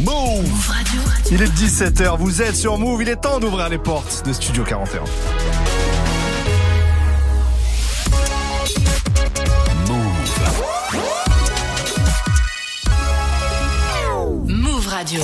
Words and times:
Move 0.00 0.72
Il 1.30 1.42
est 1.42 1.52
17h, 1.52 2.16
vous 2.18 2.40
êtes 2.40 2.56
sur 2.56 2.78
Move, 2.78 3.02
il 3.02 3.08
est 3.10 3.16
temps 3.16 3.38
d'ouvrir 3.38 3.68
les 3.68 3.76
portes 3.78 4.24
de 4.26 4.32
Studio 4.32 4.64
41. 4.64 5.00
Move. 9.86 10.26
Move 14.46 14.86
Radio. 14.88 15.22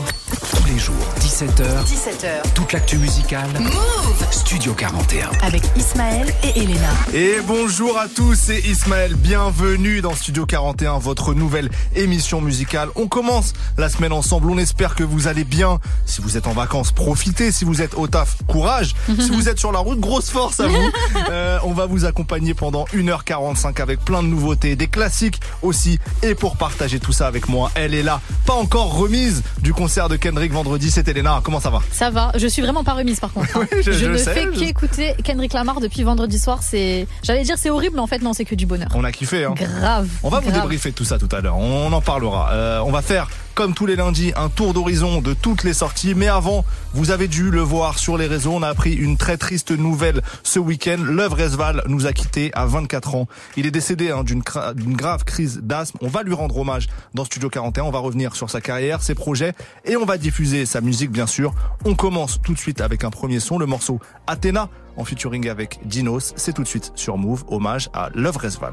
Tous 0.55 0.67
les 0.67 0.79
jours, 0.79 0.95
17h. 1.33 1.65
17h. 1.87 2.53
Toute 2.55 2.75
l'actu 2.75 2.99
musicale. 2.99 3.49
Move 3.59 4.27
Studio 4.31 4.75
41. 4.75 5.31
Avec 5.41 5.63
Ismaël 5.77 6.31
et 6.45 6.61
Elena. 6.61 6.91
Et 7.15 7.37
bonjour 7.47 7.99
à 7.99 8.07
tous, 8.07 8.35
c'est 8.35 8.61
Ismaël. 8.61 9.15
Bienvenue 9.15 10.03
dans 10.03 10.15
Studio 10.15 10.45
41, 10.45 10.99
votre 10.99 11.33
nouvelle 11.33 11.71
émission 11.97 12.43
musicale. 12.43 12.91
On 12.97 13.09
commence 13.09 13.55
la 13.79 13.89
semaine 13.89 14.13
ensemble. 14.13 14.51
On 14.51 14.59
espère 14.59 14.95
que 14.95 15.05
vous 15.05 15.27
allez 15.27 15.45
bien. 15.45 15.81
Si 16.05 16.21
vous 16.21 16.37
êtes 16.37 16.47
en 16.47 16.53
vacances, 16.53 16.93
profitez. 16.93 17.51
Si 17.51 17.65
vous 17.65 17.81
êtes 17.81 17.95
au 17.95 18.09
taf, 18.09 18.37
courage. 18.47 18.95
si 19.19 19.31
vous 19.31 19.49
êtes 19.49 19.59
sur 19.59 19.73
la 19.73 19.79
route, 19.79 20.01
grosse 20.01 20.29
force 20.29 20.61
à 20.61 20.69
vous. 20.69 20.91
Euh, 21.31 21.59
on 21.63 21.73
va 21.73 21.87
vous 21.87 22.05
accompagner 22.05 22.53
pendant 22.53 22.85
1h45 22.87 23.81
avec 23.81 24.05
plein 24.05 24.23
de 24.23 24.29
nouveautés, 24.29 24.77
des 24.77 24.89
classiques 24.89 25.41
aussi. 25.63 25.99
Et 26.23 26.35
pour 26.35 26.57
partager 26.57 27.01
tout 27.01 27.13
ça 27.13 27.27
avec 27.27 27.49
moi, 27.49 27.71
elle 27.75 27.95
est 27.95 28.03
là. 28.03 28.21
Pas 28.45 28.55
encore 28.55 28.95
remise 28.95 29.43
du 29.61 29.73
concert 29.73 30.09
de 30.09 30.17
Kendrick 30.17 30.53
vendredi, 30.53 30.91
c'est 30.91 31.09
Comment 31.45 31.61
ça 31.61 31.71
va 31.71 31.81
Ça 31.91 32.11
va. 32.11 32.33
Je 32.37 32.47
suis 32.47 32.63
vraiment 32.63 32.85
pas 32.85 32.93
remise 32.93 33.21
par 33.21 33.33
contre. 33.33 33.49
Oui, 33.59 33.67
je, 33.83 34.07
ne 34.07 34.17
sais, 34.17 34.35
fais 34.35 34.43
je- 34.53 34.59
qu'écouter 34.59 35.15
Kendrick 35.25 35.53
Lamar 35.53 35.81
depuis 35.81 36.03
vendredi 36.03 36.39
soir. 36.39 36.61
C'est, 36.63 37.07
j'allais 37.23 37.43
dire 37.45 37.57
c'est 37.59 37.71
horrible, 37.71 37.99
en 37.99 38.07
fait 38.07 38.21
non, 38.23 38.33
c'est 38.33 38.45
que 38.45 38.55
du 38.55 38.67
bonheur. 38.67 38.89
On 38.95 39.05
a 39.05 39.13
kiffé, 39.13 39.45
hein. 39.45 39.55
Grave. 39.55 40.09
On 40.23 40.29
va 40.29 40.41
vous 40.41 40.51
débriefer 40.51 40.91
de 40.91 40.95
tout 40.97 41.05
ça 41.05 41.19
tout 41.19 41.29
à 41.33 41.41
l'heure. 41.41 41.57
On 41.57 41.93
en 41.93 42.01
parlera. 42.01 42.51
Euh, 42.53 42.81
on 42.85 42.91
va 42.91 43.03
faire, 43.03 43.29
comme 43.55 43.75
tous 43.75 43.87
les 43.87 43.97
lundis, 43.97 44.33
un 44.37 44.49
tour 44.49 44.75
d'horizon 44.75 45.21
de 45.21 45.35
toutes 45.35 45.65
les 45.65 45.75
sorties. 45.75 46.15
Mais 46.15 46.29
avant, 46.29 46.65
vous 46.95 47.11
avez 47.11 47.29
dû 47.29 47.51
le 47.51 47.61
voir 47.61 47.99
sur 47.99 48.17
les 48.17 48.27
réseaux. 48.27 48.53
On 48.53 48.63
a 48.63 48.69
appris 48.69 48.93
une 48.93 49.17
très 49.17 49.37
triste 49.37 49.71
nouvelle 49.71 50.23
ce 50.43 50.59
week-end. 50.59 50.99
L'œuvre 50.99 51.37
Resval 51.37 51.83
nous 51.87 52.07
a 52.07 52.13
quittés 52.13 52.51
à 52.55 52.67
24 52.67 53.15
ans. 53.15 53.29
Il 53.57 53.67
est 53.67 53.71
décédé 53.71 54.11
hein, 54.11 54.25
d'une 54.25 54.43
grave 54.43 55.25
crise 55.25 55.61
d'asthme. 55.63 55.99
On 56.01 56.09
va 56.09 56.23
lui 56.23 56.35
rendre 56.35 56.57
hommage 56.57 56.89
dans 57.15 57.25
Studio 57.25 57.49
41. 57.49 57.85
On 57.85 57.91
va 57.91 57.99
revenir 57.99 58.37
sur 58.37 58.51
sa 58.51 58.61
carrière, 58.61 59.03
ses 59.03 59.15
projets 59.15 59.53
et 59.85 59.97
on 59.97 60.05
va 60.05 60.19
diffuser 60.19 60.67
sa 60.67 60.81
musique, 60.81 61.11
bien 61.11 61.27
sûr. 61.27 61.55
On 61.85 61.95
commence 61.95 62.41
tout 62.43 62.53
de 62.53 62.59
suite 62.59 62.81
avec 62.81 63.05
un 63.05 63.11
premier 63.11 63.41
son, 63.41 63.59
le 63.59 63.67
morceau 63.67 64.01
Athéna 64.27 64.69
en 64.97 65.05
featuring 65.05 65.49
avec 65.49 65.81
Dinos. 65.85 66.33
C'est 66.37 66.53
tout 66.53 66.63
de 66.63 66.69
suite 66.69 66.93
sur 66.95 67.17
Move, 67.17 67.45
hommage 67.49 67.89
à 67.93 68.11
l'œuvre 68.15 68.41
Resval. 68.41 68.73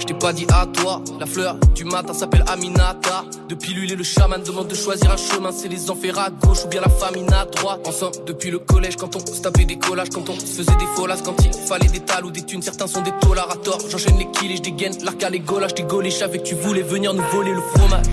Je 0.00 0.04
t'ai 0.06 0.14
pas 0.14 0.32
dit 0.32 0.46
à 0.52 0.66
toi, 0.66 1.00
la 1.20 1.26
fleur 1.26 1.56
du 1.74 1.84
matin 1.84 2.12
s'appelle 2.12 2.42
Aminata. 2.48 3.24
Depuis 3.48 3.74
lui, 3.74 3.86
le 3.86 4.02
chaman, 4.02 4.42
demande 4.42 4.66
de 4.66 4.74
choisir 4.74 5.12
un 5.12 5.16
chemin. 5.16 5.52
C'est 5.52 5.68
les 5.68 5.88
enfers 5.88 6.18
à 6.18 6.30
gauche 6.30 6.64
ou 6.64 6.68
bien 6.68 6.80
la 6.80 6.88
famine 6.88 7.32
à 7.32 7.44
droite. 7.44 7.86
Ensemble 7.86 8.16
depuis 8.26 8.50
le 8.50 8.58
collège, 8.58 8.96
quand 8.96 9.14
on 9.14 9.20
se 9.20 9.40
tapait 9.40 9.66
des 9.66 9.78
collages, 9.78 10.08
quand 10.12 10.28
on 10.28 10.34
se 10.34 10.46
faisait 10.46 10.76
des 10.76 10.86
folasses, 10.96 11.22
quand 11.22 11.36
il 11.44 11.52
fallait 11.52 11.86
des 11.86 12.00
tales 12.00 12.24
ou 12.24 12.32
des 12.32 12.42
thunes. 12.42 12.62
Certains 12.62 12.88
sont 12.88 13.02
des 13.02 13.12
taulards 13.20 13.52
à 13.52 13.56
tort. 13.56 13.78
J'enchaîne 13.88 14.18
les 14.18 14.28
kills 14.32 14.52
et 14.52 14.56
je 14.56 14.62
dégaine 14.62 14.94
l'arc 15.04 15.22
à 15.22 15.30
les 15.30 15.40
gaules, 15.40 15.64
je 15.76 15.82
gaulé. 15.84 16.10
Je 16.10 16.16
savais 16.16 16.38
que 16.38 16.44
tu 16.44 16.56
voulais 16.56 16.82
venir 16.82 17.14
nous 17.14 17.22
voler 17.30 17.52
le 17.52 17.60
fromage. 17.60 18.06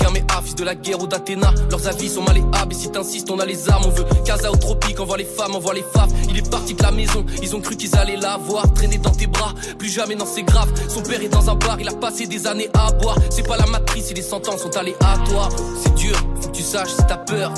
Le 0.00 0.04
Kameha, 0.04 0.42
fils 0.42 0.54
de 0.54 0.64
la 0.64 0.74
guerre 0.74 1.02
ou 1.02 1.06
d'Athéna. 1.06 1.52
Leurs 1.70 1.86
avis 1.86 2.08
sont 2.08 2.22
malléables 2.22 2.72
et 2.72 2.74
si 2.74 2.90
t'insistes, 2.90 3.30
on 3.30 3.38
a 3.38 3.44
les 3.44 3.68
armes. 3.68 3.84
On 3.86 3.90
veut 3.90 4.04
Casa 4.24 4.50
au 4.50 4.56
tropique, 4.56 4.98
on 5.00 5.04
voit 5.04 5.16
les 5.16 5.24
femmes, 5.24 5.52
on 5.54 5.58
voit 5.58 5.74
les 5.74 5.84
faves. 5.94 6.10
Il 6.28 6.36
est 6.36 6.50
parti 6.50 6.74
de 6.74 6.82
la 6.82 6.90
maison, 6.90 7.24
ils 7.42 7.54
ont 7.54 7.60
cru 7.60 7.76
qu'ils 7.76 7.94
allaient 7.96 8.16
la 8.16 8.36
voir. 8.36 8.72
Traîner 8.74 8.98
dans 8.98 9.10
tes 9.10 9.26
bras, 9.26 9.52
plus 9.78 9.88
jamais, 9.88 10.14
non, 10.14 10.26
c'est 10.26 10.42
grave. 10.42 10.68
Son 10.88 11.02
père 11.02 11.20
est 11.22 11.28
dans 11.28 11.50
un 11.50 11.54
bar, 11.54 11.78
il 11.80 11.88
a 11.88 11.92
passé 11.92 12.26
des 12.26 12.46
années 12.46 12.68
à 12.74 12.92
boire. 12.92 13.16
C'est 13.30 13.46
pas 13.46 13.56
la 13.56 13.66
matrice 13.66 14.10
et 14.10 14.14
les 14.14 14.22
sentences 14.22 14.62
sont 14.62 14.76
aléatoires. 14.76 15.50
C'est 15.82 15.94
dur, 15.94 16.16
faut 16.40 16.48
que 16.48 16.56
tu 16.56 16.62
saches 16.62 16.90
si 16.90 17.02
t'as 17.06 17.18
peur. 17.18 17.52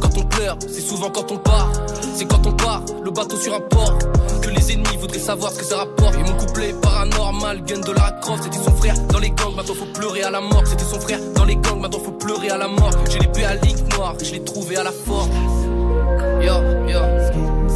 Quand 0.00 0.16
on 0.18 0.24
pleure, 0.24 0.56
c'est 0.60 0.80
souvent 0.80 1.10
quand 1.10 1.30
on 1.30 1.38
part. 1.38 1.70
C'est 2.14 2.26
quand 2.26 2.46
on 2.46 2.52
part, 2.52 2.82
le 3.04 3.10
bateau 3.10 3.36
sur 3.36 3.54
un 3.54 3.60
port. 3.60 3.98
Les 4.62 4.74
ennemis 4.74 4.96
voudraient 4.96 5.18
savoir 5.18 5.50
ce 5.50 5.58
que 5.58 5.64
ça 5.64 5.78
rapporte. 5.78 6.14
Et 6.14 6.22
mon 6.22 6.36
couplet 6.36 6.68
est 6.68 6.80
paranormal, 6.80 7.64
gun 7.64 7.80
de 7.80 7.90
Lara 7.90 8.12
Croft. 8.20 8.44
C'était 8.44 8.62
son 8.62 8.70
frère 8.76 8.94
dans 9.08 9.18
les 9.18 9.30
gangs, 9.30 9.56
maintenant 9.56 9.74
faut 9.74 9.86
pleurer 9.86 10.22
à 10.22 10.30
la 10.30 10.40
mort. 10.40 10.62
C'était 10.64 10.84
son 10.84 11.00
frère 11.00 11.18
dans 11.34 11.44
les 11.44 11.56
gangs, 11.56 11.80
maintenant 11.80 11.98
faut 11.98 12.12
pleurer 12.12 12.50
à 12.50 12.58
la 12.58 12.68
mort. 12.68 12.92
J'ai 13.10 13.18
l'épée 13.18 13.44
à 13.44 13.56
ligne 13.56 13.76
noire, 13.96 14.14
je 14.22 14.30
l'ai 14.30 14.44
trouvé 14.44 14.76
à 14.76 14.84
la 14.84 14.92
force. 14.92 15.28
Yo, 16.42 16.54
yo. 16.88 17.00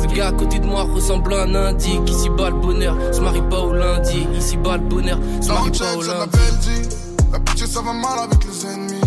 Ce 0.00 0.14
gars 0.14 0.28
à 0.28 0.32
côté 0.32 0.60
de 0.60 0.66
moi 0.66 0.84
ressemble 0.84 1.34
à 1.34 1.42
un 1.42 1.54
indique. 1.56 2.08
Ici 2.08 2.28
bas 2.30 2.50
le 2.50 2.56
bonheur, 2.56 2.96
se 3.12 3.20
marie 3.20 3.42
pas 3.50 3.60
au 3.60 3.72
lundi. 3.72 4.24
Ici 4.38 4.56
bas 4.56 4.76
le 4.76 4.84
bonheur, 4.84 5.18
se 5.40 5.48
marie 5.48 5.70
pas 5.70 5.76
check, 5.76 5.96
au 5.96 6.02
c'est 6.02 6.08
de 6.08 6.12
la 6.12 6.18
lundi. 6.20 6.88
La 7.32 7.40
pitié, 7.40 7.66
ça 7.66 7.80
va 7.80 7.92
mal 7.92 8.18
avec 8.20 8.44
les 8.44 8.64
ennemis. 8.64 9.00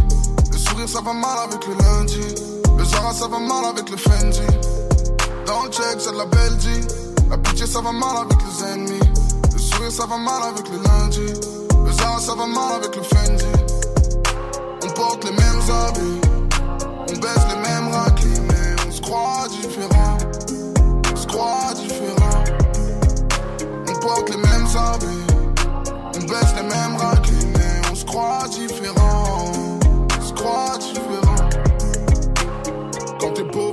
Le 0.51 0.57
sourire, 0.57 0.89
ça 0.89 0.99
va 0.99 1.13
mal 1.13 1.37
avec 1.45 1.65
le 1.65 1.75
lundi. 1.81 2.35
Le 2.77 2.83
Zara, 2.83 3.13
ça 3.13 3.27
va 3.29 3.39
mal 3.39 3.65
avec 3.71 3.89
le 3.89 3.95
Fendi. 3.95 4.41
Dans 5.45 5.63
le 5.63 5.69
check, 5.69 5.95
c'est 5.99 6.11
de 6.11 6.17
la 6.17 6.25
Belgique. 6.25 7.08
La 7.29 7.37
pitié, 7.37 7.67
ça 7.67 7.81
va 7.81 7.91
mal 7.91 8.17
avec 8.17 8.39
les 8.41 8.73
ennemis. 8.73 8.99
Le 9.53 9.59
sourire, 9.59 9.91
ça 9.91 10.05
va 10.07 10.17
mal 10.17 10.41
avec 10.49 10.67
le 10.69 10.77
lundi. 10.77 11.33
Le 11.85 11.91
Zara, 11.91 12.19
ça 12.19 12.33
va 12.33 12.47
mal 12.47 12.77
avec 12.77 12.95
le 12.95 13.03
Fendi. 13.03 13.45
On 14.83 14.89
porte 14.89 15.23
les 15.25 15.31
mêmes 15.31 15.63
habits. 15.69 16.21
On 17.09 17.17
baisse 17.19 17.45
les 17.49 17.61
mêmes 17.69 17.89
raclis. 17.93 18.41
Mais 18.47 18.75
on 18.87 18.91
se 18.91 19.01
croit 19.01 19.47
différent. 19.49 20.17
On 21.11 21.15
se 21.15 21.27
croit 21.27 21.73
différent. 21.75 22.43
On 23.87 23.99
porte 23.99 24.29
les 24.29 24.37
mêmes 24.37 24.67
habits. 24.75 25.29
On 26.15 26.19
baisse 26.25 26.53
les 26.55 26.63
mêmes 26.63 26.95
raclis, 26.97 27.45
mais 27.53 27.89
on 27.91 27.95
se 27.95 28.05
croit 28.05 28.47
différent. 28.49 29.08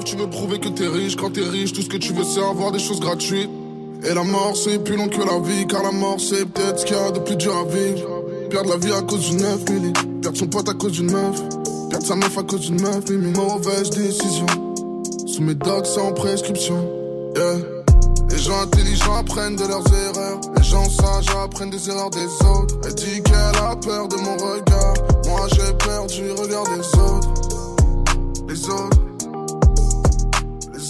Tu 0.07 0.17
veux 0.17 0.31
prouver 0.31 0.61
que 0.61 0.69
t'es 0.69 0.87
riche. 0.87 1.17
Quand 1.17 1.33
t'es 1.33 1.43
riche, 1.43 1.73
tout 1.73 1.83
ce 1.83 1.89
que 1.89 1.97
tu 1.97 2.13
veux, 2.13 2.23
c'est 2.23 2.41
avoir 2.41 2.71
des 2.71 2.79
choses 2.79 3.01
gratuites. 3.01 3.51
Et 4.05 4.15
la 4.15 4.23
mort, 4.23 4.57
c'est 4.57 4.79
plus 4.79 4.97
long 4.97 5.09
que 5.09 5.19
la 5.19 5.41
vie, 5.41 5.67
car 5.67 5.83
la 5.83 5.91
mort, 5.91 6.21
c'est 6.21 6.47
peut-être 6.47 6.79
ce 6.79 6.87
qu'il 6.87 6.97
y 6.97 6.99
a 6.99 7.11
de 7.11 7.19
plus 7.19 7.37
dur 7.37 7.55
à 7.57 7.65
vivre. 7.65 8.23
Perdre 8.49 8.71
la 8.71 8.77
vie 8.77 8.93
à 8.93 9.03
cause 9.03 9.29
d'une 9.29 9.39
neuf, 9.39 9.69
Milly. 9.69 9.93
Perdre 10.23 10.39
son 10.39 10.47
pote 10.47 10.69
à 10.69 10.75
cause 10.75 10.93
d'une 10.93 11.11
meuf. 11.11 11.43
Perdre 11.91 12.07
sa 12.07 12.15
meuf 12.15 12.39
à 12.39 12.43
cause 12.45 12.61
d'une 12.61 12.81
meuf, 12.81 13.11
Mimi. 13.11 13.33
Mauvaise 13.33 13.91
décision. 13.91 14.47
Sous 15.27 15.43
mes 15.43 15.57
docs, 15.57 15.87
c'est 15.87 16.01
en 16.01 16.13
prescription. 16.13 16.79
Yeah. 17.35 17.57
Les 18.31 18.39
gens 18.39 18.61
intelligents 18.61 19.17
apprennent 19.17 19.57
de 19.57 19.67
leurs 19.67 19.87
erreurs. 19.93 20.41
Les 20.57 20.63
gens 20.63 20.89
sages 20.89 21.27
apprennent 21.43 21.71
des 21.71 21.89
erreurs 21.91 22.11
des 22.11 22.27
autres. 22.47 22.77
Elle 22.87 22.95
dit 22.95 23.23
qu'elle 23.23 23.63
a 23.63 23.75
peur 23.77 24.07
de 24.09 24.17
mon 24.17 24.37
regard. 24.37 24.95
Moi 25.27 25.49
j'ai 25.51 25.73
peur 25.85 26.07
du 26.07 26.31
regard 26.31 26.65
des 26.65 26.99
autres. 26.99 27.33
Les 28.49 28.69
autres. 28.69 29.06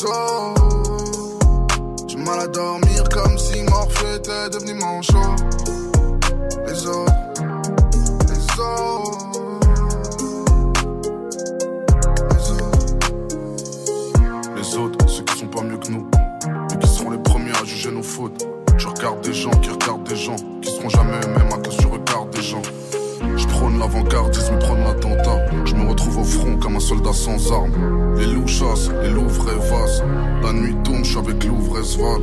Autres. 0.04 0.54
J'ai 2.06 2.18
mal 2.18 2.40
à 2.40 2.46
dormir 2.48 3.04
comme 3.10 3.38
si 3.38 3.62
Morphée 3.62 4.16
était 4.16 4.50
devenu. 4.50 4.74
Les 6.66 6.86
autres. 6.86 7.12
Les 8.28 8.60
autres. 8.60 9.16
Les 12.28 12.60
autres. 12.60 13.00
Les 14.54 14.76
autres, 14.76 15.08
ceux 15.08 15.22
qui 15.24 15.38
sont 15.38 15.48
pas 15.48 15.62
mieux 15.62 15.78
que 15.78 15.90
nous. 15.90 16.06
Et 16.74 16.78
qui 16.78 16.88
seront 16.88 17.10
les 17.10 17.18
premiers 17.18 17.52
à 17.52 17.64
juger 17.64 17.90
nos 17.90 18.02
fautes. 18.02 18.46
Je 18.76 18.88
regarde 18.88 19.22
des 19.22 19.32
gens 19.32 19.50
qui 19.62 19.70
regardent 19.70 20.06
des 20.06 20.16
gens 20.16 20.36
qui 20.60 20.70
seront 20.70 20.90
jamais 20.90 21.20
eux-mêmes 21.24 21.52
à 21.52 21.58
cause 21.58 21.76
du 21.78 21.86
regard 21.86 22.26
des 22.26 22.42
gens. 22.42 22.62
Prône 23.76 23.92
l'avant-gardisme, 23.92 24.58
prône 24.58 24.84
l'attentat. 24.84 25.38
Je 25.66 25.74
me 25.74 25.86
retrouve 25.90 26.18
au 26.18 26.24
front 26.24 26.56
comme 26.56 26.76
un 26.76 26.80
soldat 26.80 27.12
sans 27.12 27.52
armes. 27.52 28.16
Les 28.16 28.24
loups 28.24 28.46
chassent, 28.46 28.88
les 29.02 29.10
loups 29.10 29.28
vrais 29.28 29.54
vasent. 29.56 30.02
La 30.42 30.54
nuit 30.54 30.74
tombe, 30.82 31.04
je 31.04 31.10
suis 31.10 31.18
avec 31.18 31.44
l'ouvresse 31.44 31.96
val. 31.98 32.22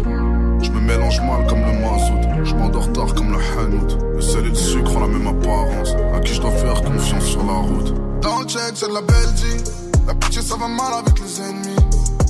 Je 0.64 0.72
me 0.72 0.80
mélange 0.80 1.22
mal 1.22 1.46
comme 1.48 1.60
le 1.60 1.74
mazout. 1.74 2.44
Je 2.44 2.56
m'endors 2.56 2.92
tard 2.94 3.14
comme 3.14 3.34
le 3.34 3.38
hanout. 3.38 3.98
Le 4.16 4.22
sel 4.22 4.48
et 4.48 4.50
le 4.50 4.56
sucre 4.56 4.96
ont 4.96 5.02
la 5.02 5.08
même 5.08 5.28
apparence. 5.28 5.96
À 6.16 6.22
qui 6.22 6.34
je 6.34 6.42
dois 6.42 6.50
faire 6.52 6.82
confiance 6.82 7.26
sur 7.26 7.44
la 7.46 7.54
route? 7.54 7.94
Dans 8.22 8.40
le 8.40 8.48
check, 8.48 8.74
c'est 8.74 8.90
de 8.90 8.94
la 8.96 9.02
Belgique. 9.02 9.68
La 10.08 10.16
pitié, 10.16 10.42
ça 10.42 10.56
va 10.56 10.68
mal 10.68 10.94
avec 11.06 11.20
les 11.20 11.40
ennemis. 11.40 11.76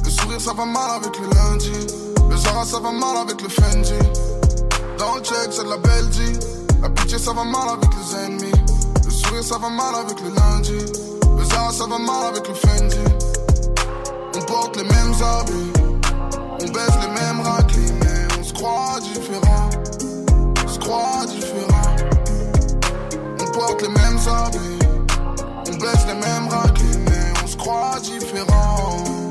Le 0.03 0.09
sourire, 0.09 0.41
ça 0.41 0.51
va 0.53 0.65
mal 0.65 0.91
avec 0.97 1.17
le 1.17 1.27
lundi. 1.33 1.87
Le 2.29 2.35
Zara, 2.35 2.65
ça 2.65 2.79
va 2.81 2.91
mal 2.91 3.17
avec 3.21 3.41
le 3.41 3.47
Fendi. 3.47 3.93
Dans 4.97 5.15
le 5.15 5.21
check, 5.21 5.47
c'est 5.49 5.63
de 5.63 5.69
la 5.69 5.77
Belgique. 5.77 6.43
La 6.81 6.89
pitié, 6.89 7.17
ça 7.17 7.31
va 7.31 7.45
mal 7.45 7.69
avec 7.69 7.89
les 7.89 8.25
ennemis. 8.25 8.52
Sourire 9.33 9.43
ça 9.43 9.57
va 9.57 9.69
mal 9.69 9.95
avec 9.95 10.19
le 10.21 10.29
lundi. 10.29 10.85
Le 11.37 11.43
ça 11.45 11.85
va 11.87 11.97
mal 11.97 12.25
avec 12.29 12.47
le 12.47 12.53
Fendi. 12.53 12.97
On 14.35 14.41
porte 14.45 14.77
les 14.77 14.83
mêmes 14.83 15.13
habits. 15.21 15.73
On 16.61 16.71
baisse 16.71 16.97
les 17.01 17.21
mêmes 17.21 17.41
raclés, 17.41 17.91
mais 18.01 18.39
on 18.39 18.43
se 18.43 18.53
croit 18.53 18.99
différent. 19.01 19.69
On 20.63 20.67
se 20.67 20.79
croit 20.79 21.25
différent. 21.27 21.95
On 23.39 23.51
porte 23.51 23.81
les 23.81 23.89
mêmes 23.89 24.19
habits. 24.27 24.79
On 25.67 25.77
baisse 25.77 26.05
les 26.07 26.13
mêmes 26.13 26.47
raclés, 26.49 26.97
mais 27.05 27.33
on 27.43 27.47
se 27.47 27.57
croit 27.57 27.99
différent. 28.01 29.03
On. 29.07 29.23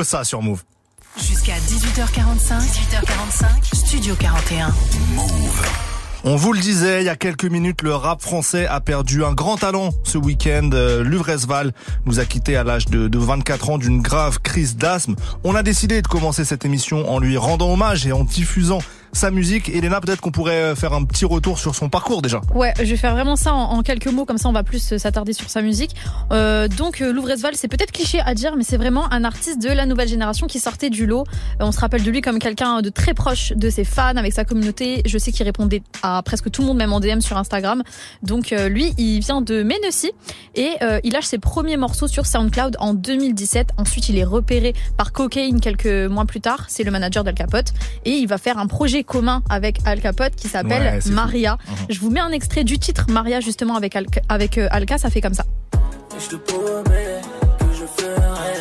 Kulosa 0.00 0.24
sur 0.24 0.40
Move. 0.40 0.62
Jusqu'à 1.18 1.56
18h45. 1.56 2.58
18h45. 2.62 3.74
Studio 3.74 4.14
41. 4.18 4.72
On 6.24 6.36
vous 6.36 6.52
le 6.54 6.58
disait 6.60 7.02
il 7.02 7.06
y 7.06 7.10
a 7.10 7.16
quelques 7.16 7.44
minutes, 7.44 7.82
le 7.82 7.94
rap 7.94 8.22
français 8.22 8.66
a 8.66 8.80
perdu 8.80 9.24
un 9.24 9.32
grand 9.32 9.56
talent 9.58 9.90
ce 10.04 10.16
week-end. 10.16 10.70
Euh, 10.72 11.02
Luvresval 11.02 11.72
nous 12.06 12.18
a 12.18 12.24
quitté 12.24 12.56
à 12.56 12.64
l'âge 12.64 12.86
de, 12.86 13.08
de 13.08 13.18
24 13.18 13.70
ans 13.70 13.78
d'une 13.78 14.00
grave 14.00 14.38
crise 14.40 14.76
d'asthme. 14.76 15.16
On 15.44 15.54
a 15.54 15.62
décidé 15.62 16.00
de 16.00 16.06
commencer 16.08 16.44
cette 16.46 16.64
émission 16.64 17.10
en 17.10 17.18
lui 17.18 17.36
rendant 17.36 17.70
hommage 17.72 18.06
et 18.06 18.12
en 18.12 18.24
diffusant 18.24 18.80
sa 19.12 19.30
musique. 19.30 19.68
Elena, 19.70 20.00
peut-être 20.00 20.20
qu'on 20.20 20.30
pourrait 20.30 20.62
euh, 20.62 20.76
faire 20.76 20.92
un 20.92 21.04
petit 21.04 21.24
retour 21.24 21.58
sur 21.58 21.74
son 21.74 21.88
parcours 21.88 22.22
déjà. 22.22 22.40
Ouais, 22.54 22.72
je 22.78 22.84
vais 22.84 22.96
faire 22.96 23.12
vraiment 23.14 23.36
ça 23.36 23.52
en, 23.54 23.78
en 23.78 23.82
quelques 23.82 24.06
mots, 24.06 24.24
comme 24.24 24.38
ça 24.38 24.48
on 24.48 24.52
va 24.52 24.62
plus 24.62 24.92
euh, 24.92 24.98
s'attarder 24.98 25.32
sur 25.32 25.48
sa 25.50 25.62
musique. 25.62 25.96
Euh, 26.32 26.68
donc 26.68 27.00
euh, 27.00 27.12
Louvresval, 27.12 27.54
c'est 27.56 27.68
peut-être 27.68 27.92
cliché 27.92 28.20
à 28.24 28.34
dire, 28.34 28.54
mais 28.56 28.64
c'est 28.64 28.76
vraiment 28.76 29.12
un 29.12 29.24
artiste 29.24 29.60
de 29.62 29.68
la 29.68 29.86
nouvelle 29.86 30.08
génération 30.08 30.46
qui 30.46 30.58
sortait 30.60 30.90
du 30.90 31.06
lot. 31.06 31.24
Euh, 31.60 31.64
on 31.64 31.72
se 31.72 31.80
rappelle 31.80 32.02
de 32.02 32.10
lui 32.10 32.20
comme 32.20 32.38
quelqu'un 32.38 32.82
de 32.82 32.88
très 32.90 33.14
proche 33.14 33.52
de 33.52 33.70
ses 33.70 33.84
fans, 33.84 34.16
avec 34.16 34.32
sa 34.32 34.44
communauté. 34.44 35.02
Je 35.06 35.18
sais 35.18 35.32
qu'il 35.32 35.44
répondait 35.44 35.82
à 36.02 36.22
presque 36.22 36.50
tout 36.50 36.62
le 36.62 36.68
monde, 36.68 36.78
même 36.78 36.92
en 36.92 37.00
DM 37.00 37.20
sur 37.20 37.36
Instagram. 37.36 37.82
Donc 38.22 38.52
euh, 38.52 38.68
lui, 38.68 38.92
il 38.98 39.20
vient 39.20 39.40
de 39.40 39.62
Ménecy 39.62 40.12
et 40.54 40.70
euh, 40.82 41.00
il 41.04 41.12
lâche 41.12 41.26
ses 41.26 41.38
premiers 41.38 41.76
morceaux 41.76 42.08
sur 42.08 42.26
SoundCloud 42.26 42.76
en 42.78 42.94
2017. 42.94 43.70
Ensuite, 43.76 44.08
il 44.08 44.18
est 44.18 44.24
repéré 44.24 44.74
par 44.96 45.12
Cocaine 45.12 45.60
quelques 45.60 45.86
mois 45.86 46.24
plus 46.24 46.40
tard. 46.40 46.66
C'est 46.68 46.84
le 46.84 46.90
manager 46.90 47.24
d'Al 47.24 47.34
Capote 47.34 47.72
et 48.04 48.12
il 48.12 48.26
va 48.26 48.38
faire 48.38 48.58
un 48.58 48.66
projet 48.66 49.04
commun 49.04 49.42
avec 49.50 49.78
Al 49.84 50.00
Capote 50.00 50.34
qui 50.36 50.48
s'appelle 50.48 50.70
Ouais. 50.80 51.12
Maria. 51.12 51.58
Mhm. 51.68 51.76
Je 51.90 52.00
vous 52.00 52.10
mets 52.10 52.20
un 52.20 52.30
extrait 52.30 52.64
du 52.64 52.78
titre 52.78 53.06
Maria 53.10 53.40
justement 53.40 53.76
avec 53.76 53.96
Alka, 53.96 54.20
avec 54.28 54.58
Alka, 54.58 54.98
ça 54.98 55.10
fait 55.10 55.20
comme 55.20 55.34
ça. 55.34 55.44
Je 56.20 56.28
te 56.28 56.36
promets 56.36 57.22
que 57.58 57.72
je 57.72 57.86
ferai 57.96 58.59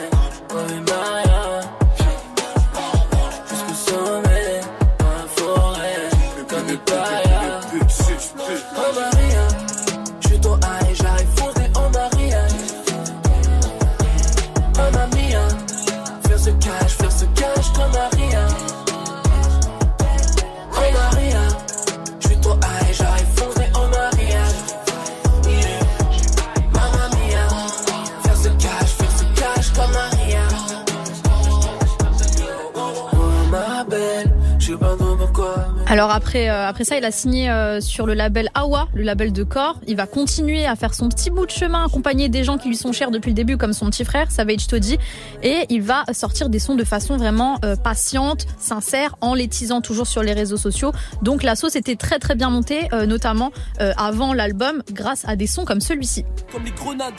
Alors 35.91 36.12
après, 36.12 36.51
euh, 36.51 36.67
après 36.67 36.84
ça, 36.84 36.98
il 37.00 37.03
a 37.03 37.10
signé 37.10 37.50
euh, 37.50 37.81
sur 37.81 38.05
le 38.05 38.13
label 38.13 38.50
Awa, 38.53 38.88
le 38.93 39.01
label 39.01 39.34
de 39.34 39.43
corps. 39.43 39.79
Il 39.88 39.96
va 39.96 40.05
continuer 40.05 40.67
à 40.67 40.75
faire 40.75 40.93
son 40.93 41.10
petit 41.10 41.31
bout 41.31 41.48
de 41.48 41.51
chemin, 41.51 41.84
accompagné 41.84 42.29
des 42.29 42.43
gens 42.43 42.60
qui 42.60 42.67
lui 42.67 42.75
sont 42.75 42.91
chers 42.91 43.10
depuis 43.10 43.29
le 43.29 43.34
début, 43.34 43.58
comme 43.58 43.74
son 43.74 43.89
petit 43.89 44.05
frère, 44.05 44.29
Savage 44.29 44.67
Toddy. 44.67 45.00
Et 45.41 45.65
il 45.69 45.81
va 45.81 46.03
sortir 46.13 46.50
des 46.50 46.60
sons 46.60 46.75
de 46.75 46.84
façon 46.84 47.17
vraiment 47.17 47.58
euh, 47.65 47.75
patiente, 47.75 48.46
sincère, 48.60 49.15
en 49.22 49.34
les 49.34 49.48
teasant 49.48 49.81
toujours 49.81 50.05
sur 50.05 50.22
les 50.22 50.34
réseaux 50.34 50.58
sociaux. 50.58 50.91
Donc 51.24 51.41
la 51.41 51.55
sauce 51.55 51.75
était 51.75 51.96
très 51.96 52.19
très 52.19 52.36
bien 52.36 52.51
montée, 52.51 52.88
notamment 53.08 53.51
avant 53.79 54.34
l'album, 54.34 54.84
grâce 54.91 55.27
à 55.27 55.36
des 55.36 55.48
sons 55.48 55.65
comme 55.65 55.81
celui-ci. 55.81 56.24
Comme 56.51 56.65
les 56.65 56.72
grenades. 56.72 57.13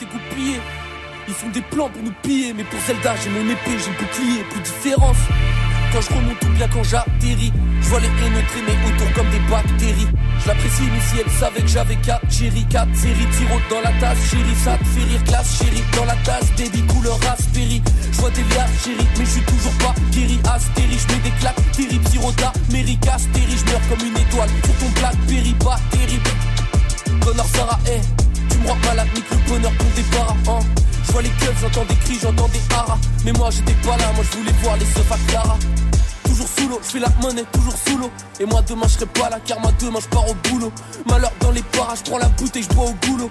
Ils 1.27 1.33
font 1.33 1.49
des 1.49 1.61
plans 1.61 1.89
pour 1.89 2.01
nous 2.01 2.13
piller, 2.23 2.53
mais 2.53 2.63
pour 2.63 2.79
Zelda, 2.79 3.15
j'ai 3.21 3.29
mon 3.29 3.49
épée, 3.49 3.77
j'ai 3.77 3.91
le 3.91 3.97
bouclier, 3.97 4.43
plus 4.49 4.61
différence. 4.61 5.17
Quand 5.91 5.99
je 6.01 6.09
remonte 6.15 6.43
ou 6.43 6.49
bien 6.55 6.67
quand 6.69 6.83
j'atterris, 6.83 7.51
je 7.81 7.87
vois 7.89 7.99
les 7.99 8.07
haineux 8.07 8.43
traîner 8.47 8.77
autour 8.87 9.11
comme 9.13 9.29
des 9.29 9.39
bactéries. 9.51 10.07
Je 10.39 10.47
l'apprécie, 10.47 10.83
mais 10.91 11.01
si 11.01 11.21
elle 11.23 11.31
savait 11.31 11.61
que 11.61 11.67
j'avais 11.67 11.95
4 11.97 12.31
chéri, 12.31 12.65
4 12.69 12.95
séries, 12.95 13.27
dans 13.69 13.81
la 13.81 13.91
tasse, 13.99 14.17
chérie, 14.29 14.55
ça 14.63 14.77
te 14.77 14.85
fait 14.85 15.03
rire, 15.03 15.23
classe, 15.25 15.57
chérie, 15.57 15.83
dans 15.95 16.05
la 16.05 16.15
tasse, 16.23 16.49
baby, 16.57 16.81
couleur 16.83 17.19
Raspberry. 17.19 17.81
Je 18.11 18.17
vois 18.17 18.29
des 18.31 18.43
liasses, 18.43 18.83
chérie, 18.85 19.07
mais 19.17 19.25
je 19.25 19.29
suis 19.31 19.41
toujours 19.41 19.73
pas 19.79 19.93
guéri, 20.11 20.39
astérie, 20.45 20.97
je 20.97 21.13
mets 21.13 21.21
des 21.21 21.35
claques, 21.41 21.71
terrible, 21.73 22.07
sirota, 22.07 22.53
méric, 22.71 23.07
astérie, 23.07 23.57
je 23.57 23.71
meurs 23.71 23.81
comme 23.89 24.07
une 24.07 24.17
étoile 24.17 24.49
sur 24.63 24.75
ton 24.77 24.89
Blackberry, 24.99 25.53
pas 25.55 25.79
terrible. 25.91 26.29
Connor 27.19 27.47
Sarah, 27.53 27.79
tu 27.85 28.30
me 28.61 28.67
rends 28.67 28.75
malade, 28.85 29.07
nique 29.15 29.29
le 29.29 29.37
bonheur 29.49 29.71
des 29.95 30.03
paras, 30.03 30.35
hein. 30.47 30.59
Je 31.05 31.11
vois 31.11 31.21
les 31.21 31.29
keufs, 31.29 31.59
j'entends 31.61 31.85
des 31.85 31.95
cris, 31.95 32.19
j'entends 32.21 32.47
des 32.49 32.61
haras. 32.75 32.97
Mais 33.25 33.31
moi 33.33 33.49
j'étais 33.51 33.73
pas 33.85 33.97
là, 33.97 34.11
moi 34.15 34.23
je 34.29 34.37
voulais 34.37 34.53
voir 34.63 34.77
les 34.77 34.85
seufs 34.85 35.11
à 35.11 35.17
Clara. 35.29 35.57
Toujours 36.23 36.47
sous 36.47 36.67
l'eau, 36.69 36.79
je 36.83 36.89
fais 36.89 36.99
la 36.99 37.09
monnaie, 37.21 37.45
toujours 37.51 37.75
sous 37.85 37.97
l'eau. 37.97 38.11
Et 38.39 38.45
moi 38.45 38.61
demain 38.67 38.87
je 38.87 38.93
serai 38.93 39.05
pas 39.07 39.29
là, 39.29 39.39
car 39.45 39.59
moi 39.59 39.71
demain 39.79 39.99
je 40.01 40.07
pars 40.07 40.29
au 40.29 40.35
boulot. 40.49 40.71
Malheur 41.07 41.31
dans 41.39 41.51
les 41.51 41.63
parages, 41.63 41.99
je 42.05 42.09
prends 42.09 42.19
la 42.19 42.29
bouteille, 42.29 42.63
je 42.63 42.73
bois 42.75 42.85
au 42.85 42.93
boulot. 43.07 43.29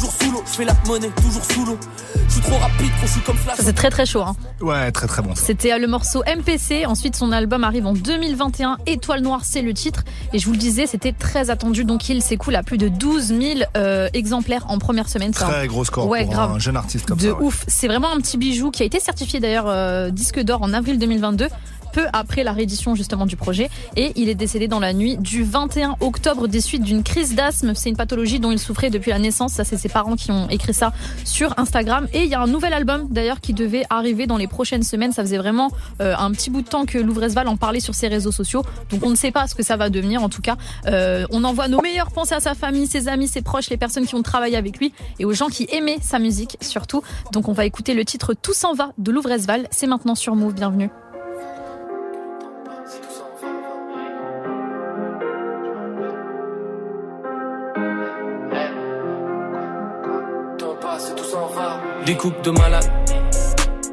Toujours 0.00 0.14
sous 0.18 0.32
l'eau, 0.32 0.42
je 0.46 0.50
fais 0.52 0.64
la 0.64 0.72
monnaie, 0.86 1.10
toujours 1.22 1.44
sous 1.44 1.62
l'eau. 1.66 1.78
Je 2.26 2.32
suis 2.32 2.40
trop 2.40 2.56
rapide, 2.56 2.90
je 3.02 3.06
suis 3.06 3.20
comme 3.20 3.36
Flash. 3.36 3.56
Ça 3.58 3.62
c'est 3.64 3.74
très 3.74 3.90
très 3.90 4.06
chaud. 4.06 4.22
Hein. 4.22 4.34
Ouais, 4.62 4.90
très 4.92 5.06
très 5.06 5.20
bon 5.20 5.34
ça. 5.34 5.44
C'était 5.44 5.74
euh, 5.74 5.78
le 5.78 5.86
morceau 5.88 6.22
MPC. 6.24 6.86
Ensuite, 6.86 7.16
son 7.16 7.32
album 7.32 7.64
arrive 7.64 7.84
en 7.86 7.92
2021. 7.92 8.78
Étoile 8.86 9.20
Noire, 9.20 9.42
c'est 9.44 9.60
le 9.60 9.74
titre. 9.74 10.04
Et 10.32 10.38
je 10.38 10.46
vous 10.46 10.52
le 10.52 10.58
disais, 10.58 10.86
c'était 10.86 11.12
très 11.12 11.50
attendu. 11.50 11.84
Donc, 11.84 12.08
il 12.08 12.22
s'écoule 12.22 12.54
à 12.56 12.62
plus 12.62 12.78
de 12.78 12.88
12 12.88 13.24
000 13.26 13.40
euh, 13.76 14.08
exemplaires 14.14 14.64
en 14.68 14.78
première 14.78 15.08
semaine. 15.10 15.32
C'est 15.34 15.44
un- 15.44 15.48
Très 15.48 15.66
gros 15.66 15.84
score 15.84 16.06
Ouais, 16.08 16.24
pour 16.24 16.32
grave. 16.32 16.52
un 16.52 16.58
jeune 16.58 16.78
artiste 16.78 17.04
comme 17.04 17.18
de 17.18 17.28
ça. 17.28 17.34
ouais. 17.34 17.44
ouf. 17.44 17.64
C'est 17.68 17.86
vraiment 17.88 18.10
un 18.10 18.20
petit 18.22 18.38
bijou 18.38 18.70
qui 18.70 18.82
a 18.82 18.86
été 18.86 19.00
certifié 19.00 19.38
d'ailleurs 19.38 19.66
euh, 19.68 20.08
disque 20.10 20.40
d'or 20.40 20.62
en 20.62 20.72
avril 20.72 20.98
2022 20.98 21.46
peu 21.92 22.06
après 22.12 22.44
la 22.44 22.52
réédition 22.52 22.94
justement 22.94 23.26
du 23.26 23.36
projet 23.36 23.70
et 23.96 24.12
il 24.16 24.28
est 24.28 24.34
décédé 24.34 24.68
dans 24.68 24.80
la 24.80 24.92
nuit 24.92 25.16
du 25.18 25.44
21 25.44 25.96
octobre 26.00 26.48
des 26.48 26.60
suites 26.60 26.82
d'une 26.82 27.02
crise 27.02 27.34
d'asthme. 27.34 27.72
C'est 27.74 27.90
une 27.90 27.96
pathologie 27.96 28.40
dont 28.40 28.50
il 28.50 28.58
souffrait 28.58 28.90
depuis 28.90 29.10
la 29.10 29.18
naissance. 29.18 29.52
Ça, 29.52 29.64
c'est 29.64 29.76
ses 29.76 29.88
parents 29.88 30.16
qui 30.16 30.30
ont 30.30 30.48
écrit 30.48 30.74
ça 30.74 30.92
sur 31.24 31.58
Instagram. 31.58 32.08
Et 32.12 32.22
il 32.22 32.28
y 32.28 32.34
a 32.34 32.40
un 32.40 32.46
nouvel 32.46 32.72
album 32.72 33.08
d'ailleurs 33.10 33.40
qui 33.40 33.52
devait 33.54 33.84
arriver 33.90 34.26
dans 34.26 34.36
les 34.36 34.46
prochaines 34.46 34.82
semaines. 34.82 35.12
Ça 35.12 35.22
faisait 35.22 35.38
vraiment 35.38 35.70
euh, 36.00 36.14
un 36.16 36.30
petit 36.32 36.50
bout 36.50 36.62
de 36.62 36.68
temps 36.68 36.86
que 36.86 36.98
Louvresval 36.98 37.48
en 37.48 37.56
parlait 37.56 37.80
sur 37.80 37.94
ses 37.94 38.08
réseaux 38.08 38.32
sociaux. 38.32 38.64
Donc 38.90 39.04
on 39.04 39.10
ne 39.10 39.16
sait 39.16 39.30
pas 39.30 39.46
ce 39.46 39.54
que 39.54 39.62
ça 39.62 39.76
va 39.76 39.90
devenir. 39.90 40.22
En 40.22 40.28
tout 40.28 40.42
cas, 40.42 40.56
euh, 40.86 41.26
on 41.30 41.44
envoie 41.44 41.68
nos 41.68 41.80
meilleures 41.80 42.10
pensées 42.10 42.34
à 42.34 42.40
sa 42.40 42.54
famille, 42.54 42.86
ses 42.86 43.08
amis, 43.08 43.28
ses 43.28 43.42
proches, 43.42 43.70
les 43.70 43.76
personnes 43.76 44.06
qui 44.06 44.14
ont 44.14 44.22
travaillé 44.22 44.56
avec 44.56 44.78
lui 44.78 44.92
et 45.18 45.24
aux 45.24 45.32
gens 45.32 45.48
qui 45.48 45.66
aimaient 45.72 45.98
sa 46.02 46.18
musique 46.18 46.56
surtout. 46.60 47.02
Donc 47.32 47.48
on 47.48 47.52
va 47.52 47.64
écouter 47.64 47.94
le 47.94 48.04
titre 48.04 48.34
Tout 48.34 48.54
s'en 48.54 48.74
va 48.74 48.90
de 48.98 49.10
Louvresval. 49.10 49.66
C'est 49.70 49.86
maintenant 49.86 50.14
sur 50.14 50.34
Move. 50.36 50.54
Bienvenue. 50.54 50.90
Des 62.10 62.16
coupes 62.16 62.42
de 62.42 62.50
malade. 62.50 62.90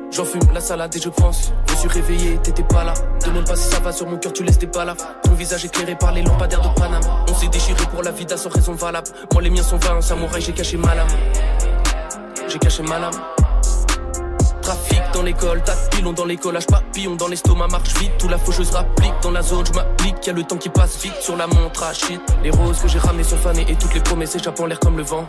J'en 0.10 0.26
fume 0.26 0.42
la 0.52 0.60
salade 0.60 0.96
et 0.96 1.00
je 1.00 1.10
pense. 1.10 1.54
Je 1.68 1.74
me 1.74 1.78
suis 1.78 1.88
réveillé, 1.88 2.38
t'étais 2.40 2.64
pas 2.64 2.84
là. 2.84 2.96
Demande 3.24 3.46
pas 3.46 3.56
si 3.56 3.70
ça 3.70 3.80
va 3.80 3.92
sur 3.92 4.08
mon 4.08 4.18
cœur, 4.18 4.34
tu 4.34 4.44
laisses 4.44 4.58
tes 4.58 4.66
balafres. 4.66 5.06
Ton 5.22 5.34
visage 5.34 5.66
éclairé 5.66 5.96
par 5.96 6.14
les 6.14 6.24
lampadaires 6.24 6.62
de 6.62 6.80
Paname. 6.80 7.04
On 7.30 7.36
s'est 7.36 7.48
déchiré 7.48 7.86
pour 7.92 8.02
la 8.02 8.10
vida 8.10 8.36
sans 8.36 8.50
raison 8.50 8.74
valable. 8.74 9.08
Moi, 9.32 9.44
les 9.44 9.52
miens 9.52 9.62
sont 9.62 9.78
vains, 9.78 10.02
samouraï, 10.02 10.42
j'ai 10.42 10.52
caché 10.52 10.78
ma 10.78 10.96
lame. 10.96 11.08
J'ai 12.48 12.58
caché 12.58 12.82
ma 12.82 12.98
lame. 12.98 13.14
Trafic 14.64 15.02
dans 15.14 15.22
l'école, 15.22 15.62
tas 15.62 15.76
de 15.76 15.96
pilons 15.96 16.14
dans 16.14 16.26
les 16.26 16.38
collages, 16.38 16.66
papillons 16.66 17.18
dans 17.18 17.28
l'estomac, 17.28 17.68
marche 17.68 17.94
vite, 18.00 18.18
tout 18.18 18.30
la 18.30 18.40
faucheuse 18.40 18.72
rapplique 18.72 19.14
dans 19.22 19.32
la 19.32 19.44
zone, 19.44 19.64
je 19.68 19.74
m'applique, 19.74 20.26
y 20.26 20.32
a 20.32 20.34
le 20.34 20.44
temps 20.44 20.58
qui 20.58 20.70
passe 20.70 20.98
vite 21.04 21.22
sur 21.22 21.38
la 21.38 21.46
montre 21.46 21.84
à 21.84 21.94
shit. 21.94 22.20
Les 22.42 22.50
roses 22.50 22.80
que 22.80 22.88
j'ai 22.88 22.98
ramenées 22.98 23.24
sont 23.24 23.38
fanées 23.38 23.68
et 23.70 23.76
toutes 23.76 23.94
les 23.94 24.02
promesses 24.02 24.34
échappent 24.34 24.60
en 24.60 24.66
l'air 24.66 24.80
comme 24.80 24.98
le 24.98 25.04
vent. 25.04 25.28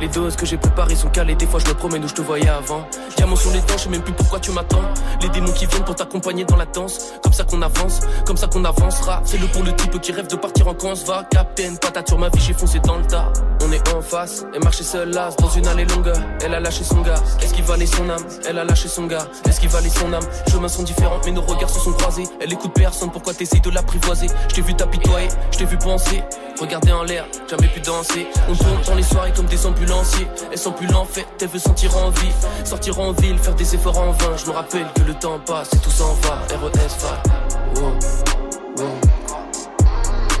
Les 0.00 0.08
doses 0.08 0.34
que 0.34 0.46
j'ai 0.46 0.56
préparées 0.56 0.94
sont 0.94 1.10
calées, 1.10 1.34
des 1.34 1.46
fois 1.46 1.60
je 1.60 1.66
me 1.66 1.74
promène 1.74 2.02
où 2.02 2.08
je 2.08 2.14
te 2.14 2.22
voyais 2.22 2.48
avant. 2.48 2.88
Diamant 3.16 3.36
sur 3.36 3.50
les 3.50 3.60
dents, 3.60 3.76
je 3.76 3.82
sais 3.82 3.88
même 3.90 4.00
plus 4.00 4.14
pourquoi 4.14 4.40
tu 4.40 4.50
m'attends. 4.50 4.80
Les 5.20 5.28
démons 5.28 5.52
qui 5.52 5.66
viennent 5.66 5.84
pour 5.84 5.94
t'accompagner 5.94 6.44
dans 6.44 6.56
la 6.56 6.64
danse. 6.64 7.12
Comme 7.22 7.34
ça 7.34 7.44
qu'on 7.44 7.60
avance, 7.60 8.00
comme 8.24 8.38
ça 8.38 8.46
qu'on 8.46 8.64
avancera. 8.64 9.20
C'est 9.26 9.36
le 9.36 9.46
pour 9.48 9.62
le 9.62 9.76
type 9.76 10.00
qui 10.00 10.12
rêve 10.12 10.26
de 10.26 10.36
partir 10.36 10.68
en 10.68 10.74
camp, 10.74 10.94
va. 11.04 11.24
Captain, 11.30 11.74
patate 11.74 12.08
sur 12.08 12.18
ma 12.18 12.30
vie, 12.30 12.40
j'ai 12.40 12.54
foncé 12.54 12.80
dans 12.80 12.96
le 12.96 13.04
tas. 13.04 13.30
On 13.62 13.70
est 13.72 13.94
en 13.94 14.00
face, 14.00 14.46
et 14.54 14.58
marcher 14.58 14.84
seul 14.84 15.10
là, 15.10 15.28
dans 15.38 15.50
une 15.50 15.68
allée 15.68 15.84
longue. 15.84 16.10
Elle 16.42 16.54
a 16.54 16.60
lâché 16.60 16.82
son 16.82 17.02
gars, 17.02 17.22
est-ce 17.42 17.52
qu'il 17.52 17.64
valait 17.64 17.84
son 17.84 18.08
âme? 18.08 18.24
Elle 18.48 18.58
a 18.58 18.64
lâché 18.64 18.88
son 18.88 19.06
gars, 19.06 19.26
est-ce 19.46 19.60
qu'il 19.60 19.68
valait 19.68 19.90
son 19.90 20.10
âme? 20.14 20.24
Chemins 20.50 20.68
sont 20.68 20.82
différents, 20.82 21.20
mais 21.26 21.32
nos 21.32 21.42
regards 21.42 21.68
se 21.68 21.78
sont 21.78 21.92
croisés. 21.92 22.24
Elle 22.40 22.52
écoute 22.54 22.72
personne, 22.74 23.10
pourquoi 23.10 23.34
t'essayes 23.34 23.60
de 23.60 23.70
l'apprivoiser? 23.70 24.28
Je 24.48 24.54
t'ai 24.54 24.62
vu 24.62 24.74
t'apitoyer, 24.74 25.28
je 25.52 25.58
t'ai 25.58 25.66
vu 25.66 25.76
penser. 25.76 26.24
Regarder 26.58 26.92
en 26.92 27.02
l'air, 27.04 27.24
jamais 27.48 27.68
pu 27.68 27.80
danser. 27.80 28.26
On 28.48 28.54
tourne 28.54 28.82
dans 28.86 28.94
les 28.94 29.02
soirées 29.02 29.32
comme 29.34 29.46
des 29.46 29.66
ambulanciers. 29.90 30.28
Elle 30.50 30.58
sent 30.58 30.72
plus 30.76 30.86
l'enfer, 30.86 31.24
elle 31.40 31.48
veut 31.48 31.58
sentir 31.58 31.96
en 31.96 32.10
vie. 32.10 32.32
Sortir 32.64 32.98
en 33.00 33.12
ville, 33.12 33.38
faire 33.38 33.54
des 33.54 33.74
efforts 33.74 33.98
en 33.98 34.12
vain. 34.12 34.36
Je 34.36 34.46
me 34.46 34.52
rappelle 34.52 34.86
que 34.94 35.02
le 35.02 35.14
temps 35.14 35.38
passe 35.44 35.72
et 35.72 35.78
tout 35.78 35.90
s'en 35.90 36.14
va. 36.14 36.42
RES 36.50 36.96
va. 37.00 37.22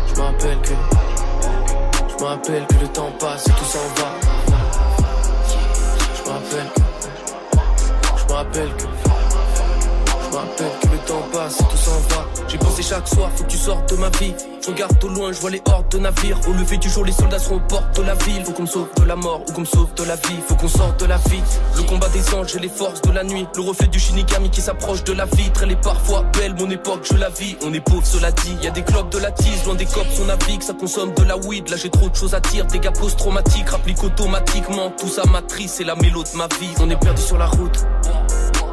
Je 0.08 0.14
me 0.14 0.20
rappelle 0.20 0.60
que. 0.62 0.74
Je 2.08 2.22
me 2.22 2.28
rappelle 2.28 2.66
que 2.66 2.74
le 2.74 2.88
temps 2.88 3.12
passe 3.18 3.46
et 3.48 3.52
tout 3.52 3.64
s'en 3.64 3.78
va. 3.96 4.14
Je 6.16 6.22
me 6.28 6.34
rappelle 6.34 6.70
que. 6.74 6.80
Je 8.18 8.24
me 8.26 8.32
rappelle 8.32 8.76
que. 8.76 8.99
Que 10.56 10.88
le 10.88 10.98
temps 11.06 11.22
passe 11.32 11.58
tout 11.58 11.76
s'en 11.76 11.98
va. 12.14 12.26
J'ai 12.48 12.58
pensé 12.58 12.82
chaque 12.82 13.08
soir, 13.08 13.30
faut 13.34 13.44
que 13.44 13.50
tu 13.50 13.56
sortes 13.56 13.90
de 13.90 13.96
ma 13.96 14.08
vie. 14.10 14.34
Je 14.60 14.70
regarde 14.70 15.02
au 15.02 15.08
loin, 15.08 15.32
je 15.32 15.40
vois 15.40 15.50
les 15.50 15.62
hordes 15.66 15.88
de 15.90 15.98
navires. 15.98 16.38
Au 16.48 16.52
lever 16.52 16.76
du 16.76 16.90
jour, 16.90 17.04
les 17.04 17.12
soldats 17.12 17.38
seront 17.38 17.56
aux 17.56 17.60
portes 17.60 17.96
de 17.96 18.02
la 18.02 18.14
ville. 18.14 18.44
Faut 18.44 18.52
qu'on 18.52 18.62
me 18.62 18.66
sauve 18.66 18.88
de 18.96 19.04
la 19.04 19.16
mort 19.16 19.42
ou 19.48 19.52
qu'on 19.52 19.60
me 19.62 19.66
sauve 19.66 19.94
de 19.94 20.04
la 20.04 20.16
vie. 20.16 20.36
Faut 20.46 20.56
qu'on 20.56 20.68
sorte 20.68 21.00
de 21.00 21.06
la 21.06 21.16
vie. 21.16 21.42
Le 21.76 21.82
combat 21.84 22.08
des 22.08 22.34
anges 22.34 22.54
et 22.56 22.58
les 22.58 22.68
forces 22.68 23.00
de 23.02 23.12
la 23.12 23.24
nuit. 23.24 23.46
Le 23.54 23.62
reflet 23.62 23.86
du 23.86 23.98
shinigami 23.98 24.50
qui 24.50 24.60
s'approche 24.60 25.02
de 25.04 25.12
la 25.12 25.24
vitre. 25.24 25.62
Elle 25.62 25.72
est 25.72 25.80
parfois 25.80 26.22
belle, 26.36 26.54
mon 26.54 26.68
époque, 26.70 27.06
je 27.10 27.16
la 27.16 27.30
vis. 27.30 27.56
On 27.64 27.72
est 27.72 27.80
pauvre, 27.80 28.06
cela 28.06 28.32
dit. 28.32 28.56
Y 28.62 28.66
a 28.66 28.70
des 28.70 28.82
clopes 28.82 29.10
de 29.10 29.18
la 29.18 29.30
tise, 29.30 29.64
loin 29.64 29.74
des 29.74 29.86
cops, 29.86 30.20
on 30.20 30.26
navigue. 30.26 30.62
Ça 30.62 30.74
consomme 30.74 31.14
de 31.14 31.22
la 31.22 31.36
weed. 31.36 31.68
Là, 31.70 31.76
j'ai 31.76 31.90
trop 31.90 32.08
de 32.08 32.16
choses 32.16 32.34
à 32.34 32.40
dire. 32.40 32.66
Dégâts 32.66 32.92
post-traumatiques, 32.92 33.70
rapplique 33.70 34.02
automatiquement. 34.02 34.92
Tout 34.98 35.08
ça 35.08 35.24
matrice, 35.24 35.74
c'est 35.78 35.84
la 35.84 35.94
mélo 35.94 36.22
de 36.22 36.36
ma 36.36 36.48
vie. 36.60 36.70
On 36.80 36.90
est 36.90 37.00
perdu 37.00 37.22
sur 37.22 37.38
la 37.38 37.46
route. 37.46 37.86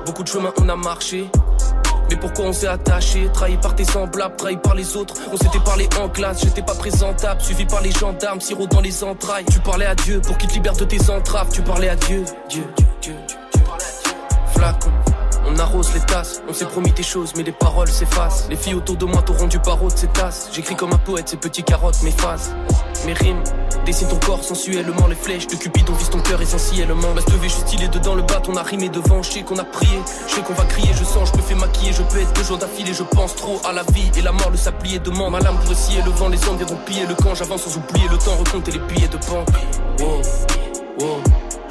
Beaucoup 0.05 0.23
de 0.23 0.27
chemin 0.29 0.51
on 0.61 0.69
a 0.69 0.75
marché. 0.75 1.29
Mais 2.09 2.15
pourquoi 2.15 2.45
on 2.45 2.53
s'est 2.53 2.67
attaché 2.67 3.29
Trahi 3.33 3.57
par 3.57 3.75
tes 3.75 3.83
semblables, 3.83 4.35
trahi 4.35 4.57
par 4.57 4.75
les 4.75 4.95
autres. 4.95 5.15
On 5.31 5.37
s'était 5.37 5.59
parlé 5.59 5.87
en 6.01 6.09
classe, 6.09 6.41
j'étais 6.41 6.61
pas 6.61 6.75
présentable. 6.75 7.41
Suivi 7.41 7.65
par 7.65 7.81
les 7.81 7.91
gendarmes, 7.91 8.41
sirop 8.41 8.67
dans 8.67 8.81
les 8.81 9.03
entrailles. 9.03 9.45
Tu 9.51 9.59
parlais 9.59 9.85
à 9.85 9.95
Dieu 9.95 10.21
pour 10.21 10.37
qu'il 10.37 10.49
te 10.49 10.53
libère 10.53 10.75
de 10.75 10.85
tes 10.85 11.09
entraves. 11.09 11.49
Tu 11.51 11.61
parlais 11.61 11.89
à 11.89 11.95
Dieu, 11.95 12.23
Dieu, 12.49 12.63
Dieu, 12.77 12.85
Dieu, 13.01 13.15
tu 13.51 13.59
parlais 13.59 13.83
à 13.83 14.03
Dieu. 14.03 14.13
Flacon. 14.53 15.06
On 15.49 15.57
arrose 15.59 15.93
les 15.93 16.01
tasses, 16.01 16.41
on 16.49 16.53
s'est 16.53 16.65
promis 16.65 16.91
des 16.91 17.03
choses, 17.03 17.33
mais 17.37 17.43
les 17.43 17.53
paroles 17.53 17.87
s'effacent. 17.87 18.47
Les 18.49 18.57
filles 18.57 18.73
autour 18.75 18.97
de 18.97 19.05
moi 19.05 19.21
t'auront 19.21 19.47
du 19.47 19.59
paro 19.59 19.89
de 19.89 19.97
ces 19.97 20.07
tasses. 20.07 20.49
J'écris 20.51 20.75
comme 20.75 20.91
un 20.91 20.97
poète, 20.97 21.29
ces 21.29 21.37
petits 21.37 21.63
carottes 21.63 22.03
m'effacent. 22.03 22.51
Mes 23.05 23.13
rimes 23.13 23.41
dessinent 23.85 24.09
ton 24.09 24.19
corps 24.19 24.43
sensuellement, 24.43 25.07
les 25.07 25.15
flèches 25.15 25.47
de 25.47 25.55
Cupidon 25.55 25.93
visent 25.93 26.09
ton 26.09 26.19
cœur 26.19 26.41
essentiellement. 26.41 27.13
Bah, 27.15 27.21
lever, 27.31 27.47
je 27.47 27.53
suis 27.53 27.61
stylé 27.61 27.87
dedans 27.87 28.15
le 28.15 28.23
bat, 28.23 28.41
on 28.49 28.55
a 28.57 28.63
rimé 28.63 28.89
devant, 28.89 29.23
je 29.23 29.31
sais 29.31 29.43
qu'on 29.43 29.57
a 29.57 29.63
prié, 29.63 29.99
je 30.27 30.33
sais 30.33 30.41
qu'on 30.41 30.53
va 30.53 30.65
crier, 30.65 30.91
je 30.93 31.05
sens, 31.05 31.31
je 31.31 31.37
me 31.37 31.41
fais 31.41 31.55
maquiller, 31.55 31.93
je 31.93 32.03
peux 32.03 32.19
être 32.19 32.33
deux 32.33 32.43
jours 32.43 32.57
d'affilée, 32.57 32.93
je 32.93 33.03
pense 33.03 33.35
trop 33.35 33.61
à 33.65 33.71
la 33.71 33.83
vie 33.83 34.11
et 34.17 34.21
la 34.21 34.33
mort, 34.33 34.49
le 34.51 34.57
sablier 34.57 34.99
demande. 34.99 35.31
Ma 35.31 35.39
lame 35.39 35.57
pour 35.57 35.73
scier 35.73 36.01
le 36.03 36.11
vent, 36.11 36.27
les 36.27 36.45
hommes 36.47 36.57
viendront 36.57 36.79
piller 36.85 37.05
le 37.05 37.15
camp, 37.15 37.33
j'avance 37.35 37.61
sans 37.61 37.77
oublier 37.77 38.09
le 38.09 38.17
temps, 38.17 38.35
recompter 38.35 38.71
les 38.71 38.79
billets 38.79 39.07
de 39.07 39.17
banque. 39.17 39.47
Wow, 39.99 40.21
wow, 40.99 41.21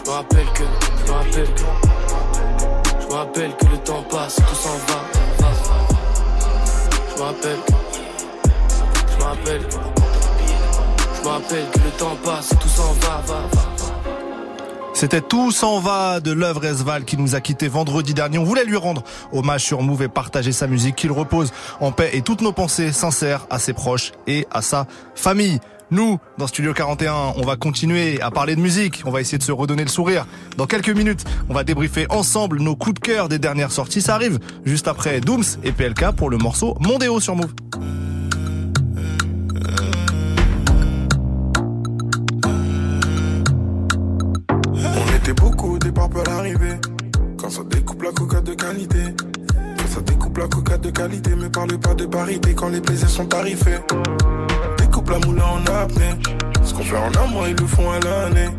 je 0.02 0.11
me 0.11 0.14
rappelle 0.14 0.47
que, 0.54 0.64
je 1.04 1.12
me 1.12 1.16
rappelle 1.16 1.54
que. 1.54 2.75
Je 3.07 3.13
me 3.13 3.19
rappelle 3.19 3.57
que 3.57 3.67
le 3.67 3.79
temps 3.79 4.03
passe, 4.11 4.35
tout 4.35 4.55
s'en 4.55 4.77
va. 4.89 5.05
Je 7.09 7.19
me 7.19 7.23
rappelle. 7.23 7.59
Je 9.09 9.17
me. 9.17 9.61
Je 11.15 11.29
me 11.29 11.73
que 11.73 11.79
le 11.79 11.91
temps 11.99 12.17
passe, 12.25 12.49
tout 12.61 12.69
s'en 12.69 12.93
va, 12.95 13.23
va, 13.27 13.35
va. 13.53 13.77
C'était 14.93 15.21
Tout 15.21 15.53
s'en 15.53 15.79
va 15.79 16.21
de 16.21 16.33
l'œuvre 16.33 16.65
Esval 16.65 17.05
qui 17.05 17.17
nous 17.17 17.35
a 17.35 17.41
quitté 17.41 17.69
vendredi 17.69 18.15
dernier. 18.15 18.39
On 18.39 18.45
voulait 18.45 18.65
lui 18.65 18.77
rendre 18.77 19.05
hommage 19.31 19.63
sur 19.63 19.83
Move 19.83 20.03
et 20.03 20.09
partager 20.09 20.53
sa 20.53 20.67
musique, 20.67 20.97
qu'il 20.97 21.13
repose 21.13 21.53
en 21.81 21.93
paix 21.93 22.11
et 22.15 22.23
toutes 22.23 22.41
nos 22.41 22.53
pensées 22.53 22.93
sincères 22.93 23.47
à 23.51 23.59
ses 23.59 23.73
proches 23.73 24.13
et 24.27 24.49
à 24.51 24.63
sa 24.63 24.87
famille. 25.15 25.61
Nous, 25.93 26.19
dans 26.37 26.49
Studio 26.49 26.75
41, 26.75 27.35
on 27.37 27.43
va 27.43 27.57
continuer 27.57 28.21
à 28.21 28.33
parler 28.33 28.57
de 28.57 28.61
musique, 28.61 29.02
on 29.05 29.12
va 29.12 29.21
essayer 29.21 29.38
de 29.38 29.43
se 29.45 29.52
redonner 29.52 29.85
le 29.85 29.88
sourire. 29.88 30.26
Dans 30.57 30.66
quelques 30.66 30.90
minutes, 30.90 31.25
on 31.49 31.55
va 31.55 31.62
débriefer 31.62 32.07
ensemble 32.11 32.61
nos 32.61 32.75
coups 32.75 32.95
de 32.95 33.00
cœur 33.00 33.28
des 33.28 33.38
dernières 33.38 33.71
sorties. 33.71 34.02
Ça 34.02 34.16
arrive 34.16 34.40
juste 34.64 34.88
après 34.88 35.21
Dooms 35.21 35.45
et 35.62 35.71
PLK 35.71 36.11
pour 36.16 36.28
le 36.28 36.38
morceau 36.38 36.76
Mondéo 36.81 37.21
sur 37.21 37.37
Move. 37.37 37.52
On 44.75 45.16
était 45.16 45.35
beaucoup 45.35 45.75
au 45.75 45.78
départ 45.78 46.11
pour 46.11 46.25
l'arrivée. 46.25 46.81
Quand 47.38 47.50
ça 47.50 47.62
découpe 47.62 48.02
la 48.02 48.11
de 48.40 48.55
qualité. 48.55 48.99
Quand 49.78 49.88
ça 49.95 50.00
découpe 50.00 50.38
la 50.38 50.49
de 50.78 50.90
qualité. 50.90 51.31
Parle 51.52 51.78
pas 51.78 51.95
de 51.95 52.07
parité 52.07 52.55
quand 52.55 52.69
les 52.71 52.81
plaisirs 52.81 53.09
sont 53.09 53.26
tarifés. 53.26 53.78
La 55.09 55.19
en 55.19 55.83
apnée. 55.83 56.15
Ce 56.65 56.75
qu'on 56.75 56.83
fait 56.83 56.97
en 56.97 57.23
un 57.23 57.27
mois, 57.29 57.49
ils 57.49 57.57
le 57.57 57.67
font 57.67 57.91
à 57.91 58.01
l'année. 58.01 58.51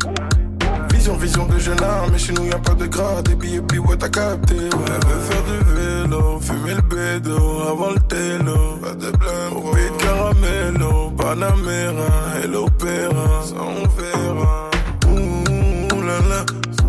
Vision, 0.93 1.15
vision 1.17 1.45
de 1.45 1.59
jeune 1.59 1.83
âme. 1.83 2.09
Mais 2.11 2.17
chez 2.17 2.33
nous, 2.33 2.45
y 2.45 2.53
a 2.53 2.57
pas 2.57 2.73
de 2.73 2.85
grade. 2.85 3.29
Puis, 3.37 3.55
et 3.55 3.61
puis, 3.61 3.79
ouais, 3.79 3.97
t'as 3.97 4.09
capté. 4.09 4.55
Ouais, 4.55 4.85
elle 4.87 5.07
veut 5.07 5.21
faire 5.29 5.43
du 5.43 5.73
vélo. 5.73 6.39
Fumer 6.39 6.75
le 6.75 6.81
bédo 6.81 7.37
avant 7.69 7.91
le 7.91 7.99
télo. 8.07 8.77
Pas 8.81 8.93
de 8.93 9.11
blême. 9.17 9.53
Au 9.55 9.71
pays 9.71 9.89
de 9.89 10.03
caramello. 10.03 11.11
Panamera. 11.17 12.41
Et 12.43 12.47
l'opéra. 12.47 13.43
Ça, 13.43 13.55
on 13.59 13.87
verra. 13.99 14.69
Ouh 15.07 16.01
là 16.01 16.19
là, 16.29 16.45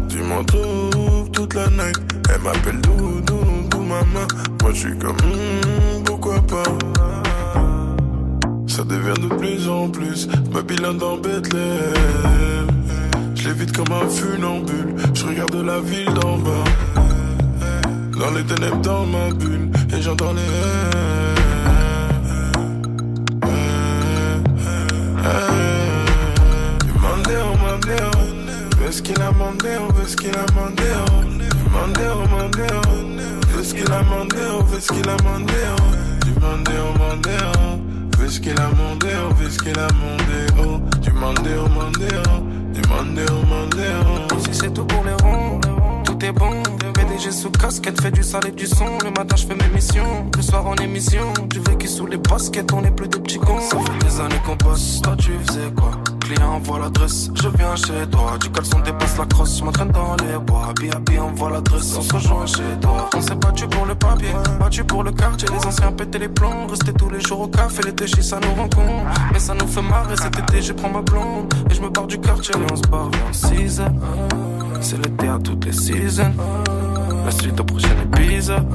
tu 0.09 0.19
m'en 0.19 0.45
trouves 0.45 1.31
toute 1.33 1.55
la 1.55 1.69
night. 1.69 1.99
Elle 2.33 2.41
m'appelle 2.43 2.81
Doudou, 2.81 3.21
Doudou, 3.23 3.81
maman. 3.81 4.27
Moi 4.63 4.73
je 4.73 4.79
suis 4.79 4.99
comme, 4.99 5.17
hmm, 5.17 6.05
pourquoi 6.05 6.41
pas? 6.43 7.28
Ça 8.79 8.85
devient 8.85 9.21
de 9.21 9.27
plus 9.35 9.69
en 9.69 9.89
plus 9.89 10.29
ma 10.53 10.63
bilan 10.63 10.95
dans 10.95 11.17
Bethlehem. 11.17 12.69
Je 13.35 13.49
l'évite 13.49 13.77
comme 13.77 13.91
un 13.91 14.09
funambule. 14.09 14.95
Je 15.15 15.27
regarde 15.27 15.57
la 15.57 15.81
ville 15.81 16.15
d'en 16.15 16.39
bas. 16.39 16.63
Dans 18.21 18.31
les 18.37 18.45
ténèbres, 18.45 18.81
dans 18.83 19.05
ma 19.05 19.31
bulle. 19.35 19.69
Et 19.93 20.01
j'entends 20.01 20.33
les. 20.33 20.43
Qu'il 29.03 29.23
a 29.23 29.33
Mandeo, 29.33 29.89
ves 29.97 30.17
qu'il 30.17 30.37
a 30.37 30.45
Mandeo, 30.55 31.05
Mandeo, 31.73 32.25
ves 33.57 33.73
qu'il 33.73 33.91
a 33.93 34.03
Mandeo, 35.23 35.79
Mandeo, 38.29 38.35
ves 38.35 38.41
qu'il 38.41 38.61
a 38.61 38.69
Mandeo, 38.77 39.31
ves 39.39 39.57
qu'il 39.57 39.79
a 39.79 39.89
Mandeo, 39.95 40.81
du 41.01 41.11
Mandeo, 41.13 41.67
Mandeo, 41.69 42.23
du 42.75 42.83
Mandeo, 42.87 43.43
Mandeo. 43.49 44.39
Ici 44.39 44.51
c'est 44.53 44.75
tout 44.75 44.85
pour 44.85 45.03
les 45.03 45.15
ronds, 45.23 45.59
tout 46.05 46.23
est 46.23 46.33
bon. 46.33 46.63
PDG 46.93 47.33
sous 47.33 47.51
casquette, 47.51 47.99
fait 48.03 48.11
du 48.11 48.23
sale 48.23 48.49
et 48.49 48.53
du 48.53 48.67
son. 48.67 48.99
Le 49.03 49.11
matin 49.13 49.35
je 49.35 49.47
fais 49.47 49.55
mes 49.55 49.75
missions, 49.75 50.27
le 50.37 50.43
soir 50.43 50.67
en 50.67 50.75
émission. 50.77 51.33
Du 51.49 51.61
vécu 51.61 51.89
sous 51.89 52.07
les 52.07 52.19
baskets, 52.19 52.71
on 52.75 52.85
est 52.85 52.91
plus 52.91 53.09
des 53.09 53.19
petits 53.19 53.39
cons. 53.39 53.61
Ça 53.61 53.79
fait 53.79 54.07
des 54.07 54.21
années 54.21 54.43
qu'on 54.45 54.57
bosse, 54.57 55.01
toi 55.01 55.17
tu 55.17 55.33
faisais 55.47 55.73
quoi? 55.75 55.93
Client 56.29 56.57
envoie 56.57 56.79
l'adresse, 56.79 57.31
je 57.35 57.49
viens 57.57 57.75
chez 57.75 58.07
toi. 58.11 58.37
Du 58.39 58.51
caleçon 58.51 58.81
dépasse 58.81 59.17
la 59.17 59.25
crosse, 59.25 59.61
je 59.61 59.65
m'entraîne 59.65 59.89
dans 59.89 60.15
les 60.17 60.39
bois. 60.39 60.67
Happy 60.69 60.91
happy 60.91 61.19
envoie 61.19 61.49
l'adresse, 61.49 61.97
on 61.97 62.03
se 62.03 62.13
rejoint 62.13 62.45
chez 62.45 62.79
toi. 62.83 63.09
On 63.17 63.23
s'est 63.23 63.35
battu 63.35 63.67
pour 63.67 63.87
le 63.87 63.95
papier, 63.95 64.29
battu 64.61 64.85
pour 64.85 65.03
le 65.05 65.13
quartier. 65.13 65.49
Les 65.51 65.67
anciens 65.67 65.91
pétaient 65.91 66.19
les 66.19 66.29
plombs, 66.29 66.67
rester 66.69 66.93
tous 66.93 67.09
les 67.09 67.21
jours 67.21 67.41
au 67.41 67.49
café. 67.49 67.81
Les 67.83 67.93
déchets 67.93 68.21
ça 68.21 68.39
nous 68.41 68.53
rencontre, 68.61 69.07
mais 69.33 69.39
ça 69.39 69.55
nous 69.55 69.67
fait 69.67 69.81
marrer. 69.81 70.17
Cet 70.19 70.39
été 70.39 70.61
je 70.61 70.75
prends 70.75 70.91
ma 70.91 71.01
blonde 71.01 71.55
et 71.71 71.75
je 71.75 71.81
me 71.81 71.89
barre 71.89 72.07
du 72.07 72.19
quartier. 72.19 72.55
Et 72.55 72.73
on 72.73 72.77
se 72.77 72.83
barre 72.83 73.09
vers 73.09 73.35
6 73.35 73.81
C'est 74.83 74.99
l'été 74.99 75.29
à 75.29 75.39
toutes 75.39 75.65
les 75.65 75.73
seasons. 75.73 76.35
La 77.25 77.31
suite 77.31 77.59
au 77.59 77.65
prochain 77.65 77.97
épisode. 78.05 78.67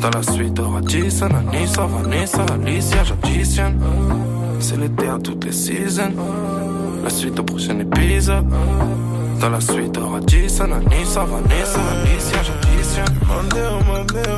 Dans 0.00 0.10
la 0.10 0.22
suite, 0.22 0.58
aura 0.58 0.78
Anissa, 0.78 1.28
Vanessa, 1.86 2.44
Alicia, 2.52 3.04
j'additionne. 3.04 3.78
C'est 4.60 4.76
l'été 4.78 5.08
à 5.08 5.18
toutes 5.18 5.44
les 5.44 5.52
seasons. 5.52 6.12
La 7.02 7.10
suite 7.10 7.38
au 7.38 7.42
prochain 7.42 7.78
épisode. 7.78 8.46
Dans 9.40 9.50
la 9.50 9.60
suite, 9.60 9.96
aura 9.98 10.20
Jason, 10.26 10.72
Anissa, 10.72 11.24
Vanessa, 11.24 11.78
Alicia, 11.92 12.42
j'additionne. 12.42 13.14
Mandeo, 13.28 13.80
Mandeo, 13.86 14.36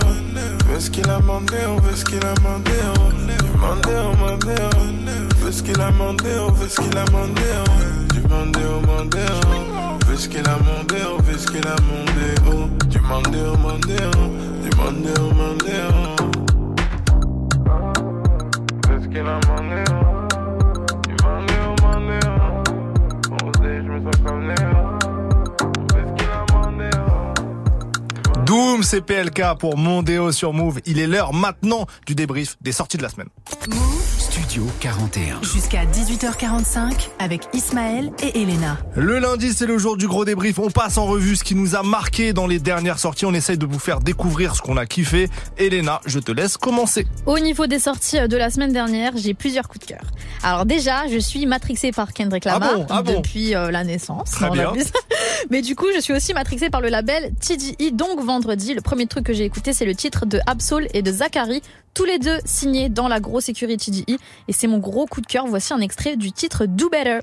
ves 0.68 0.90
qu'il 0.90 1.09
a 1.09 1.20
Mandeo, 1.20 1.76
ves 1.83 2.04
qu'il 2.04 2.24
a 2.26 2.35
Mandeo, 2.42 2.92
Mandeo, 3.61 4.12
Mandeo, 4.18 4.70
ves 5.44 5.62
qu'il 5.62 5.81
a 5.81 5.90
Mandeo, 5.92 6.50
ves 6.52 6.74
qu'il 6.74 6.98
a 6.98 7.04
Mandeo, 7.12 7.64
du 8.12 8.20
Mandeo, 8.28 8.81
Mandeo, 8.87 9.40
ves 10.09 10.26
qu'il 10.28 10.48
a 10.48 10.59
Mandeo, 10.59 11.18
ves 11.22 11.46
qu'il 11.46 11.66
a 11.66 11.76
Mandeo, 11.88 12.68
du 12.88 13.00
Mandeo, 13.00 13.57
Mandeo, 13.57 14.11
du 14.62 14.70
Mandeo, 14.76 15.33
Mandeo. 15.33 16.16
Ves 18.88 19.09
qu'il 19.09 19.26
a 19.26 19.38
Mandeo, 19.46 19.97
Doom, 28.48 28.82
c'est 28.82 29.02
PLK 29.02 29.58
pour 29.58 29.76
Mondéo 29.76 30.32
sur 30.32 30.54
Move. 30.54 30.80
Il 30.87 30.98
est 30.98 31.06
l'heure 31.06 31.34
maintenant 31.34 31.87
du 32.06 32.14
débrief 32.14 32.56
des 32.62 32.72
sorties 32.72 32.96
de 32.96 33.02
la 33.02 33.11
semaine. 33.11 33.28
Studio 34.38 34.70
41. 34.79 35.42
Jusqu'à 35.42 35.85
18h45 35.85 37.09
avec 37.18 37.48
Ismaël 37.55 38.12
et 38.22 38.40
Elena. 38.40 38.79
Le 38.94 39.18
lundi, 39.18 39.53
c'est 39.53 39.66
le 39.66 39.79
jour 39.79 39.96
du 39.96 40.07
gros 40.07 40.24
débrief. 40.24 40.61
On 40.61 40.70
passe 40.70 40.96
en 40.96 41.07
revue 41.07 41.35
ce 41.35 41.42
qui 41.42 41.57
nous 41.57 41.74
a 41.74 41.83
marqué 41.83 42.33
dans 42.33 42.46
les 42.46 42.61
dernières 42.61 43.01
sorties. 43.01 43.27
On 43.27 43.35
essaye 43.35 43.59
de 43.59 43.66
vous 43.66 43.81
faire 43.81 43.98
découvrir 43.98 44.55
ce 44.55 44.62
qu'on 44.62 44.77
a 44.77 44.87
kiffé. 44.87 45.29
Elena, 45.57 46.01
je 46.07 46.20
te 46.20 46.31
laisse 46.31 46.57
commencer. 46.57 47.07
Au 47.27 47.40
niveau 47.40 47.66
des 47.66 47.81
sorties 47.81 48.29
de 48.29 48.37
la 48.37 48.51
semaine 48.51 48.72
dernière, 48.72 49.12
j'ai 49.16 49.35
plusieurs 49.35 49.66
coups 49.66 49.87
de 49.87 49.92
cœur. 49.94 50.05
Alors 50.44 50.66
déjà, 50.66 51.09
je 51.09 51.18
suis 51.18 51.44
matrixée 51.46 51.90
par 51.90 52.12
Kendrick 52.12 52.46
Ah 52.46 52.61
Lamar 52.61 52.77
bon 52.77 52.87
Ah 52.90 53.03
bon 53.03 53.16
depuis 53.16 53.57
euh, 53.57 53.72
la 53.72 53.83
naissance. 53.83 54.31
Très 54.31 54.51
bien. 54.51 54.72
Mais 55.51 55.62
du 55.62 55.74
coup, 55.74 55.87
je 55.94 56.01
suis 56.01 56.12
aussi 56.12 56.33
matrixée 56.33 56.70
par 56.70 56.81
le 56.81 56.90
label 56.90 57.33
TDI. 57.40 57.92
Donc 57.92 58.20
vendredi, 58.24 58.74
le 58.74 58.83
premier 58.83 59.07
truc 59.07 59.24
que 59.24 59.33
j'ai 59.33 59.44
écouté, 59.44 59.72
c'est 59.72 59.87
le 59.87 59.96
titre 59.96 60.27
de 60.27 60.38
Absol 60.46 60.87
et 60.94 61.03
de 61.03 61.11
Zachary, 61.11 61.61
tous 61.98 62.04
les 62.04 62.20
deux 62.20 62.38
signés 62.44 62.88
dans 62.88 63.08
la 63.08 63.18
grosse 63.18 63.46
sécurité 63.46 63.90
TDI. 63.90 64.18
Et 64.46 64.52
c'est 64.52 64.68
mon 64.68 64.78
gros 64.78 65.06
coup 65.06 65.20
de 65.20 65.26
cœur. 65.26 65.48
Voici 65.48 65.72
un 65.72 65.80
extrait 65.80 66.14
du 66.14 66.30
titre 66.30 66.64
Do 66.64 66.88
Better. 66.88 67.18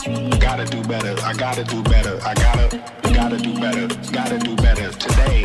Gotta 0.00 0.64
do 0.64 0.82
better. 0.84 1.14
I 1.22 1.34
gotta 1.34 1.62
do 1.62 1.82
better. 1.82 2.18
I 2.22 2.32
gotta, 2.32 2.82
gotta 3.12 3.36
do 3.36 3.54
better. 3.60 3.86
Gotta 4.10 4.38
do 4.38 4.56
better 4.56 4.90
today. 4.92 5.44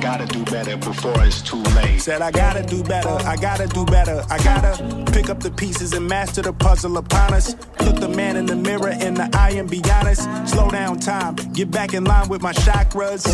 Gotta 0.00 0.26
do 0.26 0.42
better 0.44 0.78
before 0.78 1.22
it's 1.22 1.42
too 1.42 1.62
late. 1.76 2.00
Said 2.00 2.22
I 2.22 2.30
gotta 2.30 2.62
do 2.62 2.82
better, 2.82 3.10
I 3.26 3.36
gotta 3.36 3.66
do 3.66 3.84
better, 3.84 4.24
I 4.30 4.38
gotta 4.38 5.12
pick 5.12 5.28
up 5.28 5.40
the 5.40 5.50
pieces 5.50 5.92
and 5.92 6.06
master 6.06 6.40
the 6.42 6.52
puzzle 6.52 6.96
upon 6.96 7.34
us. 7.34 7.56
Look 7.80 7.96
the 7.96 8.08
man 8.08 8.36
in 8.36 8.46
the 8.46 8.56
mirror 8.56 8.90
in 8.90 9.14
the 9.14 9.28
eye 9.34 9.52
and 9.56 9.68
be 9.68 9.82
honest. 9.92 10.22
Slow 10.46 10.70
down 10.70 10.98
time, 11.00 11.36
get 11.52 11.70
back 11.70 11.92
in 11.92 12.04
line 12.04 12.28
with 12.28 12.42
my 12.42 12.52
chakras. 12.52 13.24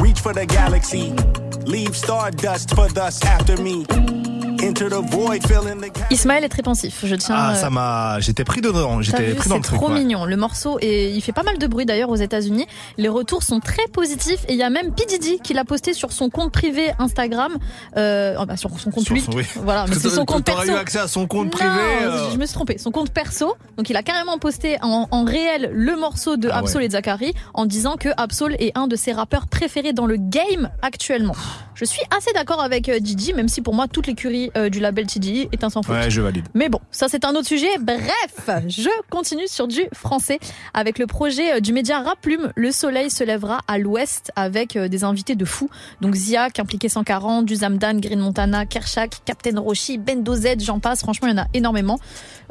Reach 0.00 0.20
for 0.20 0.32
the 0.32 0.46
galaxy, 0.46 1.12
leave 1.66 1.94
stardust 1.96 2.74
for 2.74 2.88
thus 2.88 3.22
after 3.24 3.56
me. 3.58 3.86
Ismaël 6.10 6.44
est 6.44 6.48
très 6.48 6.62
pensif, 6.62 7.00
je 7.04 7.14
tiens. 7.14 7.34
Ah, 7.36 7.52
euh, 7.52 7.54
ça 7.54 7.70
m'a. 7.70 8.20
J'étais 8.20 8.44
pris 8.44 8.60
dedans. 8.60 9.02
J'étais 9.02 9.34
pris 9.34 9.48
dans 9.48 9.56
c'est 9.56 9.60
le 9.60 9.64
truc. 9.64 9.78
trop 9.78 9.88
ouais. 9.88 9.98
mignon. 9.98 10.24
Le 10.24 10.36
morceau 10.36 10.78
et 10.80 11.10
il 11.10 11.20
fait 11.20 11.32
pas 11.32 11.42
mal 11.42 11.58
de 11.58 11.66
bruit 11.66 11.86
d'ailleurs 11.86 12.10
aux 12.10 12.16
États-Unis. 12.16 12.66
Les 12.98 13.08
retours 13.08 13.42
sont 13.42 13.60
très 13.60 13.86
positifs 13.92 14.44
et 14.48 14.52
il 14.52 14.58
y 14.58 14.62
a 14.62 14.70
même 14.70 14.92
P 14.94 15.04
Diddy 15.06 15.38
qui 15.42 15.54
l'a 15.54 15.64
posté 15.64 15.92
sur 15.94 16.12
son 16.12 16.30
compte 16.30 16.52
privé 16.52 16.92
Instagram, 16.98 17.52
euh, 17.96 18.36
oh, 18.40 18.46
bah, 18.46 18.56
sur 18.56 18.70
son 18.78 18.90
compte 18.90 19.04
Sur 19.04 19.14
public. 19.14 19.24
son- 19.30 19.36
oui. 19.36 19.44
Voilà, 19.62 19.86
mais 19.88 19.94
c'est 19.96 20.10
son 20.10 20.24
compte 20.24 20.44
perso. 20.44 20.70
eu 20.70 20.74
accès 20.74 20.98
à 20.98 21.08
son 21.08 21.26
compte 21.26 21.46
Non, 21.46 21.50
privé. 21.50 21.72
euh, 22.02 22.30
je 22.32 22.36
me 22.38 22.46
suis 22.46 22.54
trompée. 22.54 22.78
Son 22.78 22.90
compte 22.90 23.10
perso. 23.10 23.54
Donc 23.76 23.90
il 23.90 23.96
a 23.96 24.02
carrément 24.02 24.38
posté 24.38 24.76
en, 24.82 25.08
en 25.10 25.24
réel 25.24 25.70
le 25.72 25.96
morceau 25.96 26.36
de 26.36 26.48
Ah 26.50 26.58
Absol 26.58 26.78
ouais. 26.80 26.86
et 26.86 26.90
Zachary 26.90 27.34
en 27.54 27.66
disant 27.66 27.96
que 27.96 28.08
Absol 28.16 28.54
est 28.58 28.72
un 28.76 28.86
de 28.86 28.96
ses 28.96 29.12
rappeurs 29.12 29.46
préférés 29.46 29.92
dans 29.92 30.06
le 30.06 30.16
game 30.16 30.70
actuellement. 30.82 31.34
Je 31.74 31.84
suis 31.84 32.02
assez 32.16 32.32
d'accord 32.34 32.62
avec 32.62 32.88
euh, 32.88 33.00
Didi, 33.00 33.32
même 33.34 33.48
si 33.48 33.60
pour 33.60 33.74
moi 33.74 33.88
toute 33.88 34.06
l'écurie 34.06 34.50
euh, 34.56 34.68
du 34.68 34.80
label 34.80 35.06
TDI 35.06 35.48
est 35.52 35.64
un 35.64 35.70
sans 35.70 35.82
faute. 35.82 35.96
Ouais, 35.96 36.10
je 36.10 36.20
valide. 36.20 36.46
Mais 36.54 36.68
bon, 36.68 36.80
ça 36.90 37.08
c'est 37.08 37.24
un 37.24 37.34
autre 37.34 37.46
sujet. 37.46 37.78
Bref, 37.80 38.50
je 38.68 38.88
continue 39.10 39.48
sur 39.48 39.68
du 39.68 39.82
français 39.92 40.38
avec 40.72 40.98
le 40.98 41.06
projet 41.06 41.54
euh, 41.54 41.60
du 41.60 41.72
média 41.72 42.00
Rap 42.00 42.20
Plume. 42.20 42.52
Le 42.54 42.70
soleil 42.70 43.10
se 43.10 43.24
lèvera 43.24 43.60
à 43.68 43.78
l'ouest 43.78 44.32
avec 44.36 44.76
euh, 44.76 44.88
des 44.88 45.04
invités 45.04 45.34
de 45.34 45.44
fous. 45.44 45.70
Donc 46.00 46.14
Ziak, 46.14 46.58
impliqué 46.58 46.88
140, 46.88 47.44
Duzamdan, 47.44 47.98
Green 47.98 48.20
Montana, 48.20 48.66
Kershak, 48.66 49.22
Captain 49.24 49.58
Roshi, 49.58 49.98
Bendo 49.98 50.34
Z, 50.34 50.60
j'en 50.60 50.78
passe. 50.78 51.00
Franchement, 51.00 51.28
il 51.28 51.36
y 51.36 51.38
en 51.38 51.42
a 51.42 51.46
énormément. 51.54 51.98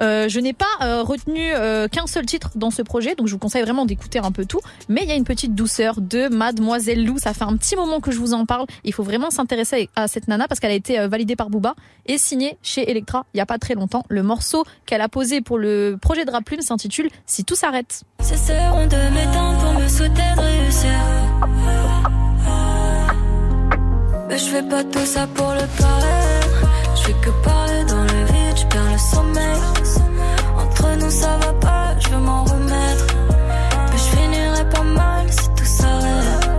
Euh, 0.01 0.27
je 0.29 0.39
n'ai 0.39 0.53
pas 0.53 0.65
euh, 0.81 1.03
retenu 1.03 1.53
euh, 1.53 1.87
qu'un 1.87 2.07
seul 2.07 2.25
titre 2.25 2.51
dans 2.55 2.71
ce 2.71 2.81
projet, 2.81 3.15
donc 3.15 3.27
je 3.27 3.33
vous 3.33 3.39
conseille 3.39 3.61
vraiment 3.61 3.85
d'écouter 3.85 4.19
un 4.19 4.31
peu 4.31 4.45
tout. 4.45 4.59
Mais 4.89 5.01
il 5.03 5.09
y 5.09 5.11
a 5.11 5.15
une 5.15 5.23
petite 5.23 5.55
douceur 5.55 6.01
de 6.01 6.27
Mademoiselle 6.27 7.05
Lou. 7.05 7.17
Ça 7.17 7.33
fait 7.33 7.43
un 7.43 7.55
petit 7.57 7.75
moment 7.75 7.99
que 7.99 8.11
je 8.11 8.19
vous 8.19 8.33
en 8.33 8.45
parle. 8.45 8.65
Il 8.83 8.93
faut 8.93 9.03
vraiment 9.03 9.29
s'intéresser 9.29 9.89
à 9.95 10.07
cette 10.07 10.27
nana 10.27 10.47
parce 10.47 10.59
qu'elle 10.59 10.71
a 10.71 10.75
été 10.75 10.99
euh, 10.99 11.07
validée 11.07 11.35
par 11.35 11.49
Booba 11.49 11.75
et 12.05 12.17
signée 12.17 12.57
chez 12.61 12.89
Electra 12.89 13.25
il 13.33 13.37
y 13.37 13.41
a 13.41 13.45
pas 13.45 13.57
très 13.57 13.75
longtemps. 13.75 14.03
Le 14.09 14.23
morceau 14.23 14.65
qu'elle 14.85 15.01
a 15.01 15.09
posé 15.09 15.41
pour 15.41 15.57
le 15.57 15.97
projet 16.01 16.25
de 16.25 16.31
Rap 16.31 16.45
Plume 16.45 16.61
s'intitule 16.61 17.09
Si 17.25 17.43
tout 17.43 17.55
s'arrête. 17.55 18.03
De 18.19 18.25
pour 19.31 19.73
me 19.73 19.87
je 24.37 24.45
fais 24.45 24.63
pas 24.63 24.83
tout 24.83 25.05
ça 25.05 25.27
pour 25.27 25.51
le. 25.53 25.59
Je 26.95 27.01
fais 27.01 27.13
que 27.13 27.29
parler 27.43 27.83
dans 27.85 28.03
le 28.03 28.25
vide, 28.25 28.57
je 28.57 28.65
perds 28.65 28.91
le 28.91 28.97
sommeil. 28.97 29.82
Nous 31.03 31.11
ça 31.11 31.37
va 31.37 31.53
pas, 31.53 31.99
je 31.99 32.09
veux 32.09 32.17
m'en 32.17 32.45
remettre. 32.45 33.07
Mais 33.91 33.97
je 33.97 34.09
finirai 34.15 34.69
pas 34.69 34.83
mal 34.83 35.25
si 35.29 35.49
tout 35.49 35.65
s'arrête. 35.65 36.49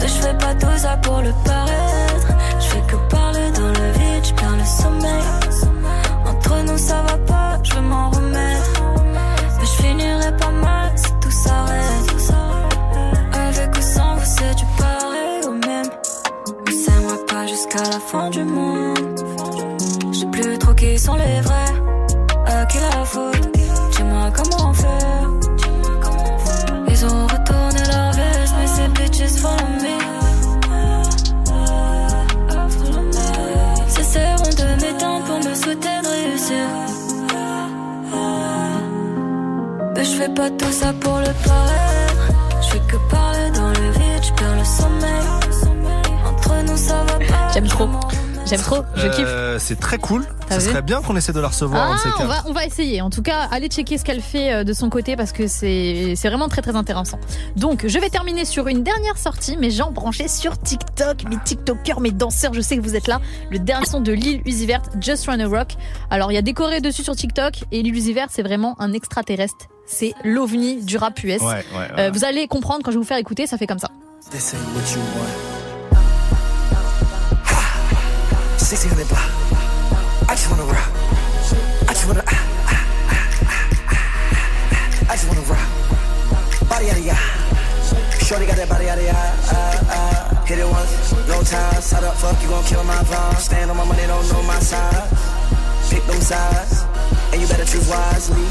Mais 0.00 0.08
je 0.08 0.18
fais 0.22 0.38
pas 0.38 0.54
tout 0.54 0.78
ça 0.78 0.96
pour 1.02 1.20
le 1.20 1.32
paraître. 1.44 2.28
Je 2.60 2.66
fais 2.66 2.80
que 2.90 2.96
parler 3.14 3.50
dans 3.50 3.68
le 3.68 3.86
vide, 3.98 4.24
je 4.24 4.32
perds 4.32 4.56
le 4.56 4.64
sommeil. 4.64 5.26
Entre 6.24 6.62
nous 6.66 6.78
ça 6.78 7.02
va 7.02 7.18
pas, 7.18 7.58
je 7.62 7.74
veux 7.74 7.82
m'en 7.82 8.08
remettre. 8.10 8.82
Mais 9.58 9.66
je 9.66 9.82
finirai 9.82 10.36
pas 10.38 10.52
mal 10.52 10.92
si 10.96 11.12
tout 11.20 11.30
s'arrête. 11.30 12.32
Avec 13.34 13.76
ou 13.76 13.82
sans 13.82 14.14
vous, 14.16 14.24
c'est 14.24 14.54
du 14.54 14.64
pareil 14.78 15.40
au 15.46 15.52
même. 15.52 15.90
On 16.66 16.70
s'aimera 16.70 17.18
pas 17.28 17.46
jusqu'à 17.46 17.82
la 17.82 18.00
fin 18.00 18.30
du 18.30 18.44
monde. 18.44 18.98
Je 20.10 20.24
plus 20.24 20.58
trop 20.58 20.72
qui 20.72 20.98
sont 20.98 21.16
les 21.16 21.40
vrais. 21.42 21.65
À 22.66 22.68
qui 22.68 22.78
la 22.78 23.04
faute 23.04 23.52
Dis-moi 23.92 24.30
comment 24.34 24.72
faire. 24.72 25.30
Ils 26.88 27.04
ont 27.04 27.26
retourné 27.26 27.80
leur 27.92 28.12
veste, 28.12 28.54
mais 28.58 28.66
ces 28.66 28.88
bitches 28.88 29.36
follow 29.40 29.68
me. 29.82 29.96
Cesseront 33.88 34.50
de 34.50 34.66
m'éteindre 34.82 35.24
pour 35.26 35.38
me 35.38 35.54
souhaiter 35.54 35.96
de 36.02 36.08
réussir. 36.08 36.66
Mais 39.94 40.04
je 40.04 40.16
fais 40.16 40.28
pas 40.34 40.50
tout 40.50 40.72
ça 40.72 40.92
pour 41.00 41.18
le 41.18 41.32
paraître. 41.46 42.32
Je 42.62 42.68
fais 42.70 42.80
que 42.80 42.96
parler 43.08 43.50
dans 43.54 43.68
le 43.68 43.90
vide, 43.92 44.22
je 44.22 44.32
perds 44.32 44.56
le 44.56 44.64
sommeil. 44.64 45.26
Entre 46.26 46.54
nous, 46.66 46.76
ça 46.76 47.04
va 47.04 47.14
pas. 47.14 47.52
J'aime 47.54 47.68
trop. 47.68 47.88
J'aime 48.46 48.60
trop. 48.60 48.82
Je 48.94 49.08
kiffe. 49.08 49.24
Euh, 49.26 49.58
c'est 49.58 49.78
très 49.78 49.98
cool. 49.98 50.22
Vu 50.50 50.60
serait 50.60 50.82
bien 50.82 51.02
qu'on 51.02 51.16
essaie 51.16 51.32
de 51.32 51.40
la 51.40 51.48
recevoir. 51.48 51.98
Ah, 52.04 52.10
on 52.20 52.26
va, 52.26 52.42
on 52.46 52.52
va 52.52 52.64
essayer. 52.64 53.02
En 53.02 53.10
tout 53.10 53.22
cas, 53.22 53.48
allez 53.50 53.68
checker 53.68 53.98
ce 53.98 54.04
qu'elle 54.04 54.20
fait 54.20 54.52
euh, 54.52 54.64
de 54.64 54.72
son 54.72 54.88
côté 54.88 55.16
parce 55.16 55.32
que 55.32 55.48
c'est 55.48 56.14
c'est 56.16 56.28
vraiment 56.28 56.48
très 56.48 56.62
très 56.62 56.76
intéressant. 56.76 57.18
Donc, 57.56 57.84
je 57.86 57.98
vais 57.98 58.08
terminer 58.08 58.44
sur 58.44 58.68
une 58.68 58.82
dernière 58.84 59.18
sortie, 59.18 59.56
mes 59.56 59.70
gens 59.70 59.90
branchés 59.90 60.28
sur 60.28 60.58
TikTok, 60.58 61.24
mes 61.28 61.38
TikTokers, 61.44 62.00
mes 62.00 62.12
danseurs, 62.12 62.54
je 62.54 62.60
sais 62.60 62.76
que 62.76 62.82
vous 62.82 62.94
êtes 62.94 63.08
là. 63.08 63.20
Le 63.50 63.58
dernier 63.58 63.86
son 63.86 64.00
de 64.00 64.12
Lil 64.12 64.42
Uzi 64.46 64.66
Vert, 64.66 64.82
Just 65.00 65.26
Run 65.26 65.40
a 65.40 65.48
Rock. 65.48 65.74
Alors, 66.10 66.30
il 66.30 66.36
y 66.36 66.38
a 66.38 66.42
décoré 66.42 66.80
dessus 66.80 67.02
sur 67.02 67.16
TikTok 67.16 67.64
et 67.72 67.82
Lil 67.82 67.96
Uzi 67.96 68.12
Vert, 68.12 68.28
c'est 68.30 68.42
vraiment 68.42 68.76
un 68.78 68.92
extraterrestre. 68.92 69.66
C'est 69.86 70.14
l'ovni 70.24 70.82
du 70.84 70.96
rap 70.96 71.22
US. 71.22 71.40
Ouais, 71.40 71.46
ouais, 71.46 71.62
ouais. 71.74 71.88
Euh, 71.98 72.10
vous 72.12 72.24
allez 72.24 72.46
comprendre 72.48 72.82
quand 72.84 72.90
je 72.90 72.96
vais 72.96 73.02
vous 73.02 73.06
faire 73.08 73.18
écouter, 73.18 73.46
ça 73.46 73.56
fait 73.58 73.66
comme 73.66 73.78
ça. 73.78 73.90
This 74.30 74.54
ain't 74.54 74.60
what 74.74 74.92
you 74.92 75.00
want. 75.16 75.45
1600 78.66 79.06
bar. 79.06 79.22
I 80.26 80.34
just 80.34 80.50
wanna 80.50 80.66
rock. 80.66 80.90
I 81.86 81.94
just 81.94 82.06
wanna. 82.08 82.24
I 85.06 85.14
just 85.14 85.28
wanna 85.30 85.46
rock. 85.46 85.62
Body 86.68 86.90
out 86.90 86.98
of 86.98 87.06
ya. 87.06 87.14
Shorty 88.26 88.44
got 88.44 88.56
that 88.58 88.68
body 88.68 88.90
out 88.90 88.98
of 88.98 89.06
ya. 89.06 89.14
Hit 90.50 90.58
it 90.58 90.66
once, 90.66 91.14
no 91.30 91.42
time. 91.46 91.80
Side 91.80 92.02
up, 92.02 92.16
fuck, 92.16 92.42
you 92.42 92.48
gon' 92.48 92.64
kill 92.64 92.82
my 92.82 92.98
vibe. 93.06 93.38
Stand 93.38 93.70
on 93.70 93.76
my 93.76 93.84
money, 93.84 94.02
don't 94.08 94.26
know 94.32 94.42
my 94.42 94.58
side. 94.58 95.14
Pick 95.88 96.04
them 96.06 96.20
sides, 96.20 96.82
and 97.30 97.40
you 97.40 97.46
better 97.46 97.64
choose 97.64 97.86
wisely. 97.88 98.42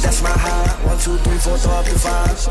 That's 0.00 0.22
my 0.22 0.30
high. 0.30 0.88
One, 0.88 0.96
two, 0.96 1.18
three, 1.18 1.36
four, 1.36 1.58
throw 1.58 1.74
up 1.74 1.86
your 1.86 1.98
five. 1.98 2.48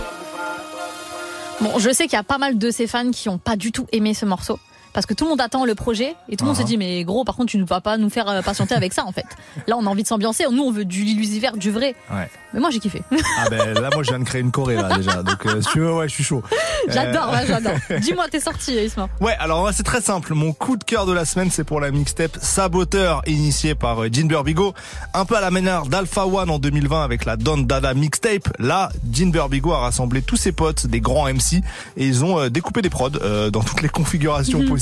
Bon, 1.59 1.79
je 1.79 1.91
sais 1.91 2.05
qu'il 2.05 2.17
y 2.17 2.21
a 2.21 2.23
pas 2.23 2.37
mal 2.37 2.59
de 2.59 2.69
ces 2.69 2.85
fans 2.85 3.09
qui 3.09 3.29
ont 3.29 3.39
pas 3.39 3.55
du 3.55 3.71
tout 3.71 3.87
aimé 3.91 4.13
ce 4.13 4.25
morceau. 4.25 4.59
Parce 4.93 5.05
que 5.05 5.13
tout 5.13 5.25
le 5.25 5.29
monde 5.29 5.41
attend 5.41 5.65
le 5.65 5.75
projet 5.75 6.15
et 6.29 6.35
tout 6.35 6.45
le 6.45 6.49
monde 6.49 6.57
se 6.57 6.63
dit 6.63 6.77
mais 6.77 7.03
gros 7.03 7.23
par 7.23 7.35
contre 7.35 7.51
tu 7.51 7.57
ne 7.57 7.65
vas 7.65 7.81
pas 7.81 7.97
nous 7.97 8.09
faire 8.09 8.27
euh, 8.29 8.41
patienter 8.41 8.75
avec 8.75 8.93
ça 8.93 9.05
en 9.05 9.11
fait. 9.11 9.25
Là 9.67 9.75
on 9.77 9.85
a 9.85 9.89
envie 9.89 10.03
de 10.03 10.07
s'ambiancer, 10.07 10.45
nous 10.51 10.63
on 10.63 10.71
veut 10.71 10.85
du 10.85 11.03
Lil 11.03 11.39
vert, 11.39 11.55
du 11.57 11.71
vrai. 11.71 11.95
Ouais. 12.11 12.29
Mais 12.53 12.59
moi 12.59 12.69
j'ai 12.71 12.79
kiffé. 12.79 13.01
Ah 13.37 13.47
ben 13.49 13.73
là, 13.79 13.89
moi, 13.93 14.01
je 14.01 14.09
viens 14.09 14.17
de 14.19 14.23
créer 14.23 14.41
une 14.41 14.51
choré 14.51 14.75
là 14.75 14.97
déjà. 14.97 15.21
Donc, 15.23 15.45
euh, 15.45 15.61
si 15.61 15.69
tu 15.69 15.79
veux, 15.81 15.93
ouais, 15.93 16.07
je 16.09 16.13
suis 16.15 16.23
chaud. 16.23 16.41
j'adore, 16.87 17.29
Euh, 17.29 17.37
ouais, 17.37 17.45
j'adore. 17.47 17.73
Dis-moi 18.01 18.27
tes 18.27 18.39
sorties 18.39 18.73
Isma. 18.73 19.07
Ouais, 19.21 19.35
alors 19.39 19.69
c'est 19.71 19.83
très 19.83 20.01
simple. 20.01 20.33
Mon 20.33 20.51
coup 20.53 20.75
de 20.75 20.83
cœur 20.83 21.05
de 21.05 21.13
la 21.13 21.25
semaine, 21.25 21.51
c'est 21.51 21.63
pour 21.63 21.79
la 21.79 21.91
mixtape 21.91 22.37
Saboteur, 22.41 23.21
initiée 23.27 23.75
par 23.75 24.03
Jean 24.11 24.27
Burbigo. 24.27 24.73
Un 25.13 25.25
peu 25.25 25.37
à 25.37 25.41
la 25.41 25.51
manière 25.51 25.85
d'Alpha 25.85 26.25
One 26.25 26.49
en 26.49 26.57
2020 26.57 27.03
avec 27.03 27.25
la 27.25 27.37
Don 27.37 27.57
Dada 27.59 27.93
mixtape. 27.93 28.49
Là, 28.57 28.89
Jean 29.11 29.29
Burbigo 29.31 29.71
a 29.73 29.79
rassemblé 29.79 30.23
tous 30.23 30.37
ses 30.37 30.51
potes, 30.51 30.87
des 30.87 31.01
grands 31.01 31.27
MC, 31.31 31.61
et 31.97 32.05
ils 32.07 32.25
ont 32.25 32.47
découpé 32.49 32.81
des 32.81 32.89
prods 32.89 33.09
euh, 33.21 33.51
dans 33.51 33.61
toutes 33.61 33.81
les 33.83 33.89
configurations 33.89 34.59
possibles. 34.59 34.78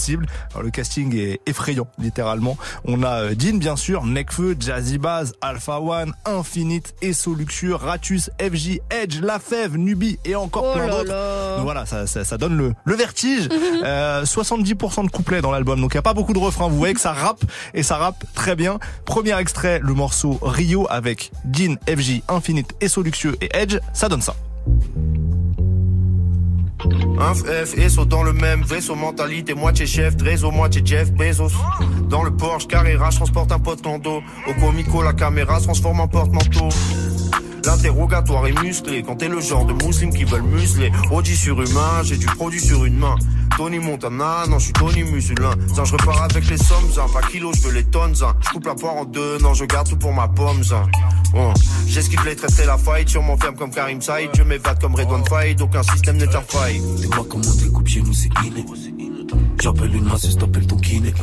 Alors, 0.52 0.64
le 0.64 0.70
casting 0.72 1.16
est 1.16 1.40
effrayant, 1.46 1.88
littéralement. 1.98 2.58
On 2.86 3.04
a 3.04 3.22
euh, 3.24 3.36
Jean, 3.38 3.58
bien 3.58 3.76
sûr, 3.76 4.06
Nekfeu, 4.06 4.56
Jazzy 4.60 4.98
Baz, 4.98 5.34
Alpha 5.42 5.80
One, 5.80 6.14
Infinite, 6.26 6.94
Esso 7.02 7.34
Luxure, 7.36 7.80
Ratus, 7.80 8.30
FJ, 8.40 8.80
Edge, 8.90 9.20
La 9.22 9.40
Fève, 9.40 9.78
Nubi 9.78 10.20
et 10.26 10.36
encore 10.36 10.66
Oh 10.70 10.74
plein 10.76 10.88
d'autres. 10.88 11.62
voilà, 11.64 11.86
ça, 11.86 12.08
ça, 12.08 12.24
ça 12.24 12.38
donne 12.38 12.58
le, 12.58 12.74
le 12.86 12.96
vertige. 12.96 13.50
Euh, 13.84 14.24
70% 14.24 15.06
de 15.06 15.12
couplets 15.12 15.42
dans 15.42 15.52
l'album, 15.52 15.80
donc 15.80 15.94
il 15.94 15.96
y 15.96 16.00
a 16.00 16.02
pas 16.02 16.14
beaucoup 16.14 16.34
de 16.34 16.40
refrains. 16.40 16.68
Vous 16.68 16.78
voyez 16.78 16.94
que 16.94 17.00
ça 17.00 17.14
rappe 17.14 17.44
et 17.74 17.84
ça 17.84 17.98
rappe 17.98 18.24
très 18.34 18.56
bien. 18.56 18.80
Premier 19.06 19.38
extrait, 19.40 19.80
le 19.84 19.94
morceau 19.94 20.40
Rio 20.42 20.88
avec 20.90 21.32
Jean, 21.52 21.78
FJ, 21.88 22.22
Infinite, 22.28 22.74
Esso 22.82 23.02
Luxueux 23.04 23.36
et 23.42 23.50
Edge. 23.56 23.78
Ça 23.94 24.10
donne 24.10 24.22
ça. 24.22 24.36
Un 27.20 27.34
F 27.34 27.78
et 27.78 27.90
saut 27.90 28.06
dans 28.06 28.24
le 28.24 28.34
même 28.34 28.64
vaisseau, 28.64 28.96
mentalité 28.96 29.54
moitié 29.54 29.88
chef, 29.88 30.16
Drezo, 30.16 30.52
moitié 30.52 30.82
Jeff 30.86 31.12
Bezos. 31.12 31.52
Dans 32.10 32.24
le 32.24 32.32
Porsche 32.32 32.68
Carrera, 32.68 33.10
je 33.10 33.18
transporte 33.18 33.52
un 33.52 33.60
pote 33.60 33.82
dos. 33.82 34.22
Au 34.48 34.54
comico, 34.60 35.02
la 35.02 35.14
caméra 35.14 35.60
se 35.60 35.66
transforme 35.66 36.02
en 36.02 36.08
porte-manteau. 36.08 36.70
L'interrogatoire 37.66 38.48
est 38.48 38.64
musclé 38.64 39.04
quand 39.04 39.18
t'es 39.18 39.28
le 39.28 39.42
genre 39.42 39.66
de 39.66 39.74
musulman 39.74 40.14
qui 40.14 40.24
veulent 40.24 40.42
museler. 40.42 40.90
Audi 41.12 41.36
surhumain, 41.36 42.02
j'ai 42.04 42.16
du 42.16 42.26
produit 42.26 42.62
sur 42.62 42.86
une 42.86 42.98
main. 42.98 43.16
Tony 43.58 43.80
Montana, 43.80 44.46
non, 44.48 44.60
je 44.60 44.66
suis 44.66 44.74
Tony 44.74 45.04
Musulin. 45.04 45.52
Zin, 45.74 45.84
je 45.84 45.92
repars 45.92 46.24
avec 46.24 46.48
les 46.48 46.58
sommes, 46.58 46.90
zin, 46.94 47.08
pas 47.12 47.28
kilos, 47.28 47.58
je 47.58 47.68
veux 47.68 47.74
les 47.74 47.84
tonnes. 47.84 48.16
Zin. 48.16 48.34
Je 48.46 48.50
coupe 48.52 48.68
la 48.68 48.76
poire 48.76 48.96
en 48.96 49.04
deux, 49.04 49.40
non, 49.40 49.54
je 49.54 49.66
garde 49.66 49.90
tout 49.90 49.98
pour 49.98 50.14
ma 50.14 50.30
pomme. 50.30 50.64
Zin. 50.64 50.84
Bon, 51.34 51.54
j'esquive 51.88 52.24
les 52.26 52.38
traits, 52.38 52.66
la 52.66 52.78
fight. 52.78 53.10
Sur 53.10 53.22
mon 53.22 53.36
ferme 53.36 53.56
comme 53.56 53.72
Karim 53.72 54.02
Saïd, 54.02 54.30
je 54.38 54.44
m'évade 54.44 54.80
comme 54.80 54.96
Redouane 54.96 55.26
Faïd. 55.28 55.60
Aucun 55.60 55.84
système 55.84 56.18
n'est 56.18 56.36
un 56.36 56.42
faille. 56.68 56.82
Dis-moi 56.98 57.26
comment 57.30 57.44
on 57.48 57.56
découpe 57.56 57.88
chez 57.88 58.02
nous, 58.02 58.14
c'est 58.14 58.30
inné. 58.46 58.66
J'appelle 59.62 59.96
une 59.96 60.06
masseuse, 60.06 60.38
t'appelles 60.38 60.68
ton 60.68 60.78
kiné. 60.78 61.14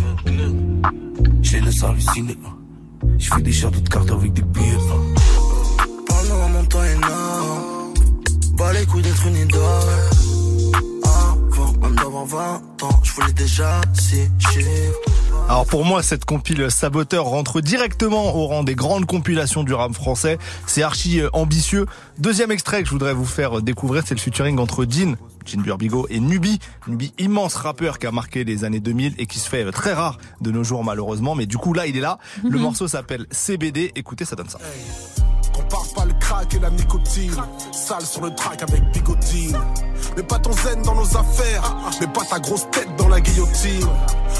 Je 1.42 1.52
les 1.52 1.60
laisse 1.60 1.82
halluciner. 1.82 2.36
Je 3.18 3.34
fais 3.34 3.42
des 3.42 3.52
châteaux 3.52 3.80
de 3.80 3.88
cartes 3.88 4.10
avec 4.10 4.32
des 4.32 4.42
billets. 4.42 4.78
Parle-nous 6.08 6.34
en 6.34 6.48
montant 6.48 6.84
énorme. 6.84 7.94
Bas 8.56 8.72
les 8.72 8.86
couilles 8.86 9.02
d'être 9.02 9.26
une 9.26 9.36
idole. 9.36 10.23
Même 11.84 11.94
d'avoir 11.96 12.24
20 12.24 12.82
ans, 12.82 13.00
je 13.02 13.12
voulais 13.12 13.32
déjà 13.32 13.80
six 13.92 14.28
chiffres. 14.38 14.98
Alors 15.48 15.66
pour 15.66 15.84
moi, 15.84 16.02
cette 16.02 16.24
compile 16.24 16.70
Saboteur 16.70 17.26
rentre 17.26 17.60
directement 17.60 18.34
au 18.34 18.46
rang 18.46 18.64
des 18.64 18.74
grandes 18.74 19.04
compilations 19.04 19.62
du 19.62 19.74
rap 19.74 19.92
français. 19.92 20.38
C'est 20.66 20.82
archi 20.82 21.20
euh, 21.20 21.28
ambitieux. 21.34 21.84
Deuxième 22.18 22.50
extrait 22.50 22.80
que 22.80 22.86
je 22.86 22.92
voudrais 22.92 23.12
vous 23.12 23.26
faire 23.26 23.60
découvrir, 23.60 24.02
c'est 24.06 24.14
le 24.14 24.20
featuring 24.20 24.58
entre 24.58 24.86
Dean, 24.86 25.14
Jean 25.44 25.60
Burbigo 25.60 26.06
et 26.08 26.18
Nubi. 26.20 26.58
Nubi, 26.88 27.12
immense 27.18 27.54
rappeur 27.56 27.98
qui 27.98 28.06
a 28.06 28.10
marqué 28.10 28.44
les 28.44 28.64
années 28.64 28.80
2000 28.80 29.14
et 29.18 29.26
qui 29.26 29.38
se 29.38 29.50
fait 29.50 29.64
euh, 29.64 29.70
très 29.70 29.92
rare 29.92 30.16
de 30.40 30.50
nos 30.50 30.64
jours 30.64 30.82
malheureusement. 30.82 31.34
Mais 31.34 31.44
du 31.44 31.58
coup 31.58 31.74
là, 31.74 31.86
il 31.86 31.96
est 31.98 32.00
là. 32.00 32.18
Le 32.42 32.56
Mhm. 32.56 32.62
morceau 32.62 32.88
s'appelle 32.88 33.26
CBD. 33.30 33.92
Écoutez, 33.96 34.24
ça 34.24 34.36
donne 34.36 34.48
ça. 34.48 34.58
Compare 35.54 35.86
pas 35.94 36.04
le 36.04 36.12
crack 36.14 36.52
et 36.54 36.58
la 36.58 36.70
nicotine. 36.70 37.36
Sale 37.72 38.04
sur 38.04 38.22
le 38.22 38.34
track 38.34 38.62
avec 38.62 38.90
bigotine. 38.90 39.56
Mets 40.16 40.22
pas 40.24 40.38
ton 40.40 40.52
zen 40.52 40.82
dans 40.82 40.96
nos 40.96 41.16
affaires. 41.16 41.76
Mets 42.00 42.08
pas 42.08 42.24
ta 42.24 42.40
grosse 42.40 42.68
tête 42.72 42.88
dans 42.96 43.08
la 43.08 43.20
guillotine. 43.20 43.88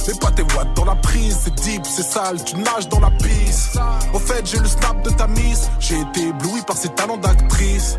Mets 0.09 0.19
pas 0.21 0.33
tes 0.33 0.43
watts 0.43 0.75
dans 0.75 0.85
la 0.85 0.97
prise. 0.97 1.39
C'est 1.45 1.55
deep, 1.55 1.87
c'est 1.87 2.03
sale, 2.03 2.43
tu 2.45 2.57
nages 2.57 2.89
dans 2.89 3.01
la 3.01 3.11
pisse. 3.13 3.79
Au 4.13 4.19
fait, 4.19 4.45
j'ai 4.45 4.59
le 4.59 4.67
snap 4.67 5.03
de 5.03 5.11
ta 5.11 5.29
miss. 5.29 5.69
J'ai 5.79 6.01
été 6.01 6.29
ébloui 6.29 6.63
par 6.67 6.77
ses 6.77 6.89
talents 6.91 7.17
d'actrice. 7.17 7.97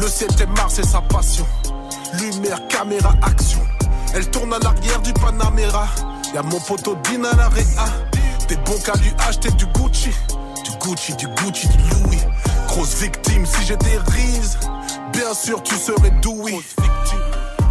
Le 0.00 0.08
7 0.08 0.48
mars, 0.56 0.74
c'est 0.76 0.86
sa 0.86 1.02
passion. 1.02 1.46
Lumière, 2.14 2.66
caméra, 2.68 3.12
action. 3.22 3.60
Elle 4.14 4.30
tourne 4.30 4.52
à 4.54 4.58
l'arrière 4.58 5.02
du 5.02 5.12
Panamera. 5.12 5.88
Y'a 6.34 6.42
mon 6.42 6.60
poteau 6.60 6.96
à 6.96 7.36
la 7.36 7.48
réa. 7.48 7.86
T'es 8.48 8.56
bon 8.56 8.78
qu'à 8.78 8.94
lui 8.94 9.12
acheter 9.28 9.50
du 9.52 9.66
Gucci. 9.66 10.10
Gucci, 10.86 11.16
du 11.16 11.26
Gucci, 11.26 11.66
du 11.66 11.78
Louis. 12.04 12.20
Grosse 12.68 12.94
victime, 13.02 13.44
si 13.44 13.66
j'étais 13.66 13.98
Reeves, 14.06 14.56
bien 15.12 15.34
sûr 15.34 15.60
tu 15.64 15.74
serais 15.74 16.12
doué. 16.22 16.60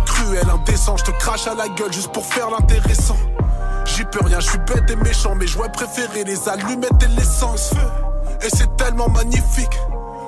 Cruel, 0.06 0.45
indécent, 0.49 0.97
je 0.97 1.06
te 1.06 1.12
crache 1.12 1.47
à 1.47 1.56
la 1.56 1.69
gueule 1.69 1.93
juste 1.93 2.12
pour 2.12 2.25
faire 2.25 2.49
l'intéressant. 2.49 3.15
J'y 3.86 4.04
peux 4.04 4.19
rien, 4.25 4.41
je 4.41 4.49
suis 4.49 4.58
bête 4.58 4.89
et 4.91 4.97
méchant, 4.97 5.34
mais 5.34 5.47
j'aurais 5.47 5.71
préféré 5.71 6.25
les 6.25 6.49
allumettes 6.49 7.04
et 7.04 7.08
l'essence. 7.17 7.71
Et 8.41 8.49
c'est 8.49 8.75
tellement 8.75 9.08
magnifique. 9.08 9.80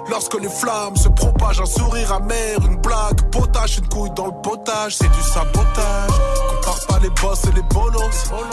Lorsque 0.10 0.39
les 0.39 0.50
flammes 0.50 0.96
se 0.96 1.10
propagent, 1.10 1.62
un 1.62 1.65
sourire 1.65 2.13
amer, 2.13 2.58
une 2.65 2.78
blague, 2.78 3.30
potage, 3.32 3.78
une 3.78 3.88
couille 3.89 4.12
dans 4.12 4.28
le 4.28 4.41
potage, 4.41 4.96
c'est 4.96 5.12
du 5.12 5.22
sabotage. 5.22 6.12
Compare 6.56 6.80
pas 6.88 7.00
les 7.02 7.10
boss 7.10 7.43
et 7.43 7.56
les 7.56 7.62
bolos, 7.63 8.00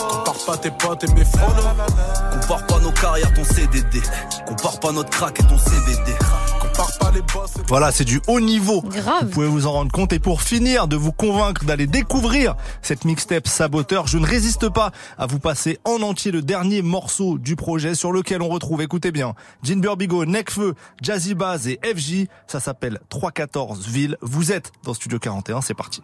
compare 0.09 0.35
pas 0.47 0.57
tes 0.57 0.71
potes 0.71 1.05
et 1.05 1.12
mes 1.12 1.25
frollos. 1.25 1.62
Compare 2.33 2.67
pas 2.67 2.79
nos 2.81 2.93
carrières, 2.93 3.33
ton 3.35 3.45
CDD. 3.45 4.03
Compare 4.47 4.81
pas 4.81 4.93
notre 4.93 5.11
crack 5.11 5.38
et 5.40 5.45
ton 5.45 5.59
CBD. 5.59 6.12
Voilà, 7.69 7.93
c'est 7.93 8.05
du 8.05 8.21
haut 8.29 8.41
niveau. 8.41 8.83
Grave. 8.83 9.25
Vous 9.25 9.31
pouvez 9.31 9.47
vous 9.47 9.67
en 9.67 9.73
rendre 9.73 9.93
compte. 9.93 10.13
Et 10.13 10.19
pour 10.19 10.43
finir 10.43 10.89
de 10.89 10.97
vous 10.97 11.13
convaincre 11.13 11.65
d'aller 11.65 11.87
découvrir 11.87 12.57
cette 12.83 13.05
mixtape 13.05 13.49
Saboteur, 13.49 14.07
je 14.07 14.19
ne 14.19 14.27
résiste 14.27 14.69
pas 14.69 14.93
à 15.19 15.27
vous 15.27 15.39
passer 15.39 15.79
en 15.85 16.03
entier 16.03 16.31
le 16.33 16.43
dernier 16.43 16.83
morceau 16.83 17.39
du 17.39 17.57
projet 17.57 17.95
sur 17.95 18.13
lequel 18.13 18.43
on 18.43 18.49
retrouve, 18.49 18.83
écoutez 18.83 19.13
bien, 19.13 19.35
Jean 19.63 19.81
Burbigo, 19.81 20.25
Necfeu, 20.25 20.75
Jazzy 21.03 21.35
Baz 21.35 21.69
et 21.69 21.81
FJ. 21.83 22.27
Ça 22.47 22.61
s'appelle 22.61 23.01
314 23.09 23.87
Ville. 23.87 24.17
Vous 24.21 24.53
êtes 24.53 24.73
dans 24.83 24.95
Studio 24.95 25.19
41, 25.19 25.61
c'est 25.61 25.75
parti. 25.75 26.03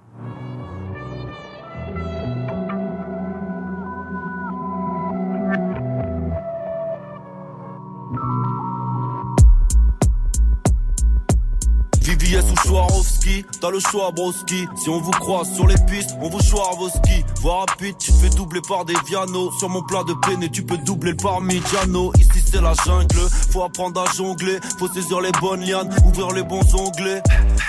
VVS 12.02 12.44
ou 12.50 12.68
Swarovski, 12.68 13.44
t'as 13.60 13.70
le 13.70 13.78
choix 13.78 14.10
broski. 14.10 14.66
Si 14.76 14.88
on 14.88 15.00
vous 15.00 15.10
croise 15.10 15.52
sur 15.54 15.66
les 15.66 15.76
pistes, 15.86 16.16
on 16.20 16.28
vous 16.28 16.40
choix 16.40 16.70
vos 16.78 16.88
skis 16.88 17.24
Voir 17.42 17.66
rapide, 17.68 17.96
tu 17.98 18.12
fais 18.12 18.30
doubler 18.30 18.60
par 18.66 18.84
des 18.84 18.94
Viano. 19.06 19.50
Sur 19.58 19.68
mon 19.68 19.82
plat 19.82 20.02
de 20.04 20.14
peine 20.26 20.48
tu 20.50 20.62
peux 20.62 20.78
doubler 20.78 21.10
le 21.12 21.16
parmigiano. 21.16 22.12
Ici 22.18 22.42
c'est 22.44 22.60
la 22.60 22.72
jungle, 22.84 23.28
faut 23.50 23.62
apprendre 23.62 24.00
à 24.00 24.12
jongler. 24.14 24.58
Faut 24.78 24.88
saisir 24.88 25.20
les 25.20 25.32
bonnes 25.40 25.60
lianes, 25.60 25.94
ouvrir 26.06 26.30
les 26.32 26.42
bons 26.42 26.74
onglets. 26.74 27.22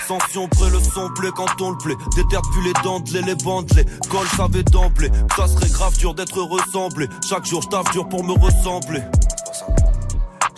Sanction 0.08 0.48
près 0.48 0.70
le 0.70 0.80
son 0.80 1.10
plaît 1.16 1.32
quand 1.36 1.62
on 1.62 1.72
le 1.72 1.78
plaît. 1.78 1.96
Déterre 2.16 2.42
les 2.64 2.74
dentelés, 2.84 3.22
les 3.22 3.36
bandelés 3.36 3.86
Col 4.10 4.28
savait 4.36 4.64
d'emblée, 4.64 5.12
ça 5.36 5.48
serait 5.48 5.70
grave 5.70 5.98
dur 5.98 6.14
d'être 6.14 6.42
ressemblé. 6.42 7.08
Chaque 7.28 7.46
jour 7.46 7.62
je 7.62 7.92
dur 7.92 8.08
pour 8.08 8.24
me 8.24 8.34
ressembler 8.34 9.02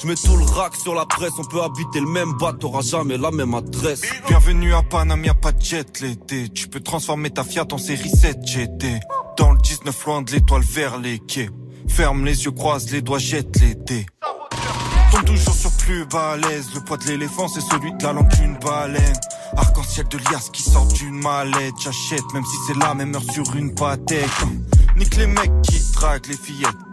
je 0.03 0.07
mets 0.07 0.15
tout 0.15 0.35
le 0.35 0.43
rack 0.43 0.75
sur 0.75 0.93
la 0.93 1.05
presse, 1.05 1.31
on 1.37 1.43
peut 1.45 1.61
habiter 1.61 1.99
le 1.99 2.07
même 2.07 2.33
bar, 2.33 2.57
t'auras 2.57 2.81
jamais 2.81 3.17
la 3.17 3.31
même 3.31 3.53
adresse. 3.53 4.01
Bienvenue 4.27 4.73
à 4.73 4.81
Paname, 4.81 5.23
y'a 5.23 5.33
pas 5.33 5.51
de 5.51 5.61
jet 5.61 6.01
l'été. 6.01 6.49
Tu 6.49 6.67
peux 6.67 6.81
transformer 6.81 7.29
ta 7.29 7.43
Fiat 7.43 7.65
en 7.71 7.77
série 7.77 8.09
7 8.09 8.45
GT. 8.45 8.99
Dans 9.37 9.51
le 9.51 9.59
19 9.59 10.05
loin 10.05 10.21
de 10.21 10.31
l'étoile 10.31 10.63
vers 10.63 10.99
les 10.99 11.19
quais. 11.19 11.49
Ferme 11.87 12.25
les 12.25 12.43
yeux, 12.43 12.51
croise 12.51 12.91
les 12.91 13.01
doigts, 13.01 13.19
jette 13.19 13.59
les 13.61 13.75
dés. 13.75 14.05
Tombe 15.11 15.25
toujours 15.25 15.53
sur 15.53 15.71
plus 15.77 16.05
balèze. 16.05 16.73
Le 16.75 16.81
poids 16.81 16.97
de 16.97 17.05
l'éléphant, 17.05 17.47
c'est 17.47 17.61
celui 17.61 17.93
de 17.93 18.03
la 18.03 18.13
langue 18.13 18.29
d'une 18.35 18.57
baleine. 18.57 19.13
Arc-en-ciel 19.55 20.07
de 20.09 20.17
lias 20.17 20.49
qui 20.51 20.63
sort 20.63 20.87
d'une 20.87 21.21
mallette. 21.21 21.75
J'achète, 21.81 22.33
même 22.33 22.45
si 22.45 22.57
c'est 22.67 22.77
la 22.77 22.93
même 22.93 23.15
heure 23.15 23.31
sur 23.31 23.55
une 23.55 23.73
pâtèque. 23.73 24.27
Nique 24.97 25.15
les 25.15 25.27
mecs 25.27 25.61
qui 25.63 25.79
draguent 25.93 26.27
les 26.27 26.37
fillettes. 26.37 26.92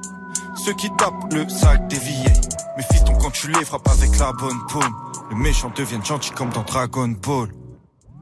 Ceux 0.57 0.73
qui 0.75 0.91
tapent 0.97 1.33
le 1.33 1.49
sac 1.49 1.87
des 1.89 1.99
vieilles. 1.99 2.41
Mes 2.77 2.83
fistons, 2.83 3.15
quand 3.15 3.31
tu 3.31 3.49
les 3.49 3.65
frappes 3.65 3.89
avec 3.89 4.19
la 4.19 4.33
bonne 4.33 4.59
paume. 4.69 4.95
Les 5.31 5.37
méchants 5.37 5.73
deviennent 5.75 6.05
gentils 6.05 6.33
comme 6.33 6.51
dans 6.51 6.63
Dragon 6.63 7.09
Ball. 7.09 7.49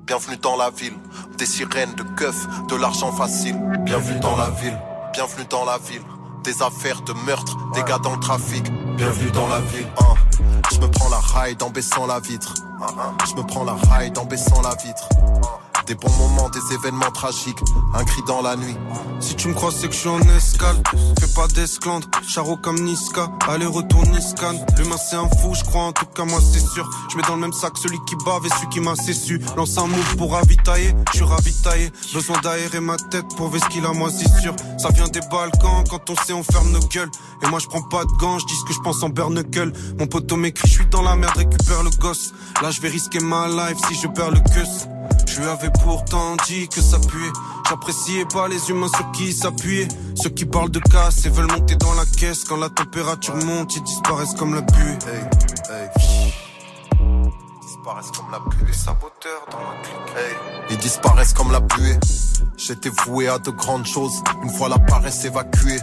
Bienvenue 0.07 0.37
dans 0.38 0.57
la 0.57 0.71
ville, 0.71 0.97
des 1.37 1.47
sirènes, 1.47 1.95
de 1.95 2.03
keufs, 2.03 2.47
de 2.69 2.77
l'argent 2.77 3.12
facile. 3.12 3.57
Bienvenue 3.81 4.21
dans 4.21 4.37
la 4.37 4.51
ville, 4.51 4.79
bienvenue 5.12 5.47
dans 5.51 5.64
la 5.64 5.79
ville, 5.79 6.03
des 6.45 6.62
affaires 6.62 7.03
de 7.03 7.12
meurtre, 7.27 7.57
des 7.75 7.83
gars 7.83 7.99
dans 7.99 8.14
le 8.14 8.21
trafic. 8.21 8.64
Bienvenue 8.97 9.31
dans 9.33 9.49
la 9.49 9.61
ville. 9.61 9.87
Hein. 10.01 10.14
Je 10.73 10.79
me 10.81 10.91
prends 10.91 11.11
la 11.11 11.21
ride 11.21 11.62
en 11.62 11.71
baissant 11.71 12.07
la 12.07 12.21
vitre. 12.21 12.55
Je 13.27 13.35
me 13.35 13.43
prends 13.43 13.64
la 13.64 13.75
ride 13.75 14.17
en 14.19 14.25
baissant 14.25 14.62
la 14.62 14.75
vitre. 14.77 15.09
Des 15.88 15.94
bons 15.94 16.12
moments, 16.18 16.51
des 16.51 16.74
événements 16.74 17.11
tragiques, 17.12 17.61
un 17.94 18.05
cri 18.05 18.20
dans 18.27 18.42
la 18.42 18.57
nuit. 18.57 18.77
Si 19.20 19.35
tu 19.37 19.48
me 19.48 19.55
crois, 19.55 19.70
c'est 19.72 19.88
que 19.88 19.94
je 19.94 20.01
suis 20.01 20.09
en 20.11 20.20
escale. 20.37 20.77
Fais 21.18 21.35
pas 21.35 21.48
d'esclandre, 21.48 22.07
charo 22.29 22.59
comme 22.59 22.79
Niska. 22.79 23.31
Allez, 23.48 23.64
retour 23.64 24.05
Niscan. 24.09 24.53
L'humain, 24.77 24.98
c'est 24.98 25.16
un 25.16 25.27
fou, 25.40 25.55
je 25.55 25.64
crois, 25.64 25.85
en 25.85 25.92
tout 25.92 26.05
cas, 26.05 26.27
moi, 26.27 26.40
c'est 26.42 26.61
sûr. 26.61 26.87
Je 27.11 27.16
mets 27.16 27.22
dans 27.22 27.37
le 27.37 27.40
même 27.40 27.55
sac 27.55 27.72
celui 27.79 27.98
qui 28.07 28.16
bave 28.16 28.44
et 28.44 28.51
celui 28.51 28.68
qui 28.68 28.81
m'a 28.81 28.96
su. 28.96 29.40
Lance 29.57 29.79
un 29.79 29.87
move 29.87 30.16
pour 30.18 30.33
ravitailler, 30.33 30.94
je 31.11 31.16
suis 31.16 31.24
ravitaillé. 31.24 31.90
Besoin 32.12 32.38
d'aérer 32.42 32.81
ma 32.81 32.98
tête 32.98 33.27
pour 33.38 33.48
ver 33.48 33.62
ce 33.64 33.68
qu'il 33.70 33.87
a 33.87 33.92
moisissure. 33.94 34.55
Ça 34.77 34.90
vient 34.90 35.09
des 35.09 35.20
Balkans, 35.31 35.85
quand 35.88 36.11
on 36.11 36.16
sait, 36.16 36.35
on 36.35 36.42
ferme 36.42 36.70
nos 36.70 36.81
gueules. 36.81 37.11
Et 37.42 37.46
moi, 37.48 37.61
je 37.61 37.66
prends 37.66 37.88
pas 37.88 38.05
de 38.05 38.12
gants, 38.18 38.38
je 38.38 38.44
dis 38.44 38.57
ce 38.57 38.64
que 38.66 38.74
je 38.74 38.81
pense 38.81 39.03
en 39.03 39.09
bernequel. 39.09 39.72
Mon 39.98 40.07
poteau 40.07 40.37
m'écrit, 40.37 40.68
je 40.68 40.74
suis 40.74 40.87
dans 40.88 41.01
la 41.01 41.16
merde, 41.16 41.35
récupère 41.35 41.83
le 41.83 41.90
gosse. 41.98 42.35
Là, 42.61 42.70
je 42.70 42.79
vais 42.83 42.90
risquer 42.90 43.20
ma 43.20 43.48
life 43.48 43.79
si 43.88 43.94
je 43.94 44.07
perds 44.07 44.33
le 44.33 44.40
queue. 44.40 44.98
Je 45.27 45.40
lui 45.40 45.49
avais 45.49 45.71
pourtant 45.83 46.37
dit 46.47 46.68
que 46.68 46.81
ça 46.81 46.99
puait. 46.99 47.33
J'appréciais 47.68 48.25
pas 48.25 48.49
les 48.49 48.71
humains 48.71 48.88
sur 48.88 49.11
qui 49.12 49.33
s'appuyer. 49.33 49.88
Ceux 50.14 50.31
qui 50.31 50.44
parlent 50.44 50.71
de 50.71 50.81
casse 50.81 51.25
et 51.27 51.31
veulent 51.31 51.51
monter 51.51 51.77
dans 51.77 51.94
la 51.94 52.05
caisse. 52.07 52.44
Quand 52.44 52.57
la 52.57 52.71
température 52.71 53.37
monte, 53.37 53.77
ils 53.77 53.83
disparaissent 53.83 54.35
comme 54.35 54.55
la 54.55 54.62
buée. 54.62 54.99
Ils 55.97 56.48
disparaissent 57.79 58.11
comme 58.11 58.31
la 58.33 58.41
pluie. 58.41 58.75
Saboteurs 58.75 59.47
dans 59.51 59.59
ma 59.59 59.75
clique. 59.83 60.69
Ils 60.71 60.79
disparaissent 60.79 61.33
comme 61.33 61.53
la 61.53 61.61
pluie. 61.61 61.97
J'étais 62.57 62.91
voué 62.91 63.29
à 63.29 63.38
de 63.38 63.51
grandes 63.51 63.87
choses, 63.87 64.23
une 64.43 64.51
fois 64.51 64.69
la 64.69 64.79
paresse 64.79 65.25
évacuée. 65.25 65.79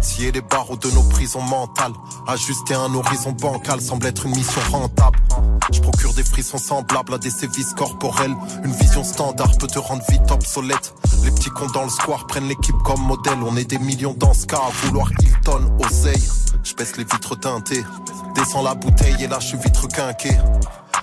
Scier 0.00 0.30
les 0.30 0.42
barreaux 0.42 0.76
de 0.76 0.90
nos 0.90 1.02
prisons 1.04 1.40
mentales, 1.40 1.92
ajuster 2.26 2.74
un 2.74 2.94
horizon 2.94 3.32
bancal 3.32 3.80
semble 3.80 4.06
être 4.06 4.26
une 4.26 4.36
mission 4.36 4.60
rentable. 4.70 5.18
Je 5.72 5.80
procure 5.80 6.12
des 6.14 6.22
frissons 6.22 6.58
semblables 6.58 7.14
à 7.14 7.18
des 7.18 7.30
sévices 7.30 7.72
corporels. 7.74 8.36
Une 8.62 8.72
vision 8.72 9.02
standard 9.02 9.56
peut 9.58 9.66
te 9.66 9.78
rendre 9.78 10.02
vite 10.08 10.30
obsolète. 10.30 10.94
Les 11.24 11.30
petits 11.30 11.50
cons 11.50 11.70
dans 11.72 11.84
le 11.84 11.90
square 11.90 12.26
prennent 12.26 12.48
l'équipe 12.48 12.76
comme 12.84 13.00
modèle. 13.00 13.38
On 13.42 13.56
est 13.56 13.64
des 13.64 13.78
millions 13.78 14.14
dans 14.14 14.34
ce 14.34 14.46
cas 14.46 14.58
à 14.58 14.86
vouloir 14.86 15.10
Hilton, 15.20 15.76
oseille. 15.84 16.28
Je 16.62 16.74
baisse 16.74 16.96
les 16.96 17.04
vitres 17.04 17.38
teintées, 17.38 17.84
descends 18.34 18.62
la 18.62 18.74
bouteille 18.74 19.24
et 19.24 19.40
suis 19.40 19.58
vite 19.58 19.76
requinqué. 19.76 20.36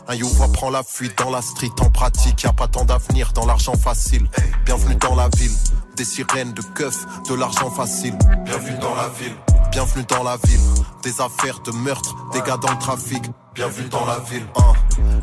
Un 0.08 0.16
youva 0.16 0.48
prend 0.50 0.70
la 0.70 0.84
fuite 0.84 1.18
dans 1.18 1.30
la 1.30 1.42
street 1.42 1.72
en 1.82 1.90
pratique, 1.90 2.44
y 2.44 2.48
a 2.48 2.54
pas 2.54 2.68
tant 2.68 2.86
d'avenir 2.86 3.34
dans 3.34 3.46
l'argent 3.46 3.76
facile. 3.76 4.28
Bienvenue 4.66 4.96
dans 4.96 5.16
la 5.16 5.30
ville, 5.30 5.52
des 5.96 6.06
sirènes 6.06 6.54
de 6.54 6.62
keufs, 6.62 7.06
de 7.28 7.34
l'argent 7.34 7.72
facile. 7.72 8.18
Bienvenue 8.46 8.78
dans 8.80 8.96
la 8.96 9.10
ville, 9.10 9.36
bienvenue 9.72 10.06
dans 10.06 10.24
la 10.24 10.38
ville, 10.38 10.60
des 11.04 11.22
affaires 11.22 11.60
de 11.62 11.72
meurtre, 11.72 12.16
des 12.34 12.42
gars 12.42 12.58
dans 12.58 12.72
le 12.72 12.78
trafic. 12.78 13.24
Bienvenue 13.54 13.90
dans 13.90 14.06
la 14.06 14.20
ville. 14.20 14.46
Hein. 14.58 14.74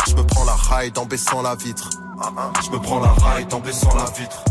Je 0.09 0.15
me 0.15 0.27
prends 0.27 0.45
la 0.45 0.55
ride 0.55 0.99
en 0.99 1.05
baissant 1.07 1.43
la 1.43 1.55
vitre. 1.55 1.91
Je 2.63 2.77
prends 2.79 3.01
la 3.01 3.13
ride 3.13 3.53
en 3.53 3.61
baissant 3.61 3.95
la 3.95 4.05
vitre. 4.19 4.45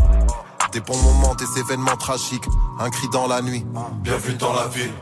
Des 0.72 0.80
bons 0.80 0.96
moments, 0.96 1.34
des 1.34 1.60
événements 1.60 1.96
tragiques, 1.96 2.44
un 2.78 2.88
cri 2.90 3.08
dans 3.12 3.26
la 3.26 3.42
nuit. 3.42 3.66
Bienvenue 4.02 4.36
dans 4.36 4.54
la 4.54 4.68
ville. 4.68 4.92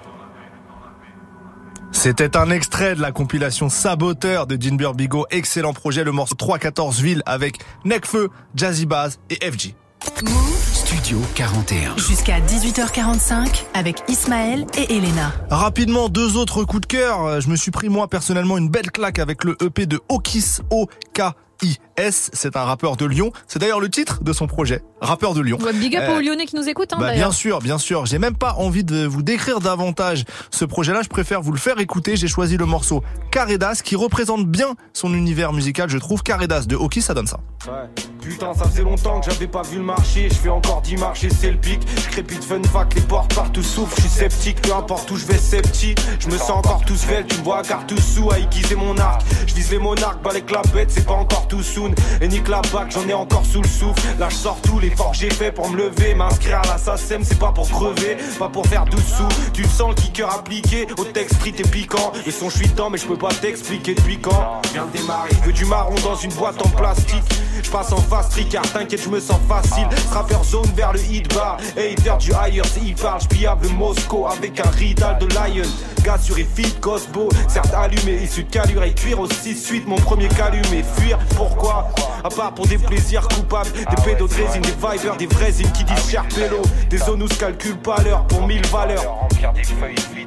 C'était 1.92 2.36
un 2.36 2.50
extrait 2.50 2.94
de 2.94 3.00
la 3.00 3.12
compilation 3.12 3.68
Saboteur 3.68 4.46
de 4.46 4.56
Jean 4.60 4.76
Burbigo. 4.76 5.26
Excellent 5.30 5.72
projet, 5.72 6.04
le 6.04 6.12
morceau 6.12 6.34
314 6.34 7.00
Ville 7.00 7.22
avec 7.26 7.58
Necfeu, 7.84 8.30
Jazzy 8.54 8.86
Baz 8.86 9.18
et 9.28 9.36
FG. 9.50 9.74
Move 10.22 10.70
Studio 10.72 11.18
41. 11.34 11.96
Jusqu'à 11.96 12.40
18h45 12.40 13.64
avec 13.74 14.02
Ismaël 14.08 14.66
et 14.78 14.96
Elena. 14.96 15.32
Rapidement, 15.50 16.08
deux 16.08 16.36
autres 16.36 16.64
coups 16.64 16.82
de 16.82 16.86
cœur. 16.86 17.40
Je 17.40 17.48
me 17.48 17.56
suis 17.56 17.70
pris 17.70 17.88
moi 17.88 18.08
personnellement 18.08 18.56
une 18.56 18.68
belle 18.68 18.90
claque 18.90 19.18
avec 19.18 19.44
le 19.44 19.56
EP 19.62 19.86
de 19.86 20.00
Okis 20.08 20.60
O-K. 20.70 21.22
IS, 21.62 22.30
c'est 22.32 22.56
un 22.56 22.64
rappeur 22.64 22.96
de 22.96 23.04
Lyon. 23.06 23.32
C'est 23.46 23.58
d'ailleurs 23.58 23.80
le 23.80 23.88
titre 23.88 24.22
de 24.22 24.32
son 24.32 24.46
projet, 24.46 24.82
rappeur 25.00 25.34
de 25.34 25.40
Lyon. 25.40 25.58
Big 25.74 25.96
up 25.96 26.04
Euh, 26.08 26.18
aux 26.18 26.20
Lyonnais 26.20 26.46
qui 26.46 26.56
nous 26.56 26.68
écoutent, 26.68 26.92
hein, 26.92 26.96
bah, 26.98 27.06
d'ailleurs. 27.08 27.28
bien 27.28 27.32
sûr, 27.32 27.58
bien 27.60 27.78
sûr. 27.78 28.06
J'ai 28.06 28.18
même 28.18 28.36
pas 28.36 28.54
envie 28.54 28.84
de 28.84 29.04
vous 29.06 29.22
décrire 29.22 29.60
davantage 29.60 30.24
ce 30.50 30.64
projet-là. 30.64 31.02
Je 31.02 31.08
préfère 31.08 31.40
vous 31.42 31.52
le 31.52 31.58
faire 31.58 31.78
écouter. 31.78 32.16
J'ai 32.16 32.28
choisi 32.28 32.56
le 32.56 32.66
morceau 32.66 33.02
Caredas 33.30 33.80
qui 33.84 33.96
représente 33.96 34.46
bien 34.46 34.74
son 34.92 35.12
univers 35.14 35.52
musical, 35.52 35.88
je 35.88 35.98
trouve. 35.98 36.22
Caredas 36.22 36.62
de 36.66 36.76
Oki, 36.76 37.02
ça 37.02 37.14
donne 37.14 37.26
ça. 37.26 37.40
Ouais. 37.66 38.19
Putain, 38.20 38.52
ça 38.54 38.64
faisait 38.66 38.82
longtemps 38.82 39.20
que 39.20 39.30
j'avais 39.30 39.46
pas 39.46 39.62
vu 39.62 39.78
le 39.78 39.84
marché. 39.84 40.28
Je 40.28 40.34
fais 40.34 40.48
encore 40.48 40.82
10 40.82 40.96
marches 40.96 41.24
et 41.24 41.30
c'est 41.30 41.50
le 41.50 41.56
pic. 41.56 41.80
Crépite 42.10 42.44
fun 42.44 42.62
fac, 42.62 42.94
les 42.94 43.00
portes 43.02 43.34
partout 43.34 43.62
souffrent. 43.62 43.96
Je 43.96 44.02
suis 44.02 44.10
sceptique, 44.10 44.60
peu 44.62 44.74
importe 44.74 45.10
où 45.10 45.16
je 45.16 45.26
vais, 45.26 45.38
sceptique. 45.38 45.98
Je 46.18 46.28
me 46.28 46.36
sens 46.36 46.50
encore 46.50 46.82
tout 46.86 46.96
svelte, 46.96 47.28
tu 47.28 47.38
me 47.38 47.44
vois 47.44 47.62
car 47.62 47.86
tout 47.86 48.00
sous 48.00 48.30
à 48.30 48.38
aiguiser 48.38 48.74
mon 48.74 48.96
arc. 48.98 49.22
Je 49.46 49.54
vise 49.54 49.70
les 49.70 49.78
monarques, 49.78 50.22
bah 50.22 50.30
les 50.34 50.42
clapettes, 50.42 50.90
c'est 50.90 51.06
pas 51.06 51.14
encore 51.14 51.48
tout 51.48 51.62
soon. 51.62 51.92
Et 52.20 52.28
nique 52.28 52.48
la 52.48 52.60
bac, 52.72 52.90
j'en 52.90 53.08
ai 53.08 53.14
encore 53.14 53.44
sous 53.44 53.62
le 53.62 53.68
souffle. 53.68 54.02
Là, 54.18 54.28
je 54.28 54.36
sors 54.36 54.60
tout 54.62 54.78
l'effort 54.78 55.12
que 55.12 55.18
j'ai 55.18 55.30
fait 55.30 55.52
pour 55.52 55.68
me 55.70 55.76
lever. 55.76 56.14
M'inscrire 56.14 56.60
à 56.60 56.66
la 56.66 56.78
SACEM, 56.78 57.22
c'est 57.24 57.38
pas 57.38 57.52
pour 57.52 57.68
crever, 57.68 58.16
pas 58.38 58.48
pour 58.48 58.66
faire 58.66 58.84
12 58.84 59.00
sous. 59.02 59.52
Tu 59.52 59.64
sens 59.64 59.88
le 59.90 59.94
kicker 59.94 60.30
appliqué, 60.32 60.86
au 60.98 61.04
texte 61.04 61.36
street 61.36 61.54
et 61.58 61.62
piquant. 61.62 62.12
Le 62.24 62.32
son, 62.32 62.50
je 62.50 62.56
suis 62.56 62.70
mais 62.90 62.98
je 62.98 63.06
peux 63.06 63.16
pas 63.16 63.28
t'expliquer 63.28 63.94
depuis 63.94 64.18
quand. 64.18 64.62
Viens 64.72 64.86
démarrer, 64.92 65.30
je 65.32 65.46
veux 65.46 65.52
du 65.52 65.64
marron 65.64 65.94
dans 66.02 66.16
une 66.16 66.32
boîte 66.32 66.64
en 66.64 66.68
plastique. 66.70 67.24
Je 67.62 67.70
passe 67.70 67.92
en 67.92 68.00
fast 68.10 68.32
tricard, 68.32 68.62
t'inquiète, 68.72 69.02
je 69.04 69.08
me 69.08 69.20
sens 69.20 69.38
facile. 69.48 69.86
Rapper 70.10 70.42
zone 70.44 70.70
vers 70.74 70.92
le 70.92 71.00
hit 71.00 71.32
bar. 71.32 71.58
Hater 71.76 72.16
du 72.18 72.32
higher, 72.32 72.62
il 72.84 72.94
parle, 72.96 73.20
j'pillable 73.20 73.68
le 73.68 73.72
Moscow 73.74 74.26
avec 74.26 74.58
un 74.58 74.70
rital 74.70 75.18
de 75.18 75.26
Lion. 75.26 75.68
Gars 76.02 76.18
sur 76.18 76.34
fit, 76.34 76.72
Cosbo, 76.80 77.28
certes 77.48 77.72
allumé, 77.74 78.22
issu 78.22 78.44
de 78.44 78.50
calure 78.50 78.82
et 78.82 78.92
cuir 78.92 79.20
aussi 79.20 79.54
suite. 79.54 79.86
Mon 79.86 79.96
premier 79.96 80.28
calumé, 80.28 80.82
fuir, 80.96 81.18
pourquoi? 81.36 81.88
À 82.24 82.28
part 82.28 82.52
pour 82.52 82.66
des 82.66 82.78
plaisirs 82.78 83.28
coupables, 83.28 83.70
des 83.72 84.02
pédos 84.02 84.26
de 84.26 84.34
résine, 84.34 84.62
des 84.62 84.72
vibers, 84.72 85.16
des 85.16 85.26
vrais 85.26 85.52
zines 85.52 85.70
qui 85.72 85.84
disent 85.84 86.10
cher 86.10 86.24
pélo. 86.34 86.62
Des 86.88 86.98
zones 86.98 87.22
où 87.22 87.28
se 87.28 87.38
calcule 87.38 87.76
pas 87.76 88.02
l'heure 88.02 88.26
pour 88.26 88.46
mille 88.46 88.66
valeurs. 88.66 89.28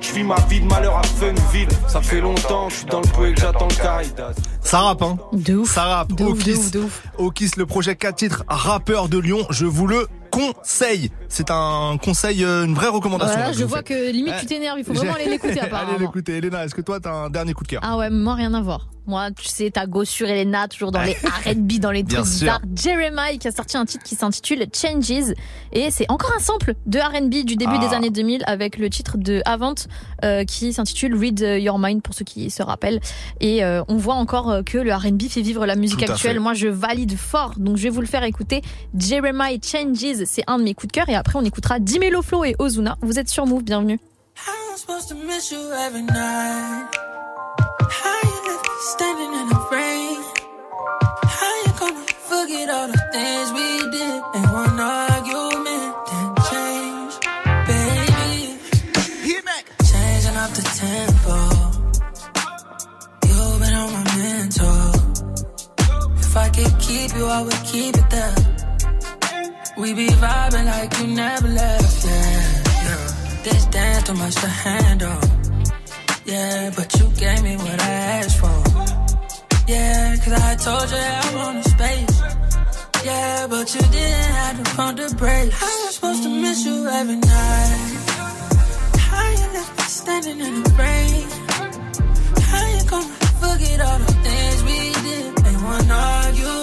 Je 0.01 0.13
vis 0.13 0.23
ma 0.23 0.35
vie 0.47 0.61
de 0.61 0.65
malheur 0.65 0.97
à 0.97 1.03
Funkville. 1.03 1.67
Ça 1.87 2.01
fait 2.01 2.21
longtemps 2.21 2.67
que 2.67 2.73
je 2.73 2.77
suis 2.77 2.85
dans 2.85 3.01
le 3.01 3.07
peu 3.07 3.29
et 3.29 3.33
que 3.33 3.41
j'attends 3.41 3.67
le 3.67 3.75
Caritas. 3.75 4.33
Ça 4.63 4.79
rappe, 4.79 5.01
hein 5.03 5.17
De 5.33 5.55
ouf. 5.57 5.71
Ça 5.71 5.83
rappe. 5.83 6.13
De 6.13 6.23
ouf, 6.23 6.31
Okis. 6.39 6.51
de 6.53 6.57
ouf, 6.57 6.71
de 6.71 6.79
ouf. 6.79 7.03
Okis, 7.17 7.51
le 7.57 7.65
projet 7.65 7.95
4 7.95 8.15
titres, 8.15 8.43
rappeur 8.47 9.09
de 9.09 9.17
Lyon. 9.19 9.45
Je 9.49 9.65
vous 9.65 9.87
le 9.87 10.07
conseille. 10.31 11.11
C'est 11.29 11.51
un 11.51 11.97
conseil, 12.03 12.43
euh, 12.43 12.65
une 12.65 12.73
vraie 12.73 12.87
recommandation. 12.87 13.35
Voilà, 13.35 13.51
là, 13.51 13.57
je 13.57 13.63
vois 13.65 13.79
fais. 13.79 13.83
que 13.83 14.11
limite 14.11 14.33
tu 14.39 14.45
t'énerves, 14.47 14.79
il 14.79 14.85
faut 14.85 14.93
vraiment 14.93 15.13
J'ai- 15.15 15.21
aller 15.23 15.31
l'écouter 15.31 15.51
Allez 15.59 15.67
apparemment. 15.67 15.97
l'écouter. 15.99 16.37
Elena, 16.37 16.65
est-ce 16.65 16.73
que 16.73 16.81
toi, 16.81 16.99
t'as 16.99 17.11
un 17.13 17.29
dernier 17.29 17.53
coup 17.53 17.63
de 17.63 17.67
cœur? 17.69 17.81
Ah 17.83 17.97
ouais, 17.97 18.09
moi 18.09 18.33
rien 18.35 18.53
à 18.53 18.61
voir. 18.61 18.87
Moi, 19.05 19.31
tu 19.31 19.45
sais, 19.47 19.69
ta 19.69 19.85
go 19.85 20.05
sur 20.05 20.27
Elena, 20.29 20.67
toujours 20.67 20.91
dans 20.91 21.01
les 21.01 21.13
R&B, 21.45 21.73
dans 21.79 21.91
les 21.91 22.03
Bien 22.03 22.21
trucs 22.21 22.31
sûr. 22.33 22.39
bizarres. 22.39 22.61
Jeremiah 22.75 23.37
qui 23.37 23.47
a 23.47 23.51
sorti 23.51 23.75
un 23.75 23.85
titre 23.85 24.03
qui 24.03 24.15
s'intitule 24.15 24.65
Changes 24.73 25.33
et 25.73 25.91
c'est 25.91 26.09
encore 26.09 26.31
un 26.35 26.39
sample 26.39 26.75
de 26.85 26.99
R&B 26.99 27.43
du 27.45 27.55
début 27.57 27.73
Ah. 27.75 27.87
des 27.87 27.93
années 27.95 28.09
2000 28.09 28.43
avec 28.47 28.77
le 28.77 28.89
titre 28.89 29.17
de 29.17 29.41
Avant 29.45 29.73
euh, 30.23 30.45
qui 30.45 30.71
s'intitule 30.73 31.15
Read 31.17 31.39
Your 31.39 31.77
Mind 31.79 32.01
pour 32.01 32.13
ceux 32.13 32.23
qui 32.25 32.49
se 32.49 32.63
rappellent. 32.63 33.01
Et 33.41 33.63
euh, 33.63 33.83
on 33.89 33.97
voit 33.97 34.15
encore 34.15 34.49
euh, 34.51 34.61
que 34.63 34.77
le 34.77 34.93
R&B 34.93 35.23
fait 35.29 35.41
vivre 35.41 35.65
la 35.65 35.75
musique 35.75 36.01
actuelle. 36.03 36.33
fait. 36.35 36.39
Moi, 36.39 36.53
je 36.53 36.67
valide 36.67 37.17
fort, 37.17 37.53
donc 37.57 37.77
je 37.77 37.83
vais 37.83 37.89
vous 37.89 38.01
le 38.01 38.07
faire 38.07 38.23
écouter. 38.23 38.61
Jeremiah 38.97 39.57
Changes, 39.61 40.23
c'est 40.25 40.43
un 40.47 40.57
de 40.59 40.63
mes 40.63 40.73
coups 40.73 40.87
de 40.87 40.93
cœur 40.93 41.09
et 41.09 41.15
après 41.15 41.37
on 41.37 41.43
écoutera 41.43 41.79
Dimelo 41.79 42.21
Flow 42.21 42.45
et 42.45 42.55
Ozuna. 42.59 42.97
Vous 43.01 43.19
êtes 43.19 43.29
sur 43.29 43.45
Move, 43.45 43.63
bienvenue. 43.63 43.99
I'm 44.47 44.77
supposed 44.77 45.09
to 45.09 45.15
miss 45.15 45.51
you 45.51 45.59
every 45.85 46.01
night? 46.03 47.12
Keep 67.07 67.17
you, 67.17 67.25
I 67.25 67.41
would 67.41 67.63
keep 67.65 67.95
it 67.95 68.09
there. 68.09 68.35
We 69.77 69.93
be 69.93 70.07
vibing 70.07 70.65
like 70.65 70.91
you 70.99 71.07
never 71.07 71.47
left, 71.47 72.05
yeah. 72.05 73.43
This 73.43 73.65
dance 73.65 74.03
too 74.07 74.13
much 74.13 74.35
to 74.35 74.47
handle. 74.47 75.21
Yeah, 76.25 76.71
but 76.75 76.87
you 76.97 77.05
gave 77.23 77.43
me 77.43 77.57
what 77.57 77.79
I 77.81 77.93
asked 78.19 78.39
for. 78.39 78.59
Yeah, 79.67 80.15
cause 80.23 80.33
I 80.49 80.55
told 80.55 80.87
you 80.91 81.03
I 81.19 81.35
wanted 81.35 81.65
space. 81.75 82.15
Yeah, 83.03 83.47
but 83.49 83.67
you 83.75 83.81
didn't 83.81 84.33
have 84.39 84.63
to 84.63 84.75
pump 84.75 84.97
the 84.97 85.13
brakes. 85.15 85.55
How 85.59 85.75
you 85.83 85.91
supposed 85.91 86.23
to 86.23 86.29
miss 86.29 86.65
you 86.65 86.87
every 86.87 87.17
night? 87.17 87.93
How 89.09 89.29
you 89.39 89.47
left 89.57 89.71
me 89.77 89.83
standing 89.83 90.39
in 90.39 90.63
the 90.63 90.69
rain? 90.81 91.27
How 92.51 92.65
you 92.75 92.83
gonna 92.91 93.13
forget 93.43 93.81
all 93.87 93.99
the 93.99 94.13
things 94.25 94.63
we 94.63 94.77
did 95.07 95.47
in 95.47 95.55
one 95.63 95.87
change? 95.89 96.62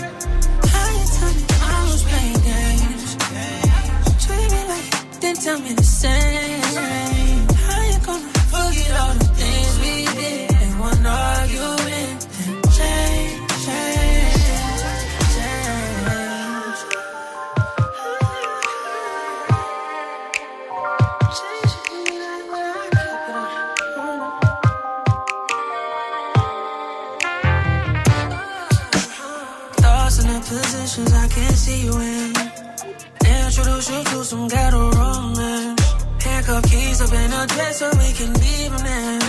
How 0.00 0.88
you 0.98 1.06
tell 1.16 1.32
me 1.34 1.44
I 1.62 1.88
was 1.90 2.02
playing 2.02 2.40
games? 2.50 3.10
Treat 4.24 4.50
me 4.54 4.62
like 4.72 4.86
you 5.14 5.20
didn't 5.20 5.40
tell 5.42 5.58
me 5.60 5.72
the 5.72 5.82
same. 5.82 6.62
How 7.66 7.82
you 7.90 7.98
gonna 8.06 8.28
forget 8.52 8.92
all 9.00 9.14
the 9.14 9.28
things 9.38 9.72
we 9.80 9.94
did 10.20 10.50
in 10.62 10.78
one 10.78 11.06
argument 11.06 11.83
so 37.74 37.90
we 37.98 38.12
can 38.12 38.32
leave 38.34 38.70
them 38.70 38.86
in. 38.86 39.20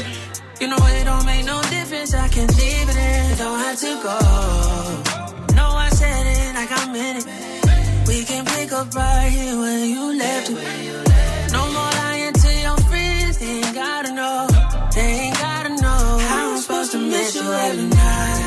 You 0.61 0.67
know 0.67 0.77
it 0.77 1.03
don't 1.05 1.25
make 1.25 1.45
no 1.45 1.59
difference, 1.63 2.13
I 2.13 2.27
can 2.27 2.47
leave 2.61 2.87
it 2.93 2.97
in. 3.09 3.37
Don't 3.39 3.59
have 3.65 3.79
to 3.85 3.91
go. 4.07 4.17
No, 5.59 5.65
I 5.85 5.89
said 5.89 6.23
it 6.35 6.53
like 6.53 6.71
I 6.79 6.83
meant 6.93 7.17
it. 7.21 8.07
We 8.07 8.23
can 8.23 8.45
pick 8.45 8.71
up 8.71 8.93
right 8.93 9.29
here 9.29 9.57
where 9.57 9.85
you 9.85 10.17
left 10.17 10.49
it. 10.51 10.59
No 11.53 11.61
more 11.75 11.93
lying 12.03 12.33
to 12.33 12.51
your 12.65 12.77
friends, 12.89 13.39
they 13.39 13.53
ain't 13.65 13.73
gotta 13.73 14.11
know. 14.13 14.47
They 14.93 15.09
ain't 15.25 15.37
gotta 15.39 15.69
know. 15.83 16.03
How 16.29 16.51
I'm 16.51 16.61
supposed 16.61 16.91
to 16.91 16.99
miss 16.99 17.35
you 17.35 17.47
every 17.67 17.87
night. 17.87 18.43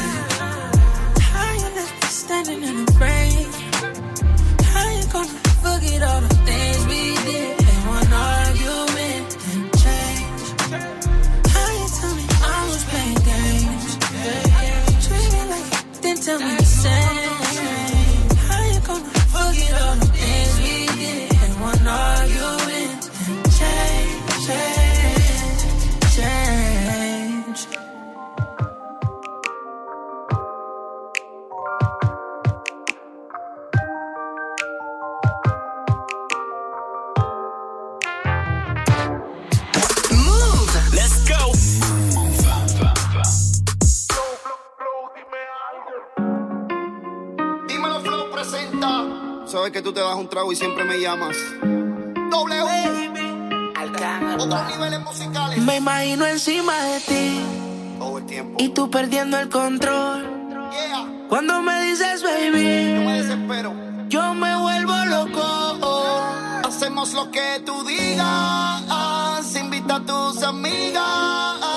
How 1.32 1.52
you 1.60 1.68
left 1.78 1.94
me 2.02 2.08
standing 2.22 2.62
in 2.62 2.84
the 2.84 2.92
rain? 3.02 3.46
How 4.72 4.86
you 4.96 5.04
gonna 5.12 5.38
forget 5.64 6.02
all 6.08 6.20
the 6.20 6.34
things 6.46 6.87
tell 16.28 16.40
me 16.40 16.56
the 16.56 16.64
same. 16.64 17.56
How 18.48 18.62
you 18.72 18.80
gonna 18.80 19.04
forget 19.32 19.72
all 19.80 19.96
the 19.96 20.08
things 20.18 20.54
we 20.62 20.74
did 21.00 21.32
in 21.44 21.52
one 21.60 21.86
argument 21.86 22.57
trago 50.28 50.52
y 50.52 50.56
siempre 50.56 50.84
me 50.84 51.00
llamas. 51.00 51.36
Doble 52.30 52.62
Otros 54.38 54.68
niveles 54.68 55.00
musicales. 55.00 55.58
Me 55.58 55.76
imagino 55.76 56.26
encima 56.26 56.78
de 56.84 57.00
ti. 57.00 57.40
Todo 57.98 58.18
el 58.18 58.26
tiempo. 58.26 58.56
Y 58.62 58.68
tú 58.68 58.90
perdiendo 58.90 59.38
el 59.38 59.48
control. 59.48 60.22
Yeah. 60.70 61.06
Cuando 61.28 61.60
me 61.62 61.82
dices 61.82 62.22
baby. 62.22 62.94
Yo 62.94 63.02
me 63.02 63.22
desespero. 63.22 63.74
Yo 64.08 64.34
me 64.34 64.56
vuelvo 64.56 65.04
loco. 65.06 66.62
Hacemos 66.64 67.12
lo 67.14 67.30
que 67.30 67.62
tú 67.64 67.84
digas. 67.84 69.56
Invita 69.56 69.96
a 69.96 70.04
tus 70.04 70.42
amigas. 70.42 71.02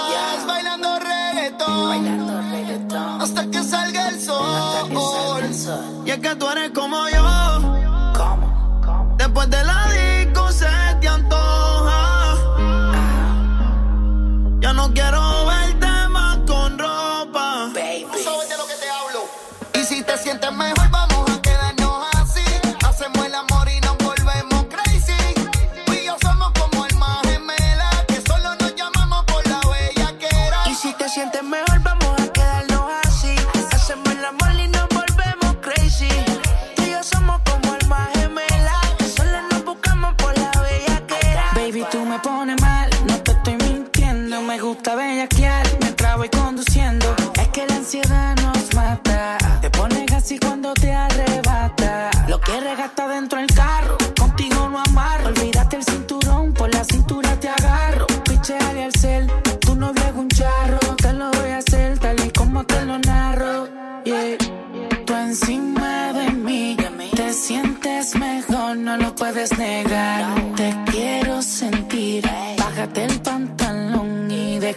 Yeah. 0.09 0.45
Bailando 0.45 0.99
reggaetón. 0.99 1.89
Bailando 1.89 2.41
reggaetón. 2.51 3.21
Hasta 3.21 3.49
que 3.49 3.63
salga 3.63 4.09
el 4.09 4.19
sol. 4.19 4.45
Hasta 4.45 4.89
que 4.89 4.95
salga 4.95 5.47
el 5.47 5.55
sol. 5.55 6.03
Y 6.05 6.11
es 6.11 6.19
que 6.19 6.35
tú 6.35 6.47
eres 6.49 6.71
como 6.71 7.09
yo 7.09 7.70
The 9.51 9.63
love. 9.65 10.00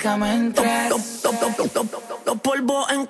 Básicamente. 0.05 0.63
Dos 2.27 2.41
polvos 2.43 2.91
en 2.93 3.07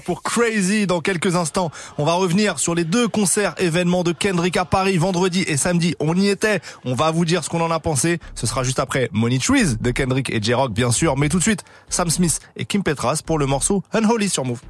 Pour 0.00 0.22
Crazy 0.22 0.86
dans 0.86 1.00
quelques 1.00 1.36
instants. 1.36 1.70
On 1.98 2.04
va 2.04 2.14
revenir 2.14 2.58
sur 2.58 2.74
les 2.74 2.84
deux 2.84 3.08
concerts 3.08 3.54
événements 3.58 4.04
de 4.04 4.12
Kendrick 4.12 4.56
à 4.56 4.64
Paris 4.64 4.96
vendredi 4.96 5.42
et 5.46 5.56
samedi. 5.56 5.94
On 6.00 6.16
y 6.16 6.28
était. 6.28 6.60
On 6.84 6.94
va 6.94 7.10
vous 7.10 7.24
dire 7.24 7.44
ce 7.44 7.48
qu'on 7.48 7.60
en 7.60 7.70
a 7.70 7.80
pensé. 7.80 8.18
Ce 8.34 8.46
sera 8.46 8.62
juste 8.62 8.78
après 8.78 9.08
Money 9.12 9.38
Trees 9.38 9.76
de 9.80 9.90
Kendrick 9.90 10.30
et 10.30 10.42
J-Rock 10.42 10.72
bien 10.72 10.90
sûr. 10.90 11.16
Mais 11.16 11.28
tout 11.28 11.38
de 11.38 11.42
suite, 11.42 11.64
Sam 11.88 12.10
Smith 12.10 12.40
et 12.56 12.64
Kim 12.64 12.82
Petras 12.82 13.20
pour 13.24 13.38
le 13.38 13.46
morceau 13.46 13.82
Unholy 13.92 14.28
sur 14.28 14.44
Move. 14.44 14.60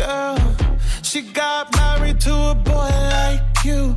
girl. 0.00 0.36
She 1.02 1.22
got 1.22 1.74
married 1.76 2.20
to 2.20 2.34
a 2.50 2.54
boy 2.54 2.90
like 3.16 3.64
you. 3.64 3.96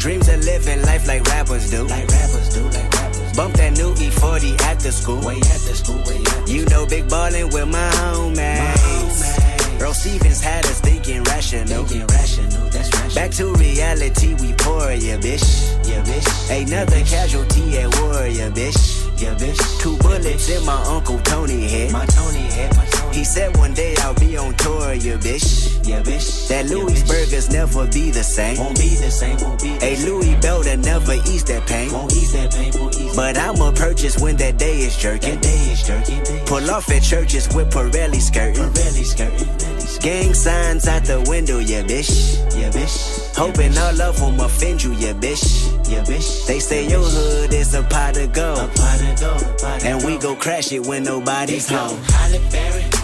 Dreams 0.00 0.28
of 0.28 0.42
living 0.46 0.80
life 0.80 1.06
like 1.06 1.22
rappers 1.24 1.68
do. 1.70 1.82
Like 1.82 2.08
rappers 2.08 2.48
do, 2.54 2.62
like 2.62 2.90
rappers. 2.94 3.36
Bump 3.36 3.54
that 3.56 3.76
new 3.76 3.92
E40 3.92 4.58
after 4.62 4.90
school. 4.90 5.20
Way 5.20 5.36
after 5.36 5.74
school, 5.74 6.00
way 6.08 6.22
after 6.24 6.50
You 6.50 6.64
know, 6.72 6.86
big 6.86 7.06
ballin' 7.10 7.50
with 7.50 7.68
my 7.68 7.90
homies. 8.00 9.78
Earl 9.78 9.92
Stevens 9.92 10.40
had 10.40 10.64
us 10.64 10.80
thinking 10.80 11.22
rational. 11.24 11.84
Thinking 11.84 12.06
rational, 12.06 12.70
that's 12.70 12.88
rational. 12.96 13.14
Back 13.14 13.30
to 13.32 13.52
reality, 13.60 14.32
we 14.40 14.54
pour, 14.54 14.90
yeah, 14.90 15.20
bitch. 15.20 15.44
Yeah, 15.84 16.02
bitch. 16.02 16.28
Another 16.48 17.04
casualty 17.04 17.76
at 17.76 17.94
war, 18.00 18.26
yeah, 18.26 18.48
bitch. 18.48 18.80
Yeah, 19.20 19.34
bitch. 19.34 19.60
Two 19.82 19.98
bullets 19.98 20.48
in 20.48 20.64
my 20.64 20.80
Uncle 20.84 21.18
Tony 21.20 21.68
head. 21.68 21.92
My 21.92 22.06
Tony 22.06 22.48
head, 22.56 22.74
my 22.74 22.86
Tony 22.86 23.16
He 23.16 23.24
said 23.24 23.54
one 23.58 23.74
day 23.74 23.94
I'll 23.98 24.14
be 24.14 24.38
on 24.38 24.54
tour, 24.54 24.94
yeah, 24.94 25.18
bitch. 25.18 25.79
Yeah, 25.90 26.02
bitch. 26.02 26.46
That 26.46 26.66
Louis 26.66 27.02
burgers 27.02 27.50
never 27.50 27.84
be 27.88 28.12
the 28.12 28.22
same. 28.22 28.58
Won't 28.58 28.78
be 28.78 28.90
the 28.94 29.10
same, 29.10 29.36
won't 29.38 29.60
be 29.60 29.76
the 29.76 29.84
A 29.84 29.96
Louis 30.06 30.36
Belder 30.36 30.78
never 30.78 31.14
ease 31.26 31.42
that 31.50 31.66
pain. 31.66 31.90
Won't 31.90 32.12
ease 32.12 32.32
that 32.32 32.54
pain, 32.54 32.70
won't 32.78 32.96
ease 32.96 33.16
But 33.16 33.36
I'ma 33.36 33.72
purchase 33.72 34.16
when 34.16 34.36
that 34.36 34.56
day 34.56 34.82
is 34.82 34.96
jerking. 34.96 35.34
That 35.34 35.42
day 35.42 35.58
is 35.72 35.82
jerking. 35.82 36.46
Pull 36.46 36.70
off 36.70 36.88
at 36.90 37.02
churches 37.02 37.48
with 37.56 37.72
Pirelli 37.72 38.20
skirting. 38.20 38.70
Pirelli 38.70 39.04
skirting. 39.04 40.00
Gang 40.00 40.32
signs 40.32 40.86
out 40.86 41.02
the 41.02 41.26
window, 41.28 41.58
yeah, 41.58 41.82
bitch. 41.82 42.38
Yeah, 42.56 42.70
bitch. 42.70 43.34
Hoping 43.34 43.76
all 43.76 44.00
of 44.00 44.16
them 44.20 44.38
offend 44.38 44.84
you, 44.84 44.92
yeah, 44.92 45.12
bitch. 45.12 45.42
Yeah, 45.90 46.04
bitch. 46.04 46.46
They 46.46 46.60
say 46.60 46.88
your 46.88 47.02
hood 47.02 47.52
is 47.52 47.74
a 47.74 47.82
pot 47.82 48.16
of 48.16 48.32
gold. 48.32 48.58
A 48.58 48.68
pot 48.68 49.00
of 49.02 49.20
gold. 49.20 49.58
pot 49.58 49.82
of 49.82 49.84
And 49.84 50.04
we 50.04 50.18
go 50.18 50.36
crash 50.36 50.70
it 50.70 50.86
when 50.86 51.02
nobody's 51.02 51.68
home. 51.68 51.98
Halle 52.04 52.38
Berry 52.52 52.99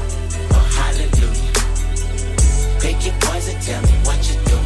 tell 3.67 3.83
me 3.83 3.97
what 4.07 4.21
you 4.31 4.37
do. 4.47 4.59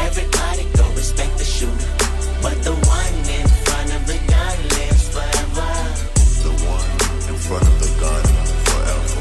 Everybody 0.00 0.64
go 0.80 0.84
respect 0.96 1.36
the 1.36 1.44
shooter. 1.44 1.90
But 2.40 2.56
the 2.64 2.72
one 2.72 3.16
in 3.38 3.46
front 3.66 3.88
of 3.96 4.02
the 4.08 4.18
gun 4.32 4.56
lives 4.72 5.04
forever. 5.12 5.72
The 6.44 6.52
one 6.64 6.92
in 7.28 7.36
front 7.46 7.66
of 7.68 7.76
the 7.84 7.90
gun 8.00 8.24
forever. 8.68 9.20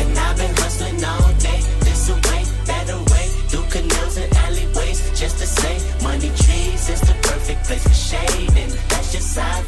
And 0.00 0.18
I've 0.18 0.36
been 0.40 0.54
hustling 0.62 1.04
all 1.12 1.32
day, 1.48 1.60
this 1.84 2.08
away, 2.08 2.42
that 2.70 2.88
away, 2.88 3.26
through 3.50 3.68
canals 3.68 4.16
and 4.16 4.32
alleyways, 4.46 4.98
just 5.20 5.36
to 5.40 5.46
say, 5.46 5.74
money 6.02 6.32
trees 6.40 6.88
is 6.88 7.00
the 7.02 7.16
perfect 7.28 7.64
place 7.66 7.84
for 7.84 7.98
shade, 8.08 8.56
and 8.62 8.72
that's 8.88 9.12
just 9.12 9.38
how 9.38 9.67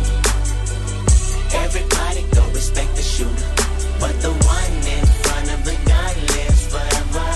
But 4.01 4.19
the 4.19 4.33
one 4.33 4.73
in 4.97 5.05
front 5.21 5.47
of 5.53 5.61
the 5.63 5.75
gun 5.85 6.15
lives 6.33 6.65
forever. 6.73 7.29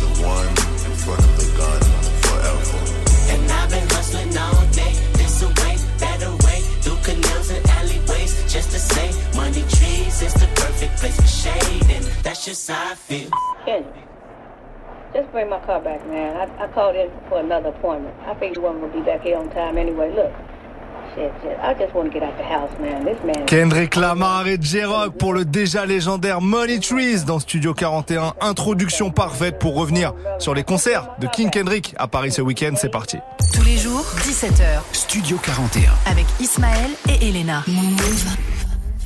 The 0.00 0.08
one 0.24 0.48
in 0.88 0.94
front 0.96 1.24
of 1.28 1.34
the 1.36 1.48
gun 1.60 1.80
forever. 2.24 2.78
And 3.32 3.52
I've 3.52 3.68
been 3.68 3.88
hustling 3.90 4.32
all 4.38 4.64
day, 4.72 4.96
this 5.20 5.42
away, 5.42 5.76
that 6.00 6.22
away, 6.24 6.60
through 6.80 6.96
canals 7.04 7.50
and 7.50 7.66
alleyways, 7.68 8.32
just 8.50 8.70
to 8.72 8.78
say, 8.80 9.12
money 9.36 9.60
trees 9.68 10.22
is 10.22 10.32
the 10.34 10.48
perfect 10.56 10.96
place 10.96 11.16
for 11.20 11.26
shade, 11.26 11.90
and 11.90 12.04
that's 12.24 12.46
just 12.46 12.70
how 12.70 12.92
I 12.92 12.94
feel. 12.94 13.28
Kendrick, 13.66 14.08
just 15.12 15.30
bring 15.32 15.50
my 15.50 15.60
car 15.60 15.80
back, 15.82 16.06
man. 16.06 16.34
I, 16.34 16.64
I 16.64 16.68
called 16.68 16.96
in 16.96 17.10
for 17.28 17.40
another 17.40 17.68
appointment. 17.68 18.16
I 18.24 18.32
figured 18.34 18.56
you 18.56 18.62
wasn't 18.62 18.82
gonna 18.82 18.94
be 18.94 19.02
back 19.02 19.20
here 19.20 19.36
on 19.36 19.50
time 19.50 19.76
anyway. 19.76 20.14
Look, 20.14 20.32
Kendrick 23.46 23.96
Lamar 23.96 24.46
et 24.46 24.58
J-Rock 24.60 25.16
pour 25.18 25.32
le 25.32 25.44
déjà 25.44 25.86
légendaire 25.86 26.40
Money 26.40 26.78
Trees 26.78 27.24
dans 27.26 27.40
Studio 27.40 27.74
41. 27.74 28.34
Introduction 28.40 29.10
parfaite 29.10 29.58
pour 29.58 29.74
revenir 29.74 30.12
sur 30.38 30.54
les 30.54 30.64
concerts 30.64 31.08
de 31.18 31.26
King 31.26 31.50
Kendrick 31.50 31.94
à 31.98 32.06
Paris 32.06 32.32
ce 32.32 32.42
week-end. 32.42 32.74
C'est 32.76 32.90
parti. 32.90 33.18
Tous 33.54 33.64
les 33.64 33.76
jours, 33.76 34.04
17h. 34.18 34.82
Studio 34.92 35.36
41. 35.42 35.90
Avec 36.06 36.26
Ismaël 36.40 36.90
et 37.08 37.28
Elena. 37.28 37.62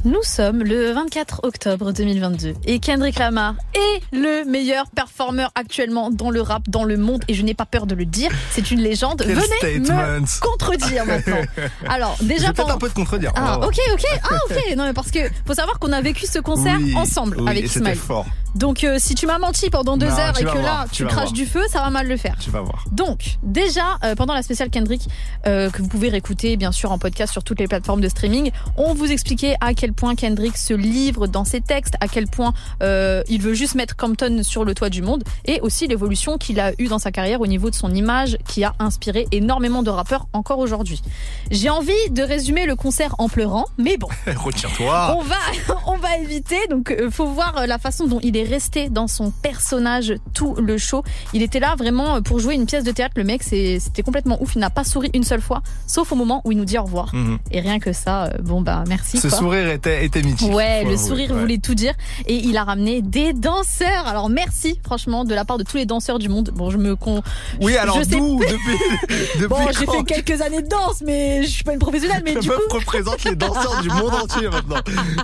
Nous 0.04 0.22
sommes 0.22 0.62
le 0.62 0.92
24 0.92 1.40
octobre 1.44 1.90
2022 1.92 2.52
et 2.66 2.78
Kendrick 2.78 3.18
Lamar 3.18 3.54
est 3.72 4.02
le 4.14 4.44
meilleur 4.44 4.86
performeur 4.90 5.50
actuellement 5.54 6.10
dans 6.10 6.28
le 6.30 6.42
rap 6.42 6.68
dans 6.68 6.84
le 6.84 6.98
monde 6.98 7.24
et 7.26 7.32
je 7.32 7.42
n'ai 7.42 7.54
pas 7.54 7.64
peur 7.64 7.86
de 7.86 7.94
le 7.94 8.04
dire, 8.04 8.30
c'est 8.50 8.70
une 8.70 8.80
légende. 8.80 9.22
Quel 9.24 9.34
Venez 9.34 9.46
statement. 9.56 9.96
me 10.20 10.40
contredire 10.40 11.06
maintenant. 11.06 11.38
Alors 11.88 12.18
déjà 12.20 12.48
vais 12.48 12.52
peut-être 12.52 12.56
pendant- 12.66 12.74
un 12.74 12.78
peu 12.78 12.90
te 12.90 12.94
contredire. 12.94 13.32
Ah 13.34 13.58
va 13.60 13.66
ok 13.66 13.80
ok 13.94 14.04
ah 14.30 14.34
ok 14.50 14.76
non 14.76 14.84
mais 14.84 14.92
parce 14.92 15.10
que 15.10 15.20
faut 15.46 15.54
savoir 15.54 15.78
qu'on 15.78 15.92
a 15.92 16.02
vécu 16.02 16.26
ce 16.26 16.38
concert 16.38 16.76
Oui, 16.82 16.94
ensemble 16.96 17.40
oui, 17.40 17.48
avec 17.48 17.64
Ismaël. 17.64 17.96
fort. 17.96 18.26
Donc 18.54 18.84
euh, 18.84 18.98
si 19.00 19.14
tu 19.14 19.26
m'as 19.26 19.38
menti 19.38 19.70
pendant 19.70 19.96
deux 19.96 20.06
Non, 20.06 20.18
heures 20.18 20.38
et 20.38 20.44
que 20.44 20.50
voir, 20.50 20.62
là 20.62 20.86
tu 20.92 21.06
craches 21.06 21.22
voir. 21.22 21.32
du 21.32 21.46
feu, 21.46 21.62
ça 21.70 21.80
va 21.80 21.88
mal 21.88 22.06
le 22.06 22.16
faire. 22.18 22.36
Tu 22.38 22.50
vas 22.50 22.60
voir. 22.60 22.84
Donc, 22.92 23.38
déjà, 23.42 23.96
euh, 24.04 24.14
pendant 24.14 24.32
la 24.34 24.42
spéciale 24.42 24.70
Kendrick, 24.70 25.08
euh, 25.46 25.70
que 25.70 25.82
vous 25.82 25.88
pouvez 25.88 26.08
réécouter, 26.08 26.56
bien 26.56 26.70
sûr, 26.70 26.92
en 26.92 26.98
podcast 26.98 27.32
sur 27.32 27.42
toutes 27.42 27.58
les 27.58 27.66
plateformes 27.66 28.00
de 28.00 28.08
streaming, 28.08 28.52
on 28.76 28.94
vous 28.94 29.10
expliquait 29.10 29.56
à 29.60 29.74
quel 29.74 29.92
point 29.94 30.14
Kendrick 30.14 30.56
se 30.56 30.74
livre 30.74 31.26
dans 31.26 31.44
ses 31.44 31.60
textes, 31.60 31.94
à 32.00 32.08
quel 32.08 32.26
point 32.26 32.52
euh, 32.82 33.22
il 33.28 33.40
veut 33.40 33.54
juste 33.54 33.74
mettre 33.74 33.96
Compton 33.96 34.42
sur 34.42 34.64
le 34.64 34.74
toit 34.74 34.90
du 34.90 35.02
monde, 35.02 35.24
et 35.44 35.60
aussi 35.60 35.86
l'évolution 35.86 36.38
qu'il 36.38 36.60
a 36.60 36.72
eue 36.78 36.88
dans 36.88 36.98
sa 36.98 37.12
carrière 37.12 37.40
au 37.40 37.46
niveau 37.46 37.70
de 37.70 37.74
son 37.74 37.94
image, 37.94 38.38
qui 38.46 38.64
a 38.64 38.74
inspiré 38.78 39.26
énormément 39.32 39.82
de 39.82 39.90
rappeurs 39.90 40.26
encore 40.32 40.58
aujourd'hui. 40.58 41.02
J'ai 41.50 41.70
envie 41.70 41.92
de 42.10 42.22
résumer 42.22 42.66
le 42.66 42.76
concert 42.76 43.14
en 43.18 43.28
pleurant, 43.28 43.66
mais 43.78 43.96
bon. 43.96 44.08
Retire-toi. 44.26 45.16
On 45.18 45.22
va, 45.22 45.36
on 45.86 45.96
va 45.96 46.18
éviter. 46.18 46.58
Donc, 46.68 46.90
euh, 46.90 47.10
faut 47.10 47.26
voir 47.26 47.58
euh, 47.58 47.66
la 47.66 47.78
façon 47.78 48.06
dont 48.06 48.20
il 48.22 48.36
est 48.36 48.44
resté 48.44 48.88
dans 48.88 49.06
son 49.06 49.30
personnage 49.30 50.14
tout 50.32 50.54
le 50.54 50.78
show. 50.78 51.02
Il 51.32 51.42
était 51.42 51.60
là 51.60 51.74
vraiment 51.76 52.22
pour 52.22 52.38
jouer 52.38 52.54
une 52.54 52.66
pièce 52.66 52.84
de 52.84 52.92
théâtre. 52.92 53.14
Le 53.16 53.24
mec, 53.24 53.42
c'était 53.42 54.02
complètement 54.02 54.42
ouf. 54.42 54.54
Il 54.56 54.60
n'a 54.60 54.70
pas 54.70 54.84
souri 54.84 55.10
une 55.14 55.24
seule 55.24 55.40
fois, 55.40 55.62
sauf 55.86 56.10
au 56.12 56.16
moment 56.16 56.42
où 56.44 56.52
il 56.52 56.58
nous 56.58 56.64
dit 56.64 56.78
au 56.78 56.84
revoir. 56.84 57.14
Mhm. 57.14 57.38
Et 57.50 57.60
rien 57.60 57.78
que 57.78 57.92
ça, 57.92 58.30
bon 58.42 58.60
bah 58.60 58.84
merci. 58.88 59.18
Ce 59.18 59.28
quoi. 59.28 59.38
sourire 59.38 59.68
était, 59.84 60.04
était 60.04 60.22
mythique. 60.22 60.52
Ouais, 60.52 60.84
le 60.84 60.96
sourire 60.96 61.30
ouais. 61.30 61.40
voulait 61.40 61.58
tout 61.58 61.74
dire. 61.74 61.94
Et 62.26 62.36
il 62.36 62.56
a 62.56 62.64
ramené 62.64 63.02
des 63.02 63.32
danseurs. 63.32 64.06
Alors 64.06 64.28
merci, 64.28 64.78
franchement, 64.84 65.24
de 65.24 65.34
la 65.34 65.44
part 65.44 65.58
de 65.58 65.64
tous 65.64 65.76
les 65.76 65.86
danseurs 65.86 66.18
du 66.18 66.28
monde. 66.28 66.50
Bon, 66.54 66.70
je 66.70 66.78
me 66.78 66.96
con. 66.96 67.22
Oui, 67.60 67.76
alors 67.76 67.98
je 67.98 68.04
sais 68.04 68.16
d'où 68.16 68.38
plus. 68.38 68.46
depuis, 68.48 68.78
depuis 69.34 69.48
Bon, 69.48 69.56
j'ai 69.78 69.86
fait 69.86 70.22
quelques 70.22 70.40
années 70.40 70.62
de 70.62 70.68
danse, 70.68 71.02
mais 71.04 71.42
je 71.42 71.48
suis 71.48 71.64
pas 71.64 71.72
une 71.72 71.78
professionnelle. 71.78 72.22
Mais 72.24 72.34
La 72.34 72.40
du 72.40 72.48
meuf 72.48 72.58
coup, 72.68 72.78
représente 72.78 73.24
les 73.24 73.36
danseurs 73.36 73.82
du 73.82 73.88
monde 73.88 74.14
entier 74.14 74.48
maintenant. 74.48 74.76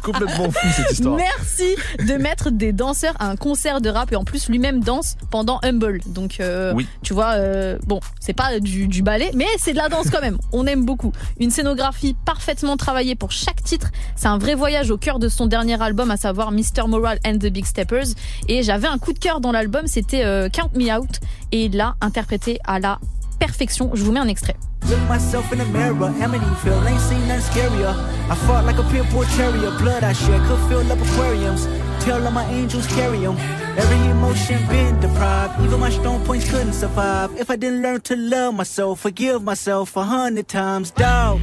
Complètement 0.02 0.50
fou 0.50 0.68
cette 0.76 0.92
histoire. 0.92 1.16
Merci 1.16 1.76
de 2.06 2.14
mettre 2.14 2.50
des 2.50 2.72
danseurs 2.72 3.14
à 3.18 3.28
un 3.28 3.36
concert 3.36 3.80
de 3.80 3.88
rap 3.88 4.12
et 4.12 4.16
en 4.16 4.24
plus 4.24 4.48
lui-même 4.48 4.80
danse 4.82 5.16
pendant 5.30 5.58
Humble. 5.62 6.00
Donc 6.06 6.40
euh, 6.40 6.72
Oui. 6.74 6.86
tu 7.02 7.14
vois, 7.14 7.32
euh, 7.34 7.78
bon, 7.86 8.00
c'est 8.20 8.32
pas 8.32 8.60
du, 8.60 8.88
du 8.88 9.02
ballet, 9.02 9.30
mais 9.34 9.46
c'est 9.58 9.72
de 9.72 9.78
la 9.78 9.88
danse 9.88 10.10
quand 10.10 10.20
même. 10.20 10.38
On 10.52 10.66
aime 10.66 10.84
beaucoup. 10.84 11.12
Une 11.38 11.50
scénographie 11.50 12.14
parfaitement 12.24 12.76
travaillée 12.76 13.14
pour 13.14 13.32
chaque 13.32 13.62
titre. 13.62 13.88
C'est 14.16 14.28
un 14.28 14.38
vrai 14.38 14.49
voyage 14.54 14.90
au 14.90 14.96
cœur 14.96 15.18
de 15.18 15.28
son 15.28 15.46
dernier 15.46 15.80
album, 15.80 16.10
à 16.10 16.16
savoir 16.16 16.52
Mr. 16.52 16.86
Moral 16.88 17.18
and 17.26 17.38
the 17.38 17.46
Big 17.46 17.64
Steppers. 17.64 18.14
Et 18.48 18.62
j'avais 18.62 18.88
un 18.88 18.98
coup 18.98 19.12
de 19.12 19.18
cœur 19.18 19.40
dans 19.40 19.52
l'album, 19.52 19.86
c'était 19.86 20.24
euh, 20.24 20.48
Count 20.48 20.70
Me 20.74 20.92
Out 20.92 21.20
et 21.52 21.66
il 21.66 21.76
l'a 21.76 21.96
interprété 22.00 22.58
à 22.64 22.78
la 22.78 22.98
perfection. 23.38 23.90
Je 23.94 24.02
vous 24.04 24.12
mets 24.12 24.20
un 24.20 24.28
extrait. 24.28 24.56
Look 24.88 24.98
myself 25.08 25.52
in 25.52 25.58
the 25.58 25.66
mirror, 25.66 26.10
Amityville, 26.20 26.86
ain't 26.88 27.00
seen 27.00 27.28
nothing 27.28 27.42
scarier. 27.52 27.94
I 28.30 28.34
fought 28.46 28.64
like 28.64 28.78
a 28.78 28.82
pit 28.84 29.04
bull 29.10 29.24
terrier, 29.36 29.70
blood 29.78 30.02
I 30.02 30.12
shed 30.14 30.40
could 30.48 30.58
fill 30.68 30.90
up 30.90 30.98
aquariums. 31.00 31.68
Tell 32.00 32.24
all 32.24 32.32
my 32.32 32.44
angels 32.50 32.86
carry 32.86 33.24
'em. 33.24 33.36
Every 33.76 34.10
emotion 34.10 34.58
been 34.68 34.98
deprived, 35.00 35.60
even 35.62 35.80
my 35.80 35.90
strong 35.90 36.24
points 36.24 36.50
couldn't 36.50 36.72
survive. 36.72 37.30
If 37.38 37.50
I 37.50 37.56
didn't 37.56 37.82
learn 37.82 38.00
to 38.02 38.16
love 38.16 38.54
myself, 38.54 39.00
forgive 39.00 39.42
myself 39.42 39.96
a 39.96 40.02
hundred 40.02 40.48
times, 40.48 40.90
dog. 40.90 41.40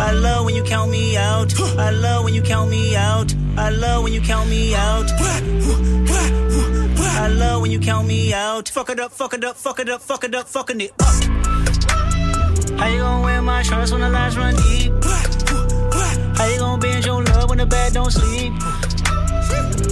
I 0.00 0.12
love 0.12 0.46
when 0.46 0.54
you 0.54 0.64
count 0.64 0.90
me 0.90 1.16
out. 1.18 1.52
I 1.78 1.90
love 1.90 2.24
when 2.24 2.32
you 2.32 2.42
count 2.42 2.70
me 2.70 2.96
out. 2.96 3.34
I 3.56 3.68
love 3.68 4.02
when 4.02 4.14
you 4.14 4.22
count 4.22 4.48
me 4.48 4.74
out. 4.74 5.10
I 7.22 7.28
love 7.28 7.60
when 7.60 7.70
you 7.70 7.78
count 7.78 8.08
me 8.08 8.32
out. 8.32 8.70
Fuck 8.70 8.88
it 8.88 8.98
up, 8.98 9.12
fuck 9.12 9.34
it 9.34 9.44
up, 9.44 9.56
fuck 9.56 9.78
it 9.78 9.90
up, 9.90 10.00
fuck 10.00 10.24
it 10.24 10.34
up, 10.34 10.48
fucking 10.48 10.80
it 10.80 10.92
up. 11.00 11.14
How 12.78 12.88
you 12.88 13.00
gonna 13.00 13.22
wear 13.22 13.42
my 13.42 13.62
shorts 13.62 13.92
when 13.92 14.00
the 14.00 14.08
lines 14.08 14.38
run 14.38 14.54
deep? 14.56 14.90
How 16.38 16.46
you 16.46 16.58
gonna 16.58 16.80
binge 16.80 17.04
your 17.04 17.22
love 17.22 17.50
when 17.50 17.58
the 17.58 17.66
bed 17.66 17.92
don't 17.92 18.10
sleep? 18.10 18.54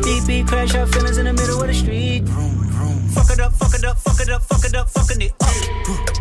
Deep 0.03 0.27
beat 0.27 0.47
crash 0.47 0.75
out 0.75 0.89
feelings 0.89 1.19
in 1.19 1.27
the 1.27 1.35
middle 1.35 1.61
of 1.61 1.67
the 1.67 1.75
street. 1.75 2.27
Fuck 3.13 3.31
it 3.31 3.41
up, 3.41 3.53
fuck 3.53 3.75
it 3.75 3.85
up, 3.85 3.99
fuck 3.99 4.21
it 4.21 4.31
up, 4.31 4.43
fuck 4.43 4.65
it 4.65 4.75
up, 4.75 4.89
fucking 4.89 5.21
it 5.21 5.33
up. 5.43 6.18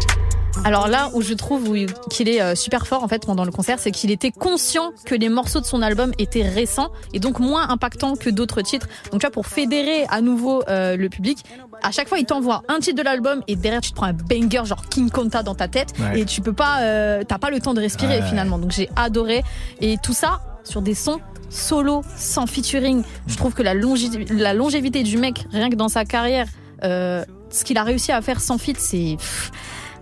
Alors 0.68 0.90
là 0.90 1.12
où 1.14 1.22
je 1.22 1.34
trouve 1.34 1.74
qu'il 2.10 2.28
est 2.28 2.42
euh, 2.42 2.54
super 2.54 2.88
fort 2.88 3.02
en 3.02 3.08
fait 3.08 3.26
pendant 3.26 3.46
le 3.46 3.52
concert, 3.52 3.80
c'est 3.80 3.92
qu'il 3.92 4.12
était 4.12 4.32
conscient 4.32 4.92
que 5.06 5.16
les 5.16 5.30
morceaux 5.30 5.62
de 5.62 5.66
son 5.66 5.82
album 5.82 6.12
étaient 6.18 6.44
récents 6.44 6.90
et 7.14 7.22
donc 7.22 7.40
moins 7.40 7.70
impactants 7.70 8.18
que 8.18 8.30
d'autres 8.30 8.62
titres. 8.62 8.88
Donc 9.14 9.22
tu 9.22 9.26
vois 9.26 9.32
pour 9.32 9.48
fédérer 9.48 10.04
à 10.10 10.20
nouveau 10.20 10.64
euh, 10.68 10.98
le 10.98 11.08
public, 11.08 11.46
à 11.84 11.92
chaque 11.92 12.10
fois 12.10 12.20
il 12.20 12.26
t'envoie 12.26 12.64
un 12.68 12.80
titre 12.80 12.98
de 12.98 13.02
l'album 13.02 13.44
et 13.48 13.56
derrière 13.56 13.80
tu 13.80 13.92
te 13.92 13.96
prends 13.96 14.08
un 14.08 14.14
banger 14.14 14.66
genre 14.66 14.82
King 14.90 15.10
Konta 15.10 15.42
dans 15.42 15.56
ta 15.56 15.70
tête 15.70 15.94
Ouais. 16.00 16.20
et 16.20 16.26
tu 16.26 16.42
peux 16.42 16.52
pas, 16.52 16.82
euh, 16.82 17.24
t'as 17.26 17.38
pas 17.38 17.50
le 17.50 17.62
temps 17.62 17.74
de 17.74 17.80
respirer 17.80 18.20
Ouais. 18.20 18.28
finalement. 18.28 18.58
Donc 18.58 18.72
j'ai 18.72 18.90
adoré 18.98 19.44
et 19.80 19.96
tout 20.04 20.14
ça 20.14 20.42
sur 20.66 20.82
des 20.82 20.96
sons 20.96 21.22
solo, 21.50 22.02
sans 22.18 22.46
featuring. 22.46 23.04
Je 23.26 23.38
trouve 23.38 23.54
que 23.54 23.64
la, 23.64 23.74
longévité 23.74 25.04
du 25.04 25.18
mec, 25.18 25.46
rien 25.54 25.70
que 25.70 25.76
dans 25.76 25.88
sa 25.88 26.04
carrière, 26.04 26.48
euh, 26.84 27.24
ce 27.50 27.64
qu'il 27.64 27.78
a 27.78 27.84
réussi 27.84 28.12
à 28.12 28.22
faire 28.22 28.42
sans 28.42 28.58
feat, 28.58 28.78
c'est. 28.78 29.16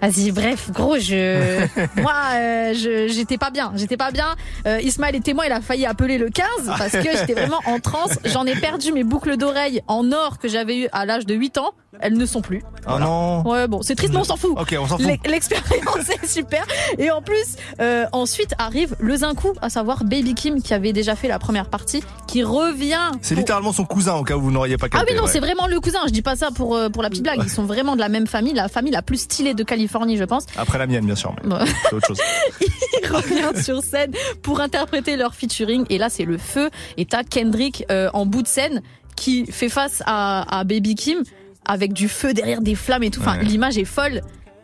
Vas-y, 0.05 0.31
bref, 0.31 0.69
gros, 0.71 0.97
je, 0.99 1.65
moi, 2.01 2.13
euh, 2.35 2.73
je, 2.75 3.07
j'étais 3.11 3.37
pas 3.39 3.49
bien, 3.49 3.71
j'étais 3.75 3.97
pas 3.97 4.11
bien. 4.11 4.35
Euh, 4.67 4.79
Ismaël 4.81 5.15
est 5.15 5.21
témoin, 5.23 5.45
il 5.45 5.51
a 5.51 5.61
failli 5.61 5.85
appeler 5.85 6.17
le 6.17 6.29
15 6.29 6.45
parce 6.77 6.91
que 6.91 7.01
j'étais 7.17 7.33
vraiment 7.33 7.59
en 7.65 7.79
transe. 7.79 8.19
J'en 8.25 8.45
ai 8.45 8.55
perdu 8.55 8.91
mes 8.93 9.03
boucles 9.03 9.35
d'oreilles 9.37 9.81
en 9.87 10.11
or 10.11 10.37
que 10.37 10.47
j'avais 10.47 10.77
eu 10.77 10.87
à 10.91 11.05
l'âge 11.05 11.25
de 11.25 11.33
8 11.33 11.57
ans. 11.57 11.71
Elles 12.01 12.17
ne 12.17 12.25
sont 12.25 12.41
plus. 12.41 12.61
Oh 12.89 12.99
non. 12.99 13.41
Ouais, 13.47 13.69
bon, 13.69 13.81
c'est 13.81 13.95
triste, 13.95 14.11
mais 14.11 14.19
on 14.19 14.25
s'en 14.25 14.35
fout. 14.35 14.51
Ok, 14.59 14.75
on 14.77 14.85
s'en 14.85 14.97
fout. 14.97 15.07
L'e- 15.07 15.29
L'expérience 15.31 16.09
est 16.09 16.25
super. 16.27 16.65
Et 16.97 17.09
en 17.09 17.21
plus, 17.21 17.55
euh, 17.79 18.05
ensuite 18.11 18.53
arrive 18.57 18.97
le 18.99 19.15
Zinkou, 19.15 19.53
à 19.61 19.69
savoir 19.69 20.03
Baby 20.03 20.33
Kim, 20.35 20.61
qui 20.61 20.73
avait 20.73 20.91
déjà 20.91 21.15
fait 21.15 21.29
la 21.29 21.39
première 21.39 21.69
partie, 21.69 22.03
qui 22.27 22.43
revient. 22.43 23.11
C'est 23.21 23.33
pour- 23.35 23.39
littéralement 23.39 23.71
son 23.71 23.85
cousin 23.85 24.15
au 24.15 24.23
cas 24.23 24.35
où 24.35 24.41
vous 24.41 24.51
n'auriez 24.51 24.75
pas 24.77 24.87
Ah 24.87 24.97
capté. 24.97 25.13
oui, 25.13 25.17
non, 25.17 25.23
ouais. 25.23 25.29
c'est 25.31 25.39
vraiment 25.39 25.67
le 25.67 25.79
cousin. 25.79 25.99
Je 26.05 26.11
dis 26.11 26.21
pas 26.21 26.35
ça 26.35 26.49
pour, 26.53 26.75
euh, 26.75 26.89
pour 26.89 27.01
la 27.01 27.09
petite 27.09 27.23
blague. 27.23 27.39
Ils 27.45 27.49
sont 27.49 27.63
vraiment 27.63 27.95
de 27.95 28.01
la 28.01 28.09
même 28.09 28.27
famille, 28.27 28.53
la 28.53 28.67
famille 28.67 28.91
la 28.91 29.01
plus 29.01 29.17
stylée 29.21 29.53
de 29.53 29.63
Californie, 29.63 29.85
je 30.17 30.23
pense. 30.23 30.45
Après 30.57 30.77
la 30.77 30.87
mienne, 30.87 31.05
bien 31.05 31.15
sûr. 31.15 31.35
mais 31.43 31.55
Ouais. 31.55 31.65
C'est 31.89 31.93
autre 31.95 32.07
chose. 32.07 32.19
Ils 33.03 33.07
reviennent 33.11 33.61
sur 33.61 33.81
scène 33.83 34.11
pour 34.41 34.59
interpréter 34.59 35.15
leur 35.15 35.33
featuring. 35.35 35.85
Et 35.89 35.97
là, 35.97 36.09
c'est 36.09 36.25
le 36.25 36.37
feu. 36.37 36.69
Et 36.97 37.05
t'as 37.05 37.23
Kendrick 37.23 37.85
euh, 37.91 38.09
en 38.13 38.25
bout 38.25 38.41
de 38.41 38.47
scène 38.47 38.81
qui 39.15 39.45
fait 39.45 39.69
face 39.69 40.03
à, 40.05 40.59
à 40.59 40.63
Baby 40.63 40.95
Kim 40.95 41.23
avec 41.65 41.93
du 41.93 42.07
feu 42.09 42.33
derrière 42.33 42.61
des 42.61 42.75
flammes 42.75 43.03
et 43.03 43.11
tout. 43.11 43.21
Enfin, 43.21 43.37
Ouais. 43.37 43.43
l'image 43.45 43.77
est 43.77 43.85
folle. 43.85 44.21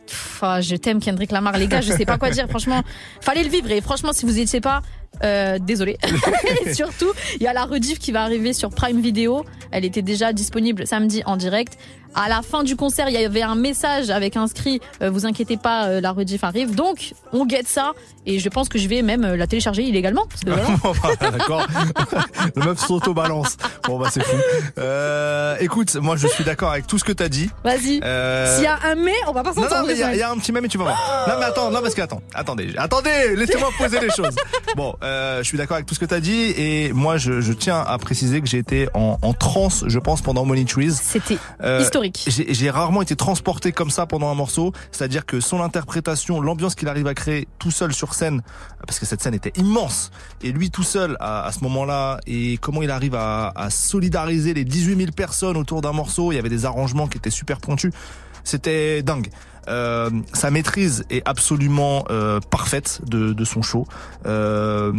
Pff, 0.08 0.40
ah, 0.42 0.60
je 0.62 0.76
t'aime 0.76 1.00
Kendrick 1.00 1.32
Lamar, 1.32 1.58
les 1.58 1.68
gars, 1.68 1.80
je 1.82 1.92
sais 1.94 2.06
pas 2.06 2.18
quoi 2.18 2.30
dire. 2.32 2.48
Franchement, 2.50 2.82
fallait 3.22 3.44
le 3.44 3.50
vivre. 3.50 3.72
Et 3.72 3.80
franchement, 3.82 4.12
si 4.14 4.26
vous 4.26 4.40
étiez 4.40 4.60
pas, 4.62 4.82
euh, 5.24 5.60
désolé. 5.60 5.98
et 6.66 6.74
surtout, 6.74 7.12
il 7.36 7.44
y 7.44 7.48
a 7.48 7.54
la 7.54 7.66
rediff 7.66 8.00
qui 8.00 8.12
va 8.12 8.24
arriver 8.24 8.54
sur 8.54 8.70
Prime 8.70 9.02
Video. 9.02 9.46
Elle 9.72 9.86
était 9.86 10.02
déjà 10.02 10.34
disponible 10.34 10.88
samedi 10.88 11.22
en 11.26 11.38
direct. 11.38 11.78
À 12.14 12.28
la 12.28 12.42
fin 12.42 12.64
du 12.64 12.76
concert, 12.76 13.08
il 13.08 13.14
y 13.18 13.24
avait 13.24 13.42
un 13.42 13.56
message 13.56 14.10
avec 14.10 14.36
inscrit 14.36 14.82
euh, 15.02 15.10
Vous 15.10 15.26
inquiétez 15.26 15.56
pas, 15.56 15.86
euh, 15.88 16.02
la 16.02 16.12
rediff 16.12 16.44
arrive. 16.44 16.76
Donc, 16.76 17.14
on 17.32 17.46
guette 17.46 17.70
ça. 17.70 17.94
Et 18.26 18.38
je 18.38 18.50
pense 18.50 18.68
que 18.68 18.78
je 18.78 18.90
vais 18.90 19.02
même 19.02 19.24
euh, 19.24 19.38
la 19.38 19.48
télécharger 19.48 19.84
illégalement. 19.84 20.26
Parce 20.28 20.42
que 20.42 20.50
voilà. 20.50 20.78
Bon, 20.84 20.92
bah, 21.02 21.32
D'accord. 21.32 21.66
Le 22.58 22.66
meuf 22.66 22.80
s'auto-balance. 22.86 23.56
Bon, 23.88 23.98
bah, 23.98 24.10
c'est 24.12 24.24
fou. 24.26 24.36
Euh, 24.78 25.56
écoute, 25.62 25.96
moi, 25.96 26.18
je 26.18 26.28
suis 26.28 26.44
d'accord 26.44 26.72
avec 26.72 26.86
tout 26.86 26.98
ce 27.00 27.06
que 27.06 27.14
t'as 27.14 27.30
dit. 27.30 27.50
Vas-y. 27.64 28.02
Euh, 28.04 28.56
S'il 28.56 28.66
y 28.66 28.68
a 28.68 28.78
un 28.84 28.96
mais, 28.96 29.14
on 29.28 29.32
va 29.32 29.44
pas 29.44 29.54
Non, 29.54 29.64
s'entendre. 29.64 29.82
non, 29.84 29.88
mais 29.88 29.94
il 29.94 30.00
y, 30.00 30.04
a- 30.04 30.16
y 30.16 30.22
un 30.24 30.36
petit 30.38 30.52
même 30.52 30.66
et 30.66 30.68
tu 30.68 30.78
vas 30.78 30.84
voir. 30.84 31.26
Non, 31.30 31.36
mais 31.40 31.46
attends, 31.46 31.72
non, 31.72 31.82
parce 31.82 31.96
que 31.96 32.02
attends, 32.02 32.22
attendez, 32.34 32.74
attendez, 32.78 33.36
laissez-moi 33.38 33.70
poser 33.78 34.02
les 34.02 34.10
choses. 34.10 34.36
Bon, 34.76 34.94
euh, 35.12 35.38
je 35.44 35.48
suis 35.48 35.58
d'accord 35.58 35.76
avec 35.76 35.86
tout 35.86 35.94
ce 35.96 36.00
que 36.00 36.06
tu 36.06 36.14
as 36.14 36.20
dit 36.20 36.54
et 36.58 36.94
moi, 36.94 37.18
je, 37.18 37.42
je 37.42 37.54
tiens 37.54 37.80
à 37.80 37.98
préciser 37.98 38.42
que 38.42 38.48
j'ai 38.48 38.58
été 38.58 38.88
en, 38.94 39.18
en 39.22 39.34
transe, 39.34 39.84
je 39.88 40.00
pense, 40.00 40.22
pendant 40.22 40.46
Money 40.46 40.66
Trees. 40.66 40.92
C'était 40.94 41.38
Euh, 41.62 41.82
historique. 41.82 42.24
J'ai 42.28 42.70
rarement 42.70 43.02
été 43.02 43.16
transporté 43.16 43.72
comme 43.72 43.90
ça 43.92 44.06
pendant 44.06 44.30
un 44.30 44.36
morceau, 44.36 44.72
c'est-à-dire 44.92 45.26
que 45.26 45.40
son 45.40 45.62
interprétation, 45.62 46.40
l'ambiance 46.42 46.76
qu'il 46.76 46.88
arrive 46.88 47.08
à 47.08 47.14
créer 47.14 47.48
tout 47.60 47.72
seul 47.72 47.94
sur 47.94 48.14
scène, 48.14 48.42
parce 48.88 49.00
que 49.00 49.06
cette 49.06 49.22
scène 49.22 49.34
était 49.34 49.54
immense, 49.58 50.12
et 50.42 50.52
lui 50.52 50.72
tout 50.72 50.84
seul 50.84 51.18
à, 51.20 51.46
à 51.46 51.52
ce 51.52 51.60
moment-là, 51.64 52.20
et 52.28 52.58
comment 52.58 52.82
il 52.82 52.92
arrive 52.92 53.16
à, 53.16 53.52
à 53.56 53.70
solidariser 53.70 54.54
les 54.54 54.64
18 54.64 54.96
000 54.98 55.12
personnes 55.12 55.58
autour 55.58 55.82
d'un 55.82 55.92
morceau, 55.94 56.32
il 56.32 56.36
y 56.36 56.40
avait 56.40 56.50
des 56.50 56.66
arrangements 56.66 57.08
qui 57.08 57.18
étaient 57.18 57.30
super 57.30 57.60
pointus, 57.60 57.92
c'était 58.44 59.04
dingue. 59.04 59.28
Euh, 59.68 60.10
sa 60.34 60.50
maîtrise 60.52 61.04
est 61.10 61.22
absolument 61.28 62.06
euh, 62.10 62.40
parfaite 62.40 63.02
de, 63.08 63.34
de 63.34 63.46
son 63.46 63.62
show. 63.62 63.86
Euh, 64.26 64.92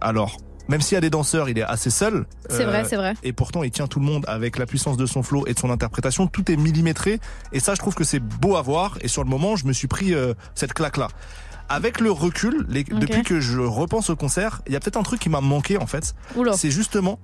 alors, 0.00 0.36
même 0.68 0.80
s'il 0.80 0.94
y 0.94 0.98
a 0.98 1.00
des 1.00 1.10
danseurs, 1.10 1.48
il 1.48 1.58
est 1.58 1.62
assez 1.62 1.90
seul. 1.90 2.14
Euh, 2.14 2.24
C'est 2.48 2.64
vrai, 2.64 2.84
c'est 2.84 2.96
vrai. 2.96 3.14
Et 3.22 3.32
pourtant, 3.32 3.62
il 3.64 3.70
tient 3.70 3.86
tout 3.86 4.00
le 4.00 4.06
monde 4.06 4.24
avec 4.28 4.56
la 4.58 4.66
puissance 4.66 4.96
de 4.96 5.06
son 5.06 5.22
flow 5.22 5.44
et 5.46 5.54
de 5.54 5.58
son 5.58 5.70
interprétation. 5.70 6.26
Tout 6.26 6.50
est 6.50 6.56
millimétré. 6.56 7.20
Et 7.52 7.60
ça, 7.60 7.74
je 7.74 7.80
trouve 7.80 7.94
que 7.94 8.04
c'est 8.04 8.20
beau 8.20 8.56
à 8.56 8.62
voir. 8.62 8.96
Et 9.02 9.08
sur 9.08 9.22
le 9.24 9.28
moment, 9.30 9.56
je 9.56 9.66
me 9.66 9.72
suis 9.72 9.88
pris 9.88 10.14
euh, 10.14 10.32
cette 10.54 10.72
claque-là. 10.72 11.08
Avec 11.68 12.00
le 12.00 12.10
recul, 12.10 12.66
les- 12.68 12.84
depuis 12.84 13.22
que 13.22 13.40
je 13.40 13.58
repense 13.58 14.10
au 14.10 14.16
concert, 14.16 14.60
il 14.66 14.72
y 14.74 14.76
a 14.76 14.80
peut-être 14.80 14.98
un 14.98 15.02
truc 15.02 15.18
qui 15.20 15.30
m'a 15.30 15.40
manqué 15.40 15.78
en 15.78 15.86
fait. 15.86 16.14
Oula. 16.36 16.52
C'est 16.52 16.70
justement 16.70 17.18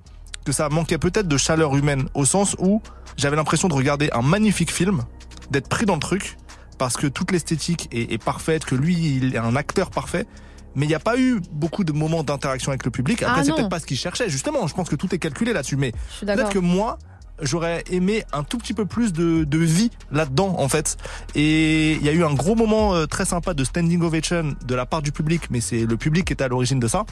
que 0.46 0.52
ça 0.52 0.70
manquait 0.70 0.96
peut-être 0.96 1.28
de 1.28 1.36
chaleur 1.36 1.76
humaine, 1.76 2.08
au 2.14 2.24
sens 2.24 2.56
où 2.58 2.80
j'avais 3.18 3.36
l'impression 3.36 3.68
de 3.68 3.74
regarder 3.74 4.08
un 4.12 4.22
magnifique 4.22 4.72
film, 4.72 5.02
d'être 5.50 5.68
pris 5.68 5.84
dans 5.84 5.92
le 5.94 6.00
truc, 6.00 6.38
parce 6.80 6.96
que 6.96 7.06
toute 7.06 7.30
l'esthétique 7.30 7.90
est, 7.92 8.10
est 8.10 8.16
parfaite, 8.16 8.64
que 8.64 8.74
lui, 8.74 8.96
il 9.16 9.34
est 9.34 9.38
un 9.38 9.54
acteur 9.54 9.90
parfait. 9.90 10.26
Mais 10.74 10.86
il 10.86 10.88
n'y 10.88 10.94
a 10.94 10.98
pas 11.00 11.18
eu 11.18 11.40
beaucoup 11.52 11.84
de 11.84 11.92
moments 11.92 12.22
d'interaction 12.22 12.70
avec 12.70 12.86
le 12.86 12.90
public. 12.90 13.22
Après, 13.22 13.40
Ah, 13.40 13.44
c'est 13.44 13.52
peut-être 13.52 13.68
pas 13.68 13.80
ce 13.80 13.86
qu'il 13.86 13.98
cherchait. 13.98 14.30
Justement, 14.30 14.66
je 14.66 14.72
pense 14.74 14.88
que 14.88 14.96
tout 14.96 15.14
est 15.14 15.18
calculé 15.18 15.52
là-dessus. 15.52 15.76
Mais 15.76 15.92
peut-être 16.20 16.48
que 16.48 16.58
moi, 16.58 16.96
j'aurais 17.42 17.84
aimé 17.90 18.24
un 18.32 18.44
tout 18.44 18.56
petit 18.56 18.72
peu 18.72 18.86
plus 18.86 19.12
de, 19.12 19.44
de 19.44 19.58
vie 19.58 19.90
là-dedans, 20.10 20.54
en 20.58 20.68
fait. 20.70 20.96
Et 21.34 21.92
il 21.96 22.02
y 22.02 22.08
a 22.08 22.12
eu 22.12 22.24
un 22.24 22.32
gros 22.32 22.54
moment 22.54 22.94
euh, 22.94 23.04
très 23.04 23.26
sympa 23.26 23.52
de 23.52 23.62
standing 23.62 24.00
ovation 24.00 24.54
de 24.64 24.74
la 24.74 24.86
part 24.86 25.02
du 25.02 25.12
public, 25.12 25.50
mais 25.50 25.60
c'est 25.60 25.84
le 25.84 25.96
public 25.98 26.24
qui 26.24 26.32
est 26.32 26.42
à 26.42 26.48
l'origine 26.48 26.80
de 26.80 26.88
ça. 26.88 27.04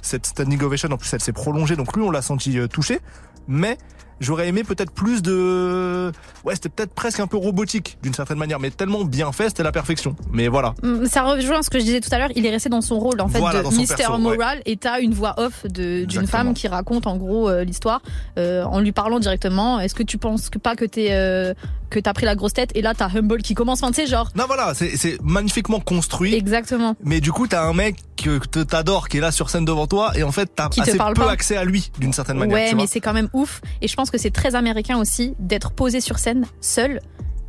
Cette 0.00 0.26
standing 0.26 0.60
ovation, 0.62 0.88
en 0.90 0.96
plus, 0.96 1.12
elle 1.14 1.20
s'est 1.22 1.32
prolongée, 1.32 1.76
donc 1.76 1.94
lui, 1.96 2.02
on 2.02 2.10
l'a 2.10 2.22
senti 2.22 2.58
euh, 2.58 2.66
touché. 2.66 2.98
Mais 3.46 3.78
j'aurais 4.22 4.48
aimé 4.48 4.64
peut-être 4.64 4.92
plus 4.92 5.22
de... 5.22 6.12
Ouais, 6.44 6.54
c'était 6.54 6.68
peut-être 6.68 6.94
presque 6.94 7.20
un 7.20 7.26
peu 7.26 7.36
robotique, 7.36 7.98
d'une 8.02 8.14
certaine 8.14 8.38
manière, 8.38 8.60
mais 8.60 8.70
tellement 8.70 9.04
bien 9.04 9.32
fait, 9.32 9.48
c'était 9.48 9.62
la 9.62 9.72
perfection. 9.72 10.16
Mais 10.32 10.48
voilà. 10.48 10.74
Mm, 10.82 11.04
Ça 11.06 11.22
rejoint 11.22 11.62
ce 11.62 11.70
que 11.70 11.78
je 11.78 11.84
disais 11.84 12.00
tout 12.00 12.08
à 12.12 12.18
l'heure. 12.18 12.30
Il 12.34 12.46
est 12.46 12.50
resté 12.50 12.68
dans 12.68 12.80
son 12.80 12.98
rôle 12.98 13.20
en 13.20 13.28
fait 13.28 13.38
Voilà, 13.38 13.62
de 13.62 13.68
Mister 13.68 13.96
perso, 13.96 14.12
ouais. 14.14 14.18
Moral 14.18 14.62
et 14.64 14.76
t'as 14.76 15.00
une 15.00 15.12
voix 15.14 15.34
off 15.38 15.66
d'une 15.66 16.26
femme 16.26 16.54
qui 16.54 16.68
raconte 16.68 17.06
en 17.06 17.16
gros 17.16 17.48
euh, 17.48 17.64
l'histoire 17.64 18.00
euh, 18.38 18.64
en 18.64 18.80
lui 18.80 18.92
parlant 18.92 19.18
directement. 19.18 19.80
Est-ce 19.80 19.94
que 19.94 20.02
tu 20.02 20.18
penses 20.18 20.50
que 20.50 20.58
pas 20.58 20.76
que 20.76 20.84
t'es 20.84 21.08
euh, 21.10 21.54
que 21.92 22.00
t'as 22.00 22.12
pris 22.12 22.24
la 22.26 22.34
grosse 22.34 22.52
tête 22.54 22.70
et 22.74 22.82
là 22.82 22.94
t'as 22.94 23.08
Humble 23.08 23.42
qui 23.42 23.54
commence. 23.54 23.82
Enfin 23.82 23.92
tu 23.92 24.00
sais 24.02 24.06
genre. 24.06 24.30
Non, 24.34 24.44
voilà, 24.46 24.72
c'est 24.74 25.18
magnifiquement 25.22 25.78
construit. 25.80 26.34
Exactement. 26.34 26.96
Mais 27.04 27.20
du 27.20 27.30
coup, 27.32 27.46
t'as 27.46 27.64
un 27.64 27.72
mec 27.74 27.96
que 28.16 28.38
t'adores 28.64 29.08
qui 29.08 29.18
est 29.18 29.20
là 29.20 29.30
sur 29.32 29.50
scène 29.50 29.64
devant 29.64 29.86
toi 29.86 30.12
et 30.16 30.22
en 30.22 30.32
fait, 30.32 30.50
t'as 30.54 30.68
assez 30.78 30.96
parle 30.96 31.14
peu 31.14 31.22
pas. 31.22 31.30
accès 31.32 31.56
à 31.56 31.64
lui 31.64 31.90
d'une 31.98 32.12
certaine 32.12 32.38
manière. 32.38 32.54
ouais, 32.54 32.74
mais 32.74 32.86
c'est 32.86 33.00
quand 33.00 33.12
même 33.12 33.28
ouf. 33.32 33.60
Et 33.80 33.88
je 33.88 33.94
pense 33.96 34.10
que 34.10 34.18
c'est 34.18 34.30
très 34.30 34.54
américain 34.54 34.98
aussi 34.98 35.34
d'être 35.38 35.72
posé 35.72 36.00
sur 36.00 36.18
scène 36.18 36.46
seul 36.60 37.00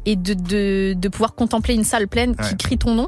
et 0.05 0.15
de, 0.15 0.33
de, 0.33 0.93
de 0.97 1.07
pouvoir 1.09 1.33
contempler 1.35 1.73
une 1.75 1.83
salle 1.85 2.07
pleine 2.07 2.35
qui 2.35 2.57
crie 2.57 2.77
ton 2.77 2.93
nom. 2.95 3.07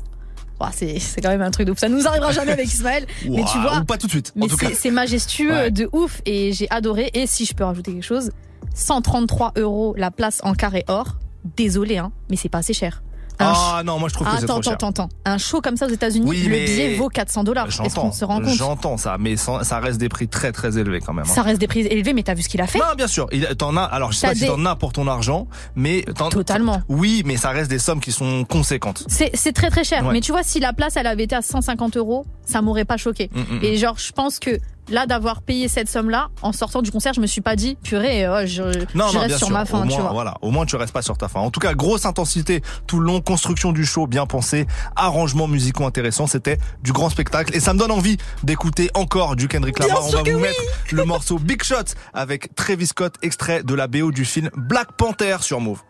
Ouah, 0.61 0.71
c'est 0.71 0.97
quand 1.21 1.27
même 1.29 1.41
un 1.41 1.51
truc 1.51 1.67
de 1.67 1.73
ouf. 1.73 1.79
Ça 1.79 1.89
nous 1.89 2.07
arrivera 2.07 2.31
jamais 2.31 2.53
avec 2.53 2.67
Ismaël. 2.73 3.05
mais 3.29 3.43
tu 3.43 3.59
vois. 3.59 3.79
ou 3.79 3.83
pas 3.83 3.97
tout 3.97 4.07
de 4.07 4.11
suite, 4.11 4.31
Mais 4.37 4.47
c'est- 4.47 4.73
c'est 4.73 4.91
majestueux 4.91 5.51
Ouais. 5.51 5.71
de 5.71 5.89
ouf 5.91 6.21
et 6.25 6.53
j'ai 6.53 6.67
adoré. 6.69 7.11
Et 7.13 7.27
si 7.27 7.45
je 7.45 7.53
peux 7.53 7.65
rajouter 7.65 7.91
quelque 7.91 8.03
chose, 8.05 8.31
133 8.73 9.51
euros 9.57 9.93
la 9.97 10.11
place 10.11 10.39
en 10.43 10.53
carré 10.53 10.85
or. 10.87 11.17
Désolé, 11.55 11.97
hein, 11.97 12.11
mais 12.29 12.35
c'est 12.35 12.49
pas 12.49 12.59
assez 12.59 12.73
cher. 12.73 13.01
Un 13.37 13.51
Ah 13.53 13.81
non, 13.85 13.99
moi 13.99 14.07
je 14.07 14.13
trouve 14.13 14.27
que 14.27 14.37
c'est 14.37 14.45
attends, 14.45 14.53
trop 14.53 14.63
cher. 14.63 14.73
attends, 14.75 14.89
attends. 14.91 15.09
Un 15.25 15.37
show 15.37 15.59
comme 15.59 15.75
ça 15.75 15.87
aux 15.87 15.89
États-Unis, 15.89 16.25
Oui, 16.25 16.43
le 16.43 16.55
billet 16.55 16.95
vaut 16.95 17.09
400 17.09 17.43
dollars. 17.43 17.67
Est-ce 17.67 17.93
qu'on 17.95 18.11
se 18.13 18.23
rend 18.23 18.39
compte? 18.39 18.47
j'entends 18.55 18.95
ça, 18.95 19.17
mais 19.19 19.35
ça, 19.35 19.59
reste 19.81 19.99
des 19.99 20.07
prix 20.07 20.29
très 20.29 20.53
très 20.53 20.77
élevés 20.77 21.01
quand 21.01 21.11
même. 21.11 21.25
hein. 21.27 21.33
Ça 21.33 21.41
reste 21.41 21.59
des 21.59 21.67
prix 21.67 21.81
élevés, 21.81 22.13
mais 22.13 22.23
t'as 22.23 22.33
vu 22.33 22.43
ce 22.43 22.47
qu'il 22.47 22.61
a 22.61 22.67
fait? 22.67 22.79
Non, 22.79 22.85
bien 22.95 23.07
sûr. 23.07 23.27
T'en 23.57 23.75
as. 23.75 23.83
Alors, 23.83 24.13
je 24.13 24.17
sais 24.19 24.27
pas 24.27 24.35
si 24.35 24.45
t'en 24.47 24.65
as 24.65 24.77
pour 24.77 24.93
ton 24.93 25.05
argent, 25.09 25.47
mais 25.75 26.03
t'en- 26.17 26.29
Totalement. 26.29 26.81
Oui, 26.87 27.23
mais 27.25 27.35
ça 27.35 27.49
reste 27.49 27.69
des 27.69 27.77
sommes 27.79 27.99
qui 27.99 28.13
sont 28.13 28.45
conséquentes. 28.45 29.03
C'est 29.07 29.31
c'est 29.33 29.51
très 29.51 29.69
très 29.69 29.83
cher. 29.83 30.05
Ouais. 30.05 30.13
Mais 30.13 30.21
tu 30.21 30.31
vois, 30.31 30.43
si 30.43 30.61
la 30.61 30.71
place 30.71 30.95
elle 30.95 31.07
avait 31.07 31.23
été 31.23 31.35
à 31.35 31.41
150 31.41 31.97
euros, 31.97 32.25
ça 32.45 32.61
m'aurait 32.61 32.85
pas 32.85 32.95
choqué. 32.95 33.29
Mm, 33.35 33.55
mm, 33.57 33.59
Et 33.63 33.75
genre, 33.75 33.97
je 33.99 34.13
pense 34.13 34.39
que 34.39 34.51
là, 34.89 35.05
d'avoir 35.05 35.41
payé 35.41 35.67
cette 35.67 35.89
somme-là, 35.89 36.29
en 36.41 36.51
sortant 36.51 36.81
du 36.81 36.91
concert, 36.91 37.13
je 37.13 37.21
me 37.21 37.27
suis 37.27 37.41
pas 37.41 37.55
dit, 37.55 37.77
purée, 37.83 38.25
euh, 38.25 38.45
je, 38.45 38.63
Non, 38.95 39.07
je 39.09 39.15
non, 39.15 39.19
reste 39.21 39.37
sur 39.37 39.47
sûr. 39.47 39.55
ma 39.57 39.65
fin, 39.65 39.79
au 39.79 39.81
tu 39.83 39.89
moins, 39.89 39.99
vois. 40.01 40.11
voilà. 40.13 40.35
Au 40.41 40.51
moins, 40.51 40.65
tu 40.65 40.75
restes 40.75 40.93
pas 40.93 41.01
sur 41.01 41.17
ta 41.17 41.27
fin. 41.27 41.39
En 41.39 41.51
tout 41.51 41.59
cas, 41.59 41.73
grosse 41.73 42.05
intensité 42.05 42.61
tout 42.87 42.99
le 42.99 43.05
long, 43.07 43.21
construction 43.21 43.71
du 43.71 43.85
show 43.85 44.07
bien 44.07 44.25
pensé, 44.25 44.67
arrangements 44.95 45.47
musicaux 45.47 45.85
intéressants. 45.85 46.27
C'était 46.27 46.57
du 46.83 46.91
grand 46.93 47.09
spectacle 47.09 47.55
et 47.55 47.59
ça 47.59 47.73
me 47.73 47.79
donne 47.79 47.91
envie 47.91 48.17
d'écouter 48.43 48.89
encore 48.93 49.35
du 49.35 49.47
Kendrick 49.47 49.77
Bien 49.77 49.87
Lamar. 49.87 50.05
On 50.07 50.11
va 50.11 50.19
vous 50.23 50.29
oui. 50.31 50.41
mettre 50.41 50.61
le 50.91 51.03
morceau 51.05 51.39
Big 51.39 51.63
Shot 51.63 51.75
avec 52.13 52.53
Travis 52.55 52.87
Scott, 52.87 53.15
extrait 53.21 53.63
de 53.63 53.73
la 53.73 53.87
BO 53.87 54.11
du 54.11 54.25
film 54.25 54.49
Black 54.55 54.93
Panther 54.97 55.37
sur 55.41 55.59
Move. 55.59 55.81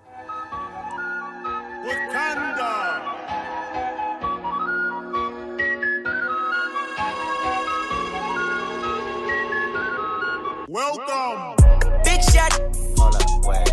Welcome. 10.75 11.55
Big 12.03 12.21
shot. 12.21 12.51
Hold 12.99 13.15
up, 13.15 13.47
wait. 13.47 13.63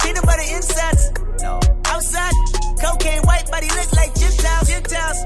Peanut 0.00 0.24
butter 0.24 0.40
insides. 0.40 1.12
No. 1.42 1.60
Outside. 1.84 2.32
Cocaine 2.80 3.20
white 3.24 3.44
body 3.50 3.68
look 3.68 3.92
like 3.92 4.14
gym 4.14 4.32
towels. 4.32 4.66
Gym 4.66 4.82
towels. 4.84 5.18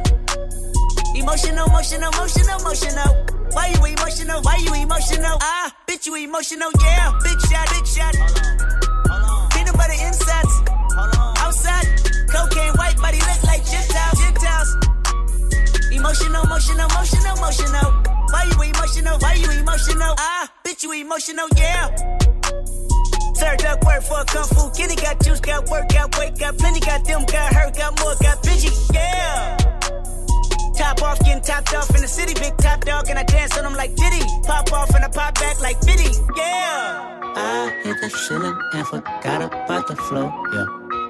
Emotional, 1.14 1.68
emotional, 1.68 2.10
emotional, 2.14 2.58
emotional. 2.58 3.26
Why 3.52 3.68
you 3.68 3.84
emotional? 3.94 4.42
Why 4.42 4.56
you 4.56 4.74
emotional? 4.74 5.38
Ah, 5.40 5.72
bitch, 5.86 6.04
you 6.06 6.16
emotional, 6.16 6.70
yeah. 6.82 7.16
Big 7.22 7.40
shot, 7.42 7.70
big 7.70 7.86
shot. 7.86 8.83
Emotional, 16.04 16.44
emotional, 16.44 16.86
emotional, 16.90 17.36
emotional. 17.38 17.90
Why 18.28 18.44
you 18.44 18.60
emotional? 18.60 19.18
Why 19.20 19.34
you 19.40 19.50
emotional? 19.58 20.14
Ah, 20.18 20.52
bitch, 20.62 20.82
you 20.82 20.92
emotional, 20.92 21.48
yeah. 21.56 21.88
Served 23.32 23.64
up 23.64 23.82
work 23.82 24.02
for 24.02 24.20
a 24.20 24.24
kung 24.26 24.44
fu 24.44 24.70
kitty. 24.76 24.96
Got 24.96 25.24
juice, 25.24 25.40
got 25.40 25.66
work, 25.70 25.88
got 25.88 26.14
weight, 26.18 26.38
got 26.38 26.58
plenty. 26.58 26.80
Got 26.80 27.06
them, 27.06 27.24
got 27.24 27.54
hurt, 27.54 27.74
got 27.74 27.98
more, 28.00 28.14
got 28.20 28.36
bitchy, 28.42 28.68
yeah. 28.92 29.56
Top 30.76 31.00
off, 31.00 31.18
getting 31.20 31.42
topped 31.42 31.72
off 31.72 31.88
in 31.94 32.02
the 32.02 32.06
city. 32.06 32.34
Big 32.34 32.54
top 32.58 32.84
dog, 32.84 33.08
and 33.08 33.18
I 33.18 33.22
dance 33.22 33.56
on 33.56 33.64
them 33.64 33.72
like 33.72 33.96
Diddy. 33.96 34.20
Pop 34.42 34.70
off 34.74 34.94
and 34.94 35.06
I 35.06 35.08
pop 35.08 35.34
back 35.36 35.58
like 35.62 35.80
Diddy, 35.80 36.10
yeah. 36.36 37.32
I 37.34 37.80
hit 37.82 37.96
the 38.02 38.10
ceiling 38.10 38.60
and 38.74 38.86
forgot 38.86 39.40
about 39.40 39.88
the 39.88 39.96
flow, 39.96 40.28
yeah. 40.52 40.66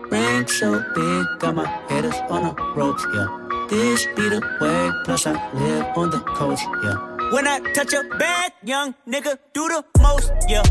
Ring 0.08 0.46
so 0.46 0.78
big, 0.94 1.26
got 1.40 1.56
my 1.56 1.66
haters 1.88 2.14
on 2.30 2.44
the 2.44 2.72
ropes, 2.76 3.04
yeah. 3.12 3.43
This 3.68 4.06
be 4.14 4.28
the 4.28 4.40
way, 4.60 4.90
plus 5.04 5.26
I 5.26 5.32
live 5.54 5.96
on 5.96 6.10
the 6.10 6.20
coast, 6.20 6.64
yeah. 6.82 6.96
When 7.32 7.48
I 7.48 7.60
touch 7.72 7.92
a 7.94 8.04
bag, 8.18 8.52
young 8.62 8.94
nigga 9.08 9.38
do 9.54 9.68
the 9.68 9.82
most, 10.00 10.30
yeah. 10.48 10.62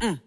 Mm. 0.00 0.18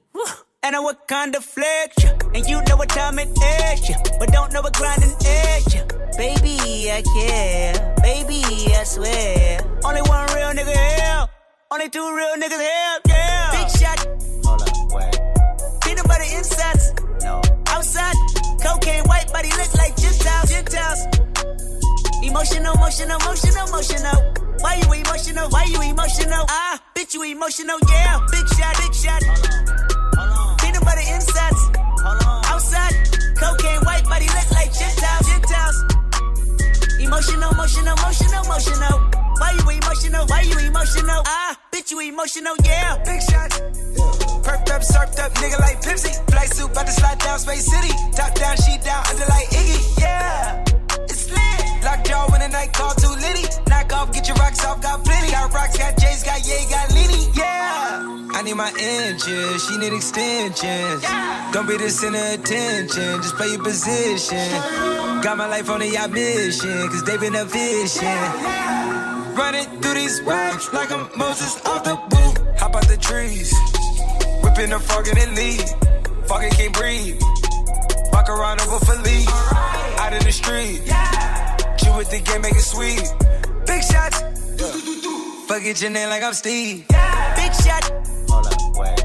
And 0.63 0.75
I 0.75 0.79
what 0.79 1.07
kind 1.07 1.35
of 1.35 1.43
flex, 1.43 1.95
yeah. 2.03 2.17
And 2.35 2.45
you 2.45 2.61
know 2.67 2.77
what 2.77 2.89
time 2.89 3.17
it 3.19 3.29
is, 3.29 3.89
yeah. 3.89 4.01
But 4.19 4.31
don't 4.31 4.53
know 4.53 4.61
what 4.61 4.73
grinding 4.73 5.09
is, 5.09 5.73
yeah. 5.73 5.85
Baby, 6.17 6.91
I 6.91 7.01
care. 7.01 7.95
Baby, 8.03 8.41
I 8.73 8.83
swear. 8.83 9.61
Only 9.83 10.01
one 10.01 10.27
real 10.35 10.53
nigga 10.53 10.75
here. 10.77 11.27
Only 11.71 11.89
two 11.89 12.15
real 12.15 12.35
niggas 12.37 12.61
here, 12.61 12.99
yeah. 13.07 13.51
Big 13.57 13.69
shot. 13.81 13.99
Hold 14.45 14.61
up, 14.61 14.69
wait. 14.93 15.13
Peanut 15.81 16.07
butter 16.07 16.29
insides. 16.35 16.93
No. 17.23 17.41
Outside. 17.67 18.15
Cocaine 18.63 19.03
white 19.05 19.31
body 19.33 19.49
look 19.49 19.73
like 19.75 19.95
Gentiles. 19.97 20.49
Gentiles. 20.49 21.07
Emotional, 22.27 22.73
emotional, 22.75 23.17
emotional, 23.21 23.67
emotional. 23.67 24.33
Why 24.59 24.75
you 24.83 24.91
emotional? 24.93 25.49
Why 25.49 25.63
you 25.63 25.81
emotional? 25.81 26.43
Ah, 26.49 26.81
bitch, 26.93 27.13
you 27.13 27.23
emotional, 27.23 27.79
yeah. 27.89 28.19
Big 28.31 28.47
shot, 28.49 28.75
big 28.83 28.93
shot. 28.93 29.21
Peanut 30.59 30.83
butter 30.83 31.07
insides. 31.07 31.61
Outside. 32.51 32.93
Cocaine 33.39 33.81
white 33.85 34.03
body 34.03 34.27
look 34.27 34.51
like 34.51 34.71
Gentiles. 34.75 35.23
Gentiles. 35.23 35.77
Emotional, 36.99 37.51
emotional, 37.51 37.95
emotional, 37.95 38.43
emotional. 38.43 38.97
Why 39.39 39.51
you 39.55 39.69
emotional? 39.79 40.25
Why 40.27 40.41
you 40.41 40.59
emotional? 40.59 41.21
Ah, 41.25 41.57
bitch, 41.71 41.91
you 41.91 41.99
emotional, 42.01 42.55
yeah. 42.65 42.97
Big 43.05 43.21
shots. 43.21 43.59
Perked 44.43 44.69
up, 44.71 44.81
surfed 44.81 45.19
up, 45.23 45.31
nigga 45.35 45.59
like 45.59 45.81
Pepsi. 45.81 46.11
Fly 46.29 46.45
suit, 46.45 46.71
about 46.71 46.87
to 46.87 46.91
slide 46.91 47.19
down 47.19 47.39
Space 47.39 47.65
City. 47.71 47.93
Top 48.11 48.33
down, 48.35 48.57
sheet 48.57 48.83
down, 48.83 49.03
under 49.07 49.25
like 49.25 49.47
Iggy, 49.49 49.99
yeah. 50.01 50.76
It's 51.89 52.09
jaw 52.09 52.27
when 52.29 52.41
the 52.41 52.49
night 52.49 52.73
call 52.73 52.93
too 52.95 53.07
litty. 53.07 53.47
Knock 53.69 53.93
off, 53.93 54.11
get 54.11 54.27
your 54.27 54.35
rocks 54.37 54.63
off, 54.65 54.81
got 54.81 55.03
plenty. 55.05 55.31
Got 55.31 55.53
rocks, 55.53 55.77
got 55.77 55.97
J's, 55.97 56.23
got 56.23 56.45
yay, 56.45 56.65
got 56.69 56.91
litty, 56.91 57.31
yeah. 57.33 58.03
I 58.33 58.41
need 58.43 58.55
my 58.55 58.71
inches, 58.75 59.65
she 59.65 59.77
need 59.77 59.93
extensions. 59.93 61.03
Don't 61.53 61.67
be 61.67 61.77
the 61.77 61.89
center 61.89 62.19
attention, 62.33 63.21
just 63.21 63.35
play 63.35 63.47
your 63.47 63.63
position. 63.63 64.49
Got 65.21 65.37
my 65.37 65.47
life 65.47 65.69
on 65.69 65.81
a 65.81 65.85
yacht 65.85 66.11
mission, 66.11 66.89
cause 66.89 67.03
they 67.03 67.17
been 67.17 67.35
a 67.35 67.45
vision. 67.45 68.19
Running 69.35 69.65
through 69.81 69.93
these 69.93 70.21
rocks 70.23 70.73
like 70.73 70.91
I'm 70.91 71.09
Moses 71.17 71.63
off 71.65 71.83
the 71.83 71.95
boot. 71.95 72.59
Hop 72.59 72.75
out 72.75 72.87
the 72.87 72.97
trees, 72.97 73.53
whipping 74.43 74.71
the 74.71 74.79
frog 74.79 75.07
and 75.07 75.17
it 75.17 75.31
leave. 75.39 75.69
Fucking 76.27 76.51
can't 76.51 76.73
breathe. 76.73 77.21
Walk 78.11 78.29
around 78.29 78.59
over 78.61 78.83
for 78.83 78.95
leave. 79.03 79.29
Out 79.99 80.13
in 80.13 80.23
the 80.23 80.31
street. 80.31 80.81
Chill 80.85 81.16
with 81.97 82.11
the 82.11 82.19
game, 82.21 82.41
make 82.41 82.53
it 82.55 82.61
sweet. 82.61 83.01
Big 83.65 83.81
shots. 83.81 84.21
Fuck 85.47 85.63
it, 85.65 85.81
your 85.81 85.89
name 85.89 86.09
like 86.09 86.21
I'm 86.21 86.33
Steve. 86.33 86.85
Big 86.87 87.53
shot. 87.65 87.83
Hold 88.29 88.45
up, 88.45 88.53
wait. 88.77 89.01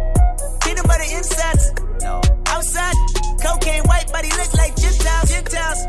Peanut 0.61 0.85
butter 0.85 1.09
insides. 1.09 1.73
No. 2.03 2.21
Outside. 2.49 2.95
Cocaine 3.41 3.83
white 3.85 4.13
body 4.13 4.29
look 4.37 4.53
like 4.55 4.77
Gentiles. 4.77 5.31
Gentiles. 5.33 5.81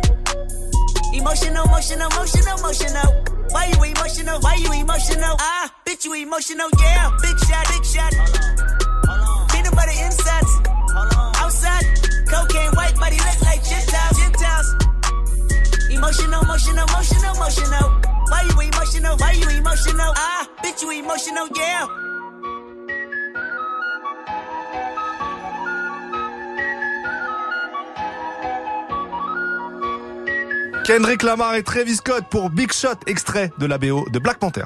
Emotional, 1.13 1.65
emotional, 1.65 2.07
emotional, 2.07 2.57
emotional. 2.57 3.09
Why 3.51 3.65
you 3.67 3.83
emotional? 3.83 4.39
Why 4.39 4.55
you 4.55 4.71
emotional? 4.71 5.35
Ah, 5.39 5.75
bitch, 5.85 6.05
you 6.05 6.13
emotional, 6.13 6.69
yeah. 6.79 7.11
Big 7.21 7.37
shot, 7.45 7.67
big 7.67 7.85
shot. 7.85 8.13
Peanut 9.51 9.75
butter 9.75 9.97
insides. 9.99 10.53
Outside. 11.43 11.85
Cocaine 12.31 12.71
white 12.75 12.95
body 12.95 13.17
look. 13.17 13.32
Emotional, 16.03 16.43
emotional, 16.43 16.85
emotional, 16.89 17.33
emotional. 17.33 17.91
Why 18.27 18.41
you 18.43 18.59
emotional? 18.59 19.15
Why 19.19 19.31
you 19.31 19.49
emotional? 19.57 20.11
Ah, 20.17 20.45
bitch, 20.61 20.81
you 20.81 20.91
emotional, 20.91 21.47
yeah. 21.55 21.87
Kendrick 30.83 31.23
Lamar 31.23 31.55
et 31.55 31.63
Travis 31.63 31.95
Scott 31.95 32.25
pour 32.29 32.49
Big 32.49 32.73
Shot, 32.73 32.97
extrait 33.07 33.53
de 33.57 33.65
la 33.65 33.77
BO 33.77 34.05
de 34.11 34.19
Black 34.19 34.39
Panther. 34.39 34.65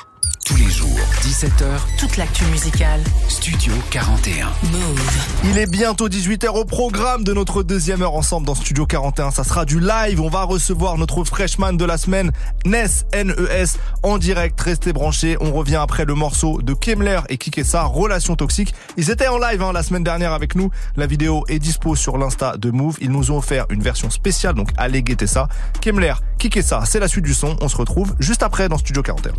Tous 1.28 1.44
les 1.44 1.50
jours, 1.50 1.50
17h, 1.60 1.98
Toute 1.98 2.18
l'actu 2.18 2.46
musicale. 2.46 3.02
Studio 3.28 3.74
41. 3.90 4.48
Move. 4.72 5.02
Il 5.44 5.58
est 5.58 5.70
bientôt 5.70 6.08
18h 6.08 6.48
au 6.50 6.64
programme 6.64 7.24
de 7.24 7.34
notre 7.34 7.64
deuxième 7.64 8.02
heure 8.02 8.16
ensemble 8.16 8.48
dans 8.48 8.56
Studio 8.56 8.86
41. 8.86 9.32
Ça 9.32 9.44
sera 9.44 9.66
du 9.66 9.80
live. 9.80 10.22
On 10.22 10.30
va 10.30 10.44
recevoir 10.44 10.98
notre 10.98 11.24
freshman 11.24 11.74
de 11.74 11.86
la 11.86 11.98
semaine, 11.98 12.32
Ness, 12.66 13.06
N-E-S, 13.12 13.78
en 14.04 14.18
direct. 14.18 14.60
Restez 14.62 14.94
branchés. 14.94 15.38
On 15.42 15.52
revient 15.52 15.76
après 15.76 16.06
le 16.06 16.14
morceau 16.14 16.62
de 16.62 16.74
Kemler 16.74 17.20
et 17.30 17.38
Kikessa, 17.38 17.84
Relation 17.84 18.36
toxique. 18.36 18.74
Ils 18.96 19.12
étaient 19.12 19.28
en 19.28 19.38
live 19.38 19.62
hein, 19.62 19.74
la 19.74 19.84
semaine 19.84 20.04
dernière 20.04 20.34
avec 20.34 20.56
nous. 20.56 20.70
La 20.96 21.08
vidéo 21.08 21.44
est 21.50 21.60
dispo 21.60 21.96
sur 21.96 22.18
l'insta 22.18 22.56
de 22.58 22.72
Move. 22.72 22.98
Ils 23.02 23.12
nous 23.12 23.32
ont 23.32 23.38
offert 23.38 23.66
une 23.70 23.82
version 23.82 24.10
spéciale, 24.10 24.56
donc 24.56 24.70
allez 24.78 25.04
guetter 25.04 25.28
ça. 25.28 25.50
Kemler, 25.82 26.14
Kikessa, 26.38 26.84
c'est 26.86 27.00
la 27.00 27.08
suite 27.08 27.26
du 27.26 27.34
son. 27.34 27.58
On 27.62 27.68
se 27.68 27.78
retrouve 27.78 28.16
juste 28.20 28.44
après 28.44 28.70
dans 28.70 28.78
Studio 28.78 29.02
41. 29.02 29.34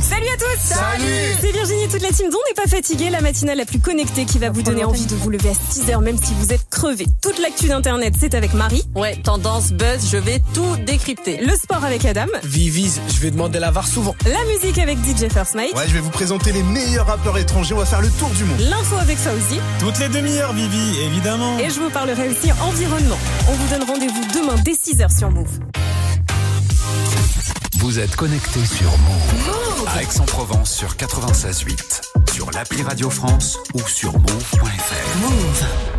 Salut 0.00 0.33
à 0.34 0.36
tous 0.36 0.74
Salut 0.74 1.36
C'est 1.40 1.52
Virginie, 1.52 1.88
toute 1.88 2.02
la 2.02 2.10
team 2.10 2.30
dont 2.30 2.38
n'est 2.48 2.54
pas 2.54 2.68
fatiguée, 2.68 3.10
la 3.10 3.20
matinale 3.20 3.58
la 3.58 3.64
plus 3.64 3.78
connectée 3.78 4.24
qui 4.24 4.38
va 4.38 4.50
vous 4.50 4.62
donner 4.62 4.84
envie 4.84 5.06
de 5.06 5.14
vous 5.14 5.30
lever 5.30 5.50
à 5.50 5.52
6h 5.52 6.02
même 6.02 6.16
si 6.22 6.32
vous 6.34 6.52
êtes 6.52 6.68
crevé. 6.70 7.06
Toute 7.22 7.38
l'actu 7.40 7.68
d'internet, 7.68 8.14
c'est 8.18 8.34
avec 8.34 8.52
Marie. 8.54 8.82
Ouais, 8.94 9.16
tendance, 9.16 9.72
buzz, 9.72 10.08
je 10.10 10.16
vais 10.16 10.40
tout 10.52 10.76
décrypter. 10.86 11.38
Le 11.38 11.54
sport 11.54 11.84
avec 11.84 12.04
Adam. 12.04 12.26
Vivis, 12.42 13.00
je 13.08 13.20
vais 13.20 13.30
demander 13.30 13.60
la 13.60 13.70
VAR 13.70 13.86
souvent. 13.86 14.14
La 14.26 14.44
musique 14.52 14.78
avec 14.78 14.98
DJ 14.98 15.32
First 15.32 15.54
Mike. 15.54 15.76
Ouais, 15.76 15.86
je 15.86 15.94
vais 15.94 16.00
vous 16.00 16.10
présenter 16.10 16.52
les 16.52 16.62
meilleurs 16.62 17.06
rappeurs 17.06 17.38
étrangers, 17.38 17.74
on 17.74 17.78
va 17.78 17.86
faire 17.86 18.02
le 18.02 18.10
tour 18.10 18.30
du 18.30 18.44
monde. 18.44 18.60
L'info 18.60 18.96
avec 18.96 19.18
Fauzi. 19.18 19.60
Toutes 19.78 19.98
les 19.98 20.08
demi-heures, 20.08 20.52
Vivi, 20.52 21.00
évidemment. 21.00 21.58
Et 21.58 21.70
je 21.70 21.80
vous 21.80 21.90
parlerai 21.90 22.28
aussi 22.28 22.50
environnement. 22.62 23.18
On 23.48 23.52
vous 23.52 23.68
donne 23.68 23.88
rendez-vous 23.88 24.24
demain 24.34 24.56
dès 24.64 24.72
6h 24.72 25.16
sur 25.16 25.30
Move. 25.30 25.60
Vous 27.84 27.98
êtes 27.98 28.16
connectés 28.16 28.64
sur 28.64 28.90
Move. 28.96 29.86
À 29.86 30.02
Aix-en-Provence 30.02 30.72
sur 30.72 30.94
96.8. 30.96 32.32
Sur 32.32 32.50
l'appli 32.52 32.82
Radio 32.82 33.10
France 33.10 33.58
ou 33.74 33.80
sur 33.86 34.14
move.fr. 34.14 35.18
Move. 35.20 35.93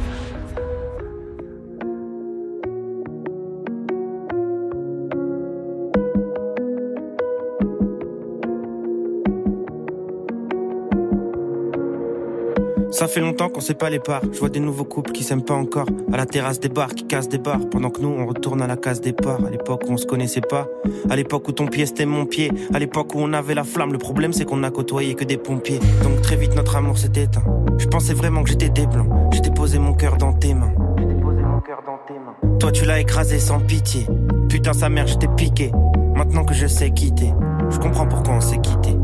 Ça 12.95 13.09
fait 13.09 13.19
longtemps 13.19 13.49
qu'on 13.49 13.59
sait 13.59 13.73
pas 13.73 13.89
les 13.89 13.99
parts. 13.99 14.21
Je 14.31 14.39
vois 14.39 14.47
des 14.47 14.61
nouveaux 14.61 14.85
couples 14.85 15.11
qui 15.11 15.25
s'aiment 15.25 15.43
pas 15.43 15.53
encore. 15.53 15.85
À 16.13 16.15
la 16.15 16.25
terrasse 16.25 16.61
des 16.61 16.69
bars, 16.69 16.95
qui 16.95 17.05
cassent 17.05 17.27
des 17.27 17.37
bars. 17.37 17.59
Pendant 17.69 17.89
que 17.89 17.99
nous, 17.99 18.07
on 18.07 18.25
retourne 18.25 18.61
à 18.61 18.67
la 18.67 18.77
case 18.77 19.01
départ. 19.01 19.43
À 19.45 19.49
l'époque 19.49 19.81
où 19.85 19.91
on 19.91 19.97
se 19.97 20.05
connaissait 20.05 20.39
pas. 20.39 20.69
À 21.09 21.17
l'époque 21.17 21.45
où 21.49 21.51
ton 21.51 21.67
pied 21.67 21.85
c'était 21.85 22.05
mon 22.05 22.25
pied. 22.25 22.49
À 22.73 22.79
l'époque 22.79 23.13
où 23.13 23.17
on 23.19 23.33
avait 23.33 23.53
la 23.53 23.65
flamme. 23.65 23.91
Le 23.91 23.97
problème, 23.97 24.31
c'est 24.31 24.45
qu'on 24.45 24.63
a 24.63 24.71
côtoyé 24.71 25.13
que 25.13 25.25
des 25.25 25.35
pompiers. 25.35 25.81
Donc 26.03 26.21
très 26.21 26.37
vite, 26.37 26.55
notre 26.55 26.77
amour 26.77 26.97
s'est 26.97 27.11
éteint. 27.17 27.43
Je 27.77 27.85
pensais 27.87 28.13
vraiment 28.13 28.43
que 28.43 28.49
j'étais 28.49 28.69
des 28.69 28.87
blancs. 28.87 29.09
J'ai 29.33 29.41
déposé 29.41 29.77
mon 29.77 29.93
cœur 29.93 30.15
dans 30.15 30.31
tes 30.31 30.53
mains. 30.53 30.71
J'ai 30.97 31.03
déposé 31.03 31.41
mon 31.41 31.59
cœur 31.59 31.83
dans 31.85 31.97
tes 32.07 32.13
mains. 32.13 32.57
Toi, 32.59 32.71
tu 32.71 32.85
l'as 32.85 33.01
écrasé 33.01 33.39
sans 33.39 33.59
pitié. 33.59 34.07
Putain, 34.47 34.71
sa 34.71 34.87
mère, 34.87 35.07
je 35.07 35.17
t'ai 35.17 35.27
piqué. 35.35 35.69
Maintenant 36.15 36.45
que 36.45 36.53
je 36.53 36.65
sais 36.65 36.91
quitter, 36.91 37.33
je 37.69 37.77
comprends 37.77 38.07
pourquoi 38.07 38.35
on 38.35 38.41
s'est 38.41 38.59
quitté. 38.59 38.95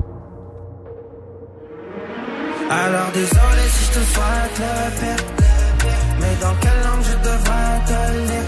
Alors 2.71 3.11
désolé 3.13 3.63
si 3.75 3.83
je 3.85 3.91
te 3.99 4.03
souhaite 4.13 4.57
le 4.63 4.75
pire 4.99 5.25
Mais 6.21 6.35
dans 6.39 6.55
quelle 6.61 6.81
langue 6.85 7.05
je 7.11 7.17
devrais 7.29 7.75
te 7.89 7.99
le 8.13 8.21
dire 8.31 8.47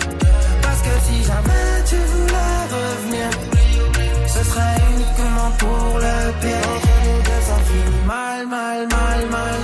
Parce 0.62 0.82
que 0.86 0.94
si 1.08 1.24
jamais 1.26 1.68
tu 1.90 1.98
voulais 2.14 2.56
revenir 2.78 3.30
Ce 4.28 4.44
serait 4.50 4.78
uniquement 4.94 5.52
pour 5.58 6.00
le 6.00 6.16
pire 6.42 6.74
mal, 8.06 8.48
mal, 8.48 8.88
mal 8.88 9.22
Mal, 9.30 9.63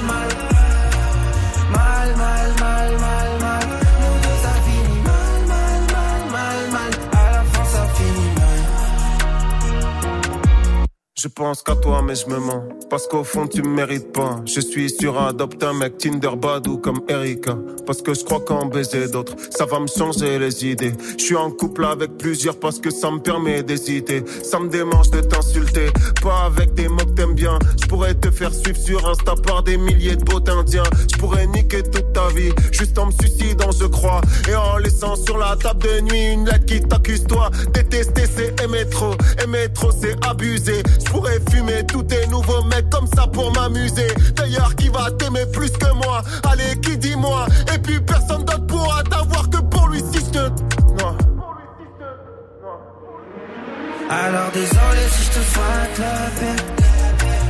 Je 11.21 11.27
pense 11.27 11.61
qu'à 11.63 11.75
toi, 11.75 12.01
mais 12.01 12.15
je 12.15 12.27
me 12.27 12.39
mens. 12.39 12.63
Parce 12.89 13.05
qu'au 13.05 13.25
fond, 13.25 13.45
tu 13.45 13.61
me 13.61 13.67
mérites 13.67 14.13
pas. 14.13 14.37
Je 14.45 14.61
suis 14.61 14.89
sur 14.89 15.21
adopte 15.21 15.61
un 15.63 15.73
mec 15.73 15.97
Tinder 15.97 16.31
Badou 16.37 16.77
comme 16.77 17.01
Erika. 17.09 17.57
Parce 17.85 18.01
que 18.01 18.13
je 18.13 18.23
crois 18.23 18.39
qu'en 18.39 18.67
baiser 18.67 19.09
d'autres, 19.09 19.35
ça 19.49 19.65
va 19.65 19.81
me 19.81 19.87
changer 19.87 20.39
les 20.39 20.65
idées. 20.65 20.93
Je 21.17 21.23
suis 21.25 21.35
en 21.35 21.51
couple 21.51 21.83
avec 21.83 22.17
plusieurs 22.17 22.57
parce 22.57 22.79
que 22.79 22.89
ça 22.89 23.11
me 23.11 23.19
permet 23.19 23.63
d'hésiter. 23.63 24.23
Ça 24.43 24.59
me 24.59 24.69
démange 24.69 25.11
de 25.11 25.19
t'insulter. 25.19 25.87
Pas 26.21 26.45
avec 26.45 26.73
des 26.75 26.87
mots 26.87 27.03
que 27.03 27.11
t'aimes 27.11 27.35
bien. 27.35 27.59
Je 27.81 27.87
pourrais 27.87 28.13
te 28.13 28.31
faire 28.31 28.53
suivre 28.53 28.79
sur 28.79 29.05
Insta 29.09 29.33
par 29.45 29.63
des 29.63 29.75
milliers 29.75 30.15
de 30.15 30.23
beaux 30.23 30.49
indiens. 30.49 30.83
Je 31.11 31.17
pourrais 31.17 31.47
niquer 31.47 31.83
toute 31.83 32.13
ta 32.13 32.29
vie. 32.29 32.53
Juste 32.71 32.97
en 32.97 33.07
me 33.07 33.11
suicidant, 33.11 33.71
je 33.71 33.87
crois. 33.87 34.21
Et 34.47 34.55
en 34.55 34.77
laissant 34.77 35.17
sur 35.17 35.37
la 35.37 35.57
table 35.57 35.83
de 35.83 35.99
nuit 35.99 36.27
une 36.31 36.45
lettre 36.45 36.65
qui 36.65 36.79
t'accuse 36.79 37.25
toi. 37.25 37.49
Détester, 37.73 38.23
c'est 38.33 38.63
aimer 38.63 38.87
trop. 38.89 39.15
Aimer 39.43 39.67
trop, 39.73 39.91
c'est 39.91 40.15
abuser. 40.25 40.81
Je 41.09 41.13
pourrais 41.15 41.39
fumer 41.49 41.83
tous 41.87 42.03
tes 42.03 42.27
nouveaux 42.27 42.61
mecs 42.65 42.87
comme 42.91 43.07
ça 43.15 43.25
pour 43.25 43.51
m'amuser. 43.53 44.07
D'ailleurs, 44.35 44.75
qui 44.75 44.89
va 44.89 45.09
t'aimer 45.17 45.43
plus 45.51 45.71
que 45.71 45.91
moi? 45.93 46.21
Allez, 46.47 46.79
qui 46.81 46.99
dis-moi? 46.99 47.47
Et 47.73 47.79
puis 47.79 47.99
personne 47.99 48.45
d'autre 48.45 48.67
pourra 48.67 49.01
t'avoir 49.09 49.49
que 49.49 49.57
pour 49.57 49.87
lui 49.87 50.03
si 50.11 50.19
je 50.19 50.29
te. 50.29 50.37
Non. 51.01 51.17
Alors 54.07 54.51
désolé 54.53 55.03
si 55.09 55.23
je 55.23 55.29
te 55.29 55.43
souhaite 55.51 55.97
le 55.97 56.39
pire 56.39 56.63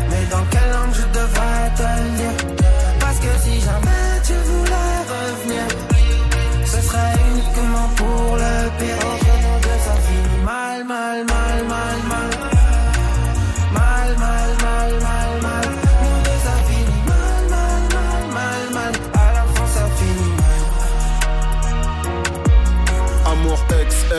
Mais 0.10 0.26
dans 0.32 0.46
quelle 0.52 0.72
langue 0.72 0.94
je 0.94 1.20
devrais 1.20 1.70
te 1.76 1.84
le 1.84 2.18
dire 2.18 2.56
Parce 3.00 3.20
que 3.20 3.28
si 3.44 3.60
jamais 3.60 4.22
tu 4.26 4.34
voulais 4.34 4.98
revenir 5.14 5.68
Ce 6.66 6.82
serait 6.82 7.14
uniquement 7.32 7.90
pour 7.96 8.36
le 8.36 8.70
pire 8.78 8.98
nous 9.06 9.60
deux 9.62 9.80
ça 9.86 9.96
finit 10.06 10.44
mal, 10.44 10.84
mal, 10.86 11.26
mal 11.26 11.59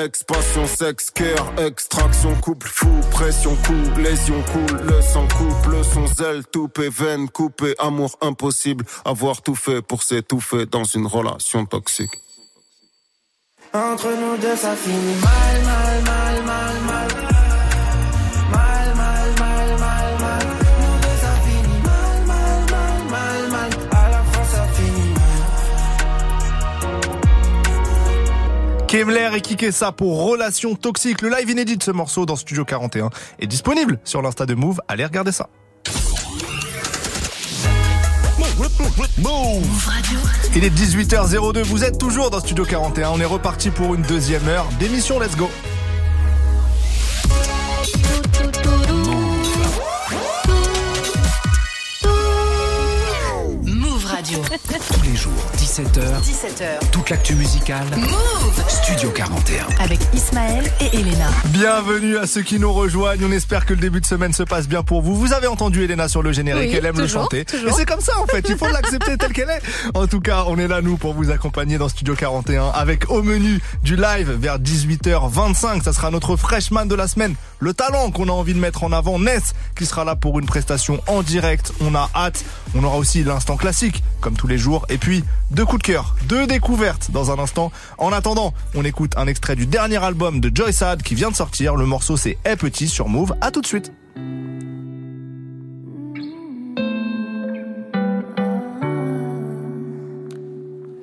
ex, 0.00 0.20
ex, 0.20 0.24
passion, 0.24 0.66
sexe, 0.66 1.10
cœur, 1.10 1.52
extraction, 1.58 2.34
couple 2.36 2.68
fou, 2.68 2.88
pression, 3.10 3.56
coup, 3.56 4.00
lésion, 4.00 4.42
coule, 4.52 4.80
le 4.82 5.00
sang 5.02 5.26
coupe, 5.28 5.66
le 5.66 5.82
son, 5.82 6.06
zèle, 6.06 6.44
toupé, 6.46 6.88
veine, 6.88 7.28
coupé, 7.28 7.74
amour 7.78 8.16
impossible, 8.20 8.84
avoir 9.04 9.42
tout 9.42 9.54
fait 9.54 9.82
pour 9.82 10.02
s'étouffer 10.02 10.66
dans 10.66 10.84
une 10.84 11.06
relation 11.06 11.66
toxique. 11.66 12.12
Entre 13.72 14.08
nous 14.08 14.36
deux, 14.38 14.56
ça 14.56 14.74
finit 14.74 15.20
mal, 15.22 15.62
mal, 15.64 16.02
mal, 16.02 16.44
mal. 16.44 16.82
Mal, 16.84 17.29
Kemler 28.90 29.30
et 29.36 29.40
Kikessa 29.40 29.92
pour 29.92 30.24
Relation 30.24 30.74
Toxique. 30.74 31.22
Le 31.22 31.28
live 31.28 31.48
inédit 31.48 31.76
de 31.76 31.82
ce 31.84 31.92
morceau 31.92 32.26
dans 32.26 32.34
Studio 32.34 32.64
41 32.64 33.10
est 33.38 33.46
disponible 33.46 34.00
sur 34.02 34.20
l'Insta 34.20 34.46
de 34.46 34.54
Move. 34.54 34.80
Allez 34.88 35.04
regarder 35.04 35.30
ça. 35.30 35.48
Il 40.56 40.64
est 40.64 40.74
18h02, 40.76 41.62
vous 41.62 41.84
êtes 41.84 41.98
toujours 41.98 42.30
dans 42.30 42.40
Studio 42.40 42.64
41. 42.64 43.10
On 43.10 43.20
est 43.20 43.24
reparti 43.24 43.70
pour 43.70 43.94
une 43.94 44.02
deuxième 44.02 44.48
heure 44.48 44.66
d'émission 44.80 45.20
Let's 45.20 45.36
Go. 45.36 45.48
17h, 55.70 56.00
17h. 56.24 56.90
toute 56.90 57.10
l'actu 57.10 57.36
musicale. 57.36 57.86
Move 57.96 58.64
Studio 58.66 59.08
41. 59.10 59.66
Avec 59.78 60.00
Ismaël 60.12 60.64
et 60.80 60.96
Elena. 60.98 61.28
Bienvenue 61.44 62.16
à 62.18 62.26
ceux 62.26 62.42
qui 62.42 62.58
nous 62.58 62.72
rejoignent. 62.72 63.24
On 63.24 63.30
espère 63.30 63.64
que 63.66 63.74
le 63.74 63.78
début 63.78 64.00
de 64.00 64.06
semaine 64.06 64.32
se 64.32 64.42
passe 64.42 64.66
bien 64.66 64.82
pour 64.82 65.00
vous. 65.00 65.14
Vous 65.14 65.32
avez 65.32 65.46
entendu 65.46 65.84
Elena 65.84 66.08
sur 66.08 66.24
le 66.24 66.32
générique. 66.32 66.70
Oui, 66.72 66.76
Elle 66.76 66.86
aime 66.86 66.98
le 66.98 67.06
chanter. 67.06 67.44
toujours. 67.44 67.68
Et 67.68 67.72
c'est 67.72 67.86
comme 67.86 68.00
ça, 68.00 68.18
en 68.20 68.26
fait. 68.26 68.44
Il 68.48 68.56
faut 68.56 68.66
l'accepter 68.66 69.16
telle 69.16 69.32
qu'elle 69.32 69.48
est. 69.48 69.62
En 69.94 70.08
tout 70.08 70.20
cas, 70.20 70.42
on 70.48 70.58
est 70.58 70.66
là, 70.66 70.82
nous, 70.82 70.96
pour 70.96 71.14
vous 71.14 71.30
accompagner 71.30 71.78
dans 71.78 71.88
Studio 71.88 72.16
41 72.16 72.70
avec 72.74 73.08
au 73.08 73.22
menu 73.22 73.60
du 73.84 73.94
live 73.94 74.32
vers 74.40 74.58
18h25. 74.58 75.84
Ça 75.84 75.92
sera 75.92 76.10
notre 76.10 76.34
freshman 76.34 76.86
de 76.86 76.96
la 76.96 77.06
semaine. 77.06 77.36
Le 77.60 77.74
talent 77.74 78.10
qu'on 78.10 78.28
a 78.28 78.32
envie 78.32 78.54
de 78.54 78.58
mettre 78.58 78.84
en 78.84 78.92
avant. 78.92 79.18
Ness, 79.18 79.52
qui 79.76 79.84
sera 79.84 80.04
là 80.04 80.16
pour 80.16 80.38
une 80.38 80.46
prestation 80.46 80.98
en 81.06 81.22
direct. 81.22 81.72
On 81.82 81.94
a 81.94 82.10
hâte. 82.14 82.42
On 82.74 82.82
aura 82.82 82.96
aussi 82.96 83.22
l'instant 83.22 83.58
classique, 83.58 84.02
comme 84.22 84.34
tous 84.34 84.46
les 84.46 84.56
jours. 84.56 84.86
Et 84.88 84.96
puis, 84.96 85.22
deux 85.50 85.66
coups 85.66 85.82
de 85.82 85.86
cœur, 85.92 86.16
deux 86.24 86.46
découvertes 86.46 87.10
dans 87.10 87.30
un 87.30 87.38
instant. 87.38 87.70
En 87.98 88.12
attendant, 88.12 88.54
on 88.74 88.84
écoute 88.84 89.12
un 89.18 89.26
extrait 89.26 89.56
du 89.56 89.66
dernier 89.66 90.02
album 90.02 90.40
de 90.40 90.50
Joy 90.54 90.72
Sad 90.72 91.02
qui 91.02 91.14
vient 91.14 91.30
de 91.30 91.36
sortir. 91.36 91.76
Le 91.76 91.84
morceau, 91.84 92.16
c'est 92.16 92.38
Hey 92.46 92.56
Petit 92.56 92.88
sur 92.88 93.08
Move. 93.08 93.34
À 93.42 93.50
tout 93.50 93.60
de 93.60 93.66
suite. 93.66 93.92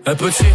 Eh 0.10 0.16
petit, 0.16 0.46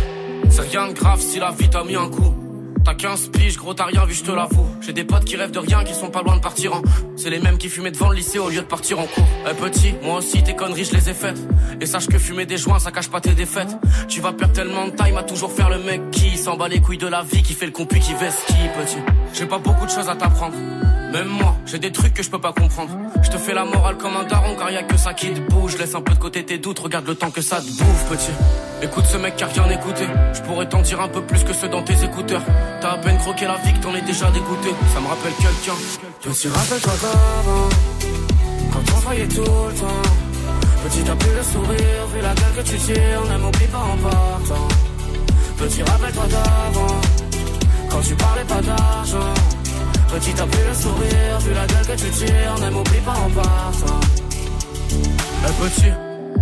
c'est 0.50 0.62
rien 0.62 0.88
de 0.88 0.94
grave 0.94 1.20
si 1.20 1.38
la 1.38 1.50
vie 1.50 1.68
t'a 1.68 1.84
mis 1.84 1.94
un 1.94 2.09
coup. 2.09 2.51
T'as 2.85 2.95
15 2.95 3.28
piges, 3.28 3.57
gros 3.57 3.74
t'as 3.74 3.85
rien 3.85 4.05
vu, 4.05 4.14
je 4.14 4.24
te 4.24 4.33
l'avoue. 4.33 4.66
J'ai 4.80 4.93
des 4.93 5.05
potes 5.05 5.24
qui 5.24 5.37
rêvent 5.37 5.53
de 5.53 5.59
rien, 5.59 5.85
qui 5.85 5.95
sont 5.95 6.11
pas 6.11 6.22
loin 6.22 6.37
de 6.37 6.41
partir 6.41 6.74
en. 6.74 6.83
C'est 7.16 7.30
les 7.30 7.39
mêmes 7.39 7.59
qui 7.59 7.68
fumaient 7.68 7.93
devant 7.93 8.09
le 8.11 8.16
lycée 8.16 8.39
au 8.39 8.49
lieu 8.49 8.61
de 8.61 8.66
partir 8.66 8.99
en 8.99 9.07
cours. 9.07 9.26
Eh 9.49 9.55
petit, 9.55 9.95
moi 10.03 10.18
aussi 10.18 10.43
tes 10.43 10.57
conneries 10.57 10.85
je 10.85 10.95
les 10.95 11.09
ai 11.09 11.14
faites. 11.14 11.39
Et 11.80 11.87
sache 11.87 12.09
que 12.09 12.18
fumer 12.18 12.45
des 12.45 12.57
joints 12.57 12.80
ça 12.80 12.91
cache 12.91 13.09
pas 13.09 13.20
tes 13.20 13.35
défaites. 13.35 13.76
Tu 14.09 14.20
vas 14.20 14.33
perdre 14.33 14.55
tellement 14.55 14.87
de 14.87 14.93
time 14.93 15.16
à 15.16 15.22
toujours 15.22 15.53
faire 15.53 15.70
le 15.70 15.78
mec 15.78 16.11
qui 16.11 16.37
s'en 16.37 16.57
bat 16.57 16.68
les 16.68 16.80
couilles 16.80 16.99
de 16.99 17.07
la 17.07 17.22
vie, 17.22 17.43
qui 17.43 17.55
fait 17.55 17.66
le 17.66 17.72
compu, 17.72 18.01
qui 18.01 18.14
veste 18.14 18.45
qui 18.47 18.55
petit. 18.80 18.99
J'ai 19.33 19.47
pas 19.47 19.59
beaucoup 19.59 19.87
de 19.87 19.91
choses 19.91 20.09
à 20.09 20.16
t'apprendre. 20.16 20.55
Même 21.13 21.29
moi, 21.29 21.55
j'ai 21.67 21.79
des 21.79 21.93
trucs 21.93 22.15
que 22.15 22.23
je 22.23 22.31
peux 22.31 22.41
pas 22.41 22.55
comprendre. 22.55 22.91
Je 23.23 23.29
te 23.29 23.37
fais 23.37 23.53
la 23.53 23.67
morale 23.67 23.99
comme 23.99 24.17
un 24.17 24.25
daron 24.25 24.57
car 24.57 24.71
y 24.71 24.79
a 24.79 24.83
que 24.83 24.97
ça 24.97 25.13
qui 25.13 25.31
te 25.31 25.41
bouge. 25.41 25.77
Laisse 25.77 25.95
un 25.95 26.01
peu 26.01 26.15
de 26.15 26.19
côté 26.19 26.43
tes 26.43 26.57
doutes, 26.57 26.79
regarde 26.79 27.07
le 27.07 27.15
temps 27.15 27.31
que 27.31 27.43
ça 27.43 27.61
te 27.61 27.67
bouffe, 27.67 28.09
petit. 28.09 28.31
Écoute 28.83 29.05
ce 29.05 29.19
mec 29.19 29.37
qui 29.37 29.45
a 29.45 29.49
rien 29.49 29.69
écouté. 29.69 30.07
Je 30.33 30.41
pourrais 30.41 30.67
t'en 30.67 30.81
dire 30.81 31.03
un 31.03 31.09
peu 31.09 31.21
plus 31.21 31.45
que 31.45 31.53
ceux 31.53 31.69
dans 31.69 31.83
tes 31.83 32.03
écouteurs. 32.03 32.43
T'as 32.81 32.93
à 32.93 32.97
peine 32.97 33.19
croqué 33.19 33.45
la 33.45 33.59
vie 33.59 33.75
que 33.75 33.81
t'en 33.81 33.95
es 33.95 34.01
déjà 34.01 34.31
dégoûté. 34.31 34.71
Ça 34.95 35.01
me 35.01 35.07
rappelle 35.09 35.35
quelqu'un. 35.35 35.77
Petit, 36.23 36.49
rappelle-toi 36.49 36.93
d'avant, 37.03 37.69
quand 38.73 38.95
on 38.97 39.01
voyait 39.01 39.29
tout 39.29 39.41
le 39.43 39.75
temps. 39.75 40.03
Petit, 40.85 41.03
t'as 41.05 41.17
plus 41.17 41.35
le 41.37 41.43
sourire, 41.43 42.07
vu 42.15 42.23
la 42.23 42.35
gueule 42.35 42.55
que 42.57 42.71
tu 42.71 42.77
tires, 42.79 43.25
ne 43.31 43.37
m'oublie 43.39 43.67
pas 43.67 43.79
en 43.79 43.97
partant. 43.99 44.69
Petit, 45.59 45.83
rappelle-toi 45.83 46.25
d'avant, 46.29 47.01
quand 47.91 48.01
tu 48.01 48.15
parlais 48.15 48.45
pas 48.45 48.63
d'argent. 48.63 49.62
Petit, 50.13 50.35
t'as 50.35 50.47
plus 50.47 50.69
le 50.69 50.75
sourire, 50.75 51.39
vu 51.41 51.55
la 51.55 51.67
gueule 51.67 51.87
que 51.87 52.03
tu 52.03 52.11
tires, 52.11 52.59
ne 52.61 52.71
m'oublie 52.71 53.01
pas 53.01 53.13
en 53.13 53.31
partant. 53.31 54.01
Eh 54.91 55.65
petit, 55.65 55.93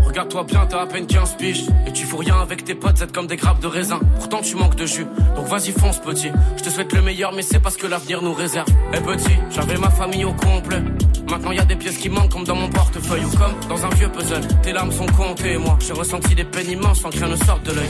regarde-toi 0.04 0.42
bien, 0.42 0.66
t'as 0.68 0.82
à 0.82 0.86
peine 0.86 1.06
15 1.06 1.36
piges. 1.36 1.66
Et 1.86 1.92
tu 1.92 2.04
fous 2.04 2.16
rien 2.16 2.40
avec 2.40 2.64
tes 2.64 2.74
potes, 2.74 2.96
c'est 2.96 3.12
comme 3.12 3.28
des 3.28 3.36
grappes 3.36 3.60
de 3.60 3.68
raisin. 3.68 4.00
Pourtant 4.16 4.40
tu 4.42 4.56
manques 4.56 4.74
de 4.74 4.86
jus, 4.86 5.06
donc 5.36 5.46
vas-y 5.46 5.70
fonce 5.70 6.00
petit. 6.00 6.30
Je 6.56 6.64
te 6.64 6.68
souhaite 6.68 6.92
le 6.92 7.00
meilleur, 7.00 7.32
mais 7.32 7.42
c'est 7.42 7.60
parce 7.60 7.76
que 7.76 7.86
l'avenir 7.86 8.22
nous 8.22 8.34
réserve. 8.34 8.66
Eh 8.92 9.00
petit, 9.00 9.38
j'avais 9.50 9.76
ma 9.76 9.90
famille 9.90 10.24
au 10.24 10.32
complet. 10.32 10.82
Maintenant 11.30 11.52
y 11.52 11.60
a 11.60 11.64
des 11.64 11.76
pièces 11.76 11.98
qui 11.98 12.08
manquent 12.08 12.32
comme 12.32 12.44
dans 12.44 12.56
mon 12.56 12.68
portefeuille 12.68 13.24
ou 13.24 13.30
comme 13.30 13.54
dans 13.68 13.86
un 13.86 13.90
vieux 13.90 14.08
puzzle. 14.08 14.48
Tes 14.64 14.72
larmes 14.72 14.90
sont 14.90 15.06
comptées, 15.06 15.58
moi 15.58 15.78
j'ai 15.78 15.92
ressenti 15.92 16.34
des 16.34 16.44
peines 16.44 16.70
immenses 16.70 17.02
sans 17.02 17.10
que 17.10 17.18
rien 17.18 17.28
ne 17.28 17.36
sorte 17.36 17.62
de 17.66 17.72
l'œil. 17.72 17.88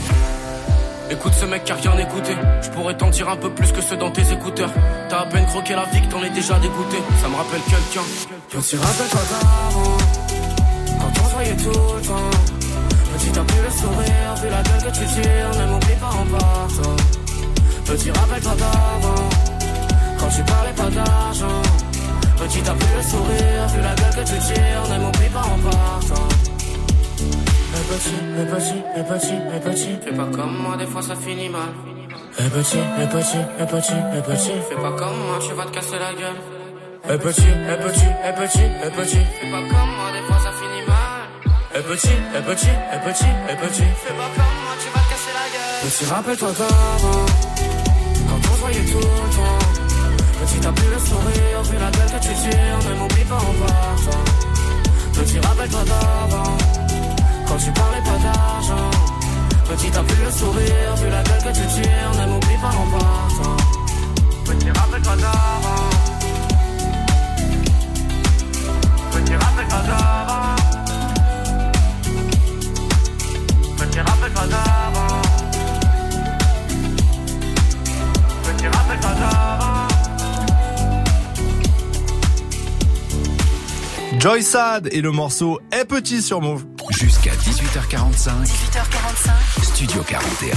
Écoute 1.11 1.35
ce 1.35 1.45
mec 1.45 1.65
qui 1.65 1.73
a 1.73 1.75
rien 1.75 1.99
écouté. 1.99 2.37
Je 2.63 2.71
pourrais 2.71 2.97
t'en 2.97 3.11
dire 3.11 3.29
un 3.29 3.37
peu 3.37 3.51
plus 3.51 3.73
que 3.73 3.83
ceux 3.83 3.97
dans 3.97 4.11
tes 4.11 4.33
écouteurs. 4.33 4.71
T'as 5.09 5.23
à 5.23 5.27
peine 5.27 5.45
croqué 5.47 5.75
la 5.75 5.85
vie 5.87 6.01
que 6.03 6.07
t'en 6.07 6.23
es 6.23 6.31
déjà 6.31 6.57
dégoûté. 6.61 6.99
Ça 7.21 7.29
me 7.29 7.35
rappelle 7.35 7.61
quelqu'un. 7.63 8.07
Petit, 8.49 8.77
rappelle-toi 8.77 9.21
d'avant, 9.31 9.97
quand 11.01 11.21
on 11.21 11.29
se 11.29 11.35
voyait 11.35 11.57
tout 11.57 11.69
le 11.69 12.03
temps. 12.03 12.31
Petit, 13.13 13.31
t'as 13.33 13.41
le 13.41 13.71
sourire, 13.71 14.35
vu 14.41 14.49
la 14.51 14.63
gueule 14.63 14.93
que 14.93 14.99
tu 14.99 15.05
tires, 15.07 15.61
ne 15.61 15.73
m'oublie 15.73 15.97
pas 16.01 16.11
en 16.11 16.27
partant. 16.39 16.97
Petit, 17.87 18.11
rappelle-toi 18.13 18.55
d'avant, 18.55 19.29
quand 20.21 20.29
tu 20.29 20.43
parlais 20.45 20.73
pas 20.77 20.91
d'argent. 20.91 21.63
Petit, 22.37 22.63
t'as 22.63 22.73
le 22.73 23.03
sourire, 23.03 23.69
vu 23.75 23.81
la 23.83 23.95
gueule 23.95 24.25
que 24.25 24.31
tu 24.31 24.39
tires, 24.39 24.85
ne 24.91 25.05
m'oublie 25.05 25.29
pas 25.29 25.41
en 25.43 25.59
partant. 25.71 26.50
Petit, 27.91 28.15
eh 28.39 28.47
petit, 28.47 28.83
eh 28.97 29.03
petit, 29.03 29.35
eh 29.35 29.59
petit. 29.59 29.99
Fais 30.05 30.13
pas 30.13 30.25
comme 30.27 30.57
moi, 30.63 30.77
des 30.77 30.87
fois 30.87 31.03
ça 31.03 31.17
finit 31.17 31.49
mal. 31.49 31.75
Eh 32.39 32.49
petit, 32.49 32.79
eh 32.79 33.07
petit, 33.07 33.43
eh 33.59 33.67
petit, 33.67 33.99
petit. 34.27 34.53
Fais 34.69 34.77
pas 34.77 34.93
comme 34.93 35.19
moi, 35.27 35.39
tu 35.41 35.53
vas 35.55 35.65
te 35.65 35.73
casser 35.73 35.99
la 35.99 36.15
gueule. 36.15 36.41
Eh 37.11 37.19
petit, 37.19 37.43
eh 37.51 37.77
petit, 37.83 38.11
eh 38.25 38.33
petit, 38.41 38.69
petit. 38.97 39.25
Fais 39.41 39.51
pas 39.51 39.65
comme 39.71 39.91
moi, 39.99 40.09
des 40.15 40.23
fois 40.23 40.39
ça 40.39 40.53
finit 40.61 40.87
mal. 40.87 41.27
Eh 41.75 41.83
petit, 41.83 42.17
eh 42.37 42.43
petit, 42.43 42.69
eh 42.95 42.99
petit, 43.09 43.33
petit. 43.59 43.91
Fais 44.03 44.15
pas 44.15 44.31
comme 44.39 44.57
moi, 44.63 44.75
tu 44.79 44.89
vas 44.95 45.03
te 45.03 45.11
casser 45.11 45.35
la 45.35 45.47
gueule. 45.51 45.91
Petit, 45.91 46.05
rappelle-toi 46.07 46.51
d'avant, 46.61 47.27
quand 48.29 48.39
on 48.39 48.55
se 48.55 48.61
voyait 48.61 48.87
tout 48.87 48.99
le 48.99 49.35
temps. 49.35 49.67
Petit 50.41 50.61
t'as 50.61 50.73
plus 50.73 50.91
le 50.95 50.99
sourire, 51.01 51.63
vu 51.65 51.77
la 51.77 51.91
gueule 51.91 52.07
que 52.07 52.23
tu 52.23 52.35
tires, 52.35 52.81
ne 52.89 52.95
m'oublie 53.01 53.25
pas 53.25 53.35
en 53.35 53.55
partant. 53.67 54.25
Petit 55.13 55.39
rappelle-toi 55.41 55.81
d'avant, 55.91 56.57
quand. 57.51 58.91
Petit 59.69 59.91
t'as 59.91 60.03
le 60.03 60.31
sourire, 60.31 60.95
la 61.11 61.23
que 61.23 61.53
tu 61.55 61.67
tires, 61.83 62.13
ne 62.15 62.27
pas. 62.91 63.21
Joy 84.21 84.43
Sad 84.43 84.91
et 84.93 85.01
le 85.01 85.13
morceau 85.13 85.61
est 85.73 85.87
petit 85.87 86.21
sur 86.21 86.43
Move. 86.43 86.67
Jusqu'à 87.01 87.31
18h45, 87.31 88.45
18h45. 88.45 89.63
Studio 89.63 90.03
41. 90.03 90.53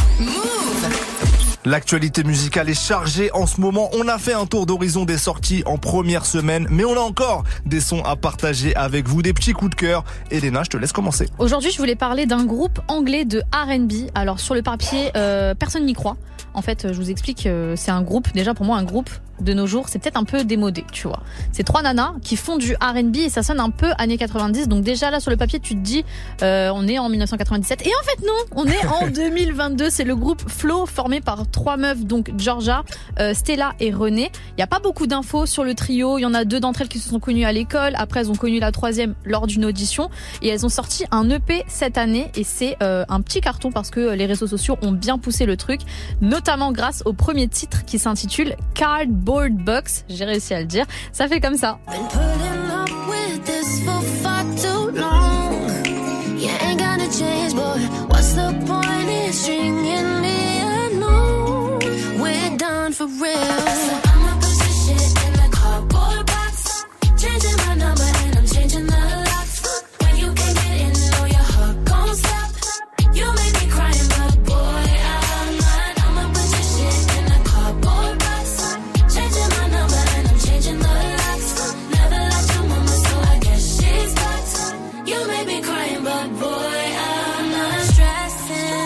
L'actualité 1.64 2.26
musicale 2.26 2.70
est 2.70 2.74
chargée 2.74 3.32
en 3.32 3.48
ce 3.48 3.62
moment. 3.62 3.90
On 3.94 4.10
a 4.10 4.18
fait 4.18 4.34
un 4.34 4.46
tour 4.46 4.66
d'horizon 4.66 5.06
des 5.06 5.18
sorties 5.18 5.64
en 5.66 5.78
première 5.78 6.26
semaine, 6.26 6.68
mais 6.70 6.84
on 6.84 6.98
a 6.98 7.00
encore 7.00 7.46
des 7.66 7.80
sons 7.80 8.04
à 8.04 8.18
partager 8.18 8.76
avec 8.76 9.08
vous, 9.08 9.22
des 9.22 9.32
petits 9.32 9.54
coups 9.54 9.72
de 9.72 9.76
cœur. 9.76 10.04
Elena, 10.32 10.64
je 10.64 10.70
te 10.72 10.76
laisse 10.76 10.92
commencer. 10.92 11.30
Aujourd'hui, 11.40 11.72
je 11.72 11.78
voulais 11.78 11.96
parler 11.96 12.26
d'un 12.26 12.44
groupe 12.44 12.82
anglais 12.90 13.24
de 13.24 13.42
R&B. 13.54 14.10
Alors 14.14 14.42
sur 14.42 14.54
le 14.54 14.62
papier, 14.62 15.12
euh, 15.16 15.56
personne 15.56 15.86
n'y 15.86 15.94
croit. 15.94 16.18
En 16.54 16.62
fait, 16.62 16.92
je 16.92 16.98
vous 16.98 17.10
explique, 17.10 17.48
euh, 17.48 17.78
c'est 17.78 17.92
un 17.92 18.02
groupe. 18.02 18.28
Déjà 18.34 18.54
pour 18.54 18.66
moi, 18.66 18.76
un 18.76 18.84
groupe 18.84 19.10
de 19.44 19.54
nos 19.54 19.68
jours, 19.68 19.90
c'est 19.90 20.00
peut-être 20.00 20.18
un 20.18 20.24
peu 20.24 20.44
démodé, 20.44 20.86
tu 20.92 21.08
vois. 21.08 21.22
C'est 21.52 21.64
trois 21.64 21.82
nanas 21.82 22.14
qui 22.22 22.36
font 22.36 22.58
du 22.58 22.76
R&B 22.76 23.18
et 23.18 23.30
ça 23.30 23.44
sonne 23.44 23.60
un 23.60 23.70
peu 23.70 23.92
années 23.98 24.18
90. 24.18 24.68
Donc 24.68 24.84
déjà 24.84 25.12
là 25.12 25.20
sur 25.20 25.32
le 25.32 25.38
papier, 25.38 25.60
tu 25.60 25.76
te 25.76 25.82
dis, 25.82 26.06
euh, 26.42 26.72
on 26.74 26.88
est 26.88 27.00
en 27.00 27.10
1997. 27.10 27.86
Et 27.86 27.90
en 27.90 28.04
fait 28.04 28.26
non, 28.26 28.34
on 28.56 28.66
est 28.66 28.86
en 28.86 29.08
2022. 29.14 29.90
C'est 29.90 30.04
le 30.04 30.16
groupe 30.16 30.42
Flow 30.48 30.86
formé 30.86 31.22
par 31.22 31.50
trois 31.50 31.78
meufs, 31.78 32.06
donc 32.06 32.32
Georgia, 32.38 32.84
euh, 33.20 33.34
Stella 33.34 33.74
et 33.80 33.92
René. 33.92 34.32
Il 34.52 34.56
n'y 34.58 34.64
a 34.64 34.68
pas 34.68 34.80
beaucoup 34.80 35.08
d'infos 35.08 35.46
sur 35.46 35.64
le 35.64 35.74
trio. 35.76 36.18
Il 36.18 36.22
y 36.22 36.26
en 36.26 36.34
a 36.34 36.46
deux 36.46 36.60
d'entre 36.60 36.82
elles 36.82 36.88
qui 36.88 37.00
se 37.00 37.10
sont 37.10 37.20
connues 37.20 37.46
à 37.46 37.52
l'école. 37.52 37.94
Après, 37.96 38.22
elles 38.22 38.32
ont 38.32 38.36
connu 38.36 38.60
la 38.60 38.72
troisième 38.72 39.16
lors 39.26 39.48
d'une 39.48 39.66
audition 39.66 40.10
et 40.42 40.48
elles 40.50 40.66
ont 40.66 40.70
sorti 40.70 41.06
un 41.12 41.30
EP 41.30 41.64
cette 41.68 41.98
année 41.98 42.32
et 42.36 42.44
c'est 42.44 42.78
euh, 42.82 43.06
un 43.10 43.22
petit 43.22 43.42
carton 43.42 43.72
parce 43.72 43.90
que 43.90 44.12
les 44.14 44.26
réseaux 44.26 44.48
sociaux 44.48 44.78
ont 44.82 44.92
bien 44.92 45.18
poussé 45.18 45.46
le 45.46 45.58
truc, 45.58 45.82
notamment 46.22 46.72
grâce 46.72 47.04
au 47.06 47.14
premier 47.14 47.48
titre 47.48 47.86
qui 47.86 48.00
s'intitule 48.00 48.56
Cardboard 48.74 49.33
Box. 49.50 50.06
J'ai 50.10 50.26
réussi 50.26 50.54
à 50.54 50.60
le 50.60 50.66
dire. 50.66 50.86
Ça 51.12 51.28
fait 51.28 51.40
comme 51.40 51.58
ça. 51.58 51.80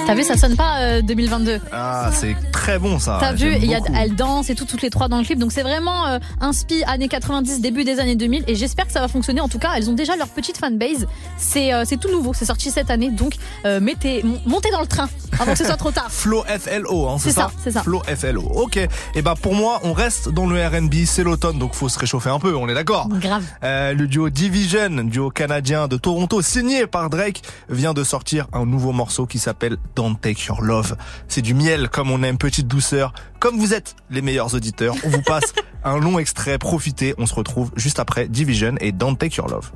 T'as 0.07 0.15
vu, 0.15 0.23
ça 0.23 0.37
sonne 0.37 0.55
pas 0.55 0.79
euh, 0.79 1.01
2022. 1.01 1.59
Ah, 1.69 2.09
c'est 2.13 2.33
très 2.67 2.79
bon 2.79 2.99
ça. 2.99 3.17
T'as 3.21 3.31
vu, 3.31 3.55
y 3.59 3.73
a, 3.75 3.79
elles 3.95 4.13
dansent 4.15 4.49
et 4.49 4.55
tout, 4.55 4.65
toutes 4.65 4.81
les 4.81 4.89
trois 4.89 5.07
dans 5.07 5.17
le 5.19 5.23
clip. 5.23 5.39
Donc 5.39 5.53
c'est 5.53 5.63
vraiment 5.63 6.05
euh, 6.05 6.19
inspi 6.41 6.83
années 6.83 7.07
90, 7.07 7.61
début 7.61 7.85
des 7.85 8.01
années 8.01 8.17
2000. 8.17 8.43
Et 8.47 8.55
j'espère 8.55 8.87
que 8.87 8.91
ça 8.91 8.99
va 8.99 9.07
fonctionner. 9.07 9.39
En 9.39 9.47
tout 9.47 9.57
cas, 9.57 9.71
elles 9.77 9.89
ont 9.89 9.93
déjà 9.93 10.17
leur 10.17 10.27
petite 10.27 10.57
fanbase. 10.57 11.07
C'est 11.37 11.73
euh, 11.73 11.83
c'est 11.85 11.95
tout 11.97 12.11
nouveau. 12.11 12.33
C'est 12.33 12.43
sorti 12.43 12.69
cette 12.69 12.91
année. 12.91 13.09
Donc 13.09 13.35
euh, 13.65 13.79
mettez, 13.79 14.21
mon- 14.23 14.41
montez 14.45 14.69
dans 14.71 14.81
le 14.81 14.87
train 14.87 15.07
avant 15.39 15.53
que 15.53 15.57
ce 15.57 15.63
soit 15.63 15.77
trop 15.77 15.91
tard. 15.91 16.07
Flo 16.11 16.43
FLO, 16.59 17.07
hein, 17.07 17.15
c'est 17.19 17.31
ça, 17.31 17.43
ça, 17.43 17.51
c'est 17.63 17.71
ça. 17.71 17.83
Flo 17.83 18.01
FLO. 18.05 18.41
Ok. 18.41 18.77
Et 19.15 19.21
bah 19.21 19.35
pour 19.41 19.53
moi, 19.55 19.79
on 19.83 19.93
reste 19.93 20.27
dans 20.27 20.45
le 20.45 20.57
R&B. 20.61 21.05
C'est 21.05 21.23
l'automne, 21.23 21.59
donc 21.59 21.73
faut 21.73 21.87
se 21.87 21.97
réchauffer 21.99 22.29
un 22.29 22.39
peu. 22.39 22.53
On 22.53 22.67
est 22.67 22.73
d'accord. 22.73 23.07
Grave. 23.07 23.45
Euh, 23.63 23.93
le 23.93 24.07
duo 24.07 24.29
Division, 24.29 24.89
duo 25.05 25.29
canadien 25.29 25.87
de 25.87 25.95
Toronto, 25.95 26.41
signé 26.41 26.85
par 26.85 27.09
Drake, 27.09 27.43
vient 27.69 27.93
de 27.93 28.03
sortir 28.03 28.47
un 28.51 28.65
nouveau 28.65 28.91
morceau 28.91 29.25
qui 29.25 29.39
s'appelle 29.39 29.77
Don't 29.95 30.17
Take 30.19 30.41
Your 30.49 30.61
Love. 30.61 30.97
C'est 31.29 31.41
du 31.41 31.53
miel, 31.53 31.87
comme 31.89 32.11
on 32.11 32.21
aime, 32.23 32.37
petite 32.57 32.67
douceur. 32.67 33.13
Comme 33.39 33.59
vous 33.59 33.75
êtes 33.75 33.95
les 34.09 34.23
meilleurs 34.23 34.55
auditeurs, 34.55 34.95
on 35.03 35.09
vous 35.09 35.21
passe 35.21 35.53
un 35.83 35.99
long 35.99 36.17
extrait. 36.17 36.57
Profitez. 36.57 37.13
On 37.19 37.27
se 37.27 37.35
retrouve 37.35 37.69
juste 37.75 37.99
après 37.99 38.27
Division 38.27 38.73
et 38.79 38.91
Don't 38.91 39.15
Take 39.15 39.35
Your 39.37 39.47
Love. 39.47 39.71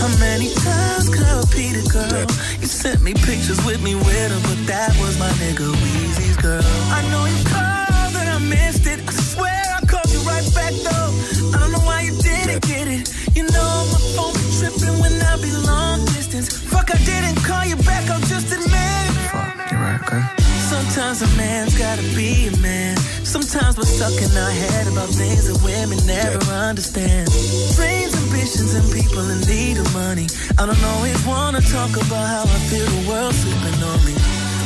How 0.00 0.08
many 0.18 0.48
times 0.54 1.10
could 1.10 1.26
I 1.26 1.40
repeat 1.40 1.76
it, 1.76 1.88
girl? 1.90 2.26
You 2.60 2.66
sent 2.66 3.02
me 3.02 3.12
pictures 3.12 3.60
with 3.66 3.82
me 3.82 3.94
with 3.94 4.30
her, 4.30 4.40
but 4.48 4.66
that 4.66 4.96
was 4.98 5.18
my 5.18 5.28
nigga 5.44 5.68
Weezy's 5.82 6.36
girl. 6.38 6.62
I 6.90 7.02
know 7.10 7.26
you 7.26 7.44
gotta 21.96 22.16
be 22.16 22.48
a 22.48 22.56
man. 22.64 22.96
Sometimes 23.20 23.76
we're 23.76 23.84
stuck 23.84 24.16
in 24.16 24.32
our 24.32 24.54
head 24.64 24.88
about 24.88 25.08
things 25.12 25.44
that 25.44 25.60
women 25.60 26.00
never 26.06 26.40
understand. 26.52 27.28
Dreams, 27.76 28.16
ambitions, 28.16 28.72
and 28.72 28.86
people 28.96 29.20
in 29.28 29.40
need 29.44 29.76
of 29.76 29.92
money. 29.92 30.24
I 30.56 30.64
don't 30.64 30.84
always 30.96 31.20
wanna 31.26 31.60
talk 31.60 31.92
about 31.92 32.26
how 32.32 32.44
I 32.48 32.58
feel 32.72 32.86
the 32.86 33.02
world 33.10 33.34
sleeping 33.34 33.76
on 33.84 33.98
me. 34.08 34.14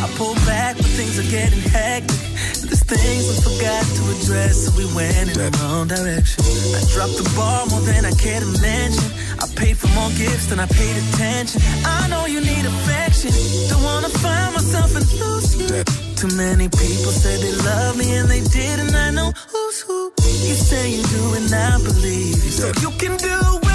I 0.05 0.07
pull 0.15 0.35
back 0.47 0.79
when 0.79 0.91
things 0.95 1.19
are 1.19 1.27
getting 1.27 1.67
hectic. 1.67 2.15
There's 2.63 2.85
things 2.87 3.23
we 3.27 3.35
forgot 3.43 3.83
to 3.83 4.03
address, 4.15 4.55
so 4.63 4.71
we 4.79 4.87
went 4.95 5.27
in 5.27 5.35
the 5.35 5.51
wrong 5.59 5.89
direction. 5.89 6.47
I 6.79 6.83
dropped 6.95 7.19
the 7.19 7.27
ball 7.35 7.67
more 7.75 7.83
than 7.91 8.07
I 8.07 8.15
care 8.23 8.39
to 8.39 8.51
mention. 8.63 9.11
I 9.43 9.51
paid 9.59 9.77
for 9.83 9.91
more 9.99 10.15
gifts 10.15 10.47
than 10.47 10.61
I 10.61 10.67
paid 10.67 10.95
attention. 10.95 11.59
I 11.83 12.07
know 12.07 12.27
you 12.27 12.39
need 12.39 12.65
affection. 12.71 13.35
Don't 13.67 13.83
wanna 13.83 14.11
find 14.11 14.55
myself 14.55 14.95
and 14.95 15.07
lose 15.19 15.51
you. 15.59 16.06
Too 16.17 16.35
many 16.35 16.69
people 16.71 17.13
say 17.13 17.37
they 17.43 17.53
love 17.53 17.99
me 17.99 18.17
and 18.17 18.29
they 18.29 18.41
didn't. 18.41 18.95
I 18.95 19.11
know 19.11 19.33
who's 19.53 19.81
who. 19.83 20.13
You 20.49 20.55
say 20.55 20.91
you 20.91 21.03
do 21.03 21.35
and 21.35 21.55
I 21.55 21.77
believe 21.77 22.43
you. 22.43 22.51
So 22.51 22.69
you 22.81 22.91
can 22.99 23.17
do 23.19 23.66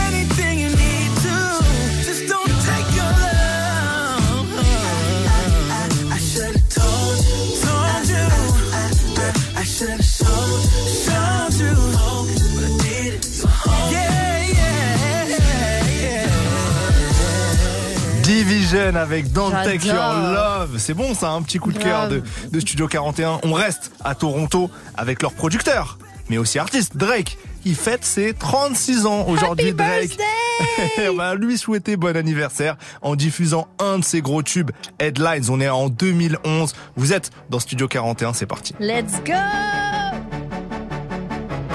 Division 18.72 18.96
avec 18.96 19.32
Don't 19.32 19.52
Take 19.52 19.88
Your. 19.88 19.96
Love. 19.96 20.78
C'est 20.78 20.94
bon 20.94 21.14
ça, 21.14 21.32
un 21.32 21.42
petit 21.42 21.58
coup 21.58 21.72
de 21.72 21.78
cœur 21.78 22.08
de, 22.08 22.24
de 22.52 22.60
Studio 22.60 22.88
41. 22.88 23.42
On 23.44 23.54
reste 23.54 23.92
à 24.04 24.16
Toronto 24.16 24.70
avec 24.96 25.22
leur 25.22 25.34
producteur, 25.34 25.98
mais 26.30 26.38
aussi 26.38 26.58
artiste, 26.60 26.96
Drake. 26.96 27.38
Il 27.66 27.76
fête 27.76 28.06
ses 28.06 28.34
36 28.34 29.06
ans 29.06 29.28
aujourd'hui, 29.28 29.74
Drake. 29.74 30.18
On 31.12 31.16
va 31.16 31.36
lui 31.36 31.58
souhaiter 31.58 31.98
bon 31.98 32.16
anniversaire 32.16 32.78
en 33.02 33.16
diffusant 33.16 33.68
un 33.80 34.00
de 34.00 34.04
ses 34.04 34.22
gros 34.22 34.42
tubes, 34.42 34.72
Headlines. 35.00 35.50
On 35.50 35.60
est 35.60 35.70
en 35.70 35.90
2011. 35.90 36.74
Vous 36.96 37.14
êtes 37.14 37.30
dans 37.50 37.60
Studio 37.60 37.88
41, 37.88 38.34
c'est 38.34 38.46
parti. 38.46 38.74
Let's 38.80 39.22
go! 39.26 40.31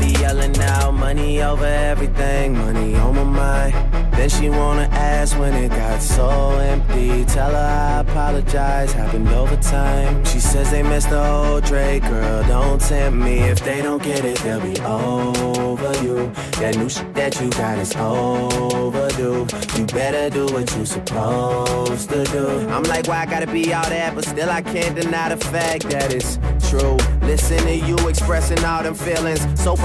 be 0.00 0.12
yelling 0.18 0.58
out 0.60 0.94
money 0.94 1.42
over 1.42 1.66
everything, 1.66 2.56
money 2.56 2.94
on 2.96 3.14
my 3.14 3.24
mind. 3.24 3.74
Then 4.20 4.28
she 4.28 4.50
wanna 4.50 4.88
ask 4.92 5.38
when 5.38 5.54
it 5.54 5.70
got 5.70 6.02
so 6.02 6.50
empty. 6.58 7.24
Tell 7.24 7.50
her 7.50 7.56
I 7.56 8.00
apologize, 8.00 8.92
happened 8.92 9.28
over 9.28 9.56
time. 9.56 10.24
She 10.24 10.40
says 10.40 10.70
they 10.70 10.82
missed 10.82 11.10
the 11.10 11.22
whole 11.22 11.60
Drake, 11.60 12.02
girl. 12.02 12.42
Don't 12.48 12.80
tempt 12.80 13.18
me. 13.18 13.38
If 13.40 13.64
they 13.64 13.80
don't 13.82 14.02
get 14.02 14.24
it, 14.24 14.38
they'll 14.38 14.60
be 14.60 14.78
over 14.80 15.92
you. 16.02 16.30
That 16.60 16.76
new 16.76 16.88
shit 16.88 17.14
that 17.14 17.40
you 17.40 17.50
got 17.50 17.78
is 17.78 17.94
overdue. 17.96 19.46
You 19.76 19.86
better 19.86 20.28
do 20.28 20.52
what 20.52 20.74
you 20.76 20.84
supposed 20.84 22.10
to 22.10 22.24
do. 22.24 22.46
I'm 22.68 22.82
like, 22.84 23.06
why 23.06 23.22
I 23.22 23.26
gotta 23.26 23.46
be 23.46 23.72
all 23.72 23.88
that? 23.88 24.14
But 24.14 24.24
still, 24.24 24.50
I 24.50 24.62
can't 24.62 24.94
deny 24.94 25.28
the 25.34 25.42
fact 25.42 25.88
that 25.90 26.12
it's 26.12 26.38
true. 26.68 26.96
Listen 27.22 27.58
to 27.64 27.74
you 27.74 27.96
expressing 28.08 28.62
all 28.64 28.82
them 28.82 28.94
feelings. 28.94 29.40
Soap 29.60 29.80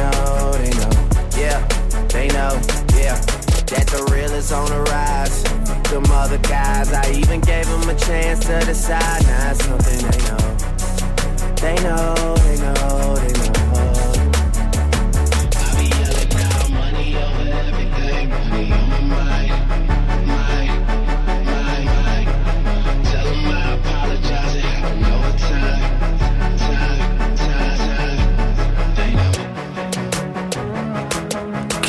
know, 0.00 0.52
they 0.52 0.70
know. 0.80 0.92
Yeah, 1.36 1.60
they 2.08 2.28
know, 2.28 2.52
yeah. 2.96 3.16
That 3.70 3.86
the 3.92 4.08
real 4.12 4.32
is 4.32 4.52
on 4.52 4.68
the 4.68 4.80
rise. 4.90 5.42
Them 5.90 6.04
other 6.10 6.38
guys, 6.38 6.92
I 6.92 7.10
even 7.12 7.40
gave 7.40 7.66
them 7.66 7.88
a 7.88 7.94
chance 7.94 8.40
to 8.46 8.60
decide. 8.60 9.22
Now 9.26 9.50
it's 9.50 9.64
something 9.64 10.00
they 10.10 10.20
know. 10.28 10.44
They 11.56 11.76
know, 11.82 12.34
they 12.46 12.56
know, 12.56 13.14
they 13.16 13.32
know. 13.32 13.39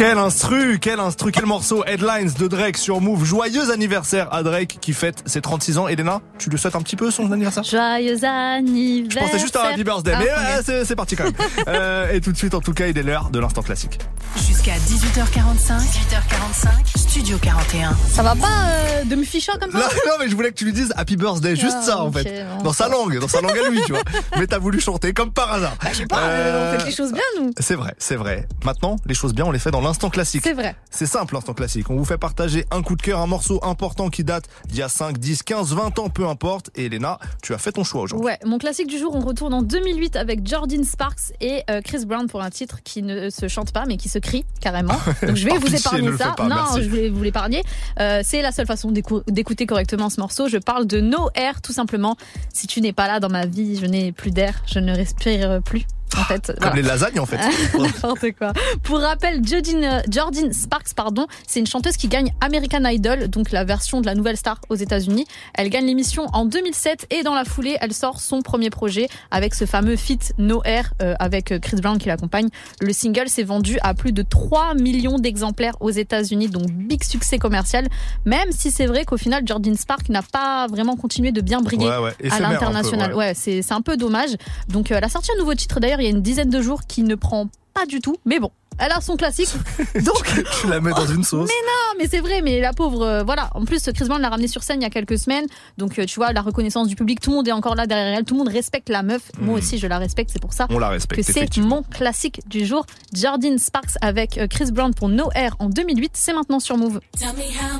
Quel 0.01 0.17
instru, 0.17 0.79
quel 0.79 0.99
instru, 0.99 1.31
quel 1.31 1.45
morceau 1.45 1.83
Headlines 1.85 2.31
de 2.39 2.47
Drake 2.47 2.75
sur 2.77 2.99
Move. 3.01 3.23
Joyeux 3.23 3.69
anniversaire 3.69 4.33
à 4.33 4.41
Drake 4.41 4.79
qui 4.81 4.93
fête 4.93 5.21
ses 5.27 5.41
36 5.41 5.77
ans. 5.77 5.87
Elena, 5.87 6.21
tu 6.39 6.49
le 6.49 6.57
souhaites 6.57 6.75
un 6.75 6.81
petit 6.81 6.95
peu 6.95 7.11
son 7.11 7.31
anniversaire? 7.31 7.63
Joyeux 7.63 8.17
anniversaire. 8.25 9.21
Je 9.21 9.27
pensais 9.27 9.39
juste 9.39 9.55
à 9.57 9.65
Happy 9.67 9.83
Birthday, 9.83 10.13
Ah, 10.15 10.19
mais 10.19 10.31
ok. 10.59 10.69
euh, 10.69 10.83
c'est- 10.85 10.95
parti 10.95 11.15
quand 11.15 11.25
même. 11.25 11.33
Euh, 11.67 12.11
et 12.13 12.19
tout 12.19 12.31
de 12.31 12.37
suite, 12.37 12.55
en 12.55 12.61
tout 12.61 12.73
cas, 12.73 12.87
il 12.87 12.97
est 12.97 13.03
l'heure 13.03 13.29
de 13.29 13.37
l'instant 13.39 13.61
classique. 13.61 13.99
Jusqu'à 14.47 14.71
18h45. 14.87 15.77
18h45. 15.79 16.97
Studio 16.97 17.37
41. 17.39 17.95
Ça 18.11 18.23
va 18.23 18.33
pas 18.33 18.47
euh, 18.69 19.03
de 19.03 19.15
me 19.15 19.23
ficher 19.23 19.51
comme 19.61 19.71
ça? 19.71 19.77
Non, 19.77 19.83
non, 20.07 20.13
mais 20.19 20.29
je 20.29 20.35
voulais 20.35 20.49
que 20.49 20.55
tu 20.55 20.65
lui 20.65 20.73
dises 20.73 20.91
Happy 20.97 21.15
Birthday, 21.15 21.55
juste 21.55 21.77
Ah, 21.81 21.85
ça 21.85 22.01
en 22.01 22.11
fait. 22.11 22.23
bon, 22.57 22.63
dans 22.63 22.73
sa 22.73 22.85
ça 22.85 22.89
langue, 22.89 23.19
dans 23.19 23.27
sa 23.27 23.41
langue 23.41 23.55
à 23.57 23.69
lui, 23.69 23.81
tu 23.85 23.91
vois. 23.93 24.01
Mais 24.39 24.47
t'as 24.47 24.57
voulu 24.57 24.79
chanter 24.81 25.13
comme 25.13 25.31
par 25.31 25.51
hasard. 25.53 25.75
Bah, 25.83 25.89
je 25.93 25.97
sais 25.99 26.05
pas, 26.07 26.17
euh, 26.21 26.73
on 26.75 26.79
fait 26.79 26.85
les 26.89 26.95
choses 26.95 27.13
bien, 27.13 27.21
nous. 27.39 27.51
C'est 27.59 27.75
vrai, 27.75 27.93
c'est 27.99 28.15
vrai. 28.15 28.47
Maintenant, 28.65 28.95
les 29.05 29.13
choses 29.13 29.33
bien, 29.35 29.45
on 29.45 29.51
les 29.51 29.59
fait 29.59 29.69
dans 29.71 29.81
l'instant 29.81 29.90
classique. 30.09 30.41
C'est 30.43 30.53
vrai. 30.53 30.75
C'est 30.89 31.05
simple, 31.05 31.33
l'instant 31.35 31.53
classique. 31.53 31.89
On 31.89 31.95
vous 31.95 32.05
fait 32.05 32.17
partager 32.17 32.65
un 32.71 32.81
coup 32.81 32.95
de 32.95 33.01
cœur, 33.01 33.19
un 33.19 33.27
morceau 33.27 33.59
important 33.63 34.09
qui 34.09 34.23
date 34.23 34.45
d'il 34.67 34.77
y 34.79 34.81
a 34.81 34.89
5, 34.89 35.17
10, 35.17 35.43
15, 35.43 35.73
20 35.73 35.99
ans, 35.99 36.09
peu 36.09 36.27
importe. 36.27 36.69
Et 36.75 36.85
Elena, 36.85 37.19
tu 37.41 37.53
as 37.53 37.57
fait 37.57 37.71
ton 37.71 37.83
choix 37.83 38.01
aujourd'hui. 38.01 38.25
Ouais, 38.25 38.37
mon 38.45 38.57
classique 38.57 38.87
du 38.87 38.97
jour, 38.97 39.15
on 39.15 39.21
retourne 39.21 39.53
en 39.53 39.61
2008 39.61 40.15
avec 40.15 40.47
Jordan 40.47 40.83
Sparks 40.83 41.33
et 41.39 41.63
euh, 41.69 41.81
Chris 41.81 42.05
Brown 42.05 42.27
pour 42.27 42.41
un 42.41 42.49
titre 42.49 42.79
qui 42.83 43.01
ne 43.03 43.29
se 43.29 43.47
chante 43.47 43.71
pas 43.71 43.85
mais 43.85 43.97
qui 43.97 44.09
se 44.09 44.19
crie 44.19 44.45
carrément. 44.59 44.97
Donc 45.21 45.35
je 45.35 45.45
vais 45.47 45.57
vous 45.57 45.73
épargner 45.75 46.15
ça. 46.17 46.33
pas, 46.37 46.43
non, 46.47 46.55
merci. 46.55 46.83
je 46.83 46.89
vais 46.89 47.09
vous 47.09 47.23
l'épargner. 47.23 47.63
Euh, 47.99 48.21
c'est 48.23 48.41
la 48.41 48.51
seule 48.51 48.67
façon 48.67 48.91
d'écou- 48.91 49.23
d'écouter 49.27 49.65
correctement 49.65 50.09
ce 50.09 50.19
morceau. 50.19 50.47
Je 50.47 50.57
parle 50.57 50.85
de 50.87 50.99
No 51.01 51.29
Air 51.35 51.61
tout 51.61 51.73
simplement. 51.73 52.15
Si 52.53 52.67
tu 52.67 52.81
n'es 52.81 52.93
pas 52.93 53.07
là 53.07 53.19
dans 53.19 53.29
ma 53.29 53.45
vie, 53.45 53.77
je 53.79 53.85
n'ai 53.85 54.11
plus 54.11 54.31
d'air, 54.31 54.63
je 54.65 54.79
ne 54.79 54.93
respire 54.95 55.61
plus. 55.63 55.85
En 56.17 56.23
fait, 56.23 56.47
Comme 56.47 56.55
voilà. 56.59 56.75
les 56.75 56.81
lasagnes 56.81 57.19
en 57.19 57.25
fait. 57.25 57.37
N'importe 57.79 58.31
quoi. 58.37 58.53
Pour 58.83 58.99
rappel, 58.99 59.41
Jordan, 59.47 59.83
euh, 59.83 59.99
Jordan 60.09 60.51
Sparks, 60.51 60.93
pardon, 60.95 61.25
c'est 61.47 61.59
une 61.59 61.67
chanteuse 61.67 61.95
qui 61.97 62.07
gagne 62.07 62.33
American 62.41 62.83
Idol, 62.85 63.27
donc 63.29 63.51
la 63.51 63.63
version 63.63 64.01
de 64.01 64.05
la 64.05 64.15
nouvelle 64.15 64.35
star 64.37 64.59
aux 64.69 64.75
États-Unis. 64.75 65.25
Elle 65.53 65.69
gagne 65.69 65.85
l'émission 65.85 66.25
en 66.33 66.45
2007 66.45 67.07
et 67.11 67.23
dans 67.23 67.33
la 67.33 67.45
foulée, 67.45 67.77
elle 67.81 67.93
sort 67.93 68.19
son 68.19 68.41
premier 68.41 68.69
projet 68.69 69.07
avec 69.31 69.53
ce 69.55 69.65
fameux 69.65 69.95
feat 69.95 70.33
No 70.37 70.61
Air 70.65 70.93
euh, 71.01 71.15
avec 71.19 71.57
Chris 71.61 71.77
Brown 71.81 71.97
qui 71.97 72.07
l'accompagne. 72.09 72.49
Le 72.81 72.91
single 72.93 73.29
s'est 73.29 73.43
vendu 73.43 73.77
à 73.81 73.93
plus 73.93 74.11
de 74.11 74.21
3 74.21 74.73
millions 74.75 75.17
d'exemplaires 75.17 75.75
aux 75.79 75.91
États-Unis, 75.91 76.49
donc 76.49 76.69
big 76.71 77.03
succès 77.03 77.37
commercial. 77.37 77.87
Même 78.25 78.51
si 78.51 78.69
c'est 78.71 78.85
vrai 78.85 79.05
qu'au 79.05 79.17
final, 79.17 79.43
Jordan 79.45 79.75
Sparks 79.77 80.09
n'a 80.09 80.21
pas 80.23 80.67
vraiment 80.67 80.95
continué 80.97 81.31
de 81.31 81.41
bien 81.41 81.61
briller 81.61 81.87
Ouais, 81.87 81.97
ouais, 81.97 82.31
à 82.31 82.39
l'international. 82.39 83.13
ouais. 83.13 83.33
C'est 83.33 83.71
un 83.71 83.81
peu 83.81 83.95
dommage. 83.97 84.31
Donc 84.67 84.91
euh, 84.91 84.95
elle 84.97 85.03
a 85.05 85.09
sorti 85.09 85.31
un 85.35 85.39
nouveau 85.39 85.55
titre 85.55 85.79
d'ailleurs 85.79 86.00
il 86.01 86.05
y 86.05 86.07
a 86.07 86.15
une 86.15 86.21
dizaine 86.21 86.49
de 86.49 86.61
jours 86.61 86.81
qui 86.87 87.03
ne 87.03 87.15
prend 87.15 87.47
pas 87.73 87.85
du 87.85 87.99
tout, 87.99 88.17
mais 88.25 88.39
bon. 88.39 88.51
Elle 88.83 88.91
a 88.93 89.01
son 89.01 89.15
classique, 89.15 89.49
donc 90.03 90.25
tu 90.59 90.67
la 90.67 90.79
mets 90.79 90.89
dans 90.91 91.05
une 91.05 91.23
sauce. 91.23 91.47
mais 91.47 91.67
non, 91.67 91.99
mais 91.99 92.07
c'est 92.07 92.19
vrai, 92.21 92.41
mais 92.41 92.59
la 92.61 92.73
pauvre, 92.73 93.03
euh, 93.03 93.23
voilà. 93.23 93.51
En 93.53 93.63
plus, 93.63 93.83
Chris 93.93 94.05
Brown 94.05 94.19
l'a 94.19 94.29
ramenée 94.29 94.47
sur 94.47 94.63
scène 94.63 94.81
il 94.81 94.83
y 94.83 94.87
a 94.87 94.89
quelques 94.89 95.19
semaines, 95.19 95.45
donc 95.77 95.99
euh, 95.99 96.05
tu 96.05 96.15
vois 96.15 96.31
la 96.33 96.41
reconnaissance 96.41 96.87
du 96.87 96.95
public, 96.95 97.19
tout 97.19 97.29
le 97.29 97.35
monde 97.35 97.47
est 97.47 97.51
encore 97.51 97.75
là 97.75 97.85
derrière 97.85 98.17
elle, 98.17 98.23
tout 98.25 98.33
le 98.33 98.39
monde 98.39 98.47
respecte 98.47 98.89
la 98.89 99.03
meuf. 99.03 99.29
Moi 99.39 99.59
aussi, 99.59 99.77
je 99.77 99.85
la 99.85 99.99
respecte, 99.99 100.31
c'est 100.33 100.41
pour 100.41 100.53
ça 100.53 100.65
Hmm. 100.69 100.75
On 100.75 100.79
la 100.79 100.89
respecte, 100.89 101.25
que 101.27 101.33
c'est 101.33 101.57
mon 101.57 101.83
classique 101.83 102.41
du 102.47 102.65
jour. 102.65 102.85
Jordan 103.13 103.59
Sparks 103.59 103.97
avec 104.01 104.37
euh, 104.37 104.47
Chris 104.47 104.71
Brown 104.71 104.93
pour 104.95 105.09
No 105.09 105.29
Air 105.35 105.55
en 105.59 105.69
2008, 105.69 106.11
c'est 106.15 106.33
maintenant 106.33 106.59
sur 106.59 106.77
Move. 106.77 107.01
Tell 107.19 107.33
me 107.33 107.41
how 107.41 107.79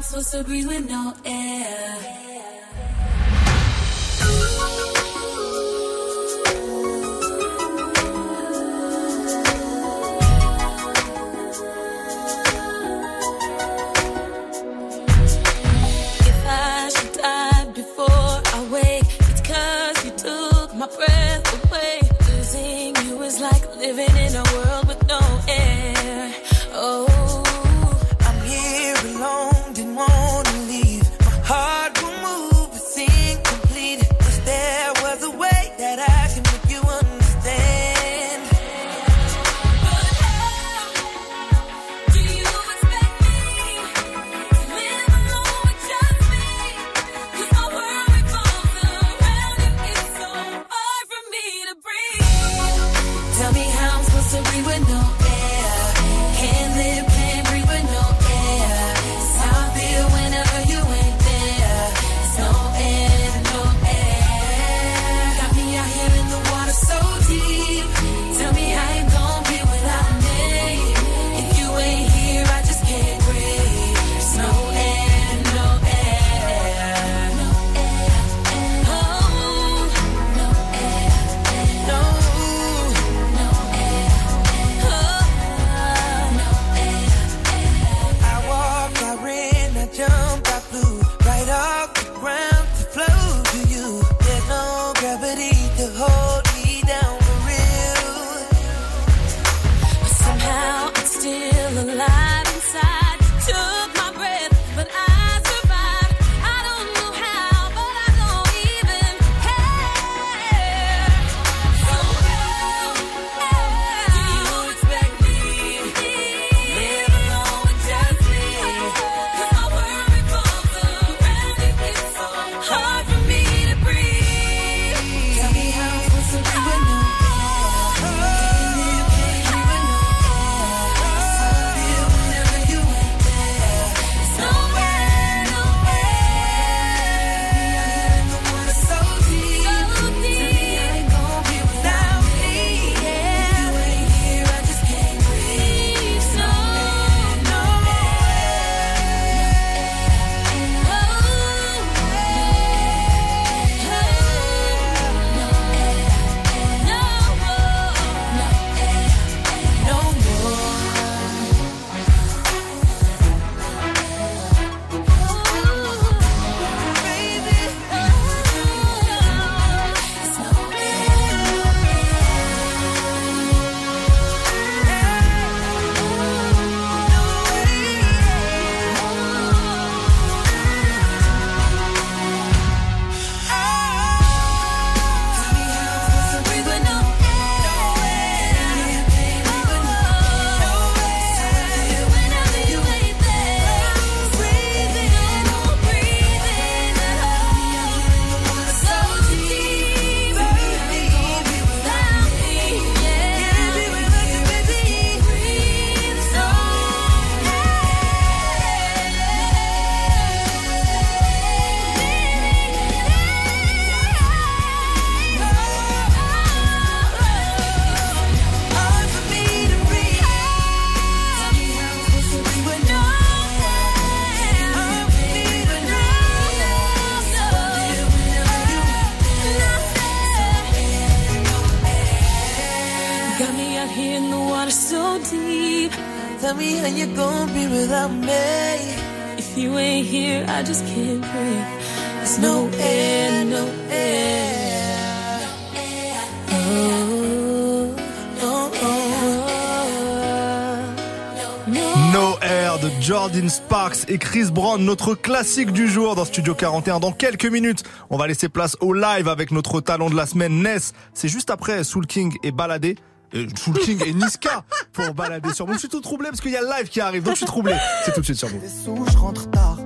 et 254.11 254.17
Chris 254.17 254.51
Brown, 254.51 254.83
notre 254.83 255.15
classique 255.15 255.71
du 255.71 255.87
jour 255.87 256.15
dans 256.15 256.25
Studio 256.25 256.53
41. 256.53 256.99
Dans 256.99 257.13
quelques 257.13 257.45
minutes, 257.45 257.83
on 258.09 258.17
va 258.17 258.27
laisser 258.27 258.49
place 258.49 258.75
au 258.81 258.91
live 258.91 259.29
avec 259.29 259.51
notre 259.51 259.79
talent 259.79 260.09
de 260.09 260.15
la 260.15 260.25
semaine, 260.25 260.61
Ness. 260.61 260.91
C'est 261.13 261.29
juste 261.29 261.49
après 261.49 261.85
Soul 261.85 262.05
King 262.05 262.35
et 262.43 262.51
Baladé. 262.51 262.97
Euh, 263.33 263.47
Soul 263.55 263.79
King 263.79 264.03
et 264.05 264.13
Niska 264.13 264.65
pour 264.91 265.13
balader 265.13 265.53
sur 265.53 265.65
moi. 265.65 265.75
Je 265.75 265.79
suis 265.79 265.87
tout 265.87 266.01
troublé 266.01 266.27
parce 266.27 266.41
qu'il 266.41 266.51
y 266.51 266.57
a 266.57 266.61
le 266.61 266.67
live 266.67 266.89
qui 266.89 266.99
arrive, 266.99 267.23
donc 267.23 267.35
je 267.35 267.37
suis 267.37 267.45
troublé. 267.45 267.73
C'est 268.03 268.13
tout 268.13 268.19
de 268.19 268.25
suite 268.25 268.37
sur 268.37 268.49
vous. 268.49 269.05
je 269.09 269.17
rentre 269.17 269.49
tard. 269.49 269.77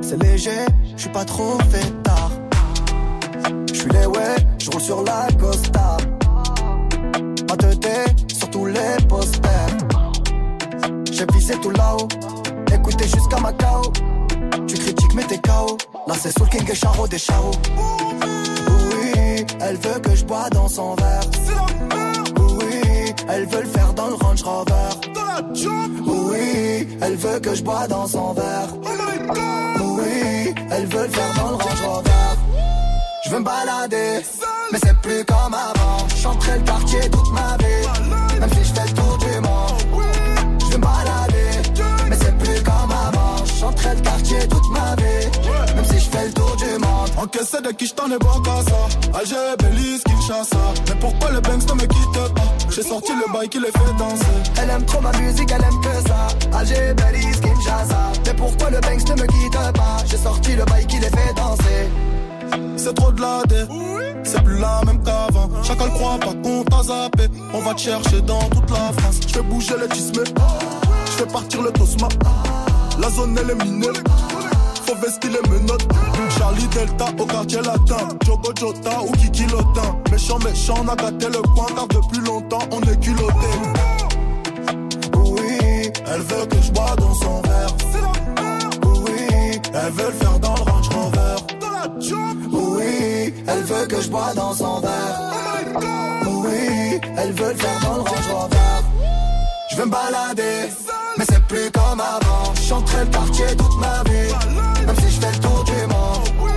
C'est 0.00 0.22
léger, 0.22 0.64
je 0.96 1.00
suis 1.00 1.10
pas 1.10 1.24
trop 1.24 1.58
fait 1.70 2.02
tard. 2.04 2.30
Je 3.72 3.74
suis 3.74 3.90
les 3.90 4.06
ouais, 4.06 4.36
je 4.60 4.70
roule 4.70 4.80
sur 4.80 5.02
la 5.02 5.26
Costa. 5.40 5.96
Ma 7.48 7.56
tête 7.56 8.32
sur 8.32 8.50
tous 8.50 8.66
les 8.66 9.04
posters. 9.08 9.78
J'ai 11.10 11.26
visé 11.32 11.54
tout 11.60 11.70
là-haut, 11.70 12.08
écoutez 12.74 13.04
jusqu'à 13.04 13.38
Macao. 13.40 13.82
Tu 14.66 14.74
critiques 14.76 15.14
mais 15.14 15.24
t'es 15.24 15.38
KO. 15.38 15.76
Là 16.06 16.14
c'est 16.20 16.36
Soul 16.36 16.48
King 16.48 16.70
et 16.70 16.74
Charo 16.74 17.08
des 17.08 17.18
Charo. 17.18 17.52
Oui, 18.90 19.46
elle 19.60 19.76
veut 19.76 20.00
que 20.00 20.14
je 20.14 20.24
bois 20.24 20.48
dans 20.50 20.68
son 20.68 20.94
verre. 20.94 21.22
Oui, 22.38 23.14
elle 23.28 23.46
veut 23.46 23.62
le 23.62 23.68
faire 23.68 23.94
dans 23.94 24.08
le 24.08 24.14
Range 24.14 24.42
Rover. 24.42 24.90
Oui, 26.06 26.98
elle 27.00 27.16
veut 27.16 27.40
que 27.40 27.54
je 27.54 27.62
bois 27.62 27.86
dans 27.88 28.06
son 28.06 28.32
verre. 28.34 28.68
Oui, 29.80 30.54
elle 30.70 30.86
veut 30.86 31.02
le 31.04 31.08
faire 31.08 31.34
dans 31.36 31.50
le 31.50 31.56
Range 31.56 31.82
Rover. 31.86 32.10
Je 33.24 33.30
veux 33.30 33.38
me 33.38 33.44
balader, 33.44 34.20
mais 34.70 34.78
c'est 34.82 34.96
plus 35.00 35.24
comme 35.24 35.54
avant. 35.54 36.08
Chanterai 36.14 36.58
le 36.58 36.64
quartier 36.64 37.00
toute 37.10 37.32
ma 37.32 37.56
vie, 37.56 38.13
Encaissé 47.24 47.58
de 47.62 47.70
qui 47.70 47.86
j't'en 47.86 48.04
ai 48.10 48.18
bon 48.18 48.38
qu'à 48.42 48.62
ça. 48.68 49.18
Alger, 49.18 49.56
Belize, 49.58 50.02
Kinshasa 50.04 50.58
Mais 50.88 50.94
pourquoi 51.00 51.30
le 51.30 51.40
Banks 51.40 51.66
ne 51.70 51.72
me 51.72 51.86
quitte 51.86 52.34
pas? 52.34 52.70
J'ai 52.70 52.82
sorti 52.82 53.12
le 53.12 53.32
bail 53.32 53.48
qui 53.48 53.60
les 53.60 53.72
fait 53.72 53.94
danser. 53.98 54.26
Elle 54.60 54.68
aime 54.68 54.84
trop 54.84 55.00
ma 55.00 55.10
musique, 55.12 55.50
elle 55.50 55.64
aime 55.64 55.80
que 55.80 56.06
ça. 56.06 56.58
Alger, 56.58 56.92
Belize, 56.94 57.40
Kinshasa. 57.40 58.12
Mais 58.26 58.34
pourquoi 58.34 58.68
le 58.68 58.78
Banks 58.80 59.08
ne 59.08 59.22
me 59.22 59.26
quitte 59.26 59.72
pas? 59.72 59.96
J'ai 60.04 60.18
sorti 60.18 60.54
le 60.54 60.64
bail 60.66 60.86
qui 60.86 60.98
les 60.98 61.08
fait 61.08 61.34
danser. 61.34 61.88
C'est 62.76 62.94
trop 62.94 63.10
de 63.10 63.20
la 63.22 63.42
dé. 63.48 63.64
C'est 64.22 64.44
plus 64.44 64.58
la 64.58 64.82
même 64.84 65.02
qu'avant. 65.02 65.48
Chacun 65.62 65.84
le 65.86 65.90
croit 65.92 66.18
pas 66.18 66.34
qu'on 66.42 66.62
t'a 66.64 66.82
zappé. 66.82 67.28
On 67.54 67.60
va 67.60 67.72
te 67.72 67.80
chercher 67.80 68.20
dans 68.20 68.50
toute 68.50 68.70
la 68.70 68.92
France. 69.00 69.20
Je 69.26 69.32
fais 69.32 69.42
bouger 69.42 69.74
les 69.80 69.88
tismés 69.88 70.28
Je 71.06 71.10
fais 71.12 71.26
partir 71.26 71.62
le 71.62 71.70
tosma 71.72 72.08
La 73.00 73.08
zone 73.08 73.38
elle 73.40 73.50
est 73.50 73.64
minée 73.64 73.88
Faut 74.86 74.94
vestir 74.96 75.30
les 75.30 75.50
menottes 75.50 75.86
Charlie 76.38 76.66
Delta 76.68 77.06
au 77.18 77.26
quartier 77.26 77.62
latin 77.62 78.08
Jogo 78.26 78.52
Jota 78.58 79.02
ou 79.02 79.12
Kiki 79.12 79.44
Lotin 79.46 79.96
Méchant 80.10 80.38
méchant 80.38 80.84
on 80.84 80.88
a 80.88 80.96
gâté 80.96 81.26
le 81.28 81.42
coin 81.54 81.66
Car 81.74 81.88
depuis 81.88 82.20
longtemps 82.20 82.66
on 82.70 82.80
est 82.82 83.00
culotté 83.00 83.50
Oui, 85.16 85.92
elle 86.06 86.20
veut 86.20 86.46
que 86.46 86.60
je 86.62 86.70
bois 86.72 86.94
dans 86.98 87.14
son 87.14 87.40
verre. 87.42 87.74
Oui, 88.84 89.60
elle 89.72 89.92
veut 89.92 90.06
le 90.06 90.12
faire 90.12 90.38
dans 90.38 90.54
le 90.54 90.62
Range 90.62 90.88
Rover. 90.88 91.36
Oui, 92.52 93.34
elle 93.46 93.62
veut 93.62 93.86
que 93.86 94.00
je 94.00 94.08
bois 94.08 94.32
dans 94.34 94.52
son 94.52 94.80
verre. 94.80 95.32
Oui, 96.26 97.00
elle 97.16 97.32
veut 97.32 97.48
le 97.48 97.54
faire 97.54 97.80
dans 97.82 97.94
le 97.96 98.00
Range 98.02 98.28
Rover. 98.32 98.56
Je 99.70 99.76
veux 99.76 99.86
me 99.86 99.90
balader, 99.90 100.70
mais 101.18 101.24
c'est 101.28 101.44
plus 101.46 101.70
comme 101.70 102.00
avant. 102.00 102.54
Chanterai 102.54 103.04
le 103.04 103.10
quartier 103.10 103.46
toute 103.56 103.78
ma 103.78 104.02
vie, 104.04 104.86
même 104.86 104.96
si 104.96 105.14
je 105.14 105.20
fais 105.20 105.32
le 105.32 105.38
tour 105.38 105.64
du 105.64 105.86
monde. 105.86 106.50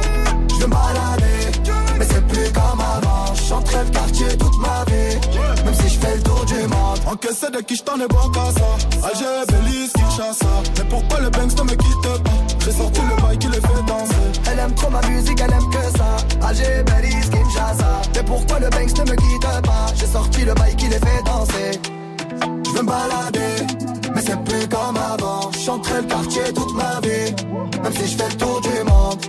Je 0.50 0.56
veux 0.56 0.68
me 0.68 0.72
balader, 0.72 1.72
mais 2.00 2.06
c'est 2.10 2.28
plus 2.28 2.52
comme 2.54 2.80
avant. 2.80 3.36
Chanterai 3.36 3.84
le 3.86 3.92
quartier 3.92 4.38
toute 4.38 4.58
ma 4.60 4.84
vie, 4.88 5.64
même 5.66 5.74
si 5.76 5.90
je 5.90 6.00
fais 6.00 6.16
le 6.16 6.24
tour 6.24 6.46
du 6.46 6.62
monde. 6.68 7.00
Encaissé 7.06 7.50
de 7.50 7.60
qui 7.62 7.76
j't'en 7.76 7.96
ai 8.02 8.08
bon 8.08 8.30
qu'à 8.32 8.52
ça 8.52 9.08
Alger, 9.08 9.46
Belize, 9.48 9.94
Kinshasa 9.94 10.46
Mais 10.78 10.84
pourquoi 10.90 11.22
le 11.22 11.30
Banks 11.30 11.58
ne 11.58 11.64
me 11.64 11.70
quitte 11.70 12.02
pas? 12.02 12.32
J'ai 12.66 12.72
sorti 12.72 13.00
le 13.02 13.22
bail 13.22 13.38
qui 13.38 13.48
les 13.48 13.62
fait 13.62 13.84
danser 13.88 14.14
Elle 14.52 14.60
aime 14.60 14.74
trop 14.76 14.90
ma 14.90 15.02
musique, 15.08 15.40
elle 15.40 15.54
aime 15.54 15.70
que 15.70 15.98
ça. 15.98 16.18
Alger, 16.46 16.84
Belize, 16.84 17.30
Kinshasa. 17.30 18.02
Mais 18.14 18.24
pourquoi 18.24 18.60
le 18.60 18.70
Banks 18.70 18.98
ne 18.98 19.12
me 19.12 19.16
quitte 19.16 19.42
pas? 19.64 19.86
J'ai 19.96 20.08
sorti 20.08 20.42
le 20.44 20.54
bail 20.54 20.76
qui 20.76 20.88
les 20.88 21.00
fait 21.00 21.24
danser. 21.26 21.80
Je 22.66 22.72
veux 22.72 22.82
me 22.82 22.88
balader, 22.88 23.64
mais 24.14 24.22
c'est 24.22 24.44
plus 24.44 24.68
comme 24.68 24.98
avant. 24.98 25.52
Chanterai 25.52 26.02
le 26.02 26.08
quartier 26.08 26.54
toute 26.54 26.74
ma 26.76 27.00
vie, 27.02 27.34
même 27.84 27.94
si 27.94 28.08
je 28.08 28.18
fais 28.18 28.30
le 28.30 28.36
tour 28.36 28.62
du 28.62 28.84
monde. 28.90 29.22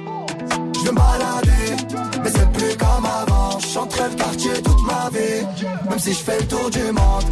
Je 0.84 0.90
me 0.90 0.96
balader, 0.96 2.20
mais 2.22 2.30
c'est 2.30 2.52
plus 2.52 2.76
comme 2.76 3.06
avant. 3.06 3.58
Chanterai 3.60 4.08
le 4.10 4.14
quartier 4.16 4.62
toute 4.62 4.82
ma 4.86 5.10
vie, 5.10 5.66
même 5.88 5.98
si 5.98 6.12
je 6.12 6.22
fais 6.22 6.38
le 6.38 6.46
tour 6.46 6.70
du 6.70 6.92
monde. 6.92 7.24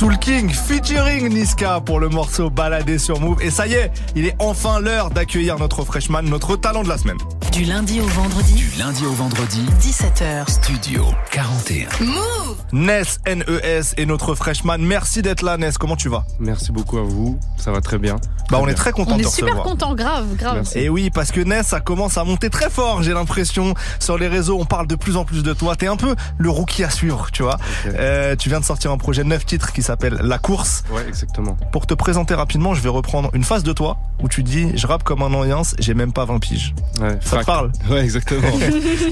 Soul 0.00 0.16
King 0.16 0.48
featuring 0.48 1.28
Niska 1.28 1.82
pour 1.82 2.00
le 2.00 2.08
morceau 2.08 2.48
Baladé 2.48 2.98
sur 2.98 3.20
Move. 3.20 3.42
Et 3.42 3.50
ça 3.50 3.66
y 3.66 3.74
est, 3.74 3.90
il 4.16 4.24
est 4.24 4.34
enfin 4.38 4.80
l'heure 4.80 5.10
d'accueillir 5.10 5.58
notre 5.58 5.84
freshman, 5.84 6.22
notre 6.22 6.56
talent 6.56 6.82
de 6.82 6.88
la 6.88 6.96
semaine. 6.96 7.18
Du 7.52 7.64
lundi 7.64 8.00
au 8.00 8.06
vendredi. 8.06 8.54
Du 8.54 8.78
lundi 8.78 9.04
au 9.04 9.12
vendredi, 9.12 9.66
17h. 9.78 10.50
Studio 10.50 11.04
41. 11.32 11.88
Move 12.02 12.56
Ness, 12.72 13.18
N-E-S, 13.26 13.94
et 13.98 14.06
notre 14.06 14.34
freshman. 14.34 14.78
Merci 14.78 15.20
d'être 15.20 15.42
là, 15.42 15.58
Ness. 15.58 15.76
Comment 15.76 15.96
tu 15.96 16.08
vas? 16.08 16.24
Merci 16.38 16.72
beaucoup 16.72 16.96
à 16.96 17.02
vous, 17.02 17.38
ça 17.58 17.70
va 17.70 17.82
très 17.82 17.98
bien. 17.98 18.16
Bah, 18.50 18.58
on 18.62 18.68
est 18.68 18.74
très 18.74 18.92
content 18.92 19.16
On 19.16 19.18
de 19.18 19.22
est 19.24 19.28
super 19.28 19.56
content, 19.56 19.94
grave, 19.94 20.34
grave. 20.36 20.66
Et 20.76 20.88
oui, 20.88 21.10
parce 21.10 21.30
que 21.30 21.40
Ness, 21.40 21.66
ça 21.66 21.80
commence 21.80 22.16
à 22.16 22.24
monter 22.24 22.48
très 22.48 22.70
fort, 22.70 23.02
j'ai 23.02 23.12
l'impression. 23.12 23.74
Sur 23.98 24.16
les 24.16 24.28
réseaux, 24.28 24.58
on 24.58 24.64
parle 24.64 24.86
de 24.86 24.94
plus 24.94 25.18
en 25.18 25.26
plus 25.26 25.42
de 25.42 25.52
toi. 25.52 25.76
T'es 25.76 25.88
un 25.88 25.96
peu 25.96 26.14
le 26.38 26.48
rookie 26.48 26.84
à 26.84 26.90
suivre, 26.90 27.28
tu 27.32 27.42
vois. 27.42 27.58
Euh, 27.86 28.34
tu 28.36 28.48
viens 28.48 28.60
de 28.60 28.64
sortir 28.64 28.92
un 28.92 28.98
projet 28.98 29.24
de 29.24 29.28
9 29.28 29.44
titres 29.44 29.72
qui 29.72 29.82
s'appelle 29.82 29.89
La 30.22 30.38
Course. 30.38 30.84
Ouais, 30.90 31.06
exactement. 31.06 31.56
Pour 31.72 31.86
te 31.86 31.94
présenter 31.94 32.34
rapidement, 32.34 32.74
je 32.74 32.80
vais 32.80 32.88
reprendre 32.88 33.30
une 33.34 33.44
phase 33.44 33.62
de 33.62 33.72
toi 33.72 33.96
où 34.22 34.28
tu 34.28 34.42
dis 34.42 34.76
Je 34.76 34.86
rappe 34.86 35.02
comme 35.02 35.22
un 35.22 35.32
alliance, 35.40 35.74
j'ai 35.78 35.94
même 35.94 36.12
pas 36.12 36.24
20 36.24 36.38
piges. 36.38 36.74
Ouais, 37.00 37.18
Ça 37.20 37.40
te 37.40 37.44
parle 37.46 37.72
Ouais, 37.90 38.00
exactement. 38.00 38.50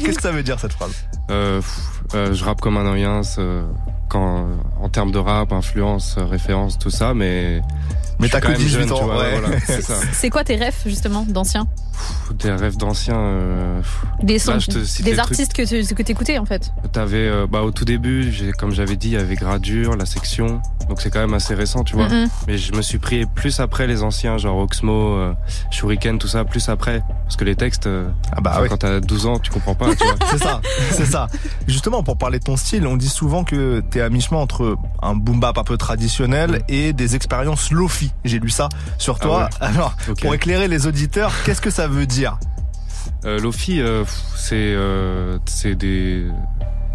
Qu'est-ce 0.04 0.16
que 0.16 0.22
ça 0.22 0.32
veut 0.32 0.42
dire 0.42 0.58
cette 0.60 0.72
phrase? 0.72 0.92
Euh, 1.30 1.60
pff, 1.60 1.78
euh, 2.14 2.32
je 2.34 2.44
rappe 2.44 2.60
comme 2.60 2.76
un 2.76 2.86
Oriens 2.86 3.20
euh, 3.38 3.62
quand, 4.08 4.38
euh, 4.38 4.54
en 4.80 4.88
termes 4.88 5.12
de 5.12 5.18
rap, 5.18 5.52
influence, 5.52 6.16
euh, 6.18 6.24
référence, 6.24 6.78
tout 6.78 6.90
ça, 6.90 7.14
mais. 7.14 7.60
Mais 8.20 8.28
t'as 8.28 8.40
que 8.40 8.48
même 8.48 8.56
18 8.56 8.70
jeune, 8.80 8.92
ans, 8.92 8.98
tu 8.98 9.04
vois, 9.04 9.18
ouais. 9.18 9.38
voilà, 9.38 9.60
c'est 9.64 9.82
ça. 9.82 9.94
C'est 10.12 10.30
quoi 10.30 10.42
tes 10.42 10.56
refs, 10.56 10.82
justement, 10.86 11.24
d'anciens? 11.28 11.66
Pff, 11.66 11.87
Des 12.34 12.50
rêves 12.52 12.76
d'anciens. 12.76 13.16
euh, 13.18 13.80
Des, 14.22 14.38
sons- 14.38 14.56
des 14.56 15.02
trucs. 15.02 15.18
artistes 15.18 15.52
que 15.54 15.62
tu 15.86 15.94
que 15.94 16.02
t'écoutais, 16.02 16.38
en 16.38 16.44
fait 16.44 16.72
T'avais, 16.92 17.26
euh, 17.28 17.46
bah, 17.50 17.62
au 17.62 17.70
tout 17.70 17.84
début, 17.84 18.30
j'ai, 18.32 18.52
comme 18.52 18.70
j'avais 18.72 18.96
dit, 18.96 19.08
il 19.08 19.14
y 19.14 19.16
avait 19.16 19.34
Gradure, 19.34 19.96
la 19.96 20.06
section. 20.06 20.60
Donc 20.88 21.00
c'est 21.00 21.10
quand 21.10 21.20
même 21.20 21.34
assez 21.34 21.54
récent, 21.54 21.84
tu 21.84 21.96
vois. 21.96 22.08
Mais 22.46 22.56
je 22.58 22.72
me 22.74 22.82
suis 22.82 22.98
pris 22.98 23.26
plus 23.26 23.60
après 23.60 23.86
les 23.86 24.02
anciens, 24.02 24.38
genre 24.38 24.58
Oxmo, 24.58 25.16
euh, 25.16 25.32
Shuriken, 25.70 26.18
tout 26.18 26.28
ça, 26.28 26.44
plus 26.44 26.68
après. 26.68 27.02
Parce 27.24 27.36
que 27.36 27.44
les 27.44 27.56
textes, 27.56 27.86
euh, 27.86 28.08
Ah 28.32 28.40
bah 28.40 28.58
oui. 28.62 28.68
quand 28.68 28.78
t'as 28.78 29.00
12 29.00 29.26
ans, 29.26 29.38
tu 29.38 29.50
comprends 29.50 29.74
pas, 29.74 29.94
tu 29.94 30.04
vois. 30.04 30.14
C'est 30.30 30.38
ça, 30.38 30.60
c'est 30.92 31.04
ça. 31.06 31.26
Justement, 31.66 32.02
pour 32.02 32.16
parler 32.16 32.38
de 32.38 32.44
ton 32.44 32.56
style, 32.56 32.86
on 32.86 32.96
dit 32.96 33.08
souvent 33.08 33.44
que 33.44 33.80
t'es 33.90 34.00
à 34.00 34.08
mi-chemin 34.10 34.40
entre 34.40 34.76
un 35.02 35.14
boom 35.14 35.40
bap 35.40 35.58
un 35.58 35.64
peu 35.64 35.76
traditionnel 35.76 36.62
et 36.68 36.92
des 36.92 37.16
expériences 37.16 37.70
lofi. 37.70 38.12
J'ai 38.24 38.38
lu 38.38 38.50
ça 38.50 38.68
sur 38.98 39.18
toi. 39.18 39.48
Ah 39.60 39.66
Alors, 39.66 39.94
Ok. 40.08 40.20
pour 40.22 40.34
éclairer 40.34 40.68
les 40.68 40.86
auditeurs, 40.86 41.32
qu'est-ce 41.44 41.60
que 41.60 41.70
ça 41.70 41.87
veut 41.88 42.06
dire 42.06 42.38
Euh, 43.24 43.38
Lofi, 43.40 43.80
euh, 43.80 44.04
c'est 44.36 44.54
euh, 44.56 45.38
c'est 45.46 45.74
des 45.74 46.26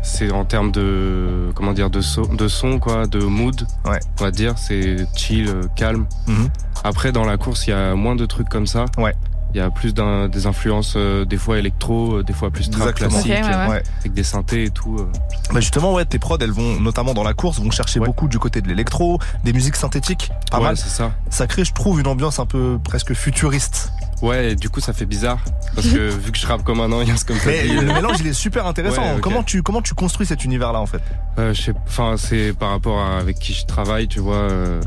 c'est 0.01 0.31
en 0.31 0.43
termes 0.45 0.71
de 0.71 1.51
comment 1.55 1.71
dire 1.73 1.89
de 1.89 2.01
son, 2.01 2.23
de 2.23 2.47
son 2.47 2.79
quoi, 2.79 3.07
de 3.07 3.19
mood. 3.19 3.65
Ouais. 3.85 3.99
On 4.19 4.23
va 4.25 4.31
dire 4.31 4.57
c'est 4.57 4.97
chill, 5.15 5.47
euh, 5.47 5.63
calme. 5.75 6.05
Mhm. 6.27 6.49
Après 6.83 7.11
dans 7.11 7.25
la 7.25 7.37
course, 7.37 7.67
il 7.67 7.71
y 7.71 7.73
a 7.73 7.95
moins 7.95 8.15
de 8.15 8.25
trucs 8.25 8.49
comme 8.49 8.67
ça. 8.67 8.85
Ouais. 8.97 9.15
Il 9.55 9.57
y 9.57 9.61
a 9.61 9.69
plus 9.69 9.93
des 9.93 10.47
influences 10.47 10.95
euh, 10.97 11.25
des 11.25 11.37
fois 11.37 11.59
électro, 11.59 12.15
euh, 12.15 12.23
des 12.23 12.33
fois 12.33 12.49
plus 12.49 12.71
trap 12.71 12.95
classique, 12.95 13.27
ouais, 13.31 13.43
ouais. 13.43 13.83
Avec 13.99 14.13
des 14.13 14.23
synthés 14.23 14.63
et 14.63 14.69
tout. 14.71 14.95
euh. 14.99 15.07
Bah 15.53 15.59
justement, 15.59 15.93
ouais, 15.93 16.05
tes 16.05 16.17
prods, 16.17 16.39
elles 16.41 16.49
vont 16.51 16.79
notamment 16.79 17.13
dans 17.13 17.21
la 17.23 17.33
course, 17.35 17.59
vont 17.59 17.69
chercher 17.69 17.99
Ouais. 17.99 18.07
beaucoup 18.07 18.27
du 18.27 18.39
côté 18.39 18.61
de 18.61 18.67
l'électro, 18.67 19.19
des 19.43 19.53
musiques 19.53 19.75
synthétiques, 19.75 20.31
pas 20.49 20.57
ouais, 20.57 20.63
mal. 20.63 20.77
c'est 20.77 20.89
ça. 20.89 21.11
Ça 21.29 21.45
crée, 21.45 21.63
je 21.65 21.71
trouve, 21.71 21.99
une 21.99 22.07
ambiance 22.07 22.39
un 22.39 22.47
peu 22.47 22.79
presque 22.83 23.13
futuriste. 23.13 23.91
Ouais, 24.23 24.51
et 24.53 24.55
du 24.55 24.69
coup, 24.69 24.79
ça 24.79 24.93
fait 24.93 25.05
bizarre. 25.05 25.39
Parce 25.75 25.87
que 25.87 26.09
vu 26.17 26.31
que 26.31 26.37
je 26.37 26.47
rappe 26.47 26.63
comme 26.63 26.79
un 26.79 27.05
c'est 27.17 27.27
comme 27.27 27.37
ça. 27.37 27.49
Mais 27.49 27.67
le 27.67 27.93
mélange, 27.93 28.17
il 28.21 28.27
est 28.27 28.33
super 28.33 28.65
intéressant. 28.65 29.01
Ouais. 29.01 29.21
Comment 29.21 29.43
tu 29.43 29.61
comment 29.61 29.81
tu 29.81 29.93
construis 29.93 30.25
cet 30.25 30.45
univers-là 30.45 30.79
en 30.79 30.85
fait? 30.85 31.01
Euh, 31.37 31.53
je 31.53 31.61
sais, 31.61 31.73
enfin, 31.85 32.15
c'est 32.17 32.53
par 32.53 32.69
rapport 32.69 32.99
à 33.01 33.17
avec 33.17 33.37
qui 33.37 33.53
je 33.53 33.65
travaille, 33.65 34.07
tu 34.07 34.19
vois. 34.19 34.35
euh, 34.35 34.81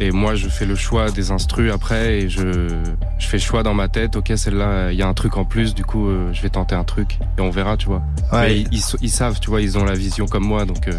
et 0.00 0.10
moi, 0.12 0.34
je 0.34 0.48
fais 0.48 0.64
le 0.66 0.74
choix 0.74 1.10
des 1.10 1.30
instrus 1.30 1.72
après, 1.72 2.18
et 2.20 2.28
je, 2.28 2.68
je 3.18 3.26
fais 3.26 3.36
le 3.38 3.42
choix 3.42 3.62
dans 3.62 3.74
ma 3.74 3.88
tête. 3.88 4.16
Ok, 4.16 4.32
celle-là, 4.36 4.92
il 4.92 4.98
y 4.98 5.02
a 5.02 5.08
un 5.08 5.14
truc 5.14 5.36
en 5.36 5.44
plus, 5.44 5.74
du 5.74 5.84
coup, 5.84 6.08
euh, 6.08 6.30
je 6.32 6.40
vais 6.42 6.50
tenter 6.50 6.74
un 6.74 6.84
truc, 6.84 7.18
et 7.36 7.40
on 7.40 7.50
verra, 7.50 7.76
tu 7.76 7.86
vois. 7.86 8.02
Ouais. 8.32 8.48
Mais 8.48 8.60
ils, 8.60 8.68
ils, 8.72 8.82
ils 9.02 9.10
savent, 9.10 9.40
tu 9.40 9.50
vois, 9.50 9.60
ils 9.60 9.76
ont 9.78 9.84
la 9.84 9.94
vision 9.94 10.26
comme 10.26 10.44
moi, 10.44 10.64
donc 10.64 10.86
euh, 10.88 10.92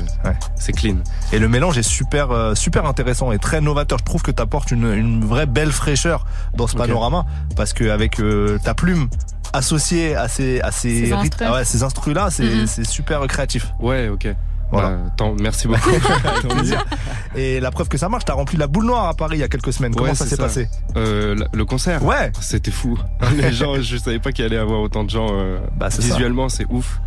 c'est 0.55 0.73
clean. 0.73 0.97
Et 1.31 1.39
le 1.39 1.47
mélange 1.47 1.77
est 1.77 1.83
super 1.83 2.31
euh, 2.31 2.55
super 2.55 2.85
intéressant 2.85 3.31
et 3.31 3.37
très 3.39 3.61
novateur. 3.61 3.99
Je 3.99 4.03
trouve 4.03 4.21
que 4.21 4.31
tu 4.31 4.41
apportes 4.41 4.71
une, 4.71 4.91
une 4.93 5.23
vraie 5.25 5.45
belle 5.45 5.71
fraîcheur 5.71 6.25
dans 6.55 6.67
ce 6.67 6.75
panorama 6.75 7.25
parce 7.55 7.73
que 7.73 7.89
avec 7.89 8.19
euh, 8.19 8.57
ta 8.63 8.73
plume 8.73 9.07
associée 9.53 10.15
à 10.15 10.27
ces 10.27 10.61
à 10.61 10.71
ces, 10.71 11.05
Ces 11.07 11.13
rythmes- 11.15 11.17
instrus. 11.21 11.47
ah 11.47 11.53
ouais, 11.53 11.65
ces 11.65 11.83
instrus 11.83 12.13
là, 12.15 12.29
c'est 12.29 12.67
c'est 12.67 12.83
super 12.85 13.25
créatif. 13.27 13.67
Ouais, 13.79 14.07
ok. 14.09 14.27
Voilà. 14.71 14.89
Bah, 14.89 14.97
tant- 15.17 15.35
merci 15.39 15.67
beaucoup. 15.67 15.89
Et 17.35 17.59
la 17.59 17.71
preuve 17.71 17.87
que 17.89 17.97
ça 17.97 18.09
marche, 18.09 18.25
t'as 18.25 18.33
rempli 18.33 18.57
la 18.57 18.67
boule 18.67 18.85
noire 18.85 19.07
à 19.07 19.13
Paris 19.13 19.37
il 19.37 19.39
y 19.39 19.43
a 19.43 19.47
quelques 19.47 19.73
semaines. 19.73 19.93
Comment 19.93 20.09
Ouais, 20.09 20.15
ça 20.15 20.25
s'est 20.25 20.37
passé 20.37 20.67
euh, 20.95 21.35
le- 21.53 21.65
concert 21.65 22.03
Ouais. 22.03 22.31
C'était 22.41 22.71
fou. 22.71 22.97
Les 23.37 23.51
gens, 23.51 23.79
je 23.81 23.97
savais 23.97 24.19
pas 24.19 24.31
qu'il 24.31 24.45
allait 24.45 24.55
y 24.55 24.59
avoir 24.59 24.81
autant 24.81 25.03
de 25.03 25.09
gens. 25.09 25.27
euh, 25.31 25.59
Bah, 25.77 25.89
visuellement, 25.89 26.49
c'est 26.49 26.65
ouf. 26.69 26.99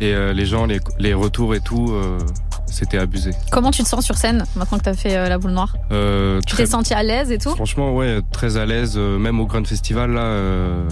Et 0.00 0.12
euh, 0.14 0.32
les 0.32 0.44
gens, 0.46 0.66
les, 0.66 0.80
les 0.98 1.14
retours 1.14 1.54
et 1.54 1.60
tout, 1.60 1.92
euh, 1.92 2.18
c'était 2.66 2.98
abusé. 2.98 3.30
Comment 3.50 3.70
tu 3.70 3.82
te 3.82 3.88
sens 3.88 4.04
sur 4.04 4.16
scène 4.16 4.44
maintenant 4.56 4.78
que 4.78 4.82
t'as 4.84 4.94
fait 4.94 5.16
euh, 5.16 5.28
la 5.28 5.38
boule 5.38 5.52
noire 5.52 5.76
Euh, 5.92 6.40
Tu 6.46 6.56
t'es 6.56 6.66
senti 6.66 6.92
à 6.94 7.02
l'aise 7.02 7.30
et 7.30 7.38
tout 7.38 7.50
Franchement, 7.54 7.94
ouais, 7.94 8.20
très 8.32 8.56
à 8.56 8.66
l'aise, 8.66 8.94
euh, 8.96 9.18
même 9.18 9.38
au 9.40 9.46
Grand 9.46 9.64
Festival, 9.66 10.10
là, 10.12 10.22
euh, 10.22 10.88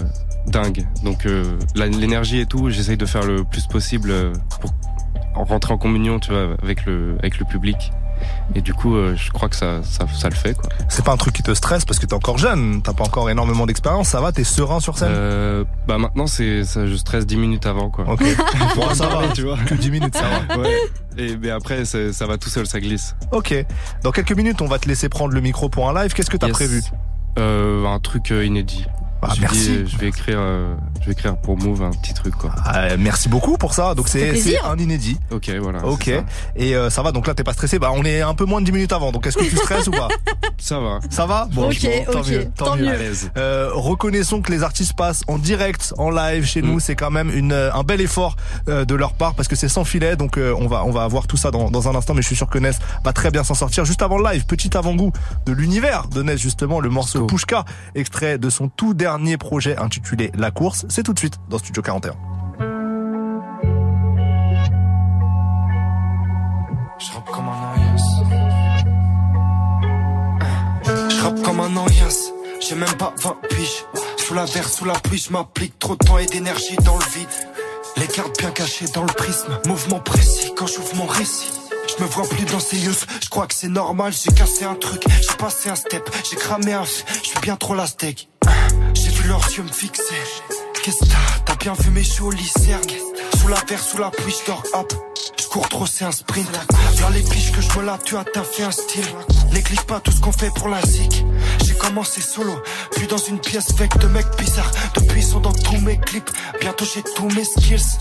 dingue. 0.47 0.87
Donc, 1.03 1.25
euh, 1.25 1.43
l'énergie 1.75 2.39
et 2.39 2.45
tout, 2.45 2.69
j'essaye 2.69 2.97
de 2.97 3.05
faire 3.05 3.23
le 3.25 3.43
plus 3.43 3.67
possible 3.67 4.09
euh, 4.11 4.31
pour 4.61 4.71
rentrer 5.33 5.73
en 5.73 5.77
communion, 5.77 6.19
tu 6.19 6.31
vois, 6.31 6.55
avec 6.61 6.85
le, 6.85 7.15
avec 7.19 7.39
le 7.39 7.45
public. 7.45 7.91
Et 8.53 8.61
du 8.61 8.73
coup, 8.75 8.95
euh, 8.95 9.15
je 9.15 9.31
crois 9.31 9.49
que 9.49 9.55
ça, 9.55 9.81
ça, 9.83 10.05
ça 10.07 10.29
le 10.29 10.35
fait, 10.35 10.53
quoi. 10.53 10.69
C'est 10.89 11.03
pas 11.03 11.11
un 11.11 11.17
truc 11.17 11.33
qui 11.33 11.41
te 11.41 11.53
stresse 11.55 11.85
parce 11.85 11.97
que 11.97 12.05
t'es 12.05 12.13
encore 12.13 12.37
jeune, 12.37 12.81
t'as 12.83 12.93
pas 12.93 13.03
encore 13.03 13.29
énormément 13.31 13.65
d'expérience, 13.65 14.09
ça 14.09 14.21
va, 14.21 14.31
t'es 14.31 14.43
serein 14.43 14.79
sur 14.79 14.95
scène? 14.97 15.09
Euh, 15.11 15.63
bah 15.87 15.97
maintenant, 15.97 16.27
c'est, 16.27 16.63
ça, 16.63 16.85
je 16.85 16.95
stresse 16.95 17.25
10 17.25 17.37
minutes 17.37 17.65
avant, 17.65 17.89
quoi. 17.89 18.05
Ok. 18.07 18.21
Bon, 18.75 18.93
ça 18.93 19.07
en 19.07 19.21
va, 19.21 19.27
tu 19.29 19.41
vois. 19.43 19.57
Que 19.65 19.73
10 19.73 19.89
minutes, 19.91 20.15
ça 20.15 20.23
va. 20.23 20.57
Ouais. 20.61 20.77
Et 21.17 21.35
mais 21.37 21.49
après, 21.49 21.83
c'est- 21.85 22.13
ça 22.13 22.27
va 22.27 22.37
tout 22.37 22.49
seul, 22.49 22.67
ça 22.67 22.79
glisse. 22.79 23.15
Ok. 23.31 23.53
Dans 24.03 24.11
quelques 24.11 24.33
minutes, 24.35 24.61
on 24.61 24.67
va 24.67 24.77
te 24.79 24.87
laisser 24.87 25.09
prendre 25.09 25.33
le 25.33 25.41
micro 25.41 25.67
pour 25.69 25.89
un 25.89 25.93
live. 26.03 26.13
Qu'est-ce 26.13 26.29
que 26.29 26.37
t'as 26.37 26.47
Yes. 26.47 26.55
prévu? 26.55 26.81
Euh, 27.39 27.85
un 27.87 27.99
truc 27.99 28.31
euh, 28.31 28.45
inédit. 28.45 28.85
Ah, 29.23 29.33
je, 29.35 29.41
merci. 29.41 29.59
dis, 29.67 29.71
euh, 29.71 29.85
je 29.87 29.97
vais 29.97 30.07
écrire, 30.07 30.37
euh, 30.39 30.73
je 31.01 31.05
vais 31.05 31.11
écrire 31.11 31.37
pour 31.37 31.57
Move 31.57 31.83
un 31.83 31.91
petit 31.91 32.13
truc, 32.13 32.35
quoi. 32.35 32.51
Ah, 32.65 32.97
Merci 32.97 33.29
beaucoup 33.29 33.57
pour 33.57 33.73
ça. 33.73 33.93
Donc 33.95 34.07
c'est 34.07 34.57
un 34.63 34.77
inédit. 34.77 35.17
Ok, 35.31 35.49
voilà. 35.61 35.85
Ok. 35.85 36.05
ça. 36.05 36.23
Et 36.55 36.75
euh, 36.75 36.89
ça 36.89 37.01
va. 37.01 37.11
Donc 37.11 37.27
là, 37.27 37.33
t'es 37.33 37.43
pas 37.43 37.53
stressé? 37.53 37.77
Bah, 37.79 37.91
on 37.93 38.03
est 38.03 38.21
un 38.21 38.33
peu 38.33 38.45
moins 38.45 38.61
de 38.61 38.65
10 38.65 38.71
minutes 38.71 38.93
avant. 38.93 39.11
Donc 39.11 39.27
est-ce 39.27 39.37
que 39.37 39.43
tu 39.43 39.55
stresses 39.57 39.87
ou 39.87 39.91
pas? 39.91 40.07
Ça 40.57 40.79
va. 40.79 40.99
Ça 41.09 41.25
va? 41.25 41.47
Bon, 41.51 41.69
Ok, 41.69 41.81
bon, 41.81 42.11
tant 42.13 42.19
ok, 42.19 42.27
mieux. 42.29 42.47
tant 42.55 42.75
mieux. 42.75 42.87
À 42.89 42.95
l'aise. 42.97 43.31
Euh, 43.37 43.69
reconnaissons 43.73 44.41
que 44.41 44.51
les 44.51 44.61
artistes 44.61 44.93
passent 44.93 45.23
en 45.27 45.39
direct, 45.39 45.93
en 45.97 46.11
live 46.11 46.45
chez 46.45 46.61
nous. 46.61 46.79
C'est 46.79 46.95
quand 46.95 47.09
même 47.09 47.31
une, 47.31 47.51
euh, 47.51 47.73
un 47.73 47.83
bel 47.83 47.99
effort 48.01 48.35
euh, 48.69 48.85
de 48.85 48.93
leur 48.93 49.13
part 49.13 49.33
parce 49.33 49.47
que 49.47 49.55
c'est 49.55 49.69
sans 49.69 49.83
filet. 49.85 50.15
Donc 50.15 50.37
euh, 50.37 50.53
on 50.59 50.67
va 50.67 50.83
on 50.85 50.91
va 50.91 51.07
voir 51.07 51.25
tout 51.27 51.37
ça 51.37 51.49
dans, 51.51 51.69
dans 51.71 51.87
un 51.89 51.95
instant. 51.95 52.13
Mais 52.13 52.21
je 52.21 52.27
suis 52.27 52.35
sûr 52.35 52.47
que 52.47 52.59
Ness 52.59 52.77
va 53.03 53.11
très 53.13 53.31
bien 53.31 53.43
s'en 53.43 53.55
sortir. 53.55 53.85
Juste 53.85 54.01
avant 54.03 54.17
le 54.19 54.23
live, 54.31 54.45
petit 54.45 54.75
avant-goût 54.77 55.11
de 55.45 55.51
l'univers 55.51 56.07
de 56.07 56.21
Ness 56.21 56.39
justement, 56.39 56.79
le 56.79 56.89
morceau 56.89 57.25
Pushka, 57.25 57.65
extrait 57.95 58.37
de 58.37 58.49
son 58.49 58.67
tout 58.69 58.93
dernier 58.93 59.10
projet 59.37 59.77
intitulé 59.77 60.31
La 60.35 60.51
course. 60.51 60.85
C'est 60.89 61.03
tout 61.03 61.13
de 61.13 61.19
suite 61.19 61.35
dans 61.49 61.57
Studio 61.57 61.81
41. 61.81 62.13
Je 66.99 67.11
rappe 67.13 67.31
comme 67.31 67.49
un. 67.49 67.97
Je 71.09 71.21
rappe 71.23 71.41
comme 71.41 71.59
un. 71.59 71.71
J'ai 72.59 72.75
même 72.75 72.93
pas 72.93 73.13
20 73.17 73.37
piges. 73.49 73.85
Sous 74.17 74.33
la 74.33 74.45
verre, 74.45 74.69
sous 74.69 74.85
la 74.85 74.93
pluie, 74.93 75.17
je 75.17 75.31
m'applique 75.33 75.77
trop 75.79 75.95
de 75.95 76.05
temps 76.05 76.17
et 76.17 76.25
d'énergie 76.25 76.75
dans 76.85 76.97
le 76.97 77.03
vide. 77.13 77.27
Les 77.97 78.07
cartes 78.07 78.39
bien 78.39 78.51
cachées 78.51 78.85
dans 78.93 79.01
le 79.01 79.13
prisme. 79.13 79.59
Mouvement 79.65 79.99
précis 79.99 80.53
quand 80.55 80.67
j'ouvre 80.67 80.95
mon 80.95 81.05
récit. 81.05 81.51
Je 81.97 82.03
me 82.03 82.07
vois 82.07 82.27
plus 82.27 82.45
dans 82.45 82.59
ces 82.59 82.77
yeux, 82.77 82.93
je 83.21 83.29
crois 83.29 83.47
que 83.47 83.53
c'est 83.53 83.67
normal, 83.67 84.13
j'ai 84.13 84.31
cassé 84.31 84.63
un 84.63 84.75
truc, 84.75 85.03
j'ai 85.07 85.35
passé 85.37 85.69
un 85.69 85.75
step, 85.75 86.09
j'ai 86.29 86.37
cramé 86.37 86.73
un 86.73 86.83
je 86.85 87.27
suis 87.27 87.39
bien 87.41 87.55
trop 87.57 87.75
la 87.75 87.85
steak. 87.85 88.29
Leurs 89.31 89.63
me 89.63 89.71
fixer. 89.71 90.13
Qu'est-ce 90.83 90.99
que 90.99 91.05
t'as? 91.45 91.55
Bien 91.55 91.71
vu 91.79 91.89
mes 91.91 92.03
jolis 92.03 92.51
cernes 92.59 92.81
Sous 93.39 93.47
la 93.47 93.55
verre, 93.65 93.81
sous 93.81 93.97
la 93.97 94.09
pluie, 94.09 94.35
je 94.37 94.45
dors 94.45 94.61
hop. 94.73 94.93
Je 95.41 95.47
cours 95.47 95.69
trop, 95.69 95.85
c'est 95.85 96.03
un 96.03 96.11
sprint. 96.11 96.51
Là 96.51 97.09
les 97.13 97.21
piges 97.21 97.53
que 97.53 97.61
je 97.61 97.79
me 97.79 97.85
la 97.85 97.97
tue 97.97 98.15
t'as 98.33 98.43
fait 98.43 98.63
un 98.63 98.71
style. 98.71 99.05
Néglige 99.53 99.83
pas 99.83 100.01
tout 100.01 100.11
ce 100.11 100.19
qu'on 100.19 100.33
fait 100.33 100.51
pour 100.53 100.67
la 100.67 100.81
zik. 100.81 101.23
J'ai 101.63 101.75
commencé 101.75 102.19
solo, 102.19 102.61
puis 102.91 103.07
dans 103.07 103.19
une 103.19 103.39
pièce 103.39 103.71
avec 103.71 103.97
de 103.99 104.07
mecs 104.07 104.35
bizarres. 104.37 104.69
Depuis 104.95 105.21
ils 105.21 105.25
sont 105.25 105.39
dans 105.39 105.53
tous 105.53 105.79
mes 105.79 105.97
clips. 105.97 106.29
Bientôt 106.59 106.83
j'ai 106.93 107.03
tous 107.15 107.29
mes 107.29 107.45
skills. 107.45 107.99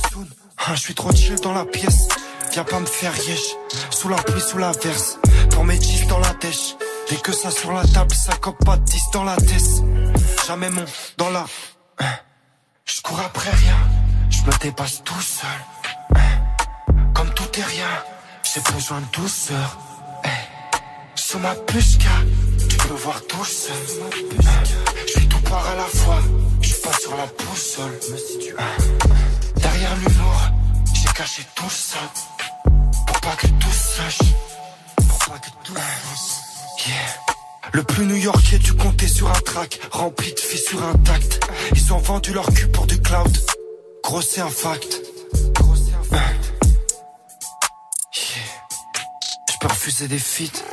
Ah, 0.59 0.74
je 0.74 0.81
suis 0.81 0.94
trop 0.97 1.12
chill 1.15 1.36
dans 1.36 1.55
la 1.55 1.65
pièce. 1.65 2.09
Viens 2.51 2.65
pas 2.65 2.81
me 2.81 2.86
faire 2.86 3.16
yesh. 3.16 3.55
Sous 3.90 4.09
la 4.09 4.16
pluie, 4.16 4.40
sous 4.40 4.59
la 4.59 4.73
verse. 4.73 5.20
Pour 5.51 5.65
mes 5.65 5.81
jeans 5.81 6.09
dans 6.09 6.19
la 6.19 6.35
dèche. 6.40 6.74
Dès 7.09 7.19
que 7.19 7.31
ça 7.31 7.52
sur 7.52 7.73
la 7.73 7.86
table, 7.86 8.16
ça 8.16 8.32
coque 8.40 8.65
pas 8.65 8.77
de 8.77 8.85
10 8.85 9.01
dans 9.12 9.23
la 9.23 9.36
tête. 9.36 10.20
Jamais 10.51 10.71
mon 10.71 10.85
dans 11.17 11.31
la. 11.31 11.47
Je 12.85 13.01
cours 13.03 13.21
après 13.21 13.51
rien. 13.51 13.79
Je 14.31 14.43
me 14.43 14.59
dépasse 14.59 15.01
tout 15.05 15.21
seul. 15.21 15.61
Comme 17.15 17.33
tout 17.35 17.61
est 17.61 17.63
rien, 17.63 17.93
j'ai 18.43 18.61
besoin 18.73 19.01
de 19.01 19.07
douceur. 19.13 19.79
Sous 21.15 21.39
ma 21.39 21.55
pushka, 21.55 22.17
tu 22.69 22.77
peux 22.79 22.95
voir 22.95 23.25
tout 23.29 23.45
seul. 23.45 23.77
Je 25.07 25.13
suis 25.13 25.29
tout 25.29 25.39
part 25.43 25.65
à 25.69 25.77
la 25.77 25.85
fois, 25.85 26.19
je 26.61 26.67
suis 26.67 26.83
pas 26.83 26.99
sur 26.99 27.17
la 27.17 27.27
boussole. 27.27 28.01
Derrière 29.55 29.95
l'humour, 29.99 30.41
j'ai 30.95 31.13
caché 31.15 31.45
tout 31.55 31.71
ça. 31.71 32.01
Pour 33.07 33.21
pas 33.21 33.37
que 33.37 33.47
tout 33.47 33.71
sache. 33.71 34.19
Pour 34.97 35.19
pas 35.29 35.39
que 35.39 35.51
tout 35.63 35.77
sache. 35.77 36.89
Yeah. 36.89 37.40
Le 37.73 37.83
plus 37.85 38.05
new-yorkais 38.05 38.59
du 38.59 38.73
comté 38.75 39.07
sur 39.07 39.31
un 39.31 39.41
track, 39.41 39.81
rempli 39.93 40.33
de 40.33 40.41
fissures 40.41 40.83
intactes. 40.83 41.41
Ils 41.75 41.93
ont 41.93 41.99
vendu 41.99 42.33
leur 42.33 42.47
cul 42.53 42.67
pour 42.69 42.87
du 42.87 43.01
cloud. 43.01 43.37
Gros, 44.03 44.23
c'est 44.23 44.41
un 44.41 44.49
fact. 44.49 45.03
Je 48.13 49.59
peux 49.61 49.69
refuser 49.69 50.09
des 50.09 50.19
feats. 50.19 50.65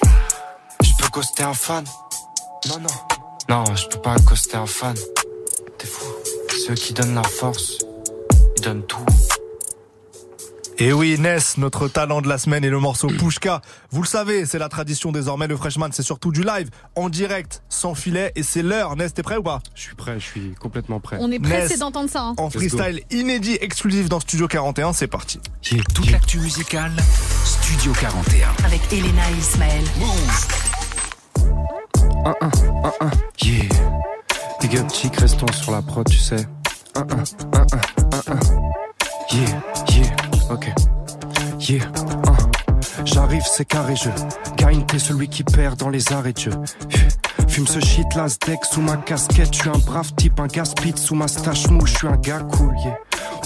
Je 0.82 0.90
peux 1.00 1.10
ghoster 1.12 1.44
un 1.44 1.54
fan. 1.54 1.84
Non, 2.70 2.80
non. 2.80 2.90
Non, 3.50 3.76
je 3.76 3.88
peux 3.88 4.02
pas 4.02 4.14
accoster 4.14 4.56
un 4.56 4.66
fan. 4.66 4.96
T'es 5.78 5.88
fou. 5.88 6.06
Ceux 6.66 6.74
qui 6.76 6.94
donnent 6.94 7.16
la 7.16 7.24
force, 7.24 7.78
ils 8.58 8.64
donnent 8.64 8.86
tout. 8.88 9.06
Et 10.80 10.94
oui, 10.94 11.18
Ness, 11.20 11.58
notre 11.58 11.88
talent 11.88 12.22
de 12.22 12.30
la 12.30 12.38
semaine 12.38 12.64
et 12.64 12.70
le 12.70 12.80
morceau 12.80 13.08
Pushka. 13.08 13.62
Vous 13.90 14.04
le 14.04 14.08
savez, 14.08 14.46
c'est 14.46 14.60
la 14.60 14.70
tradition 14.70 15.12
désormais. 15.12 15.48
Le 15.48 15.58
Freshman, 15.58 15.90
c'est 15.92 16.04
surtout 16.04 16.32
du 16.32 16.44
live, 16.44 16.70
en 16.96 17.10
direct, 17.10 17.64
sans 17.68 17.96
filet. 17.96 18.32
Et 18.36 18.44
c'est 18.44 18.62
l'heure. 18.62 18.96
Ness, 18.96 19.12
t'es 19.14 19.24
prêt 19.24 19.38
ou 19.38 19.44
pas? 19.44 19.60
Je 19.74 19.82
suis 19.82 19.96
prêt, 19.96 20.20
je 20.20 20.26
suis 20.26 20.54
complètement 20.60 21.00
prêt. 21.00 21.18
On 21.20 21.32
est 21.32 21.40
pressé 21.40 21.78
d'entendre 21.78 22.10
ça. 22.12 22.22
hein. 22.22 22.36
En 22.38 22.52
freestyle 22.52 23.02
inédit, 23.10 23.58
exclusif 23.60 24.08
dans 24.08 24.20
Studio 24.20 24.48
41. 24.48 24.94
C'est 24.94 25.08
parti. 25.08 25.40
Toute 25.96 26.12
l'actu 26.12 26.38
musicale, 26.40 26.92
Studio 27.44 27.92
41. 28.00 28.48
Avec 28.64 28.82
Elena 28.94 29.24
et 29.32 29.40
Ismaël. 29.40 29.84
Un, 32.24 32.36
un, 32.42 32.52
un, 32.84 32.92
un, 33.08 33.12
yeah. 33.42 33.64
Big 34.62 34.78
up 34.78 34.86
chic, 34.94 35.16
restons 35.16 35.52
sur 35.54 35.72
la 35.72 35.82
prod, 35.82 36.08
tu 36.08 36.18
sais. 36.20 36.46
Un, 36.96 37.02
un, 37.02 37.06
un, 37.58 37.62
un, 37.62 37.66
un, 38.12 38.36
un. 38.36 38.40
Yeah, 39.30 39.62
yeah, 39.90 40.16
ok. 40.50 40.74
Yeah, 41.60 41.84
un. 42.28 43.06
J'arrive, 43.06 43.44
c'est 43.46 43.66
carré, 43.66 43.96
je 43.96 44.10
gagne, 44.56 44.86
t'es 44.86 45.00
celui 45.00 45.28
qui 45.28 45.44
perd 45.44 45.78
dans 45.78 45.90
les 45.90 46.12
arrêts 46.12 46.34
de 46.34 46.40
jeu. 46.40 46.52
Fume 47.48 47.68
ce 47.68 47.80
shit, 47.80 48.08
deck 48.46 48.66
sous 48.66 48.82
ma 48.82 48.98
casquette. 48.98 49.54
Je 49.54 49.60
suis 49.60 49.70
un 49.70 49.78
brave 49.80 50.14
type, 50.16 50.40
un 50.40 50.48
gaspide 50.48 50.98
sous 50.98 51.16
ma 51.16 51.28
stache 51.28 51.68
mou. 51.70 51.86
Je 51.86 51.96
suis 51.96 52.08
un 52.08 52.18
gars 52.18 52.42
cool, 52.42 52.76
yeah. 52.84 52.98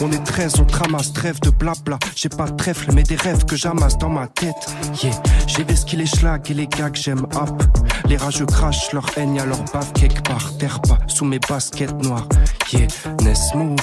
On 0.01 0.11
est 0.11 0.23
13, 0.23 0.55
on 0.59 0.65
tramasse, 0.65 1.13
trêve 1.13 1.39
de 1.41 1.49
blabla. 1.49 1.99
J'ai 2.15 2.29
pas 2.29 2.45
de 2.45 2.55
trèfle, 2.55 2.91
mais 2.93 3.03
des 3.03 3.15
rêves 3.15 3.45
que 3.45 3.55
j'amasse 3.55 3.97
dans 3.97 4.09
ma 4.09 4.27
tête. 4.27 4.55
Yeah, 5.03 5.15
j'ai 5.55 5.63
vesqué 5.63 5.97
les 5.97 6.05
schlags 6.05 6.49
et 6.49 6.53
les 6.53 6.67
que 6.67 6.95
j'aime 6.95 7.25
hop. 7.35 7.63
Les 8.05 8.17
rageux 8.17 8.45
crachent 8.45 8.91
leur 8.93 9.05
haine 9.17 9.39
à 9.39 9.45
leur 9.45 9.61
bave 9.73 9.91
quelque 9.93 10.21
part. 10.21 10.57
Terre 10.57 10.81
pas 10.81 10.97
sous 11.07 11.25
mes 11.25 11.39
baskets 11.39 11.93
noires. 12.03 12.27
Yeah, 12.71 12.87
Ness 13.23 13.53
move. 13.53 13.77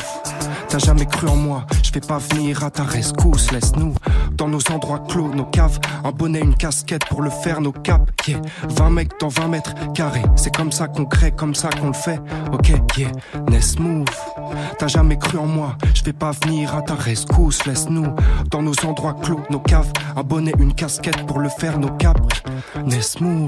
T'as 0.69 0.79
jamais 0.79 1.07
cru 1.07 1.29
en 1.29 1.37
moi, 1.37 1.65
je 1.83 1.93
vais 1.93 2.01
pas 2.01 2.19
venir 2.19 2.63
à 2.63 2.71
ta 2.71 2.85
rescousse, 2.85 3.51
laisse-nous 3.53 3.95
dans 4.33 4.49
nos 4.49 4.61
endroits 4.71 5.03
clos, 5.09 5.35
nos 5.35 5.45
caves. 5.45 5.79
Un 6.05 6.13
bonnet, 6.13 6.41
une 6.41 6.55
casquette 6.55 7.05
pour 7.07 7.23
le 7.23 7.31
faire, 7.31 7.61
nos 7.61 7.73
caps. 7.73 8.05
Yeah. 8.27 8.41
20 8.69 8.91
mecs 8.91 9.21
dans 9.21 9.29
20 9.29 9.49
mètres 9.49 9.75
carrés. 9.95 10.23
C'est 10.37 10.55
comme 10.55 10.73
ça 10.73 10.89
qu'on 10.89 11.07
crée, 11.07 11.33
comme 11.33 11.55
ça 11.55 11.71
qu'on 11.71 11.89
le 11.89 11.93
fait. 11.95 12.21
Ok, 12.53 12.73
yeah. 12.97 13.11
Ness 13.51 13.79
move. 13.79 14.07
T'as 14.79 14.87
jamais 14.87 15.19
cru 15.19 15.39
en 15.39 15.47
moi, 15.47 15.77
je 15.95 16.03
vais 16.03 16.13
pas 16.13 16.33
venir 16.45 16.75
à 16.75 16.83
ta 16.83 16.95
rescousse, 16.95 17.67
laisse-nous 17.67 18.07
dans 18.51 18.63
nos 18.63 18.75
endroits 18.87 19.15
clos, 19.15 19.41
nos 19.51 19.59
caves, 19.59 19.93
un 20.17 20.23
bonnet, 20.23 20.53
une 20.59 20.75
casquette 20.75 21.27
pour 21.27 21.41
le 21.41 21.49
faire, 21.49 21.58
nos 21.67 21.91
capes. 21.97 22.21
Ness 22.87 23.21
move, 23.21 23.47